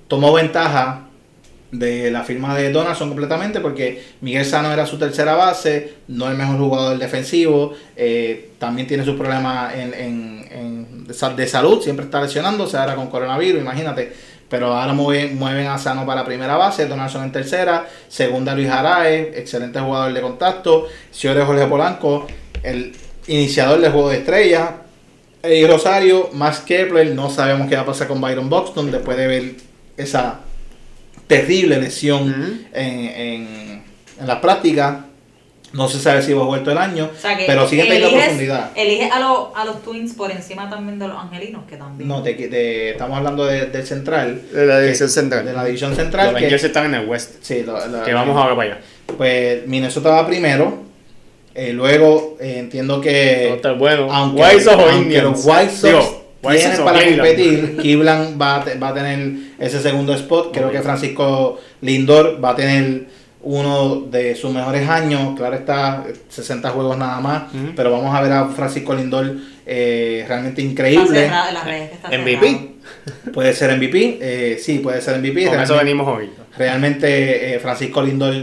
tomó 0.08 0.34
ventaja 0.34 1.08
de 1.74 2.12
la 2.12 2.24
firma 2.24 2.56
de 2.56 2.72
Donaldson 2.72 3.10
completamente 3.10 3.60
porque 3.60 4.02
Miguel 4.22 4.46
Sano 4.46 4.72
era 4.72 4.86
su 4.86 4.98
tercera 4.98 5.36
base, 5.36 5.94
no 6.08 6.30
el 6.30 6.38
mejor 6.38 6.58
jugador 6.58 6.98
defensivo, 7.00 7.74
eh, 7.96 8.52
también 8.60 8.88
tiene 8.88 9.04
sus 9.04 9.16
problemas 9.18 9.74
en, 9.76 9.94
en- 9.94 10.48
en- 10.52 11.08
de 11.08 11.14
sa- 11.14 11.34
de 11.34 11.48
salud, 11.48 11.82
siempre 11.82 12.06
está 12.06 12.22
lesionándose 12.22 12.78
ahora 12.78 12.96
con 12.96 13.08
coronavirus, 13.08 13.62
imagínate. 13.62 14.14
Pero 14.50 14.68
ahora 14.76 14.94
mueven, 14.94 15.36
mueven 15.38 15.66
a 15.66 15.80
Sano 15.80 16.06
para 16.06 16.24
primera 16.24 16.56
base, 16.58 16.86
Donaldson 16.86 17.24
en 17.24 17.32
tercera, 17.32 17.88
segunda 18.08 18.54
Luis 18.54 18.70
Araez, 18.70 19.36
excelente 19.36 19.80
jugador 19.80 20.14
de 20.14 20.22
contacto, 20.22 20.88
Ciore 21.12 21.44
Jorge 21.44 21.66
Polanco, 21.66 22.28
el 22.62 22.94
iniciador 23.28 23.82
del 23.82 23.92
juego 23.92 24.10
de 24.10 24.18
estrellas, 24.18 24.70
y 25.44 25.66
Rosario, 25.66 26.30
Max 26.34 26.60
Kepler, 26.66 27.16
no 27.16 27.30
sabemos 27.32 27.68
qué 27.68 27.76
va 27.76 27.82
a 27.82 27.86
pasar 27.86 28.08
con 28.08 28.22
Byron 28.22 28.48
Buxton 28.50 28.92
después 28.92 29.18
de 29.18 29.28
ver 29.28 29.52
esa 29.98 30.40
terrible 31.28 31.80
lesión 31.80 32.66
en, 32.74 33.00
en, 33.00 33.84
en 34.20 34.28
la 34.28 34.40
práctica. 34.42 35.06
No 35.74 35.88
se 35.90 35.98
sabe 36.00 36.22
si 36.22 36.34
va 36.34 36.44
a 36.44 36.46
vuelto 36.46 36.70
el 36.70 36.78
año, 36.78 37.10
O 37.12 37.20
sea 37.20 37.36
que 37.36 37.46
pero 37.48 37.68
sigue 37.68 37.86
teniendo 37.86 38.12
profundidad. 38.12 38.70
Eliges 38.76 39.12
a, 39.12 39.20
los 39.20 39.48
a 39.56 39.66
los 39.66 39.82
Twins 39.82 40.14
por 40.14 40.30
encima 40.30 40.70
también 40.70 41.00
de 41.00 41.08
los 41.08 41.18
angelinos, 41.18 41.64
que 41.68 41.78
también. 41.78 42.08
No, 42.08 42.22
de, 42.22 42.36
de- 42.36 42.92
estamos 42.92 43.18
hablando 43.18 43.44
de- 43.48 43.66
del 43.66 43.84
central. 43.88 44.40
De 44.54 44.68
la 44.68 44.80
división 44.80 45.08
que- 45.10 45.14
central. 45.16 45.46
De 45.46 45.54
la 45.54 45.66
división 45.66 45.90
Los 45.90 45.98
central. 46.00 46.28
que- 46.36 46.42
Rangers 46.42 46.64
están 46.64 46.86
en 46.86 46.94
el 47.02 47.08
West. 47.10 47.38
sí, 47.42 47.64
lo- 47.66 47.88
lo- 47.88 48.04
Que 48.04 48.14
vamos 48.14 48.38
ahora 48.38 48.56
para 48.56 48.74
allá. 48.74 48.82
Pues 49.18 49.66
Minnesota 49.66 50.10
va 50.10 50.28
primero. 50.28 50.84
eh, 51.56 51.74
luego 51.74 52.38
eh, 52.40 52.58
entiendo 52.60 53.02
que. 53.02 53.54
Estar 53.56 53.76
bueno. 53.76 54.14
Aunque, 54.14 54.44
White 54.44 54.62
Sox 54.62 54.76
o 54.84 54.92
Indians. 54.96 55.24
los 55.24 55.44
White 55.44 55.70
Sox 55.72 55.82
Digo, 55.84 56.24
White 56.44 56.58
tienen 56.60 56.78
Sox 56.78 56.80
o 56.80 56.86
para 56.86 57.00
Cleveland. 57.00 57.28
competir, 57.30 57.78
Cleveland 57.78 58.40
va 58.42 58.56
a, 58.58 58.64
te- 58.64 58.76
va 58.78 58.88
a 58.90 58.94
tener 58.94 59.34
ese 59.66 59.82
segundo 59.82 60.14
spot. 60.14 60.52
Creo 60.54 60.72
que 60.72 60.82
Francisco 60.82 61.60
Lindor 61.82 62.44
va 62.44 62.52
a 62.52 62.56
tener 62.56 63.08
uno 63.42 64.02
de 64.10 64.36
sus 64.36 64.54
mejores 64.54 64.88
años. 64.90 65.36
Claro 65.38 65.56
está, 65.56 66.04
60 66.30 66.70
juegos 66.70 66.98
nada 66.98 67.20
más. 67.20 67.44
Pero 67.76 67.92
vamos 67.92 68.14
a 68.16 68.22
ver 68.22 68.32
a 68.32 68.46
Francisco 68.48 68.94
Lindor 68.96 69.36
eh, 69.66 70.26
realmente 70.28 70.62
Está 70.62 70.72
increíble. 70.72 71.20
cerrado, 71.22 71.50
en 71.70 71.84
está 71.84 72.08
MVP. 72.10 72.48
cerrado. 72.48 73.34
Puede 73.34 73.54
ser 73.54 73.76
MVP. 73.78 74.18
eh, 74.22 74.58
sí, 74.62 74.80
puede 74.80 75.02
ser 75.02 75.18
MVP. 75.20 75.46
Con 75.48 75.60
eso 75.60 75.74
realmente- 75.74 75.84
venimos 75.84 76.08
hoy. 76.08 76.30
Realmente 76.58 77.56
eh, 77.56 77.60
Francisco 77.60 78.02
Lindor 78.02 78.34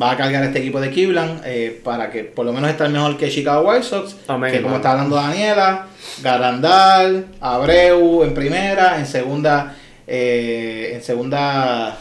va 0.00 0.12
a 0.12 0.16
cargar 0.16 0.42
este 0.44 0.58
equipo 0.60 0.80
de 0.80 0.90
Cleveland 0.90 1.42
eh, 1.44 1.80
para 1.84 2.10
que 2.10 2.24
por 2.24 2.46
lo 2.46 2.52
menos 2.52 2.70
esté 2.70 2.88
mejor 2.88 3.16
que 3.18 3.28
Chicago 3.30 3.68
White 3.70 3.84
Sox. 3.84 4.16
Amén, 4.26 4.50
que 4.50 4.62
como 4.62 4.76
está 4.76 4.92
hablando 4.92 5.16
Daniela, 5.16 5.86
Garandal, 6.22 7.26
Abreu 7.40 8.24
en 8.24 8.34
primera, 8.34 8.98
en 8.98 9.06
segunda, 9.06 9.76
eh, 10.14 10.90
en 10.94 11.02
segunda 11.02 11.96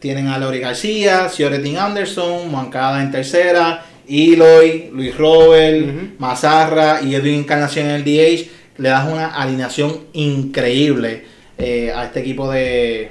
tienen 0.00 0.28
a 0.28 0.38
Lori 0.38 0.58
García, 0.58 1.28
Cioretin 1.28 1.76
Anderson, 1.76 2.50
Moncada 2.50 3.02
en 3.02 3.10
tercera, 3.12 3.84
Eloy, 4.08 4.88
Luis 4.90 5.14
Robert. 5.18 5.86
Mazarra 6.18 7.00
y 7.02 7.14
Edwin 7.14 7.40
Encarnación 7.40 7.86
en 7.90 7.92
el 7.96 8.04
DH. 8.04 8.48
Le 8.78 8.88
das 8.88 9.06
una 9.06 9.26
alineación 9.34 10.00
increíble 10.14 11.24
eh, 11.58 11.92
a 11.94 12.06
este 12.06 12.20
equipo 12.20 12.50
de, 12.50 13.10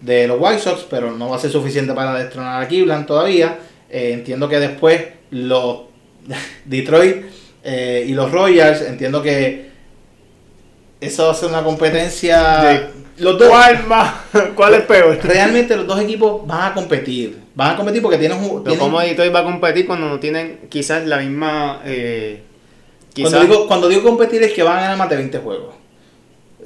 de 0.00 0.28
los 0.28 0.38
White 0.40 0.60
Sox, 0.60 0.86
pero 0.88 1.10
no 1.10 1.30
va 1.30 1.36
a 1.36 1.40
ser 1.40 1.50
suficiente 1.50 1.92
para 1.94 2.14
destronar 2.14 2.62
a 2.62 2.68
Cleveland 2.68 3.06
todavía. 3.06 3.58
Eh, 3.90 4.12
entiendo 4.12 4.48
que 4.48 4.60
después 4.60 5.02
los 5.30 5.80
Detroit 6.64 7.24
eh, 7.64 8.06
y 8.08 8.12
los 8.14 8.30
Royals, 8.30 8.82
entiendo 8.82 9.20
que 9.20 9.66
eso 11.00 11.26
va 11.26 11.32
a 11.32 11.34
ser 11.34 11.48
una 11.48 11.64
competencia. 11.64 12.62
De- 12.62 13.03
Los 13.18 13.38
dos, 13.38 13.48
¿Cuál 13.48 13.86
más? 13.86 14.12
¿Cuál 14.56 14.74
es 14.74 14.82
peor? 14.82 15.18
realmente 15.22 15.76
los 15.76 15.86
dos 15.86 16.00
equipos 16.00 16.46
van 16.46 16.72
a 16.72 16.74
competir. 16.74 17.38
Van 17.54 17.74
a 17.74 17.76
competir 17.76 18.02
porque 18.02 18.18
tienen, 18.18 18.38
Pero 18.40 18.60
tienen- 18.62 18.78
¿cómo 18.80 19.00
Detroit 19.00 19.34
va 19.34 19.40
a 19.40 19.44
competir 19.44 19.86
cuando 19.86 20.08
no 20.08 20.18
tienen 20.18 20.60
quizás 20.68 21.06
la 21.06 21.18
misma... 21.18 21.80
Eh, 21.84 22.42
Cuando 23.14 23.30
quizás- 23.38 23.48
digo, 23.48 23.66
cuando 23.68 23.88
digo 23.88 24.02
competir 24.02 24.42
es 24.42 24.52
que 24.52 24.62
van 24.64 24.78
a 24.78 24.80
ganar 24.80 24.98
más 24.98 25.08
de 25.08 25.16
20 25.16 25.38
juegos. 25.38 25.74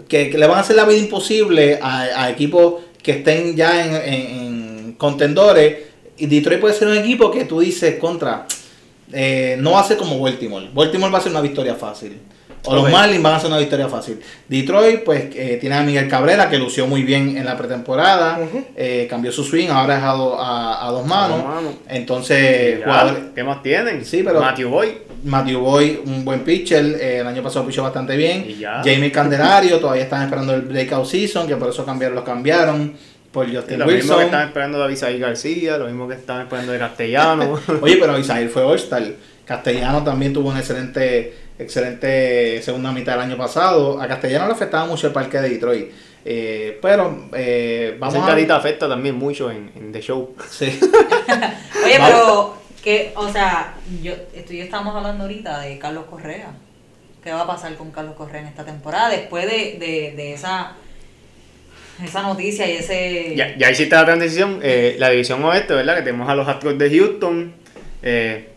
Que, 0.09 0.30
que 0.30 0.38
le 0.38 0.46
van 0.46 0.57
a 0.59 0.61
hacer 0.61 0.76
la 0.76 0.84
vida 0.86 0.99
imposible 0.99 1.78
a, 1.82 2.01
a 2.24 2.30
equipos 2.30 2.74
que 3.03 3.12
estén 3.12 3.55
ya 3.55 3.84
en, 3.84 3.94
en- 4.14 4.40
en 4.86 4.92
contendores. 4.94 5.76
Y 6.16 6.26
Detroit 6.26 6.61
puede 6.61 6.74
ser 6.74 6.88
un 6.88 6.96
equipo 6.96 7.30
que 7.30 7.44
tú 7.44 7.61
dices 7.61 7.96
contra. 7.99 8.46
eh, 9.12 9.57
no 9.61 9.72
va 9.72 9.80
a 9.80 9.84
ser 9.84 9.99
como 9.99 10.18
Baltimore. 10.18 10.70
Baltimore 10.72 11.12
va 11.12 11.18
a 11.18 11.20
ser 11.22 11.32
una 11.32 11.42
victoria 11.42 11.74
fácil. 11.74 12.18
O 12.68 12.74
los. 12.76 12.90
Marlins 12.90 13.22
van 13.22 13.34
a 13.34 13.40
ser 13.40 13.48
una 13.50 13.58
victoria 13.58 13.88
fácil. 13.88 14.20
Detroit, 14.48 15.02
pues, 15.04 15.24
eh, 15.34 15.58
tiene 15.60 15.76
a 15.76 15.82
Miguel 15.82 16.08
Cabrera, 16.08 16.48
que 16.50 16.58
lució 16.58 16.86
muy 16.86 17.02
bien 17.02 17.36
en 17.36 17.44
la 17.44 17.56
pretemporada. 17.56 18.38
eh, 18.76 19.06
cambió 19.10 19.32
su 19.32 19.42
swing, 19.44 19.68
ahora 19.68 19.98
es 19.98 20.04
a, 20.04 20.12
do- 20.12 20.38
a- 20.40 20.86
a 20.86 20.90
dos 20.90 21.06
manos. 21.06 21.42
Entonces, 21.88 22.78
Ya, 22.80 22.84
jugadores, 22.84 23.22
¿Qué 23.34 23.44
más 23.44 23.62
tienen? 23.62 24.04
Sí, 24.04 24.22
pero- 24.24 24.40
Matthew 24.40 24.68
Boyd. 24.70 24.88
Matthew 25.24 25.58
Boy, 25.60 26.00
un 26.06 26.24
buen 26.24 26.40
pitcher, 26.44 26.84
eh, 27.00 27.18
el 27.18 27.26
año 27.26 27.42
pasado 27.42 27.66
pichó 27.66 27.82
bastante 27.82 28.16
bien. 28.16 28.46
Jamie 28.84 29.10
Candelario, 29.10 29.78
todavía 29.80 30.04
están 30.04 30.22
esperando 30.22 30.54
el 30.54 30.62
breakout 30.62 31.06
season, 31.06 31.48
que 31.48 31.56
por 31.56 31.70
eso 31.70 31.84
cambiaron, 31.84 32.14
los 32.14 32.24
cambiaron 32.24 32.94
por 33.32 33.52
Justin 33.52 33.80
Lo 33.80 33.86
mismo 33.86 34.00
que 34.00 34.06
Wilson. 34.10 34.22
están 34.22 34.46
esperando 34.48 34.78
de 34.78 34.84
Avisaí 34.84 35.18
García, 35.18 35.76
lo 35.76 35.86
mismo 35.86 36.06
que 36.06 36.14
están 36.14 36.42
esperando 36.42 36.70
de 36.72 36.78
Castellano. 36.78 37.58
Oye, 37.82 37.96
pero 38.00 38.16
Isaíl 38.16 38.48
fue 38.48 38.62
All-Star. 38.62 39.02
Castellano 39.44 40.04
también 40.04 40.32
tuvo 40.32 40.50
una 40.50 40.60
excelente, 40.60 41.34
excelente 41.59 42.62
segunda 42.62 42.92
mitad 42.92 43.12
del 43.12 43.22
año 43.22 43.36
pasado. 43.36 44.00
A 44.00 44.06
Castellano 44.09 44.46
le 44.46 44.52
afectaba 44.52 44.86
mucho 44.86 45.06
el 45.09 45.12
parque 45.12 45.38
de 45.40 45.48
Detroit. 45.50 45.90
Eh, 46.24 46.78
pero 46.82 47.28
eh, 47.32 47.96
Vamos 47.98 48.14
Esa 48.14 48.24
a 48.24 48.28
carita 48.28 48.56
afecta 48.56 48.88
también 48.88 49.14
mucho 49.16 49.50
en, 49.50 49.70
en 49.76 49.92
The 49.92 50.00
Show. 50.02 50.34
Sí. 50.50 50.66
Oye, 51.84 51.98
pero, 52.04 52.54
que, 52.82 53.12
o 53.16 53.28
sea, 53.30 53.74
yo, 54.02 54.12
esto 54.34 54.52
y 54.52 54.59
yo 54.59 54.64
estábamos 54.64 54.94
hablando 54.94 55.24
ahorita 55.24 55.61
de 55.61 55.78
Carlos 55.78 56.04
Correa. 56.11 56.50
¿Qué 57.22 57.32
va 57.32 57.42
a 57.42 57.46
pasar 57.46 57.74
con 57.76 57.90
Carlos 57.90 58.14
Correa 58.14 58.42
en 58.42 58.48
esta 58.48 58.64
temporada? 58.64 59.11
Después 59.11 59.46
de, 59.46 59.78
de, 59.78 60.14
de 60.16 60.32
esa, 60.34 60.72
esa 62.04 62.22
noticia 62.22 62.66
y 62.68 62.76
ese... 62.76 63.34
Ya, 63.36 63.56
ya 63.56 63.70
hiciste 63.70 63.94
la 63.94 64.04
transición. 64.04 64.61
eh, 64.62 64.96
la 64.98 65.11
división 65.11 65.42
oeste, 65.44 65.74
¿verdad? 65.74 65.96
Que 65.96 66.02
tenemos 66.02 66.28
a 66.28 66.34
los 66.34 66.46
Astros 66.46 66.78
de 66.78 66.90
Houston. 66.96 67.52
eh, 68.02 68.48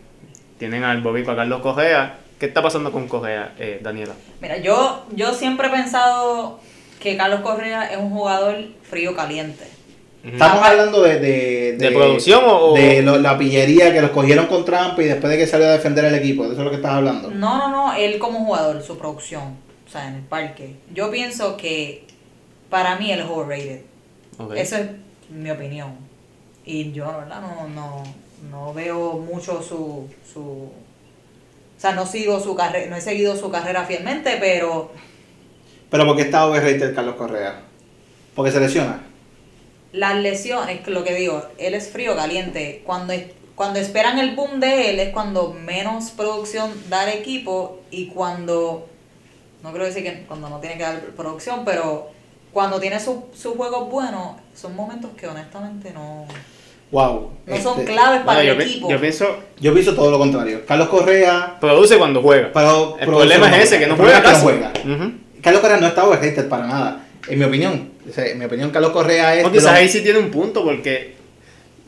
tienen 0.58 0.84
al 0.84 1.00
Bobby 1.00 1.22
para 1.24 1.38
Carlos 1.38 1.60
Correa. 1.60 2.18
¿Qué 2.42 2.46
está 2.48 2.60
pasando 2.60 2.90
con 2.90 3.06
Correa, 3.06 3.54
eh, 3.56 3.78
Daniela? 3.80 4.14
Mira, 4.40 4.56
yo, 4.56 5.04
yo 5.14 5.32
siempre 5.32 5.68
he 5.68 5.70
pensado 5.70 6.58
que 6.98 7.16
Carlos 7.16 7.38
Correa 7.42 7.84
es 7.84 7.96
un 7.98 8.10
jugador 8.10 8.56
frío-caliente. 8.82 9.64
Estamos 10.24 10.60
hablando 10.66 11.02
de, 11.02 11.20
de, 11.20 11.76
¿De 11.78 11.90
producción 11.92 12.42
o- 12.44 12.74
de 12.74 13.00
lo- 13.02 13.18
la 13.20 13.38
pillería 13.38 13.92
que 13.92 14.00
los 14.00 14.10
cogieron 14.10 14.46
con 14.46 14.64
Trump 14.64 14.98
y 14.98 15.04
después 15.04 15.30
de 15.30 15.38
que 15.38 15.46
salió 15.46 15.68
a 15.68 15.70
defender 15.70 16.04
el 16.04 16.16
equipo. 16.16 16.42
De 16.42 16.48
eso 16.54 16.58
es 16.62 16.64
lo 16.64 16.70
que 16.70 16.78
estás 16.78 16.94
hablando. 16.94 17.30
No, 17.30 17.58
no, 17.58 17.68
no, 17.68 17.94
él 17.94 18.18
como 18.18 18.40
jugador, 18.44 18.82
su 18.82 18.98
producción, 18.98 19.54
o 19.86 19.88
sea, 19.88 20.08
en 20.08 20.14
el 20.16 20.22
parque. 20.22 20.74
Yo 20.92 21.12
pienso 21.12 21.56
que 21.56 22.06
para 22.70 22.96
mí 22.96 23.12
él 23.12 23.20
es 23.20 23.26
overrated. 23.26 23.82
Ok. 24.38 24.54
Esa 24.56 24.80
es 24.80 24.86
mi 25.30 25.48
opinión. 25.48 25.92
Y 26.64 26.90
yo, 26.90 27.04
la 27.04 27.18
verdad, 27.18 27.40
no, 27.40 27.68
no, 27.68 28.02
no 28.50 28.74
veo 28.74 29.12
mucho 29.12 29.62
su, 29.62 30.08
su... 30.32 30.72
O 31.82 31.84
sea, 31.84 31.94
no 31.96 32.06
sigo 32.06 32.38
su 32.38 32.54
carrera, 32.54 32.88
no 32.88 32.94
he 32.94 33.00
seguido 33.00 33.34
su 33.36 33.50
carrera 33.50 33.84
fielmente, 33.84 34.36
pero 34.38 34.92
Pero 35.90 36.06
¿por 36.06 36.14
qué 36.14 36.22
está 36.22 36.46
overrated 36.46 36.94
Carlos 36.94 37.16
Correa? 37.16 37.60
Porque 38.36 38.52
se 38.52 38.60
lesiona. 38.60 39.00
las 39.92 40.14
lesiones, 40.16 40.86
lo 40.86 41.02
que 41.02 41.12
digo, 41.12 41.44
él 41.58 41.74
es 41.74 41.90
frío, 41.90 42.14
caliente. 42.14 42.82
Cuando, 42.86 43.14
cuando 43.56 43.80
esperan 43.80 44.20
el 44.20 44.36
boom 44.36 44.60
de 44.60 44.90
él 44.90 45.00
es 45.00 45.12
cuando 45.12 45.54
menos 45.54 46.10
producción 46.12 46.70
da 46.88 47.02
el 47.10 47.18
equipo 47.18 47.80
y 47.90 48.06
cuando, 48.06 48.88
no 49.64 49.70
quiero 49.70 49.84
decir 49.86 50.04
que 50.04 50.22
cuando 50.28 50.48
no 50.48 50.60
tiene 50.60 50.76
que 50.76 50.84
dar 50.84 51.00
producción, 51.16 51.64
pero 51.64 52.10
cuando 52.52 52.78
tiene 52.78 53.00
su- 53.00 53.24
sus 53.34 53.56
juegos 53.56 53.90
buenos, 53.90 54.36
son 54.54 54.76
momentos 54.76 55.10
que 55.16 55.26
honestamente 55.26 55.90
no, 55.92 56.26
Wow. 56.92 57.30
no 57.46 57.56
son 57.56 57.80
este, 57.80 57.92
claves 57.92 58.20
para 58.22 58.38
Bueno, 58.40 58.52
el 58.52 58.60
equipo. 58.60 58.88
yo 58.90 59.00
pienso, 59.00 59.26
Yo 59.58 59.72
pienso 59.72 59.94
todo 59.94 60.10
lo 60.10 60.18
contrario. 60.18 60.60
Carlos 60.66 60.88
Correa. 60.88 61.56
produce 61.60 61.96
cuando 61.98 62.22
juega. 62.22 62.50
Pero, 62.52 62.96
el 63.00 63.06
problema 63.06 63.56
es 63.56 63.64
ese, 63.64 63.78
que 63.80 63.86
no 63.88 63.96
juega 63.96 64.22
casi. 64.22 64.36
no 64.36 64.42
juega. 64.42 64.72
Carlos 65.42 65.60
Correa 65.62 65.78
no 65.78 65.86
está 65.88 66.04
overrated 66.04 66.48
para 66.48 66.66
nada. 66.66 67.04
En 67.28 67.38
mi 67.38 67.44
opinión. 67.44 67.90
O 68.08 68.12
sea, 68.12 68.26
en 68.26 68.38
mi 68.38 68.44
opinión, 68.44 68.70
Carlos 68.70 68.92
Correa 68.92 69.34
es. 69.36 69.44
De 69.44 69.50
quizás 69.50 69.72
ahí 69.72 69.88
sí 69.88 70.02
tiene 70.02 70.18
un 70.18 70.30
punto 70.30 70.62
porque 70.64 71.14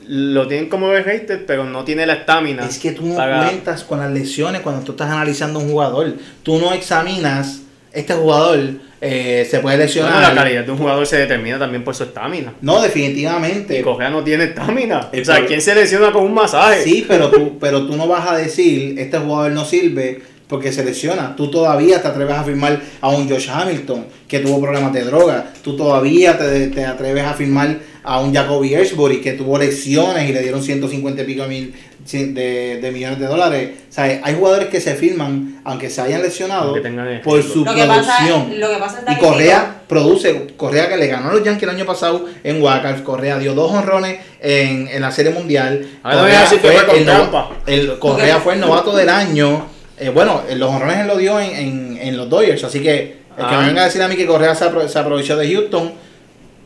lo 0.07 0.47
tienen 0.49 0.69
como 0.69 0.87
overrated, 0.87 1.45
pero 1.47 1.65
no 1.65 1.85
tiene 1.85 2.07
la 2.07 2.15
estamina. 2.15 2.65
Es 2.65 2.79
que 2.79 2.93
tú 2.93 3.07
no 3.07 3.15
para- 3.17 3.45
cuentas 3.45 3.85
con 3.85 3.99
las 4.01 4.11
lesiones 4.11 4.61
cuando 4.63 4.83
tú 4.85 4.93
estás 4.93 5.11
analizando 5.11 5.59
un 5.59 5.71
jugador. 5.71 6.15
Tú 6.43 6.59
no 6.59 6.73
examinas. 6.73 7.61
Este 7.95 8.15
jugador 8.15 8.59
eh, 9.01 9.47
se 9.49 9.61
puede 9.61 9.79
lesionar. 9.79 10.15
Bueno, 10.15 10.29
la 10.29 10.35
calidad 10.35 10.65
de 10.65 10.73
un 10.73 10.79
jugador 10.79 11.07
se 11.07 11.19
determina 11.19 11.59
también 11.59 11.85
por 11.85 11.95
su 11.95 12.05
estamina. 12.05 12.55
No, 12.61 12.83
definitivamente. 12.83 13.79
Y 13.79 13.83
Correa 13.83 14.11
no 14.11 14.25
tiene 14.25 14.45
estamina. 14.45 15.11
O 15.13 15.25
sea, 15.25 15.45
¿quién 15.47 15.61
se 15.61 15.75
lesiona 15.75 16.11
con 16.11 16.25
un 16.25 16.35
masaje? 16.35 16.83
Sí, 16.83 17.05
pero 17.07 17.31
tú, 17.31 17.59
pero 17.61 17.87
tú 17.87 17.97
no 17.97 18.09
vas 18.09 18.29
a 18.29 18.37
decir, 18.37 18.99
este 18.99 19.19
jugador 19.19 19.53
no 19.53 19.65
sirve 19.65 20.23
porque 20.49 20.73
se 20.73 20.85
lesiona. 20.85 21.37
Tú 21.37 21.51
todavía 21.51 22.01
te 22.01 22.09
atreves 22.09 22.35
a 22.35 22.45
firmar 22.45 22.81
a 23.01 23.09
un 23.11 23.29
Josh 23.29 23.49
Hamilton 23.51 24.07
que 24.27 24.41
tuvo 24.41 24.61
problemas 24.61 24.93
de 24.93 25.05
droga. 25.05 25.53
Tú 25.63 25.77
todavía 25.77 26.39
te, 26.39 26.69
te 26.69 26.85
atreves 26.85 27.25
a 27.25 27.35
firmar 27.35 27.79
a 28.03 28.21
un 28.21 28.35
Jacoby 28.35 28.75
Ashbury 28.75 29.21
que 29.21 29.33
tuvo 29.33 29.59
lesiones 29.59 30.29
y 30.29 30.33
le 30.33 30.43
dieron 30.43 30.63
150 30.63 31.23
y 31.23 31.25
pico 31.25 31.47
mil 31.47 31.75
de, 32.11 32.79
de 32.81 32.91
millones 32.93 33.19
de 33.19 33.27
dólares. 33.27 33.71
O 33.89 33.93
sea, 33.93 34.05
hay 34.23 34.35
jugadores 34.35 34.69
que 34.69 34.81
se 34.81 34.95
firman, 34.95 35.61
aunque 35.65 35.89
se 35.91 36.01
hayan 36.03 36.23
lesionado, 36.23 36.75
por 37.23 37.43
su 37.43 37.65
Lo 37.65 37.75
que 37.75 37.85
pasa- 37.85 38.17
producción. 38.19 38.61
lo 38.61 38.71
que 38.71 38.77
pasa 38.77 38.99
es 39.07 39.13
y 39.13 39.15
que- 39.15 39.21
Correa 39.27 39.81
produce, 39.89 40.47
Correa 40.57 40.89
que 40.89 40.97
le 40.97 41.07
ganó 41.07 41.31
a 41.31 41.33
los 41.33 41.43
Yankees 41.45 41.63
el 41.65 41.71
año 41.77 41.87
pasado 41.87 42.27
en 42.43 42.63
Wacals, 42.63 43.03
Correa 43.03 43.39
dio 43.39 43.55
dos 43.55 43.73
honrones 43.73 44.19
en, 44.41 44.89
en 44.89 45.01
la 45.01 45.11
Serie 45.11 45.33
Mundial. 45.33 45.87
Ahora 46.03 46.23
voy 46.23 46.31
a 46.33 46.41
decir 46.41 46.61
que 46.61 46.71
fue 46.73 46.87
con 46.87 46.97
el, 46.97 47.07
no- 47.07 47.49
el- 47.67 47.99
Correa 47.99 48.39
fue 48.41 48.55
el 48.55 48.61
novato 48.61 48.95
del 48.97 49.09
año. 49.09 49.67
Eh, 49.99 50.09
bueno, 50.11 50.43
los 50.57 50.71
honrones 50.71 50.99
él 50.99 51.07
lo 51.07 51.17
dio 51.17 51.39
en, 51.41 51.51
en, 51.55 51.99
en 52.01 52.17
los 52.17 52.29
Dodgers, 52.29 52.65
así 52.65 52.81
que 52.81 53.25
el 53.37 53.47
que 53.47 53.55
Ah. 53.55 53.61
me 53.61 53.67
venga 53.69 53.83
a 53.83 53.85
decir 53.87 54.03
a 54.03 54.09
mí 54.09 54.17
que 54.17 54.27
Correa 54.27 54.55
se, 54.55 54.65
apro- 54.65 54.87
se 54.89 54.99
aprovechó 54.99 55.37
de 55.37 55.51
Houston, 55.53 55.93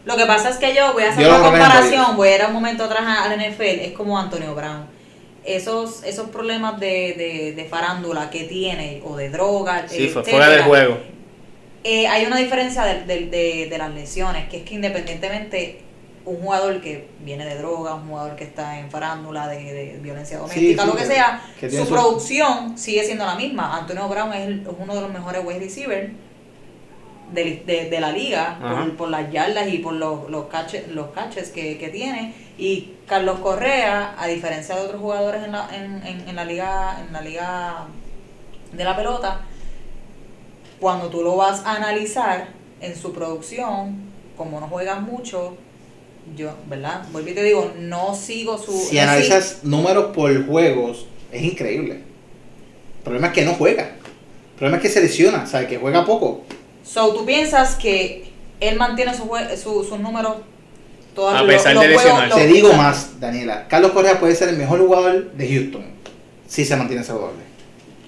Lo 0.04 0.16
que 0.16 0.24
pasa 0.24 0.48
es 0.48 0.56
que 0.56 0.74
yo 0.74 0.94
voy 0.94 1.02
a 1.02 1.10
hacer 1.10 1.22
Yo 1.24 1.28
una 1.34 1.42
comparación, 1.44 2.16
voy 2.16 2.28
a 2.28 2.34
ir 2.36 2.42
a 2.42 2.46
un 2.48 2.54
momento 2.54 2.84
atrás 2.84 3.02
al 3.06 3.32
NFL, 3.38 3.62
es 3.84 3.92
como 3.92 4.18
Antonio 4.18 4.54
Brown. 4.54 4.86
Esos, 5.56 6.02
esos 6.04 6.28
problemas 6.30 6.78
de, 6.80 7.14
de, 7.16 7.52
de 7.56 7.64
farándula 7.64 8.30
que 8.30 8.44
tiene, 8.44 9.00
o 9.04 9.16
de 9.16 9.30
droga, 9.30 9.88
Sí, 9.88 10.04
etcétera, 10.04 10.24
fuera 10.36 10.48
del 10.50 10.62
juego. 10.62 10.98
eh, 11.84 12.06
hay 12.06 12.26
una 12.26 12.36
diferencia 12.38 12.84
de, 12.84 13.04
de- 13.04 13.26
de- 13.26 13.66
de 13.70 13.78
las 13.78 13.92
lesiones, 13.94 14.48
que 14.48 14.58
es 14.58 14.62
que 14.64 14.74
independientemente 14.74 15.80
un 16.26 16.36
jugador 16.42 16.80
que 16.82 17.08
viene 17.24 17.46
de 17.46 17.56
droga, 17.56 17.94
un 17.94 18.06
jugador 18.08 18.36
que 18.36 18.44
está 18.44 18.78
en 18.78 18.90
farándula, 18.90 19.48
de, 19.48 19.62
de 19.72 19.98
violencia 20.02 20.36
doméstica, 20.38 20.82
sí, 20.82 20.88
lo 20.88 20.94
que 20.94 21.02
que- 21.02 21.08
sea, 21.08 21.40
que 21.58 21.70
su 21.70 21.86
su- 21.86 21.94
producción 21.94 22.76
sigue 22.76 23.02
siendo 23.04 23.24
la 23.24 23.34
misma. 23.34 23.78
Antonio 23.78 24.06
Brown 24.08 24.32
es, 24.34 24.46
el- 24.46 24.60
es 24.60 24.68
uno 24.78 24.94
de 24.94 25.00
los 25.00 25.10
mejores 25.10 25.42
wide 25.44 25.60
receivers 25.60 26.10
de, 27.32 27.62
de- 27.66 27.88
de 27.90 28.00
la 28.00 28.12
liga 28.12 28.58
por 28.96 29.08
las 29.10 29.30
yardas 29.32 29.68
y 29.72 29.78
por 29.78 29.94
los, 29.94 30.28
los 30.30 30.46
catches, 30.46 30.88
los 30.88 31.08
catches 31.12 31.50
que, 31.50 31.78
que 31.78 31.88
tiene. 31.88 32.34
Y 32.58 32.92
Carlos 33.06 33.38
Correa, 33.38 34.16
a 34.18 34.26
diferencia 34.26 34.74
de 34.74 34.82
otros 34.82 35.00
jugadores 35.00 35.44
en 35.44 35.52
la, 35.52 35.68
en, 35.74 36.04
en- 36.06 36.28
en 36.28 36.36
la 36.36 36.44
liga, 36.44 37.00
en 37.06 37.12
la 37.12 37.20
liga 37.20 37.86
de 38.72 38.84
la 38.84 38.96
pelota, 38.96 39.40
cuando 40.80 41.08
tú 41.08 41.22
lo 41.22 41.36
vas 41.36 41.62
a 41.64 41.76
analizar 41.76 42.48
en 42.80 42.96
su 42.96 43.12
producción, 43.12 43.96
como 44.36 44.60
no 44.60 44.68
juegas 44.68 45.00
mucho, 45.00 45.56
yo, 46.36 46.50
¿verdad? 46.66 47.02
Vuelvo 47.10 47.30
y 47.30 47.34
te 47.34 47.42
digo, 47.42 47.72
no 47.78 48.14
sigo 48.14 48.58
su... 48.58 48.72
si 48.72 48.98
analizas 48.98 49.60
números 49.64 50.14
por 50.14 50.46
juegos, 50.46 51.06
es 51.32 51.42
increíble. 51.42 51.94
El 52.98 53.02
problema 53.04 53.28
es 53.28 53.32
que 53.32 53.44
no 53.44 53.54
juega. 53.54 53.84
El 53.84 54.58
problema 54.58 54.76
es 54.76 54.82
que 54.82 54.88
se 54.90 55.00
lesiona, 55.00 55.44
o 55.44 55.46
sea, 55.46 55.66
que 55.66 55.78
juega 55.78 56.04
poco. 56.04 56.42
So, 56.84 57.14
tú 57.14 57.24
piensas 57.24 57.74
que 57.76 58.30
él 58.60 58.76
mantiene 58.76 59.14
su 59.14 59.24
jue- 59.24 59.56
su- 59.56 59.84
sus 59.84 59.98
números 60.00 60.36
A 61.16 61.46
pesar 61.46 61.74
los 61.74 61.82
de 61.82 61.88
lesionarse. 61.88 62.38
Te 62.38 62.46
digo 62.46 62.72
más, 62.74 63.20
Daniela. 63.20 63.66
Carlos 63.68 63.92
Correa 63.92 64.20
puede 64.20 64.34
ser 64.34 64.48
el 64.50 64.56
mejor 64.56 64.80
jugador 64.80 65.32
de 65.32 65.48
Houston 65.48 65.84
si 66.48 66.64
se 66.64 66.76
mantiene 66.76 67.04
saludable. 67.04 67.42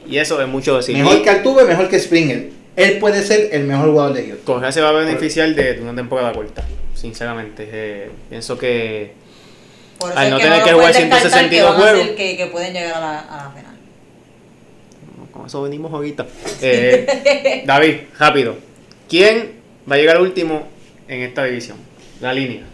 Y 0.08 0.18
eso 0.18 0.40
es 0.40 0.48
mucho 0.48 0.76
decir. 0.76 0.96
Mejor 0.96 1.22
que 1.22 1.30
Altuve, 1.30 1.64
mejor 1.64 1.88
que 1.88 2.00
Springer. 2.00 2.50
Él 2.76 2.98
puede 2.98 3.22
ser 3.22 3.50
el 3.52 3.64
mejor 3.64 3.90
jugador 3.90 4.14
de 4.14 4.26
Houston. 4.28 4.54
Correa 4.54 4.72
se 4.72 4.80
va 4.80 4.88
a 4.88 4.92
beneficiar 4.92 5.54
de, 5.54 5.80
una 5.80 5.94
temporada 5.94 6.32
corta. 6.32 6.64
Sinceramente, 6.94 7.68
Eh, 7.70 8.10
pienso 8.28 8.58
que 8.58 9.12
Por 9.98 10.16
al 10.16 10.30
no 10.30 10.36
que 10.36 10.42
tener 10.44 10.58
lo 10.58 10.64
que 10.64 10.72
jugar 10.72 10.92
descartar 10.92 11.30
162 11.30 11.50
que 11.50 11.62
van 11.62 11.72
a 11.72 11.84
ser 11.84 11.96
juegos. 11.96 12.16
Que, 12.16 12.36
que 12.36 12.46
pueden 12.46 12.72
llegar 12.72 12.94
a 12.94 13.00
la, 13.00 13.18
a 13.20 13.36
la 13.44 13.50
final. 13.50 13.76
con 15.32 15.46
eso 15.46 15.62
venimos 15.62 15.92
ahorita. 15.92 16.26
Eh, 16.62 17.62
David, 17.66 17.96
rápido. 18.18 18.56
¿Quién 19.08 19.52
va 19.90 19.96
a 19.96 19.98
llegar 19.98 20.20
último 20.20 20.66
en 21.08 21.22
esta 21.22 21.44
división? 21.44 21.78
La 22.20 22.32
línea. 22.32 22.69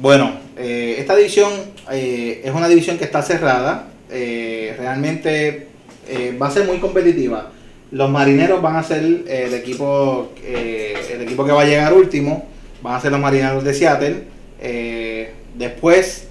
Bueno, 0.00 0.32
eh, 0.56 0.96
esta 0.98 1.14
división 1.14 1.52
eh, 1.92 2.40
es 2.42 2.52
una 2.54 2.68
división 2.68 2.96
que 2.98 3.04
está 3.04 3.20
cerrada. 3.22 3.86
eh, 4.10 4.74
realmente 4.78 5.68
eh, 6.08 6.36
va 6.40 6.48
a 6.48 6.50
ser 6.50 6.64
muy 6.66 6.78
competitiva. 6.78 7.50
Los 7.92 8.08
marineros 8.10 8.62
van 8.62 8.76
a 8.76 8.82
ser 8.82 9.02
eh, 9.04 9.44
el 9.46 9.54
equipo 9.54 10.32
eh, 10.42 10.94
el 11.12 11.22
equipo 11.22 11.44
que 11.44 11.52
va 11.52 11.62
a 11.62 11.64
llegar 11.66 11.92
último. 11.92 12.48
Van 12.82 12.94
a 12.94 13.00
ser 13.00 13.12
los 13.12 13.20
marineros 13.20 13.62
de 13.62 13.74
Seattle. 13.74 14.24
Eh, 14.60 15.34
después, 15.54 16.28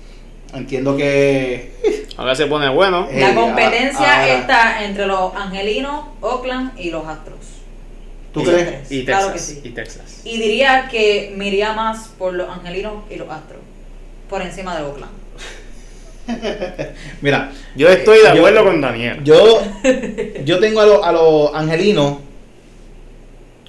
entiendo 0.54 0.98
que 0.98 1.72
Ahora 2.18 2.36
se 2.36 2.48
pone 2.48 2.70
bueno. 2.70 3.08
Eh, 3.12 3.22
La 3.22 3.36
competencia 3.36 4.36
está 4.40 4.84
entre 4.84 5.06
los 5.06 5.34
angelinos, 5.36 6.06
Oakland 6.22 6.78
y 6.80 6.90
los 6.90 7.06
Astros. 7.08 7.38
¿Tú 8.34 8.42
Esos 8.42 8.54
crees? 8.54 8.92
Y 8.92 9.06
Claro 9.06 9.32
Texas. 9.32 9.48
que 9.48 9.54
sí. 9.62 9.62
Y 9.68 9.70
Texas. 9.72 10.22
Y 10.24 10.38
diría 10.38 10.88
que 10.90 11.34
me 11.36 11.48
iría 11.48 11.74
más 11.74 12.10
por 12.18 12.34
los 12.34 12.50
angelinos 12.50 13.04
y 13.10 13.16
los 13.16 13.30
Astros. 13.30 13.62
Por 14.30 14.42
encima 14.42 14.76
de 14.78 14.84
Oakland. 14.84 15.12
Mira, 17.22 17.52
Yo 17.76 17.90
estoy 17.90 18.18
de 18.20 18.24
Yo- 18.26 18.30
acuerdo 18.32 18.64
con 18.64 18.82
Daniel. 18.82 19.24
yo, 19.24 19.62
yo 20.46 20.60
tengo 20.60 20.82
a 20.82 20.86
los 20.86 21.04
a 21.06 21.12
los 21.12 21.54
angelinos 21.56 22.18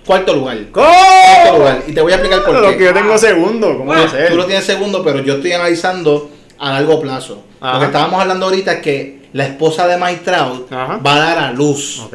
cuarto 0.04 0.34
lugar. 0.34 0.58
Cuarto 0.72 1.46
¿Cómo? 1.46 1.58
lugar. 1.58 1.82
Y 1.86 1.92
te 1.92 2.00
voy 2.02 2.12
a 2.12 2.16
explicar 2.16 2.44
por 2.44 2.54
Lo 2.60 2.70
qué. 2.70 2.76
que 2.76 2.84
yo 2.84 2.92
tengo 2.92 3.16
segundo. 3.16 3.78
¿Cómo 3.78 3.90
va 3.92 4.04
a 4.04 4.08
ser? 4.08 4.28
Tú 4.30 4.36
lo 4.36 4.44
tienes 4.46 4.64
segundo, 4.64 5.02
pero 5.04 5.20
yo 5.20 5.34
estoy 5.36 5.52
analizando 5.52 6.30
a 6.58 6.72
largo 6.72 7.00
plazo. 7.00 7.42
Ajá. 7.60 7.74
Lo 7.74 7.80
que 7.80 7.86
estábamos 7.86 8.20
hablando 8.20 8.46
ahorita 8.46 8.72
es 8.74 8.82
que 8.82 9.20
la 9.32 9.46
esposa 9.46 9.86
de 9.86 9.96
Mike 9.96 10.22
Trout 10.24 10.70
Ajá. 10.72 10.96
va 10.98 11.14
a 11.14 11.18
dar 11.18 11.38
a 11.38 11.52
luz. 11.52 12.00
Ok. 12.00 12.14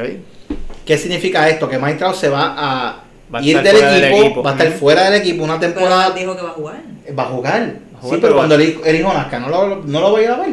¿Qué 0.86 0.98
significa 0.98 1.50
esto? 1.50 1.68
Que 1.70 1.78
Mike 1.80 1.98
Trout 1.98 2.16
se 2.16 2.30
va 2.30 2.54
a, 2.58 3.00
Va 3.34 3.40
a 3.40 3.42
ir 3.42 3.58
del 3.62 3.76
equipo, 3.76 3.92
del 3.92 4.04
equipo. 4.04 4.44
va 4.44 4.52
a 4.52 4.54
estar 4.54 4.72
fuera 4.74 5.10
del 5.10 5.22
equipo 5.22 5.44
una 5.44 5.60
Pero 5.60 5.74
temporada. 5.74 6.08
él 6.08 6.14
dijo 6.16 6.36
que 6.36 6.42
va 6.44 6.50
a 6.50 6.54
jugar. 6.54 6.76
Va 7.18 7.24
a 7.24 7.26
jugar. 7.28 7.54
a 7.56 7.60
jugar, 7.60 7.76
sí, 8.02 8.08
pero 8.10 8.22
pero 8.22 8.36
cuando 8.36 8.56
el 8.56 8.62
hijo, 8.62 8.86
el 8.86 8.96
hijo 8.98 9.14
nazca, 9.14 9.40
¿no 9.40 9.50
lo, 9.50 9.76
no 9.84 10.00
lo 10.00 10.12
va 10.14 10.20
a 10.20 10.22
ir 10.22 10.30
a 10.30 10.36
ver? 10.38 10.50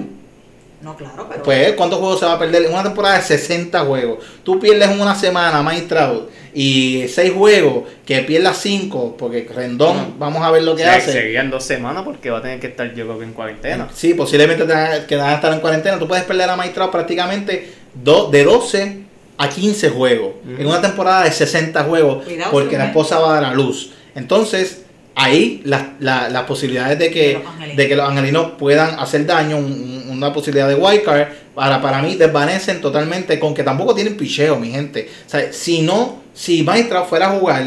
No, 0.81 0.97
claro, 0.97 1.27
pero. 1.31 1.43
Pues, 1.45 1.73
¿cuántos 1.75 2.01
juegos 2.01 2.19
se 2.19 2.27
va 2.27 2.33
a 2.33 2.39
perder? 2.41 2.65
En 2.65 2.73
una 2.73 2.83
temporada 2.83 3.15
de 3.17 3.23
60 3.23 3.79
juegos. 3.85 4.19
Tú 4.43 4.59
pierdes 4.59 4.91
en 4.91 5.01
una 5.01 5.15
semana, 5.15 5.63
Trout, 5.87 6.29
y 6.55 7.07
6 7.09 7.33
juegos, 7.35 7.85
que 8.05 8.19
pierdas 8.23 8.57
5, 8.59 9.17
porque 9.17 9.47
Rendón, 9.55 9.97
Ujú. 9.97 10.07
vamos 10.19 10.43
a 10.43 10.51
ver 10.51 10.65
lo 10.65 10.75
que 10.75 10.85
hace. 10.85 11.13
Seguían 11.13 11.51
dos 11.51 11.63
semanas 11.63 12.03
porque 12.05 12.31
va 12.31 12.39
a 12.39 12.43
tener 12.43 12.59
que 12.59 12.67
estar 12.67 12.93
yo 12.95 13.05
creo 13.07 13.19
que 13.19 13.25
en 13.27 13.33
cuarentena. 13.33 13.89
Sí, 13.95 14.15
posiblemente 14.15 14.65
te 14.65 14.73
van 14.73 14.93
a- 14.93 15.07
que 15.07 15.15
van 15.15 15.31
a 15.31 15.35
estar 15.35 15.53
en 15.53 15.61
cuarentena. 15.61 15.99
Tú 16.01 16.09
puedes 16.09 16.25
perder 16.25 16.51
a 16.51 16.57
Trout 16.73 16.91
prácticamente 16.91 17.73
do- 17.95 18.29
de 18.29 18.43
12 18.43 19.02
a 19.43 19.49
15 19.49 19.91
juegos. 19.91 20.35
En 20.59 20.67
una 20.67 20.81
temporada 20.81 21.25
de 21.25 21.33
60 21.33 21.83
juegos, 21.85 22.25
Cuidado, 22.25 22.51
porque 22.51 22.77
la 22.79 22.87
esposa 22.87 23.19
va 23.19 23.31
a 23.31 23.41
dar 23.41 23.45
a 23.53 23.55
luz. 23.55 23.91
Entonces, 24.15 24.83
ahí 25.15 25.61
las 25.65 25.83
la, 26.01 26.29
las 26.29 26.45
posibilidades 26.45 26.99
de 26.99 27.11
que, 27.11 27.35
los 27.35 27.47
angelinos. 27.47 27.77
de 27.77 27.89
que 27.89 27.97
los 27.97 28.09
angelinos 28.09 28.53
puedan 28.59 28.99
hacer 28.99 29.27
daño, 29.27 29.57
un- 29.59 29.65
un- 29.73 30.11
una 30.11 30.33
posibilidad 30.33 30.69
de 30.69 30.75
wildcard, 30.77 31.29
para, 31.55 31.81
para 31.83 32.01
mí 32.03 32.15
desvanecen 32.15 32.81
totalmente 32.81 33.39
con 33.41 33.53
que 33.55 33.63
tampoco 33.63 33.95
tienen 33.95 34.17
picheo, 34.17 34.57
mi 34.59 34.71
gente. 34.71 35.09
O 35.27 35.31
sea, 35.31 35.53
si 35.53 35.83
no, 35.83 36.23
si 36.35 36.65
Trout 36.65 37.09
fuera 37.09 37.27
a 37.27 37.31
jugar 37.39 37.65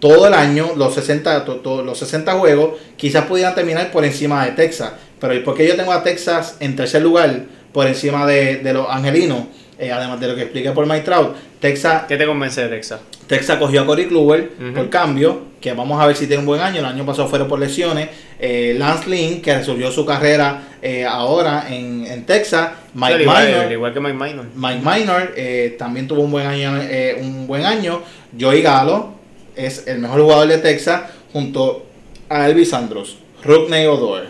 todo 0.00 0.26
el 0.26 0.34
año, 0.34 0.70
los 0.76 0.94
60, 0.94 1.44
to- 1.44 1.56
to- 1.56 1.82
los 1.82 1.98
60 1.98 2.32
juegos, 2.34 2.78
quizás 2.96 3.24
pudieran 3.26 3.54
terminar 3.54 3.90
por 3.92 4.04
encima 4.04 4.44
de 4.46 4.52
Texas. 4.52 4.92
Pero 5.20 5.34
¿y 5.34 5.40
por 5.40 5.54
qué 5.54 5.66
yo 5.68 5.76
tengo 5.76 5.92
a 5.92 6.02
Texas 6.02 6.56
en 6.60 6.74
tercer 6.74 7.02
lugar 7.02 7.44
por 7.72 7.86
encima 7.86 8.26
de, 8.26 8.56
de 8.56 8.72
los 8.72 8.86
angelinos? 8.88 9.44
Eh, 9.80 9.90
además 9.90 10.20
de 10.20 10.28
lo 10.28 10.34
que 10.34 10.42
expliqué 10.42 10.72
por 10.72 10.86
Mike 10.86 11.04
Trout, 11.04 11.34
Texas, 11.58 12.04
¿Qué 12.06 12.16
te 12.16 12.26
convence 12.26 12.60
de 12.62 12.68
Texas? 12.68 13.00
Texas 13.26 13.58
cogió 13.58 13.82
a 13.82 13.86
Corey 13.86 14.06
Kluber 14.06 14.50
por 14.74 14.90
cambio, 14.90 15.42
que 15.60 15.72
vamos 15.72 16.00
a 16.00 16.06
ver 16.06 16.16
si 16.16 16.26
tiene 16.26 16.40
un 16.40 16.46
buen 16.46 16.60
año. 16.60 16.80
El 16.80 16.86
año 16.86 17.06
pasado 17.06 17.28
fueron 17.28 17.48
por 17.48 17.58
lesiones. 17.58 18.08
Eh, 18.38 18.74
Lance 18.76 19.08
Lynn, 19.08 19.40
que 19.40 19.54
resolvió 19.54 19.90
su 19.90 20.04
carrera 20.04 20.68
eh, 20.82 21.04
ahora 21.04 21.66
en, 21.68 22.06
en 22.06 22.24
Texas. 22.24 22.70
Mike 22.94 23.14
al, 23.14 23.22
igual, 23.22 23.46
Minor, 23.46 23.60
al 23.64 23.72
igual 23.72 23.94
que 23.94 24.00
Mike 24.00 24.14
Minor. 24.14 24.46
Mike 24.54 24.80
Minor 24.84 25.76
también 25.78 26.08
tuvo 26.08 26.22
un 26.22 26.30
buen 26.30 26.46
año. 26.46 26.72
un 27.20 27.46
buen 27.46 27.64
año. 27.64 28.02
Joey 28.38 28.62
Galo 28.62 29.14
es 29.56 29.86
el 29.86 29.98
mejor 29.98 30.20
jugador 30.20 30.48
de 30.48 30.58
Texas 30.58 31.02
junto 31.32 31.86
a 32.28 32.48
Elvis 32.48 32.72
Andros, 32.72 33.18
Rookney 33.42 33.86
Odor. 33.86 34.26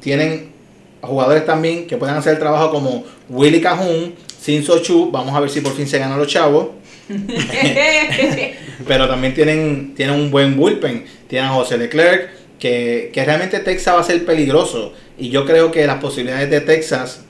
Tienen 0.00 0.52
jugadores 1.00 1.46
también 1.46 1.86
que 1.86 1.96
pueden 1.96 2.16
hacer 2.16 2.34
el 2.34 2.38
trabajo 2.38 2.70
como 2.70 3.04
Willy 3.28 3.60
Cajun, 3.60 4.14
Sinso 4.48 4.78
Chu. 4.78 5.10
Vamos 5.10 5.34
a 5.36 5.40
ver 5.40 5.50
si 5.50 5.60
por 5.60 5.74
fin 5.76 5.86
se 5.86 5.98
ganan 5.98 6.18
los 6.18 6.26
chavos. 6.26 6.68
Pero 8.88 9.06
también 9.06 9.34
tienen, 9.34 9.92
tienen 9.94 10.14
un 10.18 10.30
buen 10.30 10.56
bullpen. 10.56 11.04
Tienen 11.26 11.50
a 11.50 11.52
José 11.52 11.76
Leclerc, 11.76 12.30
que, 12.58 13.10
que 13.12 13.24
realmente 13.26 13.58
Texas 13.60 13.94
va 13.94 14.00
a 14.00 14.04
ser 14.04 14.24
peligroso. 14.24 14.94
Y 15.18 15.28
yo 15.28 15.44
creo 15.44 15.70
que 15.70 15.86
las 15.86 15.98
posibilidades 16.00 16.48
de 16.48 16.62
Texas, 16.62 17.26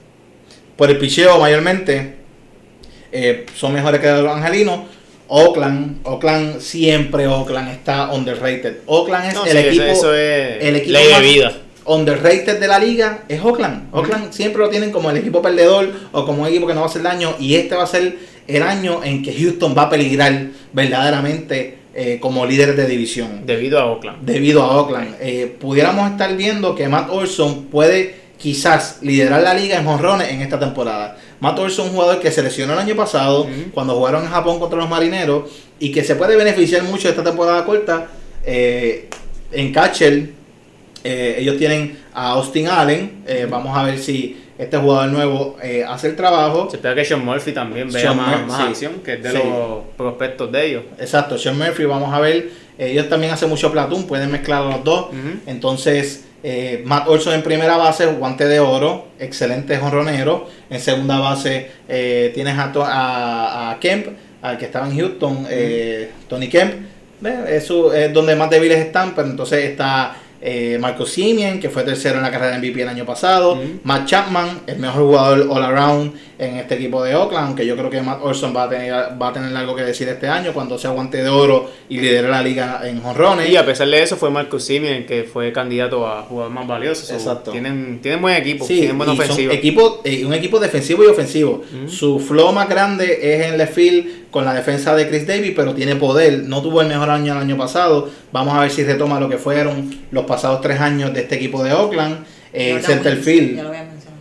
por 0.76 0.90
el 0.90 0.98
picheo 0.98 1.40
mayormente, 1.40 2.14
eh, 3.10 3.46
son 3.56 3.72
mejores 3.74 4.00
que 4.00 4.06
los 4.12 4.32
angelinos. 4.36 4.82
Oakland, 5.26 5.98
Oakland 6.04 6.60
siempre 6.60 7.26
Oakland 7.26 7.70
está 7.72 8.12
underrated. 8.12 8.76
Oakland 8.86 9.26
es 9.30 9.34
No, 9.34 9.44
el 9.44 9.50
sí, 9.50 9.58
eso- 9.58 9.66
equipo, 9.68 9.84
eso 9.86 10.14
es 10.14 10.64
el 10.64 10.76
equipo 10.76 10.92
ley 10.92 11.06
de 11.08 11.12
más 11.12 11.22
vida. 11.22 11.52
Underrated 11.88 12.60
de 12.60 12.68
la 12.68 12.78
liga 12.78 13.24
es 13.28 13.40
Oakland. 13.42 13.88
Oakland 13.92 14.32
siempre 14.32 14.62
lo 14.62 14.68
tienen 14.68 14.90
como 14.90 15.10
el 15.10 15.16
equipo 15.16 15.42
perdedor 15.42 15.90
o 16.12 16.24
como 16.24 16.42
un 16.42 16.48
equipo 16.48 16.66
que 16.66 16.74
no 16.74 16.80
va 16.80 16.86
a 16.86 16.90
hacer 16.90 17.02
daño 17.02 17.34
y 17.38 17.54
este 17.54 17.74
va 17.74 17.84
a 17.84 17.86
ser 17.86 18.16
el 18.46 18.62
año 18.62 19.02
en 19.04 19.22
que 19.22 19.32
Houston 19.32 19.74
va 19.76 19.82
a 19.82 19.90
peligrar 19.90 20.48
verdaderamente 20.72 21.78
eh, 21.94 22.18
como 22.20 22.46
líder 22.46 22.76
de 22.76 22.86
división. 22.86 23.42
Debido 23.44 23.78
a 23.78 23.86
Oakland. 23.86 24.24
Debido 24.24 24.62
a 24.62 24.76
Oakland. 24.76 25.16
Eh, 25.20 25.56
pudiéramos 25.58 26.10
estar 26.10 26.36
viendo 26.36 26.74
que 26.74 26.88
Matt 26.88 27.10
Olson 27.10 27.64
puede 27.64 28.28
quizás 28.38 28.98
liderar 29.02 29.42
la 29.42 29.52
liga 29.52 29.78
en 29.78 29.84
jonrones 29.84 30.30
en 30.30 30.40
esta 30.40 30.58
temporada. 30.58 31.18
Matt 31.40 31.58
Olson 31.58 31.86
es 31.86 31.90
un 31.90 31.96
jugador 31.96 32.20
que 32.20 32.30
se 32.30 32.42
lesionó 32.42 32.72
el 32.74 32.78
año 32.78 32.94
pasado 32.94 33.46
cuando 33.74 33.94
jugaron 33.94 34.24
en 34.24 34.30
Japón 34.30 34.58
contra 34.58 34.78
los 34.78 34.88
marineros 34.88 35.50
y 35.78 35.90
que 35.92 36.04
se 36.04 36.16
puede 36.16 36.36
beneficiar 36.36 36.82
mucho 36.84 37.08
de 37.08 37.10
esta 37.10 37.24
temporada 37.24 37.64
corta. 37.64 38.08
Eh, 38.44 39.08
en 39.52 39.72
catcher, 39.72 40.30
eh, 41.04 41.36
ellos 41.38 41.56
tienen 41.58 41.98
a 42.14 42.30
Austin 42.32 42.68
Allen. 42.68 43.22
Eh, 43.26 43.46
vamos 43.48 43.76
a 43.76 43.82
ver 43.84 43.98
si 43.98 44.44
este 44.58 44.76
jugador 44.76 45.08
nuevo 45.10 45.56
eh, 45.62 45.84
hace 45.86 46.08
el 46.08 46.16
trabajo. 46.16 46.68
Se 46.70 46.76
espera 46.76 46.94
que 46.94 47.04
Sean 47.04 47.24
Murphy 47.24 47.52
también 47.52 47.90
vea 47.92 48.02
Sean 48.02 48.16
más, 48.16 48.46
más 48.46 48.56
sí. 48.62 48.62
acción, 48.68 48.92
que 49.04 49.14
es 49.14 49.22
de 49.22 49.30
Sí. 49.30 49.38
los 49.38 49.84
prospectos 49.96 50.50
de 50.50 50.66
ellos. 50.66 50.82
Exacto, 50.98 51.38
Sean 51.38 51.56
Murphy, 51.58 51.84
vamos 51.84 52.12
a 52.12 52.20
ver. 52.20 52.50
ellos 52.78 53.08
también 53.08 53.32
hacen 53.32 53.48
mucho 53.48 53.72
platoon, 53.72 54.06
pueden 54.06 54.30
mezclar 54.30 54.64
los 54.64 54.84
dos. 54.84 55.06
Ujú. 55.08 55.38
Entonces, 55.46 56.24
eh, 56.44 56.82
Matt 56.86 57.08
Olson 57.08 57.34
en 57.34 57.42
primera 57.42 57.76
base, 57.76 58.06
guante 58.06 58.46
de 58.46 58.60
oro, 58.60 59.08
excelente 59.18 59.76
jonronero. 59.78 60.46
En 60.70 60.80
segunda 60.80 61.18
base 61.18 61.70
tienes 62.34 62.56
a, 62.56 62.72
a- 62.74 63.70
a 63.72 63.80
Kemp, 63.80 64.06
al 64.42 64.56
que 64.58 64.66
estaba 64.66 64.86
en 64.88 64.96
Houston, 64.98 65.46
Tony 66.28 66.48
Kemp. 66.48 66.74
Eso 67.48 67.92
es 67.92 68.12
donde 68.12 68.36
más 68.36 68.48
débiles 68.50 68.78
están, 68.78 69.12
pero 69.14 69.26
entonces 69.28 69.64
está 69.64 70.14
eh, 70.40 70.78
Marco 70.80 71.04
Simeon, 71.04 71.60
que 71.60 71.68
fue 71.68 71.82
tercero 71.82 72.16
en 72.16 72.22
la 72.22 72.30
carrera 72.30 72.56
de 72.56 72.58
MVP 72.58 72.82
el 72.82 72.88
año 72.88 73.04
pasado. 73.04 73.60
Matt 73.84 74.06
Chapman, 74.06 74.60
el 74.66 74.78
mejor 74.78 75.02
jugador 75.02 75.48
all 75.50 75.64
around 75.64 76.12
en 76.38 76.56
este 76.56 76.76
equipo 76.76 77.02
de 77.02 77.16
Oakland, 77.16 77.46
aunque 77.48 77.66
yo 77.66 77.76
creo 77.76 77.90
que 77.90 78.00
Matt 78.00 78.20
Olson 78.22 78.54
va 78.56 78.62
a 78.64 78.68
tener, 78.68 78.92
va 79.20 79.28
a 79.28 79.32
tener 79.32 79.54
algo 79.56 79.74
que 79.74 79.82
decir 79.82 80.08
este 80.08 80.28
año 80.28 80.52
cuando 80.52 80.78
sea 80.78 80.90
guante 80.90 81.20
de 81.20 81.28
oro 81.28 81.68
y 81.88 81.98
lidere 81.98 82.28
la 82.28 82.40
liga 82.42 82.80
en 82.84 83.02
jonrones. 83.02 83.48
Y 83.50 83.56
a 83.56 83.66
pesar 83.66 83.88
de 83.88 84.00
eso 84.02 84.16
fue 84.16 84.30
Marcus 84.30 84.62
Simeon 84.64 85.04
que 85.04 85.24
fue 85.24 85.52
candidato 85.52 86.06
a 86.06 86.22
jugador 86.22 86.52
más 86.52 86.66
valioso. 86.68 87.04
So, 87.04 87.14
Exacto. 87.14 87.50
Tienen, 87.50 87.98
tienen 88.00 88.22
buen 88.22 88.36
equipo, 88.36 88.64
Sí, 88.64 88.78
tienen 88.78 88.96
buena 88.96 89.14
y 89.14 89.16
son 89.16 89.24
ofensiva. 89.24 89.52
equipo, 89.52 90.00
eh, 90.04 90.24
un 90.24 90.32
equipo 90.32 90.60
defensivo 90.60 91.02
y 91.02 91.06
ofensivo. 91.08 91.64
Su 91.88 92.20
flow 92.20 92.52
más 92.52 92.68
grande 92.68 93.18
es 93.20 93.46
en 93.46 93.58
left 93.58 93.74
field 93.74 94.30
con 94.30 94.44
la 94.44 94.54
defensa 94.54 94.94
de 94.94 95.08
Chris 95.08 95.26
Davis, 95.26 95.52
pero 95.56 95.74
tiene 95.74 95.96
poder. 95.96 96.44
No 96.44 96.62
tuvo 96.62 96.82
el 96.82 96.88
mejor 96.88 97.10
año 97.10 97.32
el 97.32 97.38
año 97.40 97.56
pasado. 97.56 98.08
Vamos 98.30 98.54
a 98.54 98.60
ver 98.60 98.70
si 98.70 98.84
retoma 98.84 99.18
lo 99.18 99.28
que 99.28 99.38
fueron 99.38 99.92
los 100.12 100.24
pasados 100.24 100.60
tres 100.60 100.78
años 100.80 101.12
de 101.12 101.22
este 101.22 101.34
equipo 101.34 101.64
de 101.64 101.72
Oakland. 101.72 102.24
Eh, 102.52 102.74
Jordan 102.74 102.86
center 102.86 103.12
Wins, 103.14 103.24
field, 103.24 103.56
Ya 103.56 103.62
lo 103.64 103.68
había 103.70 103.82
mencionado. 103.82 104.16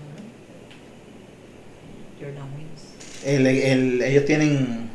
¿no? 2.19 2.26
Jordan 2.26 2.48
Wins. 2.57 3.14
El- 3.27 3.47
el- 3.47 4.01
ellos 4.01 4.25
tienen 4.25 4.87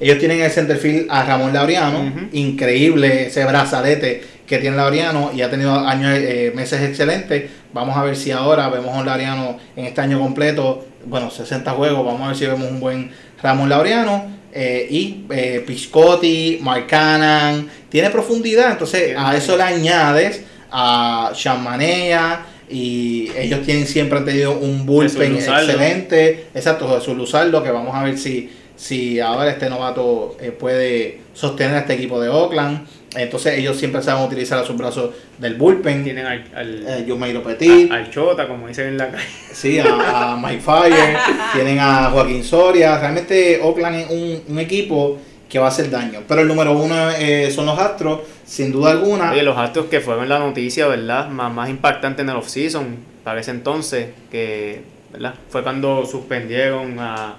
ellos 0.00 0.18
tienen 0.18 0.38
en 0.38 0.44
el 0.46 0.50
center 0.50 0.76
field 0.76 1.06
a 1.08 1.22
Ramón 1.24 1.52
Laureano, 1.54 2.12
increíble 2.32 3.26
ese 3.28 3.44
brazalete 3.44 4.22
que 4.46 4.58
tiene 4.58 4.76
Laureano 4.76 5.30
y 5.34 5.40
ha 5.42 5.48
tenido 5.50 5.78
años 5.78 6.10
eh, 6.18 6.52
meses 6.54 6.82
excelentes. 6.82 7.44
Vamos 7.72 7.96
a 7.96 8.02
ver 8.02 8.16
si 8.16 8.30
ahora 8.32 8.68
vemos 8.68 8.94
a 8.94 8.98
un 9.00 9.06
Laureano 9.06 9.56
en 9.76 9.86
este 9.86 10.00
año 10.00 10.18
completo, 10.18 10.84
bueno, 11.06 11.30
60 11.30 11.70
juegos, 11.72 12.04
vamos 12.04 12.22
a 12.22 12.26
ver 12.28 12.36
si 12.36 12.46
vemos 12.46 12.68
un 12.68 12.80
buen 12.80 13.10
Ramón 13.40 13.68
Laureano 13.68 14.26
eh, 14.52 14.86
y 14.90 15.24
eh, 15.30 15.62
Piscotti, 15.66 16.58
Mark 16.60 16.86
Cannon, 16.88 17.68
tiene 17.88 18.10
profundidad, 18.10 18.72
entonces 18.72 19.14
a 19.16 19.36
eso 19.36 19.56
le 19.56 19.62
añades 19.62 20.42
a 20.70 21.32
Sean 21.34 21.62
Manea 21.62 22.44
y 22.70 23.30
ellos 23.36 23.62
tienen 23.62 23.86
siempre 23.86 24.18
han 24.18 24.24
tenido 24.24 24.52
un 24.52 24.86
bullpen 24.86 25.34
excelente, 25.36 26.46
exacto, 26.54 26.88
Jesús 26.98 27.16
Luzardo, 27.16 27.62
que 27.62 27.70
vamos 27.70 27.94
a 27.94 28.02
ver 28.04 28.16
si, 28.18 28.50
si 28.76 29.20
ahora 29.20 29.50
este 29.50 29.68
novato 29.68 30.36
eh, 30.40 30.50
puede 30.50 31.18
sostener 31.34 31.76
a 31.76 31.78
este 31.80 31.94
equipo 31.94 32.20
de 32.20 32.28
Oakland. 32.28 32.86
Entonces 33.16 33.58
ellos 33.58 33.76
siempre 33.76 34.02
saben 34.02 34.24
utilizar 34.24 34.58
a 34.58 34.64
sus 34.66 34.76
brazos 34.76 35.10
del 35.38 35.54
bullpen. 35.54 36.02
Tienen 36.02 36.26
al, 36.26 36.44
al, 36.54 36.84
Eh, 36.88 37.40
Petit, 37.44 37.92
al 37.92 38.10
Chota, 38.10 38.48
como 38.48 38.66
dicen 38.66 38.88
en 38.88 38.98
la 38.98 39.10
calle. 39.10 39.24
sí, 39.52 39.78
a, 39.78 40.32
a 40.32 40.36
Mike 40.36 40.60
Fire, 40.60 41.16
tienen 41.54 41.78
a 41.78 42.10
Joaquín 42.10 42.42
Soria. 42.42 42.98
Realmente 42.98 43.60
Oakland 43.62 43.96
es 44.00 44.10
un, 44.10 44.42
un 44.48 44.58
equipo 44.58 45.18
que 45.54 45.60
va 45.60 45.66
a 45.66 45.68
hacer 45.68 45.88
daño. 45.88 46.24
Pero 46.26 46.40
el 46.40 46.48
número 46.48 46.72
uno 46.76 47.10
eh, 47.12 47.48
son 47.52 47.66
los 47.66 47.78
Astros, 47.78 48.22
sin 48.44 48.72
duda 48.72 48.90
alguna. 48.90 49.30
Oye, 49.30 49.44
los 49.44 49.56
Astros 49.56 49.86
que 49.86 50.00
fueron 50.00 50.28
la 50.28 50.40
noticia, 50.40 50.88
¿verdad? 50.88 51.28
Más, 51.28 51.54
más 51.54 51.70
impactante 51.70 52.22
en 52.22 52.30
el 52.30 52.34
offseason, 52.34 52.96
para 53.22 53.38
ese 53.38 53.52
entonces, 53.52 54.08
que, 54.32 54.80
¿verdad? 55.12 55.34
Fue 55.50 55.62
cuando 55.62 56.04
suspendieron 56.06 56.98
a, 56.98 57.36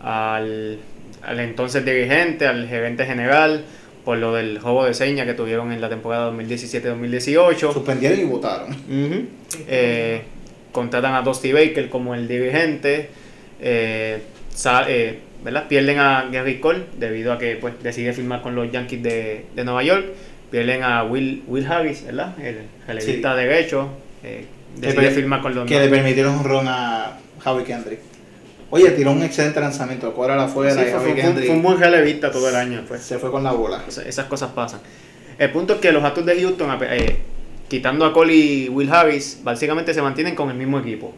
al, 0.00 0.78
al 1.20 1.40
entonces 1.40 1.84
dirigente, 1.84 2.46
al 2.46 2.68
gerente 2.68 3.04
general, 3.04 3.64
por 4.04 4.18
lo 4.18 4.34
del 4.34 4.60
juego 4.60 4.84
de 4.84 4.94
señas 4.94 5.26
que 5.26 5.34
tuvieron 5.34 5.72
en 5.72 5.80
la 5.80 5.88
temporada 5.88 6.30
2017-2018. 6.30 7.72
Suspendieron 7.72 8.20
y 8.20 8.24
votaron. 8.24 8.76
Eh, 9.66 10.22
contratan 10.70 11.12
a 11.16 11.22
Dusty 11.22 11.52
Baker 11.52 11.88
como 11.88 12.14
el 12.14 12.28
dirigente. 12.28 13.10
eh, 13.60 14.22
eh, 14.86 15.18
¿verdad? 15.44 15.66
Pierden 15.68 15.98
a 15.98 16.28
Gary 16.30 16.58
Cole 16.60 16.84
debido 16.98 17.32
a 17.32 17.38
que 17.38 17.56
pues, 17.56 17.74
decide 17.82 18.12
firmar 18.12 18.42
con 18.42 18.54
los 18.54 18.70
Yankees 18.70 19.02
de, 19.02 19.46
de 19.54 19.64
Nueva 19.64 19.82
York. 19.82 20.04
Pierden 20.50 20.82
a 20.82 21.04
Will, 21.04 21.42
Will 21.46 21.66
Harris, 21.66 22.04
¿verdad? 22.06 22.34
el 22.42 22.62
relevista 22.86 23.34
derecho. 23.34 23.88
eh, 24.24 24.46
decide 24.76 25.02
per- 25.02 25.12
firmar 25.12 25.42
con 25.42 25.54
los 25.54 25.66
Que 25.66 25.78
le 25.80 25.88
permitieron 25.88 26.36
un 26.36 26.44
ron 26.44 26.66
a 26.68 27.18
Javi 27.40 27.64
Kendrick. 27.64 27.98
Oye, 28.70 28.90
tiró 28.90 29.12
un 29.12 29.22
excelente 29.22 29.60
lanzamiento. 29.60 30.12
Cuadra 30.12 30.36
la 30.36 30.44
Sí, 30.46 30.50
afuera 30.50 30.72
fue, 30.74 30.82
y 30.82 30.84
fue- 30.84 30.92
Javi 30.92 31.12
fue- 31.12 31.20
Kendrick 31.22 31.46
fue 31.46 31.56
un 31.56 31.62
buen 31.62 31.78
relevista 31.78 32.30
todo 32.30 32.48
el 32.48 32.54
año. 32.56 32.84
Pues. 32.88 33.02
se 33.02 33.18
fue 33.18 33.30
con 33.30 33.42
la 33.44 33.52
bola. 33.52 33.82
Esas 34.06 34.26
cosas 34.26 34.50
pasan. 34.52 34.80
El 35.38 35.50
punto 35.50 35.74
es 35.74 35.80
que 35.80 35.92
los 35.92 36.02
Astros 36.04 36.26
de 36.26 36.40
Houston, 36.40 36.78
eh, 36.82 37.16
quitando 37.68 38.04
a 38.04 38.12
Cole 38.12 38.34
y 38.34 38.68
Will 38.68 38.90
Harris, 38.90 39.40
básicamente 39.44 39.94
se 39.94 40.02
mantienen 40.02 40.34
con 40.34 40.50
el 40.50 40.56
mismo 40.56 40.78
equipo. 40.80 41.14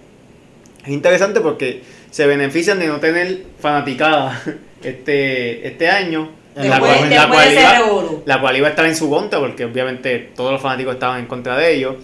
Es 0.85 0.89
interesante 0.89 1.40
porque 1.40 1.82
se 2.11 2.27
benefician 2.27 2.78
de 2.78 2.86
no 2.86 2.98
tener 2.98 3.44
fanaticada 3.59 4.40
este, 4.82 5.66
este 5.66 5.89
año. 5.89 6.31
La, 6.57 6.81
cual, 6.81 7.09
la 7.09 7.28
cual 7.28 7.52
iba, 7.52 7.78
revolú. 7.78 8.23
la 8.27 8.40
cual 8.40 8.57
iba 8.57 8.66
a 8.66 8.70
estar 8.70 8.85
en 8.85 8.97
su 8.97 9.09
contra 9.09 9.39
porque 9.39 9.65
obviamente 9.65 10.31
todos 10.35 10.52
los 10.52 10.61
fanáticos 10.61 10.94
estaban 10.94 11.20
en 11.20 11.27
contra 11.27 11.57
de 11.57 11.74
ellos. 11.74 11.97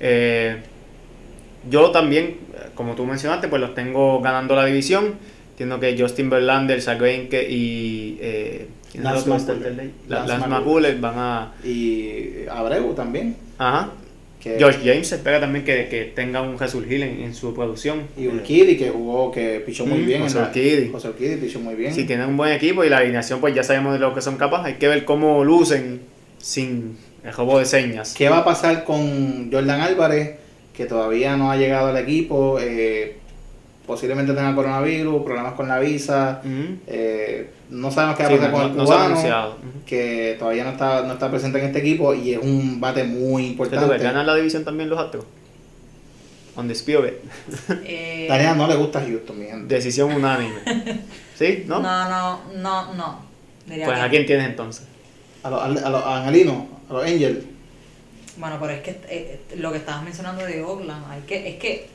Eh, 0.00 0.56
yo 1.70 1.90
también, 1.92 2.38
como 2.74 2.94
tú 2.94 3.06
mencionaste, 3.06 3.48
pues 3.48 3.60
los 3.60 3.74
tengo 3.74 4.20
ganando 4.20 4.56
la 4.56 4.64
división. 4.64 5.14
Entiendo 5.50 5.78
que 5.78 5.96
Justin 5.96 6.30
Verlander, 6.30 6.82
Zach 6.82 6.98
Greinke 6.98 7.48
y 7.48 8.18
eh, 8.20 8.68
¿quién 8.90 9.06
es 9.06 9.24
el 9.24 9.92
Lance. 10.08 10.48
McCullers 10.48 11.00
van 11.00 11.14
a... 11.16 11.52
Y 11.62 12.46
Abreu 12.50 12.94
también. 12.94 13.36
Ajá. 13.58 13.90
Que, 14.42 14.56
George 14.58 14.80
James 14.84 15.06
se 15.06 15.14
espera 15.16 15.38
también 15.40 15.64
que, 15.64 15.86
que 15.88 16.04
tenga 16.14 16.42
un 16.42 16.58
Jesús 16.58 16.84
Hill 16.90 17.02
en, 17.04 17.20
en 17.22 17.34
su 17.34 17.54
producción. 17.54 18.02
Y 18.16 18.26
Urquidy 18.26 18.76
que 18.76 18.90
jugó, 18.90 19.30
que 19.30 19.62
pichó 19.64 19.86
muy 19.86 20.00
Mm, 20.00 20.06
bien. 20.06 20.22
en 20.22 20.28
José 20.28 20.38
Urquidy. 20.40 20.88
José 20.90 21.08
Urquidy 21.10 21.36
pichó 21.36 21.60
muy 21.60 21.74
bien. 21.76 21.94
Si 21.94 22.04
tienen 22.04 22.28
un 22.28 22.36
buen 22.36 22.52
equipo 22.52 22.82
y 22.84 22.88
la 22.88 22.98
alineación, 22.98 23.40
pues 23.40 23.54
ya 23.54 23.62
sabemos 23.62 23.92
de 23.92 24.00
lo 24.00 24.12
que 24.14 24.20
son 24.20 24.36
capaces. 24.36 24.66
Hay 24.66 24.74
que 24.74 24.88
ver 24.88 25.04
cómo 25.04 25.44
lucen 25.44 26.00
sin 26.38 26.96
el 27.24 27.32
juego 27.32 27.58
de 27.60 27.64
señas. 27.66 28.14
¿Qué 28.18 28.28
va 28.28 28.38
a 28.38 28.44
pasar 28.44 28.82
con 28.84 29.50
Jordan 29.52 29.80
Álvarez? 29.80 30.32
Que 30.74 30.86
todavía 30.86 31.36
no 31.36 31.52
ha 31.52 31.56
llegado 31.56 31.88
al 31.88 31.96
equipo. 31.98 32.58
eh, 32.60 33.18
posiblemente 33.86 34.32
tenga 34.32 34.54
coronavirus, 34.54 35.22
problemas 35.24 35.54
con 35.54 35.68
la 35.68 35.78
visa. 35.78 36.40
Eh, 36.86 37.50
no 37.70 37.90
sabemos 37.90 38.16
qué 38.16 38.22
va 38.24 38.28
a 38.28 38.32
Sí, 38.32 38.36
pasar 38.36 38.50
no- 38.52 38.58
con 38.58 38.70
el 38.70 38.76
no 38.76 38.86
se 38.86 38.92
ha 38.92 39.42
cubano. 39.42 39.56
que 39.86 40.36
todavía 40.38 40.64
no 40.64 40.70
está, 40.70 41.02
no 41.02 41.12
está 41.14 41.30
presente 41.30 41.58
en 41.58 41.66
este 41.66 41.78
equipo 41.80 42.14
y 42.14 42.34
es 42.34 42.38
un 42.42 42.80
bate 42.80 43.04
muy 43.04 43.46
importante. 43.46 43.98
¿Ganan 43.98 44.26
la 44.26 44.34
división 44.36 44.64
también 44.64 44.88
los 44.90 44.98
Astros? 44.98 45.24
On 46.54 46.66
the 46.68 46.74
spirit. 46.74 47.14
Eh, 47.84 48.26
Daniela 48.28 48.54
no 48.54 48.66
le 48.68 48.76
gusta 48.76 49.00
Houston, 49.00 49.38
mi 49.38 49.46
gente. 49.46 49.74
Decisión 49.74 50.12
unánime. 50.12 50.54
¿Sí? 51.34 51.64
¿No? 51.66 51.80
no, 51.80 52.08
no, 52.10 52.40
no, 52.56 52.94
no. 52.94 53.20
Diría 53.66 53.86
Pues 53.86 53.98
que 53.98 54.04
¿a 54.04 54.10
quién 54.10 54.26
tienes 54.26 54.46
entonces? 54.48 54.86
A 55.42 55.48
los, 55.50 55.82
a 55.82 55.88
los 55.90 56.04
angelinos, 56.06 56.64
a 56.90 56.92
los 56.92 57.04
Angels. 57.04 57.38
Bueno, 58.36 58.58
pero 58.60 58.72
es 58.74 58.80
que 58.82 59.00
eh, 59.08 59.40
lo 59.56 59.72
que 59.72 59.78
estabas 59.78 60.02
mencionando 60.04 60.44
de 60.44 60.62
Oakland, 60.62 61.04
hay 61.10 61.20
que, 61.22 61.48
es 61.48 61.56
que 61.56 61.86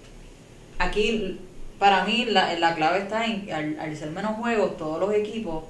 aquí, 0.80 1.40
para 1.80 2.04
mí, 2.06 2.26
la, 2.30 2.54
la 2.60 2.76
clave 2.76 3.00
está 3.00 3.26
en, 3.26 3.48
al, 3.52 3.78
al 3.80 3.96
ser 3.98 4.10
menos 4.12 4.36
juegos, 4.38 4.78
todos 4.78 5.00
los 5.00 5.14
equipos 5.14 5.64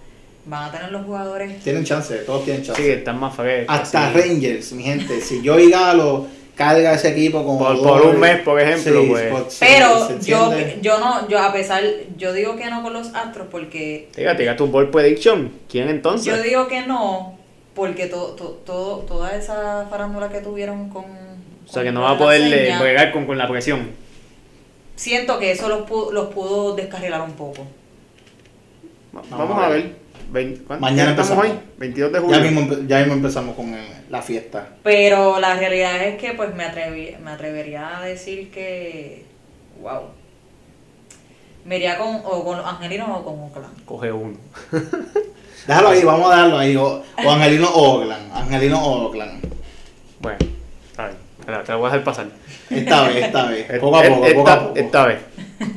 van 0.45 0.69
a 0.69 0.71
tener 0.71 0.91
los 0.91 1.05
jugadores. 1.05 1.59
Tienen 1.63 1.83
chance, 1.83 2.15
todos 2.19 2.45
tienen 2.45 2.63
chance. 2.63 2.81
Sí, 2.81 2.89
están 2.89 3.19
más 3.19 3.35
frescos. 3.35 3.75
Hasta 3.77 4.11
sí. 4.13 4.19
Rangers, 4.19 4.71
mi 4.73 4.83
gente. 4.83 5.19
Si 5.21 5.41
yo 5.41 5.59
y 5.59 5.69
Galo 5.69 6.27
carga 6.55 6.93
ese 6.93 7.09
equipo 7.09 7.43
como 7.45 7.59
Por- 7.59 7.81
por 7.83 8.01
un 8.07 8.19
mes, 8.19 8.39
por 8.41 8.59
ejemplo, 8.59 9.03
pues. 9.09 9.29
por- 9.31 9.47
Pero 9.59 10.07
se 10.07 10.19
yo, 10.29 10.51
yo 10.81 10.97
no, 10.99 11.27
yo 11.27 11.37
a 11.39 11.53
pesar, 11.53 11.83
yo 12.17 12.33
digo 12.33 12.55
que 12.55 12.65
no 12.69 12.81
con 12.81 12.93
los 12.93 13.13
Astros 13.13 13.47
porque 13.51 14.09
Diga, 14.15 14.33
diga 14.33 14.55
tu 14.55 14.65
ball 14.67 14.89
prediction. 14.89 15.51
¿Quién 15.69 15.89
entonces? 15.89 16.33
yo 16.35 16.41
digo 16.41 16.67
que 16.67 16.81
no 16.87 17.37
porque 17.75 18.07
to, 18.07 18.27
to- 18.37 18.59
todo, 18.65 18.99
toda 18.99 19.35
esa 19.35 19.85
farándula 19.89 20.29
que 20.29 20.39
tuvieron 20.39 20.89
con 20.89 21.03
o 21.05 21.71
sea, 21.71 21.83
que 21.83 21.89
con 21.89 21.95
no 21.95 21.99
lo 21.99 22.05
va 22.07 22.11
a 22.13 22.17
poder 22.17 22.79
bregar 22.79 23.11
con, 23.11 23.25
con 23.27 23.37
la 23.37 23.47
presión. 23.47 24.06
Siento 24.97 25.39
que 25.39 25.51
eso 25.51 25.69
los 25.69 25.83
pudo, 25.87 26.11
los 26.11 26.27
pudo 26.33 26.75
descarrilar 26.75 27.21
un 27.21 27.31
poco 27.33 27.65
Vamos, 29.31 29.63
a 29.63 29.69
ver. 29.69 29.95
Vein- 30.31 30.63
¿cuánto? 30.67 30.81
Mañana 30.81 31.15
¿Qué 31.15 31.21
estamos 31.21 31.45
empezamos. 31.45 31.63
hoy? 31.63 31.77
22 31.79 32.11
de 32.11 32.19
julio. 32.19 32.35
Ya 32.37 32.43
mismo, 32.43 32.61
empe- 32.61 32.87
ya 32.87 32.97
mismo 32.99 33.13
empezamos 33.13 33.55
con 33.55 33.73
eh, 33.73 34.03
la 34.09 34.21
fiesta. 34.21 34.67
Pero 34.83 35.39
la 35.39 35.55
realidad 35.55 36.03
es 36.03 36.17
que 36.19 36.33
pues 36.33 36.53
me, 36.53 36.65
atreví, 36.65 37.15
me 37.23 37.31
atrevería 37.31 37.97
a 37.97 38.01
decir 38.05 38.51
que. 38.51 39.25
Wow. 39.81 40.01
Me 41.65 41.77
iría 41.77 41.97
con, 41.97 42.17
o 42.23 42.43
con 42.43 42.57
los 42.57 42.65
angelinos 42.67 43.07
o 43.09 43.23
con 43.23 43.39
Oakland. 43.39 43.85
Coge 43.85 44.11
uno. 44.11 44.37
Déjalo 45.67 45.89
ahí, 45.89 46.03
vamos 46.03 46.27
a 46.31 46.35
dejarlo 46.35 46.57
ahí. 46.59 46.75
O, 46.75 47.03
o 47.25 47.31
Angelino 47.31 47.69
Oakland. 47.73 48.31
Angelino 48.33 48.85
Oakland. 48.85 49.47
Bueno. 50.19 50.37
Espera, 51.47 51.63
te 51.63 51.71
lo 51.71 51.77
voy 51.79 51.87
a 51.87 51.91
dejar 51.91 52.03
pasar. 52.03 52.27
Esta 52.69 53.07
vez, 53.07 53.23
esta 53.23 53.45
vez. 53.49 53.79
Poco 53.79 53.95
a 53.97 54.03
poco, 54.03 54.25
esta, 54.25 54.35
poco 54.37 54.49
a 54.49 54.59
poco. 54.67 54.75
esta 54.79 55.05
vez. 55.05 55.19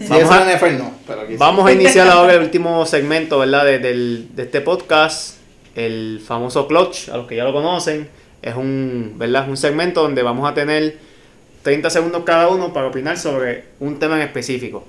Si 0.01 0.09
Vamos 0.09 0.31
a- 0.33 0.43
en 0.43 0.59
NFL 0.59 0.79
no, 0.79 0.93
pero 1.07 1.21
aquí 1.21 1.33
sí. 1.35 1.39
Vamos 1.39 1.67
a 1.69 1.73
iniciar 1.73 2.09
ahora 2.11 2.35
el 2.35 2.41
último 2.43 2.85
segmento, 2.87 3.39
¿verdad? 3.39 3.65
De, 3.67 3.79
del- 3.79 4.35
de 4.35 4.43
este 4.43 4.63
podcast, 4.63 5.37
el 5.77 6.21
famoso 6.27 6.67
Clutch, 6.67 7.09
a 7.11 7.17
los 7.19 7.29
que 7.29 7.37
ya 7.37 7.45
lo 7.45 7.53
conocen. 7.53 8.09
Es 8.43 8.57
un, 8.57 9.15
¿verdad? 9.17 9.49
un 9.49 9.57
segmento 9.57 10.03
donde 10.03 10.25
vamos 10.25 10.51
a 10.51 10.55
tener 10.55 10.99
30 11.63 11.89
segundos 11.89 12.25
cada 12.25 12.49
uno 12.49 12.73
para 12.73 12.89
opinar 12.89 13.17
sobre 13.17 13.67
un 13.79 14.01
tema 14.01 14.17
en 14.17 14.23
específico. 14.23 14.85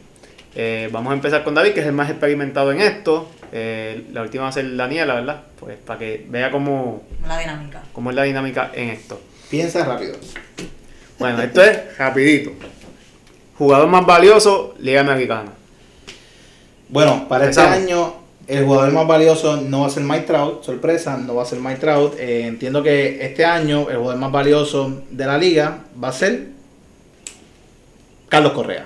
Eh, 0.55 0.89
vamos 0.91 1.11
a 1.11 1.13
empezar 1.13 1.43
con 1.43 1.53
David, 1.53 1.73
que 1.73 1.81
es 1.81 1.85
el 1.85 1.93
más 1.93 2.09
experimentado 2.09 2.71
en 2.71 2.81
esto. 2.81 3.29
Eh, 3.51 4.05
la 4.13 4.23
última 4.23 4.43
va 4.45 4.49
a 4.49 4.53
ser 4.53 4.75
Daniela, 4.75 5.13
¿verdad? 5.13 5.41
Pues 5.59 5.77
para 5.77 5.99
que 5.99 6.25
vea 6.27 6.49
cómo, 6.49 7.03
La 7.27 7.37
dinámica. 7.37 7.83
cómo 7.93 8.09
es 8.09 8.15
la 8.15 8.23
dinámica 8.23 8.71
en 8.73 8.89
esto. 8.89 9.21
Piensa 9.51 9.83
rápido. 9.83 10.15
Bueno, 11.19 11.41
esto 11.41 11.61
es 11.61 11.97
rapidito. 11.97 12.53
Jugador 13.57 13.87
más 13.89 14.05
valioso, 14.05 14.75
Liga 14.79 15.01
Americana. 15.01 15.51
Bueno, 16.87 17.27
para 17.27 17.49
este 17.49 17.59
año 17.59 18.15
el 18.47 18.63
jugador 18.63 18.93
más 18.93 19.05
valioso 19.05 19.57
no 19.57 19.81
va 19.81 19.87
a 19.87 19.89
ser 19.89 20.03
Mike 20.03 20.25
Trout, 20.25 20.63
sorpresa, 20.63 21.17
no 21.17 21.35
va 21.35 21.43
a 21.43 21.45
ser 21.45 21.59
Mike 21.59 21.81
Trout. 21.81 22.17
Eh, 22.17 22.47
entiendo 22.47 22.81
que 22.81 23.25
este 23.25 23.43
año 23.43 23.89
el 23.89 23.97
jugador 23.97 24.19
más 24.19 24.31
valioso 24.31 25.03
de 25.11 25.25
la 25.25 25.37
liga 25.37 25.79
va 26.01 26.07
a 26.07 26.13
ser 26.13 26.47
Carlos 28.29 28.53
Correa. 28.53 28.85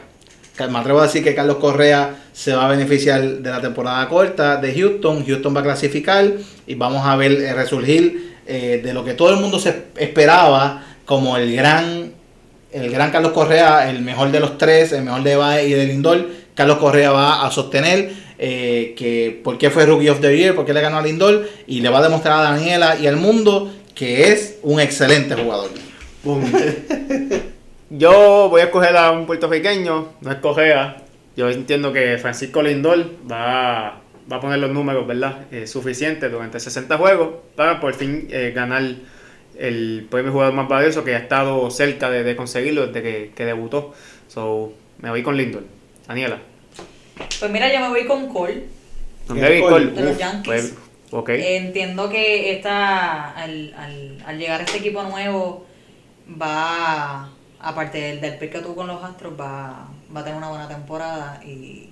Me 0.58 0.78
atrevo 0.80 1.00
a 1.00 1.04
decir 1.04 1.24
que 1.24 1.36
Carlos 1.36 1.58
Correa 1.58 2.24
se 2.34 2.56
va 2.56 2.66
a 2.66 2.70
beneficiar 2.70 3.22
de 3.22 3.50
la 3.52 3.62
temporada 3.62 4.10
corta 4.10 4.58
de 4.58 4.74
Houston. 4.74 5.24
Houston 5.26 5.56
va 5.56 5.60
a 5.60 5.64
clasificar 5.64 6.32
y 6.66 6.74
vamos 6.74 7.06
a 7.06 7.16
ver 7.18 7.56
resurgir 7.56 8.35
eh, 8.46 8.82
de 8.84 8.94
lo 8.94 9.04
que 9.04 9.14
todo 9.14 9.32
el 9.32 9.38
mundo 9.38 9.60
se 9.60 9.86
esperaba 9.98 10.86
como 11.06 11.38
el 11.38 11.56
gran 11.56 12.14
el 12.72 12.92
gran 12.92 13.10
Carlos 13.10 13.32
Correa, 13.32 13.90
el 13.90 14.02
mejor 14.02 14.32
de 14.32 14.42
los 14.42 14.58
tres, 14.58 14.92
el 14.92 15.04
mejor 15.04 15.24
de 15.24 15.38
Baez 15.38 15.70
y 15.70 15.74
de 15.74 15.86
Lindor, 15.86 16.28
Carlos 16.56 16.78
Correa 16.78 17.12
va 17.12 17.46
a 17.46 17.52
sostener 17.52 18.12
eh, 18.38 18.94
que 18.98 19.40
por 19.42 19.58
qué 19.58 19.70
fue 19.70 19.86
Rookie 19.86 20.10
of 20.10 20.20
the 20.20 20.38
Year, 20.38 20.56
por 20.56 20.66
qué 20.66 20.74
le 20.74 20.82
ganó 20.82 20.98
a 20.98 21.02
Lindor 21.02 21.48
y 21.68 21.80
le 21.80 21.88
va 21.90 22.00
a 22.00 22.04
demostrar 22.04 22.38
a 22.40 22.52
Daniela 22.52 22.98
y 23.00 23.08
al 23.08 23.16
mundo 23.16 23.72
que 23.94 24.30
es 24.32 24.60
un 24.62 24.82
excelente 24.82 25.36
jugador. 25.36 25.70
Yo 27.90 28.50
voy 28.50 28.62
a 28.62 28.66
escoger 28.66 28.98
a 28.98 29.12
un 29.12 29.26
puertorriqueño, 29.26 30.10
no 30.20 30.32
es 30.32 30.38
Correa. 30.40 30.98
Yo 31.38 31.50
entiendo 31.50 31.94
que 31.94 32.18
Francisco 32.18 32.62
Lindor 32.62 33.12
va, 33.32 34.02
va 34.32 34.38
a 34.38 34.42
poner 34.42 34.60
los 34.60 34.72
números, 34.72 35.06
¿verdad? 35.08 35.46
Eh, 35.52 35.68
suficientes 35.68 36.32
durante 36.32 36.60
60 36.60 36.98
juegos 36.98 37.30
para 37.56 37.80
por 37.80 37.94
fin 37.94 38.28
eh, 38.32 38.52
ganar 38.56 38.84
el 39.58 40.08
premio 40.10 40.32
jugador 40.32 40.54
más 40.54 40.68
valioso 40.68 41.04
que 41.04 41.16
ha 41.16 41.20
estado 41.20 41.70
cerca 41.72 42.10
de, 42.10 42.24
de 42.24 42.36
conseguirlo 42.36 42.88
desde 42.88 43.02
que, 43.04 43.32
que 43.36 43.46
debutó. 43.46 43.94
So, 44.28 44.74
me 45.00 45.10
voy 45.10 45.24
con 45.24 45.38
Lindor. 45.38 45.64
Daniela. 46.08 46.40
Pues 47.40 47.50
mira, 47.52 47.72
yo 47.74 47.80
me 47.80 47.90
voy 47.90 48.06
con 48.06 48.28
Cole. 48.28 48.66
Con 49.28 49.38
¿Quién 49.38 49.46
es 49.46 49.50
Gary 49.50 49.62
Cole? 49.62 49.86
Cole, 49.90 49.92
De 49.96 50.02
los 50.04 50.12
uf, 50.14 50.20
Yankees. 50.20 50.44
pues. 50.48 50.76
Entiendo 51.30 52.10
que 52.10 52.52
esta, 52.54 53.32
al, 53.32 53.74
al, 53.78 54.18
al 54.26 54.38
llegar 54.38 54.60
a 54.62 54.64
este 54.66 54.80
equipo 54.80 55.02
nuevo, 55.04 55.66
va, 56.42 57.30
aparte 57.60 58.00
del, 58.00 58.22
del 58.22 58.38
pick 58.38 58.52
que 58.52 58.60
tuvo 58.60 58.76
con 58.76 58.88
los 58.88 59.02
Astros, 59.04 59.34
va, 59.40 59.88
va 60.14 60.20
a 60.20 60.24
tener 60.24 60.38
una 60.38 60.50
buena 60.50 60.68
temporada 60.68 61.42
y 61.46 61.90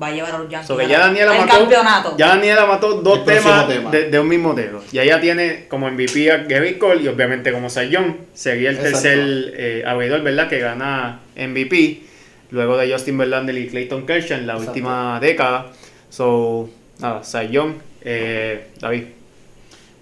va 0.00 0.08
a 0.08 0.10
llevar 0.12 0.34
a 0.34 0.38
los 0.38 0.48
Yankees 0.50 0.66
So 0.68 0.76
que 0.76 0.84
al- 0.84 0.90
ya 0.90 0.98
Daniela 1.00 1.32
al 1.32 1.38
mató, 1.46 1.58
campeonato. 1.58 2.14
ya 2.18 2.26
Daniela 2.28 2.66
mató 2.66 2.94
dos 3.00 3.24
temas 3.24 3.66
tema. 3.68 3.90
De, 3.90 4.10
de 4.10 4.18
un 4.20 4.28
mismo 4.28 4.54
dedo. 4.54 4.82
Y 4.92 4.98
ella 4.98 5.20
tiene 5.20 5.66
como 5.68 5.90
MVP 5.90 6.30
a 6.30 6.38
Gary 6.44 6.74
Cole 6.78 7.02
y 7.02 7.08
obviamente 7.08 7.52
como 7.52 7.70
Sayón 7.70 8.18
sería 8.34 8.70
el 8.70 8.76
Exacto. 8.76 8.98
tercer 9.00 9.54
eh, 9.56 9.84
abridor, 9.86 10.22
¿verdad? 10.22 10.48
Que 10.48 10.58
gana 10.60 11.20
MVP 11.36 12.02
luego 12.50 12.76
de 12.76 12.92
Justin 12.92 13.18
Verlander 13.18 13.56
y 13.58 13.68
Clayton 13.68 14.06
Kershaw 14.06 14.38
en 14.38 14.46
la 14.46 14.52
Exacto. 14.54 14.70
última 14.72 15.18
década. 15.20 15.66
So, 16.10 16.68
nada, 17.00 17.24
Sayón, 17.24 17.76
eh, 18.02 18.68
David. 18.80 19.04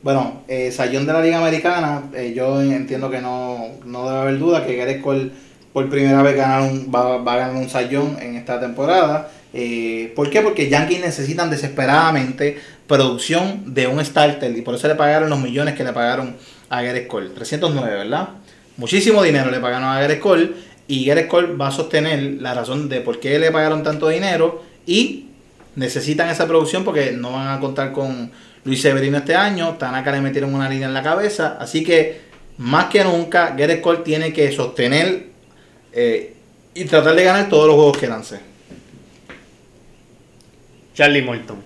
Bueno, 0.02 0.42
eh, 0.48 0.70
Sayón 0.70 1.06
de 1.06 1.12
la 1.14 1.22
Liga 1.22 1.38
Americana, 1.38 2.02
eh, 2.14 2.34
yo 2.36 2.60
entiendo 2.60 3.10
que 3.10 3.20
no, 3.22 3.68
no 3.86 4.06
debe 4.06 4.20
haber 4.20 4.38
duda 4.38 4.66
que 4.66 4.76
Gareth 4.76 5.00
Cole 5.00 5.30
por 5.72 5.88
primera 5.88 6.22
vez 6.22 6.36
ganar 6.36 6.60
un- 6.62 6.90
va, 6.94 7.16
va 7.18 7.32
a 7.32 7.36
ganar 7.38 7.56
un 7.56 7.68
Sayón 7.70 8.18
en 8.20 8.36
esta 8.36 8.60
temporada. 8.60 9.30
Eh, 9.56 10.12
¿Por 10.16 10.30
qué? 10.30 10.40
Porque 10.40 10.68
Yankees 10.68 11.00
necesitan 11.00 11.48
desesperadamente 11.48 12.58
producción 12.88 13.72
de 13.72 13.86
un 13.86 14.04
starter 14.04 14.56
y 14.56 14.62
por 14.62 14.74
eso 14.74 14.88
le 14.88 14.96
pagaron 14.96 15.30
los 15.30 15.38
millones 15.38 15.74
que 15.74 15.84
le 15.84 15.92
pagaron 15.92 16.36
a 16.68 16.82
Gareth 16.82 17.06
Cole. 17.06 17.30
309, 17.30 17.94
¿verdad? 17.94 18.30
Muchísimo 18.76 19.22
dinero 19.22 19.52
le 19.52 19.60
pagaron 19.60 19.88
a 19.88 20.00
Gareth 20.00 20.18
Cole 20.18 20.50
y 20.88 21.04
Gareth 21.04 21.28
Cole 21.28 21.54
va 21.54 21.68
a 21.68 21.70
sostener 21.70 22.42
la 22.42 22.52
razón 22.52 22.88
de 22.88 23.00
por 23.00 23.20
qué 23.20 23.38
le 23.38 23.52
pagaron 23.52 23.84
tanto 23.84 24.08
dinero 24.08 24.64
y 24.86 25.26
necesitan 25.76 26.28
esa 26.28 26.48
producción 26.48 26.84
porque 26.84 27.12
no 27.12 27.32
van 27.32 27.56
a 27.56 27.60
contar 27.60 27.92
con 27.92 28.32
Luis 28.64 28.82
Severino 28.82 29.18
este 29.18 29.36
año, 29.36 29.76
Tanaka 29.78 30.10
le 30.10 30.20
metieron 30.20 30.52
una 30.52 30.68
línea 30.68 30.88
en 30.88 30.94
la 30.94 31.02
cabeza, 31.02 31.58
así 31.60 31.84
que 31.84 32.22
más 32.58 32.86
que 32.86 33.04
nunca 33.04 33.54
Gareth 33.56 33.80
Cole 33.80 34.00
tiene 34.00 34.32
que 34.32 34.50
sostener 34.50 35.26
eh, 35.92 36.34
y 36.74 36.84
tratar 36.86 37.14
de 37.14 37.24
ganar 37.24 37.48
todos 37.48 37.66
los 37.68 37.76
juegos 37.76 37.98
que 37.98 38.08
lance. 38.08 38.53
Charlie 40.94 41.22
Morton. 41.22 41.56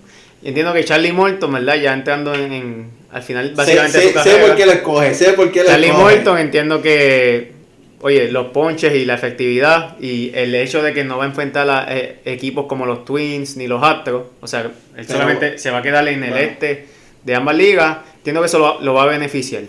Y 0.43 0.49
entiendo 0.49 0.73
que 0.73 0.85
Charlie 0.85 1.13
Morton, 1.13 1.53
¿verdad? 1.53 1.77
Ya 1.77 1.93
entrando 1.93 2.35
en, 2.35 2.53
en- 2.53 2.91
al 3.11 3.23
final 3.23 3.49
Sé, 3.49 3.55
básicamente 3.55 3.99
sé- 4.01 4.09
sé 4.09 4.13
carrera. 4.15 4.47
por 4.47 4.57
qué 4.57 4.67
lo 4.67 4.73
escoge, 4.73 5.15
sé 5.15 5.33
por 5.33 5.51
qué 5.53 5.61
lo 5.63 5.67
Charlie 5.67 5.87
escoge. 5.89 6.15
Morton 6.17 6.39
entiendo 6.39 6.83
que, 6.83 7.53
oye, 8.01 8.31
los 8.31 8.47
ponches 8.49 8.95
y 8.95 9.05
la 9.05 9.15
efectividad 9.15 9.99
y 10.01 10.31
el 10.35 10.55
hecho 10.55 10.83
de 10.83 10.93
que 10.93 11.05
no 11.05 11.17
va 11.19 11.25
a 11.25 11.27
enfrentar 11.29 11.69
a 11.71 11.87
eh, 11.97 12.21
equipos 12.25 12.67
como 12.67 12.85
los 12.87 13.05
Twins 13.05 13.57
ni 13.57 13.67
los 13.67 13.83
Astros, 13.83 14.25
o 14.41 14.47
sea, 14.47 14.61
él 14.61 14.71
Pero- 14.95 15.09
solamente 15.09 15.59
se 15.59 15.71
va 15.71 15.79
a 15.79 15.83
quedar 15.83 16.07
en 16.09 16.23
el 16.23 16.31
bueno. 16.31 16.45
este 16.47 16.87
de 17.25 17.35
ambas 17.35 17.57
ligas, 17.57 17.99
entiendo 18.19 18.41
que 18.43 18.47
eso 18.47 18.59
lo, 18.59 18.81
lo 18.81 18.95
va 18.95 19.05
a 19.05 19.07
beneficiar. 19.07 19.63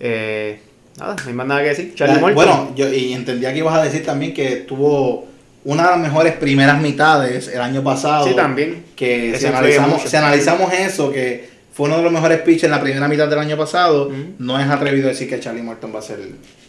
Eh, 0.00 0.58
nada, 0.98 1.14
no 1.22 1.28
hay 1.28 1.34
más 1.34 1.46
nada 1.46 1.62
que 1.62 1.68
decir. 1.68 1.94
Charlie 1.94 2.14
Ya, 2.16 2.20
Morton. 2.20 2.34
Bueno, 2.34 2.72
yo 2.74 2.92
y 2.92 3.12
entendía 3.12 3.52
que 3.52 3.58
ibas 3.60 3.74
a 3.78 3.82
decir 3.84 4.04
también 4.04 4.34
que 4.34 4.56
tuvo 4.56 5.26
una 5.66 5.82
de 5.84 5.90
las 5.90 5.98
mejores 5.98 6.32
primeras 6.34 6.80
mitades 6.80 7.48
el 7.48 7.60
año 7.60 7.82
pasado. 7.82 8.26
sí, 8.26 8.34
también. 8.34 8.84
que 8.96 9.36
si 9.38 9.46
analizamos, 9.46 10.02
si 10.02 10.16
analizamos 10.16 10.72
eso, 10.72 11.10
que 11.12 11.50
fue 11.72 11.88
uno 11.88 11.98
de 11.98 12.02
los 12.04 12.12
mejores 12.12 12.40
pitchers 12.40 12.64
en 12.64 12.70
la 12.70 12.80
primera 12.80 13.06
mitad 13.08 13.28
del 13.28 13.38
año 13.38 13.56
pasado, 13.56 14.10
no 14.38 14.58
es 14.58 14.68
atrevido 14.70 15.08
decir 15.08 15.28
que 15.28 15.38
Charlie 15.40 15.62
Morton 15.62 15.92
va 15.94 15.98
a 15.98 16.02
ser... 16.02 16.20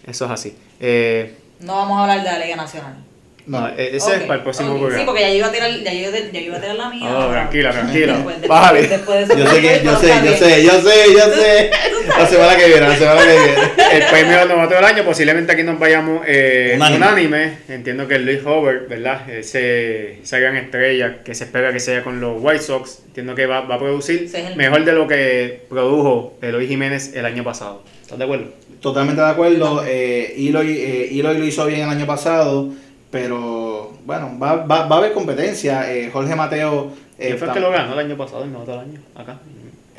Eso 0.05 0.25
es 0.25 0.31
así. 0.31 0.57
Eh, 0.79 1.35
No 1.61 1.75
vamos 1.75 1.97
a 1.97 2.01
hablar 2.01 2.23
de 2.23 2.39
la 2.39 2.39
Liga 2.45 2.55
Nacional. 2.55 2.95
No, 3.47 3.65
eh, 3.69 3.91
ese 3.93 4.15
es 4.15 4.21
para 4.23 4.35
el 4.35 4.41
próximo 4.41 4.73
ok. 4.73 4.77
programa. 4.79 4.99
Sí, 4.99 5.05
porque 5.05 5.21
ya 5.21 5.29
yo 5.29 5.35
iba 5.35 5.47
a 5.47 5.51
tirar, 5.53 5.71
ya 5.71 5.93
yo, 5.93 6.09
ya 6.11 6.31
yo 6.33 6.39
iba 6.41 6.57
a 6.57 6.59
tirar 6.61 6.75
la 6.75 6.89
mía. 6.89 7.09
Oh, 7.17 7.29
tranquila, 7.31 7.71
tranquila. 7.71 8.13
Después- 8.15 8.35
después- 8.41 8.49
Bájale. 8.49 8.87
después 8.87 9.27
yo 9.29 9.47
sé 9.47 9.61
que, 9.61 9.81
yo 9.85 9.97
sé, 9.99 10.07
yo 10.25 10.33
sé, 10.37 10.63
yo 10.63 10.71
sé, 10.81 11.13
yo 11.13 11.33
sé. 11.33 11.71
La 12.07 12.25
semana 12.27 12.57
que 12.57 12.65
viene, 12.67 12.81
la 12.81 12.97
semana 12.97 13.21
que 13.21 13.27
viene. 13.31 13.53
el 13.93 14.03
premio 14.11 14.37
de 14.39 14.45
novato 14.47 14.75
del 14.75 14.83
año, 14.83 15.03
posiblemente 15.05 15.53
aquí 15.53 15.63
nos 15.63 15.79
vayamos 15.79 16.21
eh, 16.27 16.73
Unánime. 16.75 16.97
unánime. 16.97 17.57
Entiendo 17.69 18.07
que 18.07 18.19
Luis 18.19 18.43
Robert, 18.43 18.89
¿verdad? 18.89 19.29
Ese, 19.29 20.19
esa 20.21 20.39
gran 20.39 20.57
estrella 20.57 21.23
que 21.23 21.33
se 21.33 21.45
espera 21.45 21.71
que 21.71 21.79
sea 21.79 22.03
con 22.03 22.19
los 22.19 22.35
White 22.41 22.59
Sox, 22.63 22.99
entiendo 23.07 23.33
que 23.33 23.45
va, 23.45 23.61
va 23.61 23.75
a 23.75 23.79
producir 23.79 24.29
mejor 24.57 24.83
de 24.83 24.91
lo 24.91 25.07
que 25.07 25.61
produjo 25.69 26.37
Eloy 26.41 26.67
Jiménez 26.67 27.13
el 27.15 27.25
año 27.25 27.43
pasado. 27.45 27.83
¿Estás 28.01 28.17
de 28.17 28.23
acuerdo? 28.25 28.45
Totalmente 28.81 29.21
de 29.21 29.27
acuerdo. 29.27 29.83
Eh, 29.87 30.35
Eloy, 30.37 30.77
eh, 30.77 31.09
Eloy 31.19 31.37
lo 31.37 31.45
hizo 31.45 31.65
bien 31.65 31.81
el 31.81 31.89
año 31.89 32.05
pasado, 32.05 32.69
pero 33.11 33.93
bueno, 34.05 34.37
va, 34.41 34.57
va, 34.65 34.85
va 34.87 34.95
a 34.95 34.99
haber 34.99 35.13
competencia. 35.13 35.91
Eh, 35.93 36.09
Jorge 36.11 36.35
Mateo. 36.35 36.91
eh, 37.17 37.27
¿Quién 37.27 37.37
fue 37.37 37.47
el 37.47 37.53
que 37.53 37.59
lo 37.59 37.71
ganó 37.71 37.93
el 37.93 37.99
año 37.99 38.17
pasado, 38.17 38.43
el 38.43 38.51
novato 38.51 38.71
del 38.71 38.79
año? 38.81 38.99
Acá. 39.15 39.39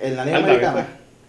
En 0.01 0.17
la 0.17 0.25
Liga 0.25 0.37
Álvarez 0.39 0.57
Americana. 0.67 0.87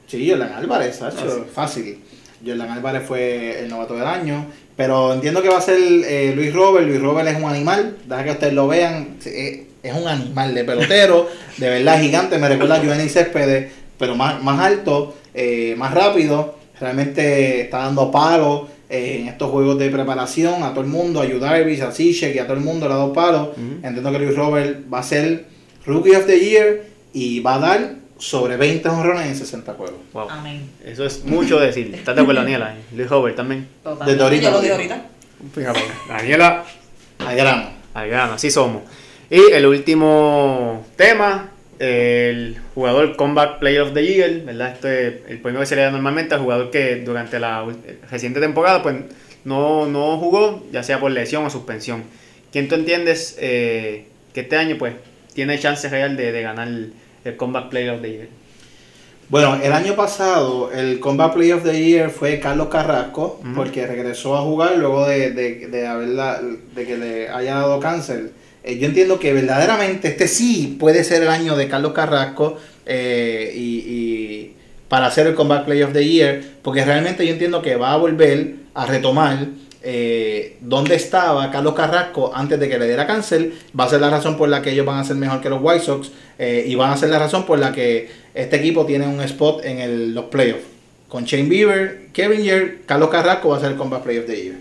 Sí, 0.07 0.29
Jordan 0.29 0.53
Álvarez, 0.53 1.01
Ah, 1.01 1.11
sí. 1.11 1.25
fácil. 1.53 1.99
Jordan 2.45 2.69
Álvarez 2.71 3.03
fue 3.07 3.59
el 3.59 3.69
novato 3.69 3.95
del 3.95 4.05
año. 4.07 4.45
Pero 4.75 5.13
entiendo 5.13 5.41
que 5.41 5.49
va 5.49 5.57
a 5.57 5.61
ser 5.61 5.77
eh, 5.77 6.33
Luis 6.35 6.53
Robert. 6.53 6.87
Luis 6.87 7.01
Robert 7.01 7.27
es 7.27 7.37
un 7.37 7.49
animal. 7.49 7.97
Deja 8.05 8.23
que 8.23 8.31
ustedes 8.31 8.53
lo 8.53 8.67
vean. 8.67 9.17
Eh, 9.25 9.65
Es 9.81 9.93
un 9.93 10.07
animal 10.07 10.53
de 10.53 10.63
pelotero. 10.65 11.27
de 11.57 11.69
verdad 11.69 11.99
gigante. 12.01 12.37
Me 12.37 12.47
recuerda 12.49 12.75
a 12.75 12.81
Giovanni 12.81 13.07
Céspedes. 13.09 13.71
Pero 13.97 14.15
más, 14.15 14.41
más 14.41 14.59
alto, 14.61 15.15
eh, 15.33 15.75
más 15.77 15.93
rápido. 15.93 16.55
Realmente 16.79 17.61
está 17.61 17.79
dando 17.79 18.09
palos 18.11 18.63
eh, 18.89 19.19
en 19.21 19.27
estos 19.27 19.49
juegos 19.51 19.77
de 19.79 19.89
preparación 19.89 20.63
a 20.63 20.71
todo 20.71 20.81
el 20.81 20.87
mundo. 20.89 21.21
A 21.21 21.25
Yu 21.25 21.39
Darvish, 21.39 21.81
a 21.81 21.91
Zizek 21.91 22.35
y 22.35 22.39
a 22.39 22.45
todo 22.47 22.57
el 22.57 22.63
mundo 22.63 22.87
le 22.87 22.93
ha 22.93 22.97
dado 22.97 23.13
palos. 23.13 23.49
Ujú. 23.49 23.61
Entiendo 23.83 24.11
que 24.11 24.19
Luis 24.19 24.35
Robert 24.35 24.79
va 24.93 24.99
a 24.99 25.03
ser 25.03 25.45
Rookie 25.85 26.15
of 26.15 26.25
the 26.25 26.39
Year 26.39 26.83
y 27.13 27.39
va 27.39 27.55
a 27.55 27.59
dar 27.59 27.95
sobre 28.17 28.57
20 28.57 28.89
honrones 28.89 29.27
en 29.27 29.35
60 29.35 29.73
juegos. 29.75 29.95
Wow. 30.13 30.27
Amén. 30.29 30.69
Eso 30.83 31.05
es 31.05 31.23
mucho 31.23 31.59
decir. 31.59 31.89
¿Estás 31.95 32.15
de 32.15 32.21
acuerdo, 32.21 32.41
Daniela? 32.41 32.75
Luis 32.95 33.09
Howard 33.11 33.35
también. 33.35 33.67
Totalmente. 33.83 34.11
Desde 34.11 34.23
ahorita 34.23 34.43
Yo 34.43 34.49
lo 34.49 34.55
lo 34.57 34.61
dije 34.61 34.77
digo. 34.77 34.93
ahorita. 34.93 35.09
Fíjate, 35.55 35.79
Daniela, 36.09 36.65
Al 37.19 37.35
grano. 37.37 37.69
al 37.93 38.07
grano, 38.09 38.33
así 38.33 38.51
somos. 38.51 38.81
Y 39.29 39.39
el 39.53 39.65
último 39.65 40.85
tema, 40.97 41.51
el 41.79 42.57
jugador 42.75 43.15
Comeback 43.15 43.59
Player 43.59 43.81
of 43.81 43.93
the 43.93 44.05
Year, 44.05 44.41
¿verdad? 44.45 44.73
Este, 44.73 45.23
el 45.29 45.39
premio 45.41 45.61
que 45.61 45.65
se 45.65 45.75
le 45.75 45.81
da 45.83 45.91
normalmente 45.91 46.35
al 46.35 46.41
jugador 46.41 46.71
que 46.71 46.97
durante 46.97 47.39
la 47.39 47.65
reciente 48.11 48.39
temporada 48.39 48.83
pues 48.83 48.95
no, 49.45 49.85
no 49.85 50.17
jugó, 50.17 50.63
ya 50.71 50.83
sea 50.83 50.99
por 50.99 51.11
lesión 51.11 51.45
o 51.45 51.49
suspensión. 51.49 52.03
¿Quién 52.51 52.67
tú 52.67 52.75
entiendes 52.75 53.37
eh, 53.39 54.05
que 54.33 54.41
este 54.41 54.57
año 54.57 54.77
pues 54.77 54.93
tiene 55.33 55.57
chance 55.57 55.87
real 55.89 56.17
de, 56.17 56.31
de 56.31 56.41
ganar 56.41 56.67
el 56.67 57.37
Comeback 57.37 57.69
Player 57.69 57.91
of 57.91 58.01
the 58.01 58.11
Year? 58.11 58.27
Bueno, 59.29 59.59
el 59.63 59.71
año 59.73 59.95
pasado 59.95 60.71
el 60.73 60.99
Combat 60.99 61.31
Player 61.33 61.53
of 61.53 61.63
the 61.63 61.79
Year 61.85 62.09
fue 62.09 62.39
Carlos 62.39 62.67
Carrasco, 62.69 63.39
porque 63.55 63.85
regresó 63.85 64.35
a 64.35 64.41
jugar 64.41 64.75
luego 64.77 65.05
de, 65.07 65.29
de, 65.31 65.67
de, 65.67 65.87
haberla- 65.87 66.41
de 66.41 66.85
que 66.85 66.97
le 66.97 67.29
haya 67.29 67.53
dado 67.55 67.79
cáncer. 67.79 68.31
Eh, 68.63 68.77
yo 68.77 68.87
entiendo 68.87 69.19
que 69.19 69.33
verdaderamente 69.33 70.09
este 70.09 70.27
sí 70.27 70.77
puede 70.79 71.03
ser 71.03 71.21
el 71.23 71.29
año 71.29 71.55
de 71.55 71.67
Carlos 71.67 71.93
Carrasco 71.93 72.57
eh, 72.85 73.51
y, 73.55 74.51
para 74.87 75.07
hacer 75.07 75.27
el 75.27 75.35
Combat 75.35 75.65
Player 75.65 75.85
of 75.85 75.93
the 75.93 76.05
Year, 76.07 76.41
porque 76.63 76.83
realmente 76.83 77.25
yo 77.25 77.31
entiendo 77.33 77.61
que 77.61 77.75
va 77.75 77.93
a 77.93 77.97
volver 77.97 78.55
a 78.73 78.85
retomar 78.85 79.45
eh, 79.81 80.57
dónde 80.61 80.95
estaba 80.95 81.49
Carlos 81.51 81.73
Carrasco 81.73 82.31
antes 82.35 82.59
de 82.59 82.67
que 82.67 82.77
le 82.79 82.87
diera 82.87 83.05
cáncer. 83.07 83.51
Va 83.79 83.85
a 83.85 83.89
ser 83.89 84.01
la 84.01 84.09
razón 84.09 84.35
por 84.37 84.49
la 84.49 84.61
que 84.61 84.71
ellos 84.71 84.85
van 84.85 84.97
a 84.99 85.03
ser 85.03 85.15
mejor 85.15 85.41
que 85.41 85.49
los 85.49 85.59
White 85.61 85.85
Sox 85.85 86.11
eh, 86.37 86.65
y 86.67 86.75
van 86.75 86.91
a 86.91 86.97
ser 86.97 87.09
la 87.09 87.19
razón 87.19 87.45
por 87.45 87.59
la 87.59 87.71
que 87.71 88.09
este 88.33 88.57
equipo 88.57 88.85
tiene 88.85 89.07
un 89.07 89.21
spot 89.21 89.63
en 89.63 89.79
el- 89.79 90.13
los 90.13 90.25
playoffs. 90.25 90.63
Con 91.07 91.23
Shane 91.25 91.49
Bieber, 91.49 92.07
Kevin 92.13 92.43
Year, 92.43 92.77
Carlos 92.85 93.09
Carrasco 93.09 93.49
va 93.49 93.57
a 93.57 93.59
ser 93.59 93.71
el 93.71 93.77
Combat 93.77 94.03
Player 94.03 94.21
of 94.21 94.27
the 94.27 94.41
Year. 94.43 94.55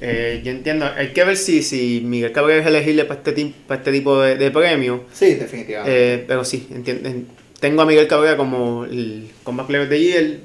Eh, 0.00 0.40
yo 0.44 0.50
entiendo, 0.50 0.86
hay 0.96 1.08
que 1.08 1.24
ver 1.24 1.36
si, 1.36 1.62
si 1.62 2.00
Miguel 2.04 2.32
Cabrera 2.32 2.60
es 2.60 2.66
elegible 2.66 3.04
para 3.04 3.20
este, 3.22 3.52
para 3.66 3.78
este 3.80 3.92
tipo 3.92 4.20
de, 4.20 4.36
de 4.36 4.50
premio. 4.50 5.04
Sí, 5.12 5.34
definitivamente. 5.34 6.14
Eh, 6.14 6.24
pero 6.26 6.44
sí, 6.44 6.66
entiendo, 6.74 7.08
en- 7.08 7.26
tengo 7.60 7.82
a 7.82 7.86
Miguel 7.86 8.08
Cabrera 8.08 8.36
como 8.38 8.84
el 8.86 9.30
Combat 9.42 9.66
Player 9.66 9.88
the 9.88 10.00
Year. 10.00 10.36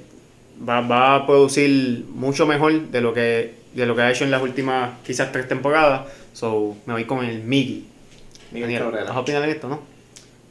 Va, 0.68 0.82
va 0.82 1.16
a 1.16 1.26
producir 1.26 2.04
mucho 2.14 2.46
mejor 2.46 2.90
de 2.90 3.02
lo 3.02 3.14
que 3.14 3.54
de 3.74 3.86
lo 3.86 3.94
que 3.96 4.02
ha 4.04 4.12
hecho 4.12 4.24
en 4.24 4.32
las 4.32 4.42
últimas 4.42 4.92
quizás 5.06 5.32
tres 5.32 5.48
temporadas. 5.48 6.08
So, 6.34 6.76
me 6.86 6.94
voy 6.94 7.04
con 7.06 7.24
el 7.26 7.44
Miggy. 7.44 7.84
Miguel 8.52 8.68
Daniel, 8.70 8.82
Cabrera. 8.84 9.04
¿Vas 9.06 9.16
a 9.16 9.20
opinar 9.20 9.44
en 9.44 9.50
esto, 9.50 9.68
no? 9.70 9.82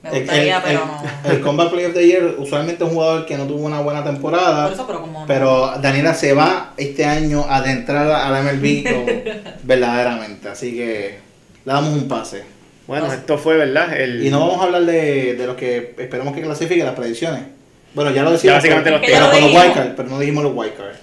Me 0.05 0.11
El- 0.11 0.19
gustaría, 0.21 0.57
el, 0.59 0.63
pero 0.63 0.81
el- 0.83 0.87
no. 0.87 1.31
el 1.31 1.41
Combat 1.41 1.71
Player 1.71 1.89
of 1.89 1.95
the 1.97 2.07
Year 2.07 2.35
usualmente 2.39 2.85
es 2.85 2.89
un 2.91 2.95
jugador 2.95 3.25
que 3.27 3.37
no 3.39 3.47
tuvo 3.47 3.65
una 3.65 3.81
buena 3.81 4.05
temporada. 4.05 4.65
Por 4.65 4.73
eso, 4.75 4.87
pero 4.87 5.01
como 5.01 5.21
no. 5.21 5.27
Pero 5.27 5.73
Daniela 5.81 6.13
se 6.15 6.35
va 6.35 6.75
este 6.77 7.05
año 7.07 7.45
a 7.49 7.57
adentrar 7.57 8.07
a 8.11 8.31
la 8.31 8.43
MLB 8.43 8.85
con- 8.85 9.55
verdaderamente. 9.65 10.49
Así 10.49 10.73
que 10.77 11.19
le 11.65 11.73
damos 11.73 11.91
un 11.95 12.07
pase. 12.07 12.43
Bueno, 12.87 13.07
No. 13.07 13.13
esto 13.15 13.39
fue, 13.39 13.57
¿verdad? 13.57 13.99
El, 13.99 14.25
Y 14.27 14.31
no 14.31 14.41
vamos 14.41 14.61
a 14.61 14.65
hablar 14.65 14.83
de, 14.85 15.35
de 15.35 15.47
los 15.47 15.57
que 15.57 15.95
esperemos 15.99 16.35
que 16.35 16.43
clasifiquen 16.43 16.85
las 16.85 16.95
predicciones. 16.95 17.41
Bueno, 17.95 18.11
ya 18.11 18.23
lo 18.25 18.33
decimos. 18.33 18.53
Ya 18.53 18.55
básicamente 18.57 18.91
pero, 18.91 19.01
los 19.01 19.07
pero 19.11 19.31
con 19.31 19.41
los 19.41 19.63
wildcards, 19.65 19.93
pero 19.97 20.09
no 20.11 20.19
dijimos 20.19 20.45
los 20.45 20.53
wildcards. 20.55 20.99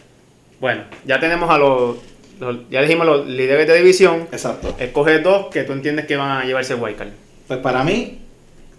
Bueno, 0.59 0.83
ya 1.05 1.19
tenemos 1.19 1.49
a 1.49 1.57
los, 1.57 1.97
los- 2.39 2.69
Ya 2.69 2.81
dijimos 2.83 3.07
los 3.07 3.25
líderes 3.25 3.65
de 3.65 3.77
división. 3.77 4.27
Exacto. 4.31 4.75
Escoge 4.77 5.19
dos 5.19 5.47
que 5.47 5.63
tú 5.63 5.73
entiendes 5.73 6.05
que 6.05 6.17
van 6.17 6.29
a 6.41 6.45
llevarse 6.45 6.73
el 6.73 6.81
wildcard. 6.81 7.09
Pues 7.47 7.59
para 7.61 7.83
mí, 7.83 8.19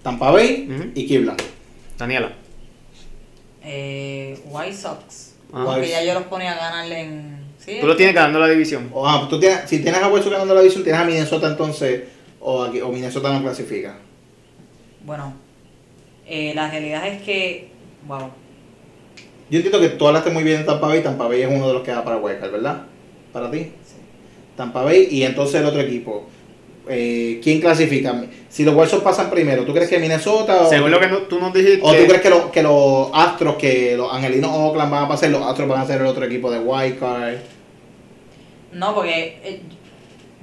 Tampa 0.03 0.31
Bay 0.31 0.69
Ujú. 0.71 0.91
y 0.95 1.07
Cleveland. 1.07 1.41
Daniela. 1.99 2.33
Eh, 3.65 4.39
White 4.47 4.77
Sox. 4.77 5.35
Ah. 5.53 5.63
Porque 5.67 5.81
White- 5.83 5.91
ya 5.93 6.05
yo 6.05 6.15
los 6.15 6.25
ponía 6.25 6.53
a 6.53 6.57
ganar 6.57 6.91
en. 6.93 7.45
¿sí? 7.59 7.79
Tú 7.81 7.87
lo 7.87 7.97
tienes 7.97 8.15
ganando 8.15 8.41
la 8.41 8.49
división. 8.49 8.91
O, 8.93 9.07
ah, 9.07 9.27
tú 9.29 9.39
tienes, 9.39 9.69
si 9.69 9.81
tienes 9.81 10.03
a 10.03 10.09
Sox 10.09 10.31
ganando 10.31 10.55
la 10.55 10.61
división, 10.61 10.83
tienes 10.83 11.01
a 11.01 11.05
Minnesota 11.05 11.47
entonces, 11.49 12.03
o, 12.41 12.65
aquí- 12.65 12.81
o 12.81 12.89
Minnesota 12.89 13.33
no 13.33 13.41
clasifica. 13.43 13.99
Bueno, 15.05 15.35
eh, 16.27 16.53
la 16.55 16.71
realidad 16.71 17.07
es 17.07 17.23
que. 17.23 17.71
Wow. 18.07 18.31
Yo 19.51 19.59
entiendo 19.59 19.81
que 19.81 19.91
tú 19.91 20.07
hablaste 20.09 20.31
muy 20.31 20.43
bien 20.45 20.59
de 20.59 20.65
Tampa 20.65 20.87
Bay. 20.89 21.03
Tampa 21.03 21.29
Bay 21.29 21.43
es 21.43 21.49
uno 21.49 21.69
de 21.69 21.75
los 21.75 21.83
que 21.83 21.93
va 21.93 22.03
para 22.05 22.17
Wildcard, 22.17 22.51
¿verdad? 22.53 22.83
Para 23.33 23.51
ti. 23.51 23.71
Tampa 24.57 24.83
Bay 24.83 25.09
y 25.11 25.23
entonces 25.25 25.61
el 25.61 25.67
otro 25.67 25.81
equipo. 25.81 26.27
Eh, 26.89 27.41
¿Quién 27.43 27.61
clasifica? 27.61 28.25
Si 28.49 28.65
los 28.65 28.91
Sox 28.91 29.03
pasan 29.05 29.31
primero, 29.31 29.65
¿tú 29.65 29.73
crees 29.73 29.89
que 29.89 29.99
Minnesota 29.99 30.63
o, 30.63 30.69
Según 30.69 30.91
lo 30.91 30.99
que 30.99 31.07
no- 31.07 31.19
tú 31.19 31.39
nos 31.39 31.53
dijiste. 31.53 31.81
o 31.83 31.93
tú 31.95 32.07
crees 32.07 32.21
que, 32.21 32.29
lo- 32.31 32.51
que 32.51 32.63
los 32.63 33.09
Astros, 33.15 33.55
que 33.57 33.97
los 33.97 34.13
Angelinos 34.13 34.51
Oakland 34.53 34.91
van 34.91 35.05
a 35.05 35.09
pasar, 35.09 35.31
los 35.31 35.43
Astros 35.43 35.69
van 35.69 35.81
a 35.83 35.87
ser 35.87 36.01
el 36.01 36.07
otro 36.09 36.25
equipo 36.25 36.51
de 36.51 36.59
Wildcard? 36.59 37.37
No, 38.73 38.95
porque 38.95 39.41
eh, 39.45 39.61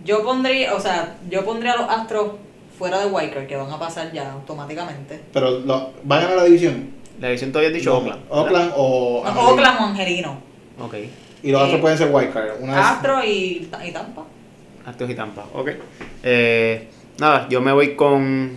yo 0.06 0.24
pondría, 0.24 0.74
o 0.76 0.80
sea, 0.80 1.18
yo 1.30 1.44
pondría 1.44 1.74
a 1.74 1.78
los 1.82 1.90
Astros 1.90 2.32
fuera 2.78 3.00
de 3.00 3.08
Wiker, 3.08 3.46
que 3.48 3.56
van 3.58 3.72
a 3.72 3.78
pasar 3.80 4.12
ya 4.14 4.32
automáticamente. 4.32 5.20
Pero 5.34 5.60
lo, 5.60 5.92
¿van 6.04 6.20
a 6.20 6.22
ganar 6.24 6.38
la 6.38 6.44
división? 6.46 6.92
La 7.20 7.28
división 7.28 7.52
todavía 7.52 7.70
has 7.70 7.76
dicho 7.76 7.90
No, 7.92 7.98
Oakland. 7.98 8.22
¿verdad? 8.30 8.40
Oakland 8.40 8.74
o 8.78 9.22
No, 9.24 9.30
Angelinos. 9.30 9.52
Oakland 9.52 9.80
o 9.80 9.84
Angelino. 9.84 10.38
Ok. 10.82 10.96
Y 11.44 11.52
los 11.52 11.62
Astros 11.62 11.80
Eh, 11.80 11.82
pueden 11.82 11.98
ser 11.98 12.10
Wildcard. 12.14 12.62
Una 12.62 12.76
vez- 12.78 12.86
Astros 12.86 13.26
y, 13.26 13.70
y 13.86 13.92
Tampa. 13.92 14.24
Astros 14.90 15.10
y 15.10 15.16
Tampa. 15.16 15.46
Ok. 15.54 15.70
Eh, 16.24 16.88
nada, 17.20 17.48
yo 17.50 17.62
me 17.62 17.72
voy 17.72 17.96
con 17.96 18.52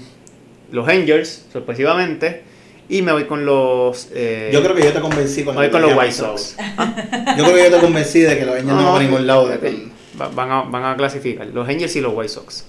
los 0.70 0.88
Angels, 0.88 1.46
sorpresivamente. 1.52 2.44
Y 2.88 3.02
me 3.02 3.12
voy 3.12 3.24
con 3.24 3.46
los. 3.46 4.08
eh, 4.12 4.50
Yo 4.52 4.62
creo 4.62 4.74
que 4.74 4.82
yo 4.82 4.92
te 4.92 5.00
convencí 5.00 5.44
con 5.44 5.54
me 5.54 5.62
voy 5.62 5.70
con 5.70 5.82
los 5.82 5.94
White 5.96 6.12
Sox. 6.12 6.56
Yo 7.38 7.44
creo 7.44 7.54
que 7.54 7.70
yo 7.70 7.76
te 7.76 7.80
convencí 7.80 8.20
de 8.20 8.38
que 8.38 8.44
los 8.44 8.54
Angels 8.56 8.72
no, 8.74 8.92
van 8.92 9.00
a 9.00 9.04
ningún 9.04 9.26
lado. 9.26 9.48
De 9.48 9.88
van, 10.14 10.50
a, 10.50 10.62
van 10.62 10.84
a 10.84 10.96
clasificar. 10.96 11.46
Los 11.46 11.66
Angels 11.66 11.94
y 11.96 12.00
los 12.00 12.12
White 12.14 12.28
Sox. 12.28 12.66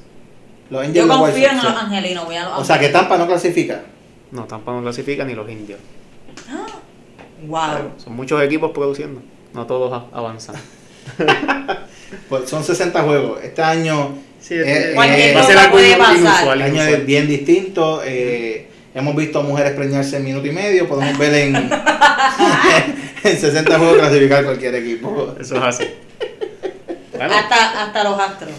Los 0.70 0.82
Angels 0.82 0.96
Yo 0.96 1.06
los 1.08 1.18
White 1.18 1.32
confío 1.34 1.50
en 1.50 1.62
Sox, 1.62 1.74
los. 1.74 1.84
Angelinos, 1.84 2.26
voy 2.26 2.36
a 2.36 2.44
los 2.50 2.60
O 2.60 2.64
sea 2.64 2.80
que. 2.80 2.90
Tampa 2.90 3.18
no 3.18 3.28
clasifica. 3.28 3.82
No, 4.32 4.46
Tampa 4.46 4.72
no 4.72 4.82
clasifica 4.82 5.26
ni 5.26 5.34
los 5.34 5.50
indios. 5.50 5.80
Wow. 7.48 7.92
Son 7.98 8.16
muchos 8.16 8.42
equipos 8.44 8.72
produciendo. 8.72 9.22
No 9.54 9.66
todos 9.66 10.04
avanzan. 10.14 10.56
Pues 12.30 12.50
son 12.50 12.64
60 12.64 13.02
juegos. 13.04 13.40
Este 13.44 13.62
año, 13.62 14.18
Sí, 14.42 14.56
Eh, 14.56 14.92
Cualquier 14.94 15.38
va 15.38 15.42
a 15.42 15.44
ser 15.46 15.56
cosa 15.56 15.66
algo 15.66 15.78
puede 15.78 15.96
pasar. 15.96 16.18
inusual, 16.18 16.62
año 16.62 16.82
es 16.84 17.06
bien 17.06 17.28
distinto. 17.28 18.02
eh, 18.06 18.68
hemos 18.94 19.16
visto 19.16 19.40
a 19.40 19.44
mujeres 19.44 19.72
preñarse 19.72 20.18
en 20.18 20.26
minuto 20.26 20.46
y 20.48 20.52
medio. 20.52 20.88
Podemos 20.88 21.18
ver 21.18 21.34
en, 21.34 21.56
en 23.24 23.40
60 23.40 23.78
juegos 23.78 23.98
clasificar 24.00 24.44
cualquier 24.44 24.76
equipo. 24.76 25.36
Eso 25.40 25.56
es 25.58 25.64
así. 25.64 25.86
Bueno, 27.16 27.34
Hasta, 27.36 27.84
hasta 27.84 28.04
los 28.04 28.20
Astros. 28.20 28.52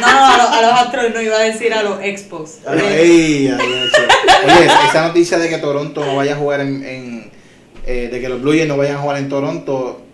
No, 0.00 0.06
no, 0.12 0.26
a 0.26 0.36
los, 0.38 0.46
a 0.50 0.62
los 0.62 0.72
Astros 0.72 1.14
no 1.14 1.20
iba 1.20 1.36
a 1.36 1.40
decir 1.42 1.74
a 1.74 1.82
los 1.82 2.00
Expos. 2.02 2.58
Ay, 2.66 2.78
ay, 2.80 3.48
ay, 3.48 3.88
che. 3.94 4.46
Oye, 4.46 4.66
esa 4.88 5.08
noticia 5.08 5.38
de 5.38 5.48
que 5.48 5.58
Toronto 5.58 6.04
no 6.04 6.16
vaya 6.16 6.34
a 6.34 6.36
jugar 6.36 6.60
en, 6.60 6.84
en, 6.84 7.30
eh, 7.86 8.08
de 8.10 8.20
que 8.20 8.28
los 8.28 8.40
Blue 8.40 8.52
Jays 8.52 8.68
no 8.68 8.76
vayan 8.76 8.96
a 8.96 8.98
jugar 9.00 9.18
en 9.18 9.28
Toronto, 9.28 10.05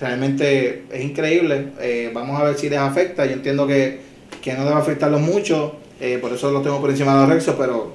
realmente 0.00 0.84
es 0.90 1.02
increíble. 1.02 1.68
Eh, 1.80 2.10
vamos 2.14 2.40
a 2.40 2.44
ver 2.44 2.56
si 2.56 2.68
les 2.68 2.78
afecta. 2.78 3.26
Yo 3.26 3.32
entiendo 3.32 3.66
que, 3.66 4.00
que 4.42 4.54
no 4.54 4.64
debe 4.64 4.76
afectarlos 4.76 5.20
mucho, 5.20 5.76
eh, 6.00 6.18
por 6.20 6.32
eso 6.32 6.50
lo 6.50 6.60
tengo 6.62 6.80
por 6.80 6.90
encima 6.90 7.14
de 7.14 7.20
los 7.20 7.28
Rexos, 7.30 7.54
pero 7.58 7.92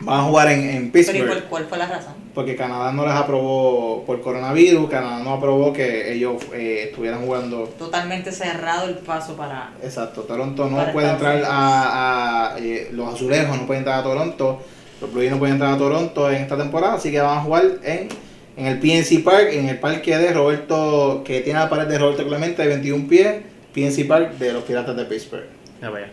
van 0.00 0.20
a 0.20 0.22
jugar 0.24 0.48
en, 0.52 0.60
en 0.70 0.90
Pero 0.90 1.10
¿y 1.10 1.12
Pittsburgh. 1.12 1.44
cuál, 1.48 1.66
fue 1.66 1.78
la 1.78 1.86
razón? 1.86 2.14
Porque 2.34 2.54
Canadá 2.56 2.92
no 2.92 3.04
les 3.04 3.14
aprobó 3.14 4.04
por 4.06 4.20
coronavirus, 4.22 4.88
Canadá 4.88 5.18
no 5.22 5.34
aprobó 5.34 5.72
que 5.72 6.12
ellos 6.12 6.36
eh, 6.54 6.84
estuvieran 6.88 7.22
jugando 7.26 7.64
Totalmente 7.78 8.30
cerrado 8.30 8.86
el 8.88 8.94
paso 8.98 9.36
para... 9.36 9.72
Exacto, 9.82 10.22
Toronto 10.22 10.70
no 10.70 10.76
puede 10.92 11.08
Estados 11.08 11.12
entrar 11.12 11.34
Unidos. 11.34 11.50
a, 11.52 12.54
a, 12.54 12.58
eh, 12.60 12.88
los 12.92 13.14
azulejos 13.14 13.56
no 13.58 13.66
pueden 13.66 13.80
entrar 13.80 13.98
a 13.98 14.02
Toronto, 14.04 14.60
los 15.00 15.10
Blue 15.10 15.20
Jays 15.20 15.32
no 15.32 15.38
pueden 15.38 15.54
entrar 15.56 15.74
a 15.74 15.78
Toronto 15.78 16.30
en 16.30 16.36
esta 16.42 16.56
temporada, 16.56 16.94
así 16.94 17.10
que 17.10 17.20
van 17.20 17.38
a 17.38 17.40
jugar 17.42 17.64
en, 17.82 18.08
en 18.56 18.66
el 18.66 18.78
PNC 18.78 19.22
Park, 19.22 19.48
en 19.52 19.68
el 19.68 19.78
parque 19.78 20.16
de 20.16 20.32
Roberto, 20.32 21.22
que 21.24 21.40
tiene 21.40 21.58
la 21.58 21.68
pared 21.68 21.86
de 21.86 21.98
Roberto 21.98 22.26
Clemente 22.26 22.62
de 22.62 22.68
21 22.68 23.08
pies, 23.08 23.42
PNC 23.74 24.06
Park 24.06 24.32
de 24.38 24.52
los 24.52 24.64
Piratas 24.64 24.96
de 24.96 25.04
Pittsburgh. 25.04 25.46
vaya. 25.80 26.10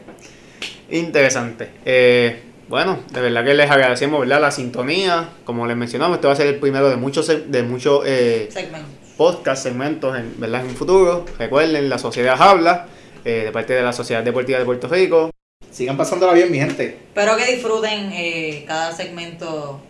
Interesante. 0.89 1.69
Eh, 1.85 2.39
bueno, 2.69 2.99
de 3.13 3.21
verdad 3.21 3.45
que 3.45 3.53
les 3.53 3.69
agradecemos 3.69 4.19
¿verdad? 4.19 4.41
la 4.41 4.51
sintonía. 4.51 5.29
Como 5.45 5.65
les 5.67 5.77
mencionamos, 5.77 6.15
este 6.17 6.27
va 6.27 6.33
a 6.33 6.35
ser 6.35 6.47
el 6.47 6.55
primero 6.55 6.89
de 6.89 6.97
muchos 6.97 7.27
de 7.27 7.63
muchos 7.63 8.03
eh, 8.05 8.49
Segmento. 8.51 8.87
podcast, 9.15 9.63
segmentos 9.63 10.17
en, 10.17 10.39
¿verdad? 10.39 10.61
en 10.61 10.67
un 10.67 10.75
futuro. 10.75 11.25
Recuerden, 11.39 11.89
la 11.89 11.97
sociedad 11.97 12.35
habla, 12.39 12.87
eh, 13.23 13.43
de 13.45 13.51
parte 13.51 13.73
de 13.73 13.81
la 13.81 13.93
Sociedad 13.93 14.23
Deportiva 14.23 14.59
de 14.59 14.65
Puerto 14.65 14.87
Rico. 14.87 15.29
Sigan 15.71 15.95
pasándola 15.97 16.33
bien, 16.33 16.51
mi 16.51 16.57
gente. 16.59 16.97
Espero 17.07 17.37
que 17.37 17.45
disfruten 17.53 18.11
eh, 18.11 18.65
cada 18.67 18.91
segmento 18.91 19.81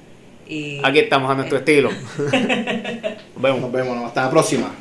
y... 0.49 0.82
Aquí 0.84 0.99
estamos 0.99 1.30
a 1.30 1.36
nuestro 1.36 1.57
estilo. 1.57 1.90
Nos 2.18 2.32
vemos. 3.41 3.61
Nos 3.61 3.72
vemos, 3.72 4.06
hasta 4.06 4.24
la 4.24 4.30
próxima. 4.30 4.72